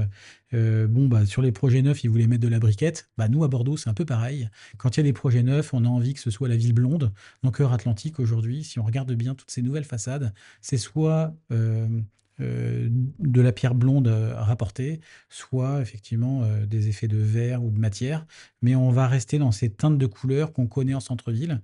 bon, 0.52 1.06
bah, 1.06 1.26
sur 1.26 1.42
les 1.42 1.52
projets 1.52 1.80
neufs, 1.82 2.02
ils 2.02 2.10
voulaient 2.10 2.26
mettre 2.26 2.42
de 2.42 2.48
la 2.48 2.58
briquette. 2.58 3.08
Bah, 3.18 3.28
nous, 3.28 3.44
à 3.44 3.48
Bordeaux, 3.48 3.76
c'est 3.76 3.88
un 3.88 3.94
peu 3.94 4.04
pareil. 4.04 4.48
Quand 4.78 4.96
il 4.96 5.00
y 5.00 5.02
a 5.02 5.04
des 5.04 5.12
projets 5.12 5.44
neufs, 5.44 5.72
on 5.74 5.84
a 5.84 5.88
envie 5.88 6.14
que 6.14 6.20
ce 6.20 6.30
soit 6.30 6.48
la 6.48 6.56
ville 6.56 6.72
blonde. 6.72 7.12
Dans 7.44 7.52
Cœur 7.52 7.72
Atlantique, 7.72 8.18
aujourd'hui, 8.18 8.64
si 8.64 8.80
on 8.80 8.84
regarde 8.84 9.12
bien 9.12 9.36
toutes 9.36 9.52
ces 9.52 9.62
nouvelles 9.62 9.84
façades, 9.84 10.34
c'est 10.60 10.78
soit 10.78 11.36
euh, 12.40 12.88
de 13.18 13.40
la 13.40 13.50
pierre 13.50 13.74
blonde 13.74 14.06
euh, 14.06 14.32
rapportée, 14.36 15.00
soit 15.28 15.80
effectivement 15.80 16.42
euh, 16.44 16.66
des 16.66 16.88
effets 16.88 17.08
de 17.08 17.16
verre 17.16 17.64
ou 17.64 17.70
de 17.70 17.78
matière. 17.78 18.26
Mais 18.62 18.76
on 18.76 18.90
va 18.90 19.08
rester 19.08 19.38
dans 19.38 19.50
ces 19.50 19.70
teintes 19.70 19.98
de 19.98 20.06
couleurs 20.06 20.52
qu'on 20.52 20.68
connaît 20.68 20.94
en 20.94 21.00
centre-ville. 21.00 21.60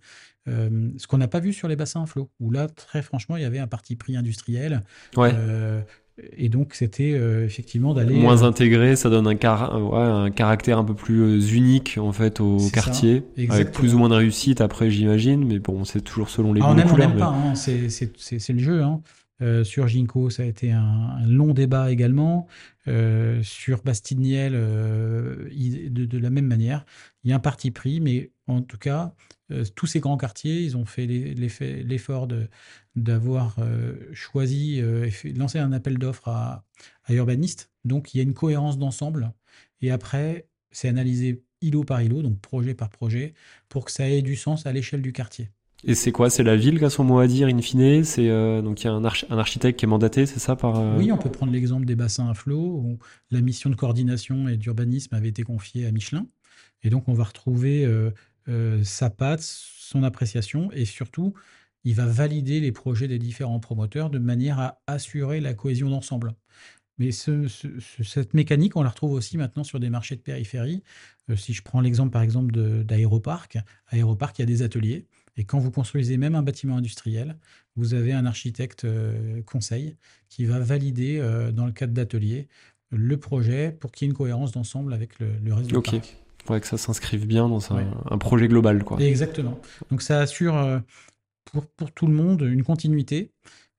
ce 0.47 1.07
qu'on 1.07 1.18
n'a 1.18 1.29
pas 1.29 1.39
vu 1.39 1.53
sur 1.53 1.68
les 1.68 1.77
bassins 1.77 2.03
à 2.03 2.07
flot, 2.07 2.29
où 2.41 2.51
là, 2.51 2.68
très 2.68 3.03
franchement, 3.03 3.37
il 3.37 3.43
y 3.43 3.47
avait 3.47 3.61
un 3.61 3.68
parti 3.68 3.95
pris 3.95 4.16
industriel. 4.16 4.83
et 6.37 6.49
donc, 6.49 6.75
c'était 6.75 7.11
effectivement 7.45 7.95
d'aller. 7.95 8.14
Moins 8.14 8.43
intégré, 8.43 8.97
ça 8.97 9.11
donne 9.11 9.27
un, 9.27 9.37
un, 9.37 10.31
caractère 10.31 10.79
un 10.79 10.85
peu 10.85 10.95
plus 10.95 11.53
unique, 11.53 11.99
en 11.99 12.12
fait, 12.12 12.41
au 12.41 12.59
quartier. 12.72 13.22
avec 13.49 13.72
plus 13.72 13.95
ou 13.95 13.99
moins 13.99 14.09
de 14.09 14.14
réussite, 14.14 14.61
après, 14.61 14.91
j'imagine. 14.91 15.45
Mais 15.47 15.61
bon, 15.61 15.85
c'est 15.85 16.03
toujours 16.03 16.29
selon 16.29 16.53
les 16.53 16.61
ah, 16.62 16.70
on 16.70 16.79
aime, 16.79 16.89
couleurs. 16.89 17.16
pas, 17.16 17.27
hein, 17.27 17.55
c'est 17.55 18.53
le 18.53 18.59
jeu. 18.59 18.83
Hein. 18.83 19.01
Sur 19.64 19.88
Ginkgo, 19.88 20.30
ça 20.30 20.42
a 20.42 20.47
été 20.47 20.72
un, 20.72 21.24
long 21.26 21.53
débat 21.55 21.90
également. 21.90 22.47
sur 22.86 23.82
Bastidniel, 23.82 24.53
de, 24.53 26.05
de, 26.05 26.18
la 26.18 26.30
même 26.30 26.47
manière. 26.47 26.84
Il 27.22 27.30
y 27.30 27.32
a 27.32 27.36
un 27.36 27.40
parti 27.40 27.70
pris, 27.70 28.01
mais 28.01 28.32
en 28.47 28.62
tout 28.62 28.78
cas, 28.78 29.14
tous 29.74 29.86
ces 29.86 30.01
grands 30.01 30.16
quartiers, 30.16 30.62
ils 30.62 30.76
ont 30.76 30.84
fait 30.84 31.07
l'effort 31.07 32.28
d'avoir 32.97 33.57
choisi, 34.12 34.82
lancé 35.36 35.59
un 35.59 35.72
appel 35.72 35.99
d'offres 35.99 36.28
à, 36.28 36.64
à. 37.09 37.14
Donc, 37.84 38.14
il 38.14 38.18
y 38.18 38.20
a 38.20 38.22
une 38.22 38.34
cohérence 38.34 38.78
d'ensemble. 38.78 39.32
Et 39.80 39.90
après, 39.90 40.49
c'est 40.70 40.88
analysé 40.88 41.45
îlot 41.61 41.84
par 41.84 42.03
îlot, 42.03 42.22
donc 42.22 42.40
projet 42.40 42.74
par 42.74 42.90
projet, 42.90 43.34
pour 43.68 43.84
que 43.84 43.92
ça 43.92 44.09
ait 44.09 44.22
du 44.22 44.36
sens 44.36 44.66
à 44.66 44.72
l'échelle 44.72 45.03
du 45.03 45.12
quartier. 45.12 45.51
Et 45.87 45.95
c'est 45.95 46.12
quoi 46.12 46.30
C'est 46.30 46.43
la 46.43 46.57
ville 46.57 46.78
qui 46.78 46.85
a 46.85 46.91
son 46.91 47.05
mot 47.05 47.18
à 47.18 47.26
dire 47.26 47.49
in 47.49 47.61
fine 47.61 48.03
euh, 48.18 48.62
donc 48.62 48.82
il 48.82 48.87
y 48.87 48.89
a 48.89 48.93
un, 48.93 49.05
un, 49.05 49.39
architecte 49.39 49.78
qui 49.78 49.85
est 49.85 49.89
mandaté, 49.89 50.24
c'est 50.24 50.39
ça 50.39 50.57
par 50.57 50.80
euh, 50.80 50.97
Oui, 50.97 51.12
on 51.12 51.18
peut 51.18 51.30
prendre 51.30 51.53
l'exemple 51.53 51.85
des 51.85 51.95
bassins 51.95 52.28
à 52.28 52.35
flot 52.35 52.59
où 52.59 52.99
la 53.30 53.41
mission 53.43 53.68
de 53.68 53.74
coordination 53.74 54.49
et 54.49 54.57
d'urbanisme 54.57 55.14
avait 55.14 55.28
été 55.28 55.43
confiée 55.43 55.87
à 55.87 55.93
Michelin, 55.93 56.26
et 56.82 56.91
donc 56.91 57.09
on 57.09 57.12
va 57.12 57.24
retrouver 57.24 57.85
euh, 57.85 58.85
sa 58.85 59.11
patte, 59.11 59.43
son 59.43 60.03
appréciation, 60.03 60.70
et 60.72 60.87
surtout 60.87 61.35
il 61.85 61.95
va 61.95 62.07
valider 62.07 62.61
les 62.61 62.72
projets 62.72 63.09
des 63.09 63.18
différents 63.18 63.61
promoteurs 63.61 64.09
de 64.09 64.18
manière 64.18 64.59
à 64.59 64.80
assurer 64.87 65.41
la 65.41 65.53
cohésion 65.53 65.91
d'ensemble. 65.91 66.32
Mais 66.99 67.11
cette 67.11 68.34
mécanique, 68.34 68.76
on 68.76 68.82
la 68.82 68.90
retrouve 68.90 69.12
aussi 69.12 69.36
maintenant 69.36 69.64
sur 69.64 69.80
des 69.80 69.90
marchés 69.90 70.14
de 70.14 70.20
périphérie. 70.20 70.82
Euh, 71.28 71.36
si 71.36 71.53
je 71.53 71.62
prends 71.62 71.80
l'exemple, 71.80 72.11
par 72.11 72.22
exemple, 72.22 72.53
d'Aéroparc, 72.84 73.59
Aéroparc, 73.88 74.38
il 74.38 74.42
y 74.42 74.45
a 74.45 74.47
des 74.47 74.62
ateliers. 74.62 75.07
Et 75.36 75.45
quand 75.45 75.59
vous 75.59 75.72
construisez 75.72 76.16
même 76.16 76.36
un 76.36 76.42
bâtiment 76.42 76.76
industriel, 76.76 77.36
vous 77.74 77.95
avez 77.95 78.12
un 78.12 78.24
architecte 78.26 78.84
euh, 78.84 79.42
conseil 79.42 79.97
qui 80.28 80.45
va 80.45 80.61
valider, 80.61 81.18
euh, 81.18 81.51
dans 81.51 81.66
le 81.66 81.72
cadre 81.72 81.92
d'ateliers, 81.92 82.47
le 82.90 83.16
projet 83.16 83.72
pour 83.72 83.90
qu'il 83.90 84.07
y 84.07 84.09
ait 84.09 84.12
une 84.12 84.16
cohérence 84.16 84.53
d'ensemble 84.53 84.92
avec 84.92 85.18
le, 85.18 85.32
le 85.42 85.53
reste 85.53 85.66
du 85.66 85.74
parc. 85.74 85.95
Ok, 86.49 86.61
que 86.61 86.66
ça 86.66 86.78
s'inscrive 86.78 87.26
bien 87.26 87.49
dans 87.49 87.72
un, 87.72 88.18
projet 88.18 88.47
global. 88.47 88.84
Quoi. 88.84 89.01
Exactement. 89.01 89.61
Donc 89.90 90.03
ça 90.03 90.20
assure 90.20 90.82
pour, 91.47 91.66
pour 91.66 91.90
tout 91.90 92.07
le 92.07 92.12
monde 92.12 92.42
une 92.42 92.62
continuité. 92.62 93.32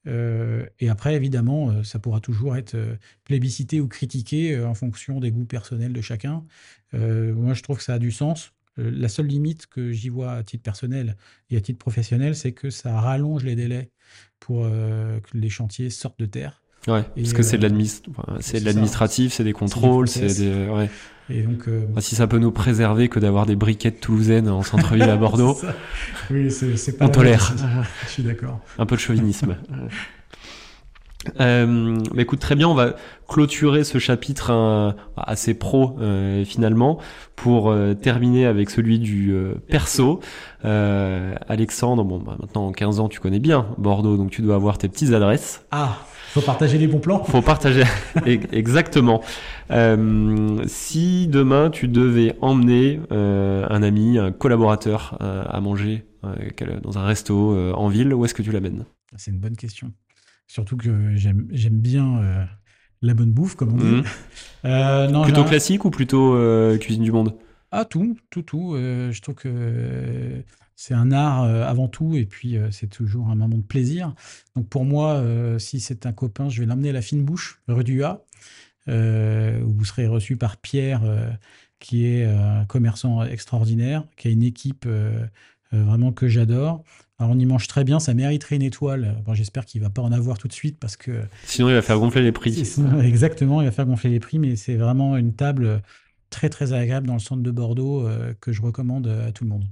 Euh, 0.08 0.66
et 0.80 0.90
après, 0.90 1.16
évidemment, 1.16 1.72
euh, 1.72 1.84
ça 1.84 2.00
pourra 2.00 2.20
toujours 2.20 2.56
être 2.56 2.76
euh, 2.76 2.96
plébiscité 3.24 3.82
ou 3.82 3.88
critiqué 3.88 4.60
en 4.64 4.74
fonction 4.74 5.20
des 5.20 5.32
goûts 5.32 5.46
personnels 5.46 5.94
de 5.94 6.02
chacun. 6.02 6.46
moi, 6.94 7.54
je 7.54 7.62
trouve 7.62 7.78
que 7.78 7.84
ça 7.84 7.96
a 7.96 8.00
du 8.00 8.12
sens. 8.12 8.54
la 8.78 9.10
seule 9.10 9.28
limite 9.28 9.68
que 9.68 9.92
j'y 9.92 10.10
vois 10.10 10.34
à 10.34 10.44
titre 10.44 10.64
personnel 10.64 11.18
et 11.50 11.58
à 11.58 11.62
titre 11.62 11.80
professionnel, 11.80 12.36
c'est 12.36 12.54
que 12.54 12.70
ça 12.70 13.00
rallonge 13.00 13.44
les 13.44 13.56
délais 13.56 13.92
pour 14.40 14.64
que 14.64 15.38
les 15.38 15.50
chantiers 15.50 15.90
sortent 15.90 16.20
de 16.20 16.26
terre. 16.26 16.65
Ouais, 16.88 17.04
parce 17.16 17.34
que 17.34 17.42
c'est 17.44 17.58
de 17.58 18.66
l'administratif, 18.66 19.34
c'est 19.34 19.44
des 19.44 19.54
contrôles, 19.54 20.08
c'est 20.08 20.28
des. 20.28 20.70
Ouais. 20.70 20.90
Et 21.28 21.42
donc, 21.42 21.68
euh, 21.68 21.82
si 22.00 22.14
ça 22.14 22.28
peut 22.28 22.38
nous 22.38 22.52
préserver 22.52 23.10
que 23.10 23.20
d'avoir 23.20 23.48
des 23.48 23.56
briquettes 23.56 24.00
toulousaines 24.00 24.48
en 24.48 24.62
centre-ville 24.62 25.10
à 25.10 25.16
Bordeaux, 25.18 25.58
oui, 26.30 26.52
c'est 26.52 26.98
pas. 26.98 27.06
On 27.06 27.10
tolère. 27.10 27.56
Je 28.06 28.10
suis 28.10 28.24
d'accord. 28.24 28.60
Un 28.78 28.86
peu 28.86 28.96
de 28.96 29.02
chauvinisme. 29.02 29.56
Euh, 31.40 31.98
bah, 32.14 32.22
écoute, 32.22 32.40
très 32.40 32.56
bien, 32.56 32.68
on 32.68 32.76
va 32.76 32.96
clôturer 33.28 33.84
ce 33.84 33.98
chapitre 33.98 34.52
euh, 34.52 34.92
assez 35.18 35.54
pro 35.54 35.98
euh, 36.00 36.46
finalement 36.46 37.00
pour 37.36 37.72
euh, 37.72 37.94
terminer 37.94 38.46
avec 38.46 38.70
celui 38.70 39.00
du 39.00 39.36
perso. 39.68 40.20
Alexandre, 40.64 42.04
bon, 42.04 42.20
bah, 42.20 42.38
maintenant 42.40 42.68
en 42.68 42.72
15 42.72 43.00
ans 43.00 43.10
tu 43.10 43.20
connais 43.20 43.40
bien 43.40 43.68
Bordeaux, 43.78 44.18
donc 44.18 44.32
tu 44.32 44.42
dois 44.42 44.56
avoir 44.56 44.78
tes 44.78 44.88
petites 44.88 45.14
adresses. 45.14 45.64
Ah, 45.72 45.98
faut 46.36 46.42
partager 46.42 46.78
les 46.78 46.88
bons 46.88 47.00
plans. 47.00 47.24
Faut 47.24 47.42
partager, 47.42 47.84
exactement. 48.26 49.24
Euh, 49.72 50.62
si 50.68 51.28
demain 51.28 51.70
tu 51.70 51.88
devais 51.88 52.36
emmener 52.42 53.00
euh, 53.14 53.66
un 53.70 53.82
ami, 53.82 54.18
un 54.18 54.34
collaborateur 54.34 55.18
euh, 55.22 55.46
à 55.48 55.62
manger 55.62 56.06
dans 56.82 56.98
un 56.98 57.06
resto 57.06 57.56
en 57.76 57.88
ville, 57.88 58.14
où 58.14 58.26
est-ce 58.26 58.34
que 58.34 58.42
tu 58.42 58.52
l'amènes? 58.52 58.86
C'est 59.16 59.32
une 59.32 59.38
bonne 59.38 59.56
question. 59.56 59.94
Surtout 60.48 60.76
que 60.76 61.16
j'aime 61.16 61.48
bien 61.80 62.48
la 63.02 63.14
bonne 63.14 63.32
bouffe, 63.32 63.56
comme 63.56 63.74
on 63.74 63.78
dit. 63.78 64.04
Mhm. 64.64 65.24
plutôt 65.24 65.44
classique 65.46 65.86
ou 65.86 65.92
plutôt 65.92 66.36
cuisine 66.80 67.04
du 67.04 67.12
monde? 67.14 67.36
Ah, 67.72 67.86
tout, 67.86 68.18
tout, 68.30 68.42
tout. 68.42 68.76
je 68.76 69.22
trouve 69.22 69.36
que 69.36 70.44
c'est 70.76 70.94
un 70.94 71.12
art 71.12 71.44
euh, 71.44 71.64
avant 71.64 71.88
tout, 71.88 72.16
et 72.16 72.26
puis 72.26 72.58
euh, 72.58 72.70
c'est 72.72 72.88
toujours 72.88 73.30
un 73.30 73.36
moment 73.36 73.58
de 73.58 73.64
plaisir. 73.64 74.14
Donc 74.56 74.68
pour 74.68 74.86
moi, 74.86 75.14
euh, 75.14 75.58
si 75.58 75.80
c'est 75.80 76.06
un 76.06 76.14
copain, 76.14 76.50
je 76.50 76.60
vais 76.60 76.66
l'emmener 76.66 76.90
à 76.90 76.94
la 76.94 77.02
fine 77.02 77.24
bouche, 77.24 77.62
rue 77.68 77.84
du 77.84 78.04
A, 78.04 78.24
où 78.88 79.74
vous 79.74 79.86
serez 79.86 80.08
reçu 80.08 80.38
par 80.38 80.58
Pierre, 80.58 81.02
qui 81.80 82.06
est 82.06 82.26
un 82.26 82.66
commerçant 82.66 83.24
extraordinaire, 83.24 84.04
qui 84.16 84.28
a 84.28 84.32
une 84.32 84.44
équipe 84.44 84.88
vraiment 85.72 86.12
que 86.12 86.28
j'adore. 86.28 86.84
Alors 87.18 87.32
on 87.32 87.40
y 87.40 87.46
mange 87.46 87.68
très 87.68 87.84
bien, 87.84 88.00
ça 88.00 88.14
mériterait 88.14 88.58
une 88.58 88.62
étoile. 88.62 89.24
J'espère 89.34 89.66
qu'il 89.66 89.82
va 89.82 89.90
pas 89.90 90.04
en 90.04 90.12
avoir 90.12 90.38
tout 90.38 90.48
de 90.48 90.54
suite 90.54 90.78
parce 90.80 90.98
que... 90.98 91.24
Sinon 91.46 91.70
il 91.70 91.74
va 91.74 91.82
faire 91.82 91.98
gonfler 91.98 92.22
les 92.22 92.32
prix. 92.32 92.62
exactement, 93.02 93.62
il 93.62 93.66
va 93.66 93.72
faire 93.72 93.88
gonfler 93.88 94.12
les 94.12 94.20
prix, 94.20 94.38
mais 94.38 94.56
c'est 94.56 94.76
vraiment 94.76 95.18
une 95.18 95.34
table 95.34 95.82
très 96.30 96.50
très 96.50 96.74
agréable 96.74 97.08
dans 97.08 97.14
le 97.14 97.20
centre 97.20 97.42
de 97.42 97.52
Bordeaux 97.52 98.08
que 98.40 98.52
je 98.52 98.62
recommande 98.62 99.08
à 99.08 99.32
tout 99.32 99.46
le 99.46 99.50
monde. 99.50 99.66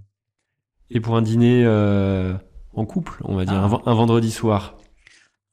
Et 0.94 1.00
pour 1.00 1.18
un 1.18 1.24
dîner 1.24 1.64
euh, 1.66 2.36
en 2.74 2.86
couple, 2.86 3.20
on 3.24 3.36
va 3.36 3.46
dire, 3.46 3.56
un, 3.56 3.82
ah. 3.86 3.94
vendredi 3.94 4.30
soir 4.30 4.78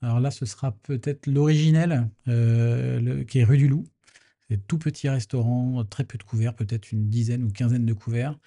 Alors 0.03 0.21
là, 0.21 0.31
ce 0.31 0.45
sera 0.45 0.73
peut-être 0.83 1.27
l'originel, 1.27 2.11
euh, 2.29 3.25
qui 3.25 3.39
est 3.39 3.45
rue 3.45 3.57
du 3.57 3.67
Loup. 3.67 3.85
C'est 4.51 4.67
tout 4.67 4.79
petit 4.79 5.09
restaurant, 5.09 5.83
très 5.85 6.05
peu 6.05 6.19
de 6.19 6.25
couverts, 6.25 6.55
peut-être 6.55 6.93
une 6.93 7.09
dizaine 7.09 7.43
ou 7.43 7.51
quinzaine 7.51 7.87
de 7.87 7.95
couverts, 7.95 8.39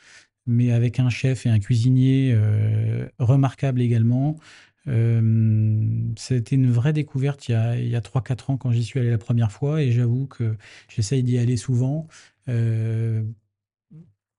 mais 0.45 0.71
avec 0.71 0.99
un 0.99 1.09
chef 1.09 1.47
et 1.47 1.49
un 1.49 1.59
cuisinier 1.59 2.31
euh, 2.35 3.07
remarquable 3.17 3.81
également. 3.81 4.37
C'était 4.85 6.55
une 6.55 6.69
vraie 6.69 6.91
découverte 6.91 7.47
il 7.47 7.53
y 7.53 7.55
a, 7.55 7.97
a 7.97 8.01
3-4 8.01 8.51
ans 8.51 8.57
quand 8.57 8.71
j'y 8.71 8.83
suis 8.83 8.99
allé 8.99 9.09
la 9.09 9.17
première 9.17 9.49
fois 9.49 9.81
et 9.81 9.93
j'avoue 9.93 10.27
que 10.27 10.57
j'essaye 10.89 11.23
d'y 11.23 11.37
aller 11.37 11.55
souvent 11.55 12.05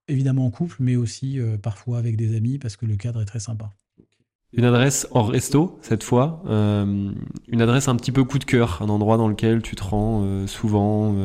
évidemment 0.08 0.46
en 0.46 0.50
couple, 0.50 0.76
mais 0.80 0.96
aussi 0.96 1.38
euh, 1.38 1.56
parfois 1.56 1.98
avec 1.98 2.16
des 2.16 2.36
amis 2.36 2.58
parce 2.58 2.76
que 2.76 2.86
le 2.86 2.96
cadre 2.96 3.22
est 3.22 3.26
très 3.26 3.40
sympa. 3.40 3.72
Une 4.52 4.64
adresse 4.64 5.08
hors 5.10 5.30
resto, 5.30 5.78
cette 5.82 6.04
fois. 6.04 6.42
Euh, 6.46 7.10
une 7.48 7.60
adresse 7.60 7.88
un 7.88 7.96
petit 7.96 8.12
peu 8.12 8.22
coup 8.22 8.38
de 8.38 8.44
cœur, 8.44 8.80
un 8.82 8.88
endroit 8.88 9.16
dans 9.16 9.28
lequel 9.28 9.62
tu 9.62 9.74
te 9.74 9.82
rends 9.82 10.22
euh, 10.22 10.46
souvent. 10.46 11.16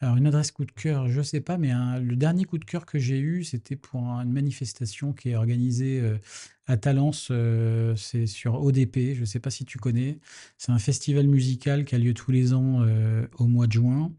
Alors, 0.00 0.16
une 0.16 0.26
adresse 0.26 0.50
coup 0.50 0.64
de 0.64 0.72
cœur, 0.72 1.08
je 1.08 1.18
ne 1.18 1.22
sais 1.22 1.40
pas, 1.40 1.56
mais 1.56 1.70
le 2.00 2.16
dernier 2.16 2.44
coup 2.44 2.58
de 2.58 2.64
cœur 2.64 2.86
que 2.86 2.98
j'ai 2.98 3.18
eu, 3.18 3.44
c'était 3.44 3.76
pour 3.76 4.02
une 4.02 4.32
manifestation 4.32 5.12
qui 5.12 5.30
est 5.30 5.36
organisée 5.36 6.02
à 6.66 6.76
Talence, 6.76 7.30
c'est 7.96 8.26
sur 8.26 8.60
ODP, 8.60 9.14
je 9.14 9.20
ne 9.20 9.24
sais 9.24 9.38
pas 9.38 9.50
si 9.50 9.64
tu 9.64 9.78
connais. 9.78 10.18
C'est 10.58 10.72
un 10.72 10.80
festival 10.80 11.28
musical 11.28 11.84
qui 11.84 11.94
a 11.94 11.98
lieu 11.98 12.14
tous 12.14 12.32
les 12.32 12.52
ans 12.52 12.84
au 13.38 13.46
mois 13.46 13.68
de 13.68 13.72
juin. 13.72 14.10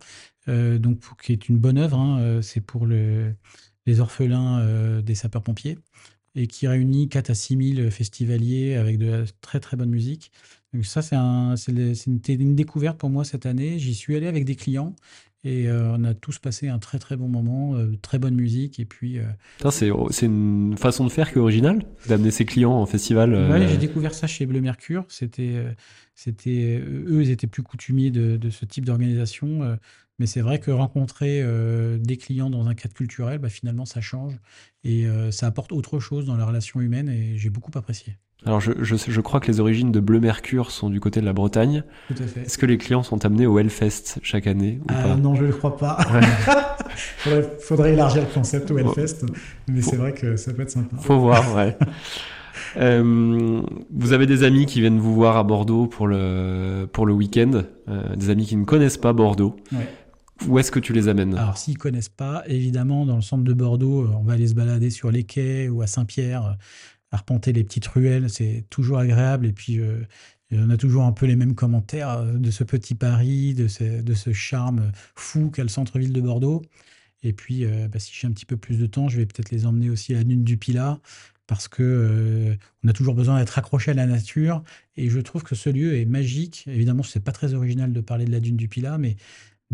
Euh, 0.50 0.78
donc 0.78 1.00
qui 1.22 1.32
est 1.32 1.50
une 1.50 1.58
bonne 1.58 1.78
œuvre. 1.78 1.98
Hein, 1.98 2.20
euh, 2.20 2.42
c'est 2.42 2.62
pour 2.62 2.86
les 2.86 4.00
orphelins 4.00 4.60
euh, 4.60 5.02
des 5.02 5.16
sapeurs-pompiers 5.16 5.78
et 6.36 6.48
qui 6.48 6.68
réunit 6.68 7.10
4 7.10 7.30
à 7.30 7.36
6 7.36 7.76
000 7.76 7.92
festivaliers 7.92 8.76
avec 8.76 8.98
de 8.98 9.06
la 9.06 9.24
très 9.42 9.60
très 9.60 9.78
bonne 9.78 9.90
musique. 9.90 10.32
Donc 10.74 10.86
ça, 10.86 11.04
c'est 11.04 11.16
un, 11.16 11.56
une, 11.56 11.94
une, 12.28 12.56
découverte 12.56 12.98
pour 12.98 13.12
moi 13.12 13.24
cette 13.24 13.46
année. 13.46 13.78
J'y 13.78 13.94
suis 13.94 14.16
allé 14.16 14.26
avec 14.26 14.44
des 14.44 14.56
clients 14.56 14.96
et 15.44 15.70
on 15.70 16.04
a 16.06 16.16
tous 16.16 16.40
passé 16.40 16.70
un 16.70 16.80
très 16.80 16.98
très 16.98 17.18
bon 17.18 17.28
moment, 17.28 17.76
très 18.02 18.18
bonne 18.18 18.34
musique. 18.34 18.80
Et 18.80 18.86
puis. 18.86 19.20
c'est, 19.70 19.92
c'est 20.10 20.26
une 20.26 20.76
façon 20.76 21.06
de 21.06 21.12
faire 21.12 21.32
qui 21.32 21.38
est 21.38 21.42
originale, 21.42 21.86
d'amener 22.08 22.32
ses 22.32 22.46
clients 22.46 22.72
en 22.72 22.88
festival. 22.88 23.36
Oui, 23.52 23.68
j'ai 23.68 23.78
découvert 23.78 24.16
ça 24.16 24.26
chez 24.26 24.48
Bleu 24.48 24.62
Mercure. 24.62 25.06
C'était, 25.10 25.64
c'était, 26.16 26.82
eux, 26.84 27.22
ils 27.22 27.30
étaient 27.30 27.46
plus 27.46 27.62
coutumiers 27.62 28.10
de, 28.10 28.38
de 28.38 28.50
ce 28.50 28.66
type 28.66 28.86
d'organisation. 28.86 29.78
Mais 30.20 30.28
c'est 30.28 30.42
vrai 30.42 30.60
que 30.60 30.70
rencontrer 30.70 31.42
euh, 31.42 31.98
des 31.98 32.18
clients 32.18 32.50
dans 32.50 32.68
un 32.68 32.76
cadre 32.76 32.94
culturel, 32.94 33.40
bah, 33.40 33.50
finalement, 33.50 33.86
ça 33.86 34.00
change 34.00 34.34
et 34.84 35.08
euh, 35.08 35.32
ça 35.32 35.48
apporte 35.48 35.72
autre 35.72 36.00
chose 36.00 36.26
dans 36.26 36.36
la 36.36 36.46
relation 36.46 36.82
humaine 36.82 37.10
et 37.10 37.38
j'ai 37.38 37.50
beaucoup 37.50 37.72
apprécié. 37.76 38.18
Alors, 38.46 38.60
je, 38.60 38.72
je, 38.82 38.96
je, 38.96 39.22
crois 39.22 39.40
que 39.40 39.48
les 39.48 39.62
origines 39.62 39.92
de 39.92 40.02
Bleu 40.02 40.20
Mercure 40.20 40.70
sont 40.70 40.90
du 40.90 41.00
côté 41.00 41.22
de 41.22 41.26
la 41.26 41.32
Bretagne. 41.32 41.84
Tout 42.10 42.22
à 42.22 42.28
fait. 42.28 42.42
Est-ce 42.42 42.58
que 42.58 42.66
les 42.66 42.78
clients 42.78 43.02
sont 43.02 43.26
amenés 43.26 43.48
au 43.48 43.58
Hellfest 43.58 44.20
chaque 44.22 44.48
année 44.48 44.80
ou 44.82 44.88
ah, 44.90 45.16
Non, 45.16 45.34
je 45.34 45.44
ne 45.44 45.48
le 45.48 45.54
crois 45.54 45.78
pas. 45.78 45.98
faudrait, 46.96 47.50
faudrait, 47.60 47.94
élargir 47.94 48.24
le 48.24 48.34
concept 48.34 48.70
au 48.70 48.78
Hellfest, 48.78 49.26
mais 49.70 49.82
c'est 49.82 49.96
vrai 49.96 50.14
que 50.14 50.36
ça 50.36 50.54
peut 50.54 50.64
être 50.64 50.72
sympa. 50.72 50.98
Faut 50.98 51.20
voir, 51.20 51.56
ouais. 51.56 51.78
Euh, 52.78 53.62
vous 53.92 54.14
avez 54.14 54.26
des 54.26 54.44
amis 54.44 54.66
qui 54.66 54.80
viennent 54.80 55.00
vous 55.00 55.14
voir 55.14 55.38
à 55.38 55.44
Bordeaux 55.44 55.88
pour 55.88 56.08
le, 56.08 56.88
pour 56.92 57.06
le 57.06 57.14
week-end, 57.14 57.64
euh, 57.88 58.16
des 58.16 58.30
amis 58.30 58.46
qui 58.46 58.56
ne 58.56 58.66
connaissent 58.66 58.98
pas 58.98 59.14
Bordeaux. 59.14 59.56
Ouais. 59.72 59.88
Où 60.48 60.60
est-ce 60.60 60.72
que 60.72 60.80
tu 60.80 60.94
les 60.94 61.08
amènes? 61.08 61.36
Alors, 61.36 61.58
s'ils 61.58 61.78
connaissent 61.78 62.10
pas, 62.10 62.44
évidemment, 62.48 63.06
dans 63.06 63.16
le 63.16 63.22
centre 63.22 63.44
de 63.44 63.54
Bordeaux, 63.54 64.04
euh, 64.04 64.14
on 64.16 64.24
va 64.24 64.34
aller 64.34 64.48
se 64.48 64.54
balader 64.54 64.90
sur 64.90 65.12
les 65.12 65.24
quais 65.24 65.70
ou 65.70 65.82
à 65.82 65.88
Saint-Pierre, 65.88 66.46
euh, 66.46 66.54
arpenter 67.12 67.54
les 67.54 67.64
petites 67.64 67.88
ruelles, 67.88 68.30
c'est 68.30 68.66
toujours 68.70 69.00
agréable. 69.00 69.46
Et 69.46 69.54
puis, 69.54 69.80
euh, 69.80 70.02
on 70.52 70.70
a 70.70 70.78
toujours 70.78 71.04
un 71.04 71.12
peu 71.12 71.26
les 71.26 71.36
mêmes 71.36 71.56
commentaires 71.56 72.24
de 72.24 72.52
ce 72.52 72.64
petit 72.64 72.96
Paris, 72.96 73.54
de 73.54 73.68
ce, 73.68 74.34
charme 74.34 74.92
fou 75.16 75.50
qu'a 75.50 75.64
le 75.64 75.70
centre-ville 75.70 76.14
de 76.14 76.22
Bordeaux. 76.22 76.62
Et 77.24 77.34
puis, 77.34 77.66
bah, 77.66 77.98
si 77.98 78.12
j'ai 78.14 78.28
un 78.28 78.32
petit 78.32 78.46
peu 78.46 78.58
plus 78.58 78.78
de 78.78 78.86
temps, 78.86 79.08
je 79.08 79.18
vais 79.18 79.26
peut-être 79.26 79.50
les 79.50 79.66
emmener 79.66 79.90
aussi 79.90 80.14
à 80.14 80.18
la 80.18 80.24
Dune 80.24 80.44
du 80.44 80.58
Pilat, 80.58 81.00
parce 81.48 81.68
que 81.68 82.56
on 82.84 82.88
a 82.88 82.94
toujours 82.94 83.16
besoin 83.16 83.40
d'être 83.40 83.58
accroché 83.58 83.92
à 83.92 83.94
la 83.96 84.06
nature. 84.06 84.64
Et 84.96 85.10
je 85.10 85.20
trouve 85.20 85.42
que 85.42 85.56
ce 85.56 85.72
lieu 85.72 85.96
est 85.96 86.06
magique. 86.06 86.66
Évidemment, 86.68 87.02
c'est 87.02 87.24
pas 87.24 87.32
très 87.32 87.56
original 87.56 87.92
de 87.92 88.02
parler 88.02 88.26
de 88.26 88.32
la 88.32 88.40
Dune 88.40 88.58
du 88.58 88.68
Pilat, 88.68 89.00
mais 89.00 89.16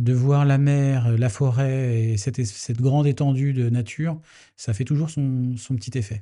de 0.04 0.14
voir 0.14 0.46
la 0.46 0.58
mer, 0.58 1.12
la 1.18 1.30
forêt 1.30 2.02
et 2.02 2.18
cette, 2.18 2.44
cette 2.46 2.82
grande 2.82 3.08
étendue 3.08 3.54
de 3.54 3.70
nature, 3.70 4.20
ça 4.56 4.74
fait 4.74 4.86
toujours 4.86 5.10
son, 5.10 5.56
son 5.58 5.76
petit 5.76 5.98
effet. 5.98 6.22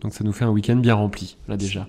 Donc 0.00 0.12
ça 0.12 0.24
nous 0.24 0.32
fait 0.32 0.44
un 0.44 0.50
week-end 0.50 0.76
bien 0.76 0.94
rempli, 0.94 1.38
là 1.48 1.56
déjà. 1.56 1.88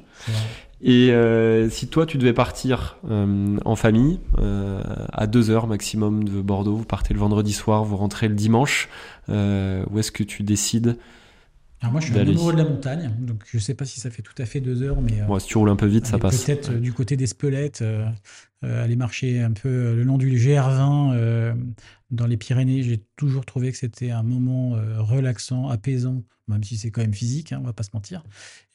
Et 0.82 1.12
euh, 1.12 1.70
si 1.70 1.88
toi 1.88 2.06
tu 2.06 2.18
devais 2.18 2.34
partir 2.34 2.98
euh, 3.10 3.58
en 3.66 3.76
famille, 3.76 4.20
euh, 4.40 4.82
à 5.12 5.28
2 5.28 5.50
heures 5.50 5.68
maximum 5.68 6.24
de 6.24 6.42
Bordeaux, 6.42 6.76
vous 6.76 6.86
partez 6.86 7.14
le 7.14 7.20
vendredi 7.20 7.52
soir, 7.52 7.84
vous 7.84 7.98
rentrez 7.98 8.28
le 8.28 8.36
dimanche, 8.36 8.88
où 9.28 10.00
est-ce 10.00 10.12
que 10.12 10.24
tu 10.24 10.44
décides 10.44 10.98
alors 11.82 11.92
moi, 11.92 12.02
je 12.02 12.08
suis 12.08 12.18
un 12.18 12.28
amoureux 12.28 12.54
de 12.54 12.58
la 12.58 12.64
montagne, 12.64 13.12
donc 13.20 13.44
je 13.52 13.58
ne 13.58 13.62
sais 13.62 13.76
pas 13.76 13.86
si 13.86 14.00
ça 14.00 14.10
fait 14.10 14.24
tout 14.24 14.34
à 14.40 14.46
fait 14.46 14.60
deux 14.60 14.82
heures, 14.82 15.00
mais 15.00 15.22
bon, 15.28 15.38
si 15.38 15.48
tu 15.48 15.58
roules 15.58 15.70
un 15.70 15.76
peu 15.76 15.86
vite, 15.86 16.08
ça 16.08 16.18
passe. 16.18 16.44
Peut-être 16.44 16.74
du 16.74 16.92
côté 16.92 17.18
des 17.18 17.28
Spelettes, 17.28 17.84
aller 18.64 18.96
marcher 18.96 19.42
un 19.42 19.52
peu 19.52 19.96
le 19.96 20.04
long 20.04 20.18
du 20.18 20.36
GR20 20.38 21.56
dans 22.10 22.26
les 22.26 22.38
Pyrénées. 22.38 22.82
J'ai 22.82 23.04
toujours 23.16 23.46
trouvé 23.46 23.72
que 23.72 23.78
c'était 23.78 24.10
un 24.10 24.24
moment 24.24 24.76
relaxant, 24.98 25.70
apaisant 25.70 26.24
même 26.48 26.64
si 26.64 26.78
c'est 26.78 26.92
quand 26.92 27.02
même 27.02 27.14
physique, 27.14 27.52
hein, 27.52 27.60
on 27.62 27.66
va 27.66 27.74
pas 27.74 27.84
se 27.84 27.92
mentir. 27.94 28.24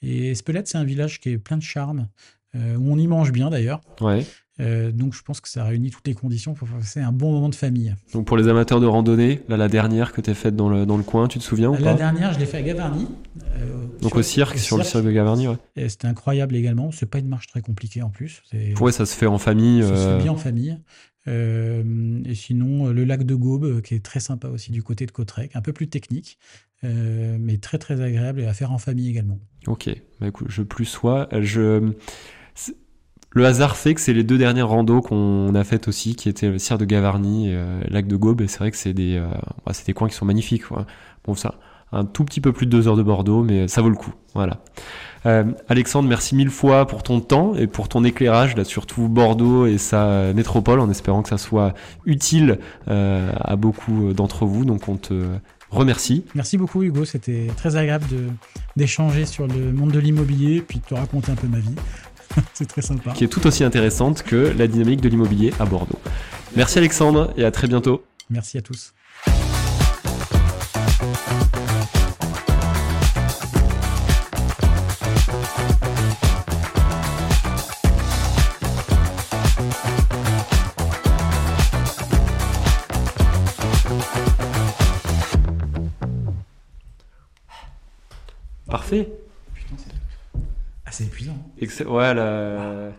Et 0.02 0.34
Spelette, 0.34 0.68
c'est 0.68 0.78
un 0.78 0.84
village 0.84 1.20
qui 1.20 1.30
est 1.30 1.38
plein 1.38 1.56
de 1.56 1.62
charme, 1.62 2.08
euh, 2.54 2.76
où 2.76 2.92
on 2.92 2.98
y 2.98 3.06
mange 3.06 3.32
bien 3.32 3.50
d'ailleurs. 3.50 3.80
Ouais. 4.00 4.26
Euh, 4.60 4.92
donc 4.92 5.14
je 5.14 5.22
pense 5.22 5.40
que 5.40 5.48
ça 5.48 5.64
réunit 5.64 5.90
toutes 5.90 6.06
les 6.06 6.14
conditions 6.14 6.52
pour 6.52 6.68
passer 6.68 7.00
un 7.00 7.12
bon 7.12 7.32
moment 7.32 7.48
de 7.48 7.54
famille. 7.54 7.94
Donc 8.12 8.26
pour 8.26 8.36
les 8.36 8.48
amateurs 8.48 8.80
de 8.80 8.86
randonnée, 8.86 9.40
là 9.48 9.56
la 9.56 9.68
dernière 9.68 10.12
que 10.12 10.20
tu 10.20 10.30
as 10.30 10.34
faite 10.34 10.56
dans 10.56 10.68
le, 10.68 10.84
dans 10.84 10.98
le 10.98 11.02
coin, 11.02 11.26
tu 11.26 11.38
te 11.38 11.44
souviens 11.44 11.70
ou 11.70 11.76
La 11.82 11.94
dernière, 11.94 12.34
je 12.34 12.38
l'ai 12.38 12.46
fait 12.46 12.58
à 12.58 12.62
Gavarnie. 12.62 13.08
Euh, 13.56 13.86
donc 14.02 14.14
au 14.14 14.22
cirque, 14.22 14.58
sur 14.58 14.76
le 14.76 14.84
cirque 14.84 15.04
de 15.04 15.12
Gavarnie, 15.12 15.48
ouais. 15.48 15.88
C'était 15.88 16.06
incroyable 16.06 16.54
également. 16.54 16.90
C'est 16.92 17.06
pas 17.06 17.18
une 17.18 17.28
marche 17.28 17.46
très 17.46 17.62
compliquée 17.62 18.02
en 18.02 18.10
plus. 18.10 18.42
Ouais, 18.80 18.92
ça 18.92 19.06
se 19.06 19.16
fait 19.16 19.26
en 19.26 19.38
famille. 19.38 19.82
Ça 19.82 19.96
se 19.96 20.08
fait 20.08 20.22
bien 20.22 20.32
en 20.32 20.36
famille. 20.36 20.78
et 21.26 22.34
sinon, 22.34 22.88
le 22.88 23.04
lac 23.04 23.24
de 23.24 23.34
Gaube, 23.34 23.80
qui 23.80 23.94
est 23.94 24.04
très 24.04 24.20
sympa 24.20 24.48
aussi 24.48 24.70
du 24.70 24.82
côté 24.82 25.06
de 25.06 25.12
Cautrec, 25.12 25.56
un 25.56 25.62
peu 25.62 25.72
plus 25.72 25.88
technique, 25.88 26.38
euh, 26.84 27.36
mais 27.38 27.58
très 27.58 27.78
très 27.78 28.00
agréable 28.00 28.40
et 28.40 28.46
à 28.46 28.54
faire 28.54 28.72
en 28.72 28.78
famille 28.78 29.08
également. 29.08 29.38
Ok, 29.66 29.88
bah, 30.20 30.26
écoute, 30.26 30.48
je 30.50 30.62
plus 30.62 30.84
sois. 30.84 31.28
Je... 31.40 31.92
Le 33.34 33.46
hasard 33.46 33.76
fait 33.76 33.94
que 33.94 34.00
c'est 34.00 34.12
les 34.12 34.24
deux 34.24 34.36
dernières 34.36 34.68
randos 34.68 35.00
qu'on 35.00 35.54
a 35.54 35.64
faites 35.64 35.88
aussi, 35.88 36.14
qui 36.14 36.28
étaient 36.28 36.48
le 36.48 36.58
Cire 36.58 36.76
de 36.76 36.84
Gavarnie 36.84 37.48
et 37.48 37.54
euh, 37.54 37.80
Lac 37.88 38.06
de 38.06 38.16
Gaube, 38.16 38.42
et 38.42 38.46
c'est 38.46 38.58
vrai 38.58 38.70
que 38.70 38.76
c'est 38.76 38.92
des, 38.92 39.16
euh, 39.16 39.26
c'est 39.72 39.86
des 39.86 39.94
coins 39.94 40.08
qui 40.08 40.14
sont 40.14 40.26
magnifiques. 40.26 40.64
Bon, 41.24 41.34
ça, 41.34 41.54
un 41.92 42.04
tout 42.04 42.24
petit 42.24 42.42
peu 42.42 42.52
plus 42.52 42.66
de 42.66 42.70
deux 42.70 42.88
heures 42.88 42.96
de 42.96 43.02
Bordeaux, 43.02 43.42
mais 43.42 43.68
ça 43.68 43.80
vaut 43.80 43.88
le 43.88 43.96
coup. 43.96 44.12
Voilà. 44.34 44.60
Alexandre, 45.68 46.08
merci 46.08 46.34
mille 46.34 46.50
fois 46.50 46.84
pour 46.84 47.04
ton 47.04 47.20
temps 47.20 47.54
et 47.54 47.68
pour 47.68 47.88
ton 47.88 48.02
éclairage, 48.02 48.56
là, 48.56 48.64
surtout 48.64 49.08
Bordeaux 49.08 49.66
et 49.66 49.78
sa 49.78 50.32
métropole, 50.32 50.80
en 50.80 50.90
espérant 50.90 51.22
que 51.22 51.28
ça 51.28 51.38
soit 51.38 51.74
utile 52.06 52.58
à 52.88 53.54
beaucoup 53.54 54.12
d'entre 54.14 54.46
vous. 54.46 54.64
Donc 54.64 54.88
on 54.88 54.96
te 54.96 55.14
remercie. 55.70 56.24
Merci 56.34 56.58
beaucoup 56.58 56.82
Hugo, 56.82 57.04
c'était 57.04 57.46
très 57.56 57.76
agréable 57.76 58.06
d'échanger 58.76 59.24
sur 59.24 59.46
le 59.46 59.72
monde 59.72 59.92
de 59.92 60.00
l'immobilier 60.00 60.60
puis 60.60 60.80
de 60.80 60.84
te 60.84 60.94
raconter 60.94 61.30
un 61.30 61.36
peu 61.36 61.46
ma 61.46 61.58
vie. 61.58 61.76
C'est 62.54 62.66
très 62.66 62.82
sympa. 62.82 63.12
Qui 63.12 63.24
est 63.24 63.28
tout 63.28 63.46
aussi 63.46 63.64
intéressante 63.64 64.22
que 64.22 64.54
la 64.56 64.66
dynamique 64.66 65.00
de 65.00 65.08
l'immobilier 65.08 65.52
à 65.58 65.64
Bordeaux. 65.64 65.98
Merci 66.56 66.78
Alexandre 66.78 67.32
et 67.36 67.44
à 67.44 67.50
très 67.50 67.66
bientôt. 67.66 68.04
Merci 68.30 68.58
à 68.58 68.62
tous. 68.62 68.92
Parfait. 88.72 89.21
C'est 90.92 91.04
assez 91.04 91.06
épuisant. 91.06 91.38
Ouais, 91.90 92.12
la... 92.12 92.92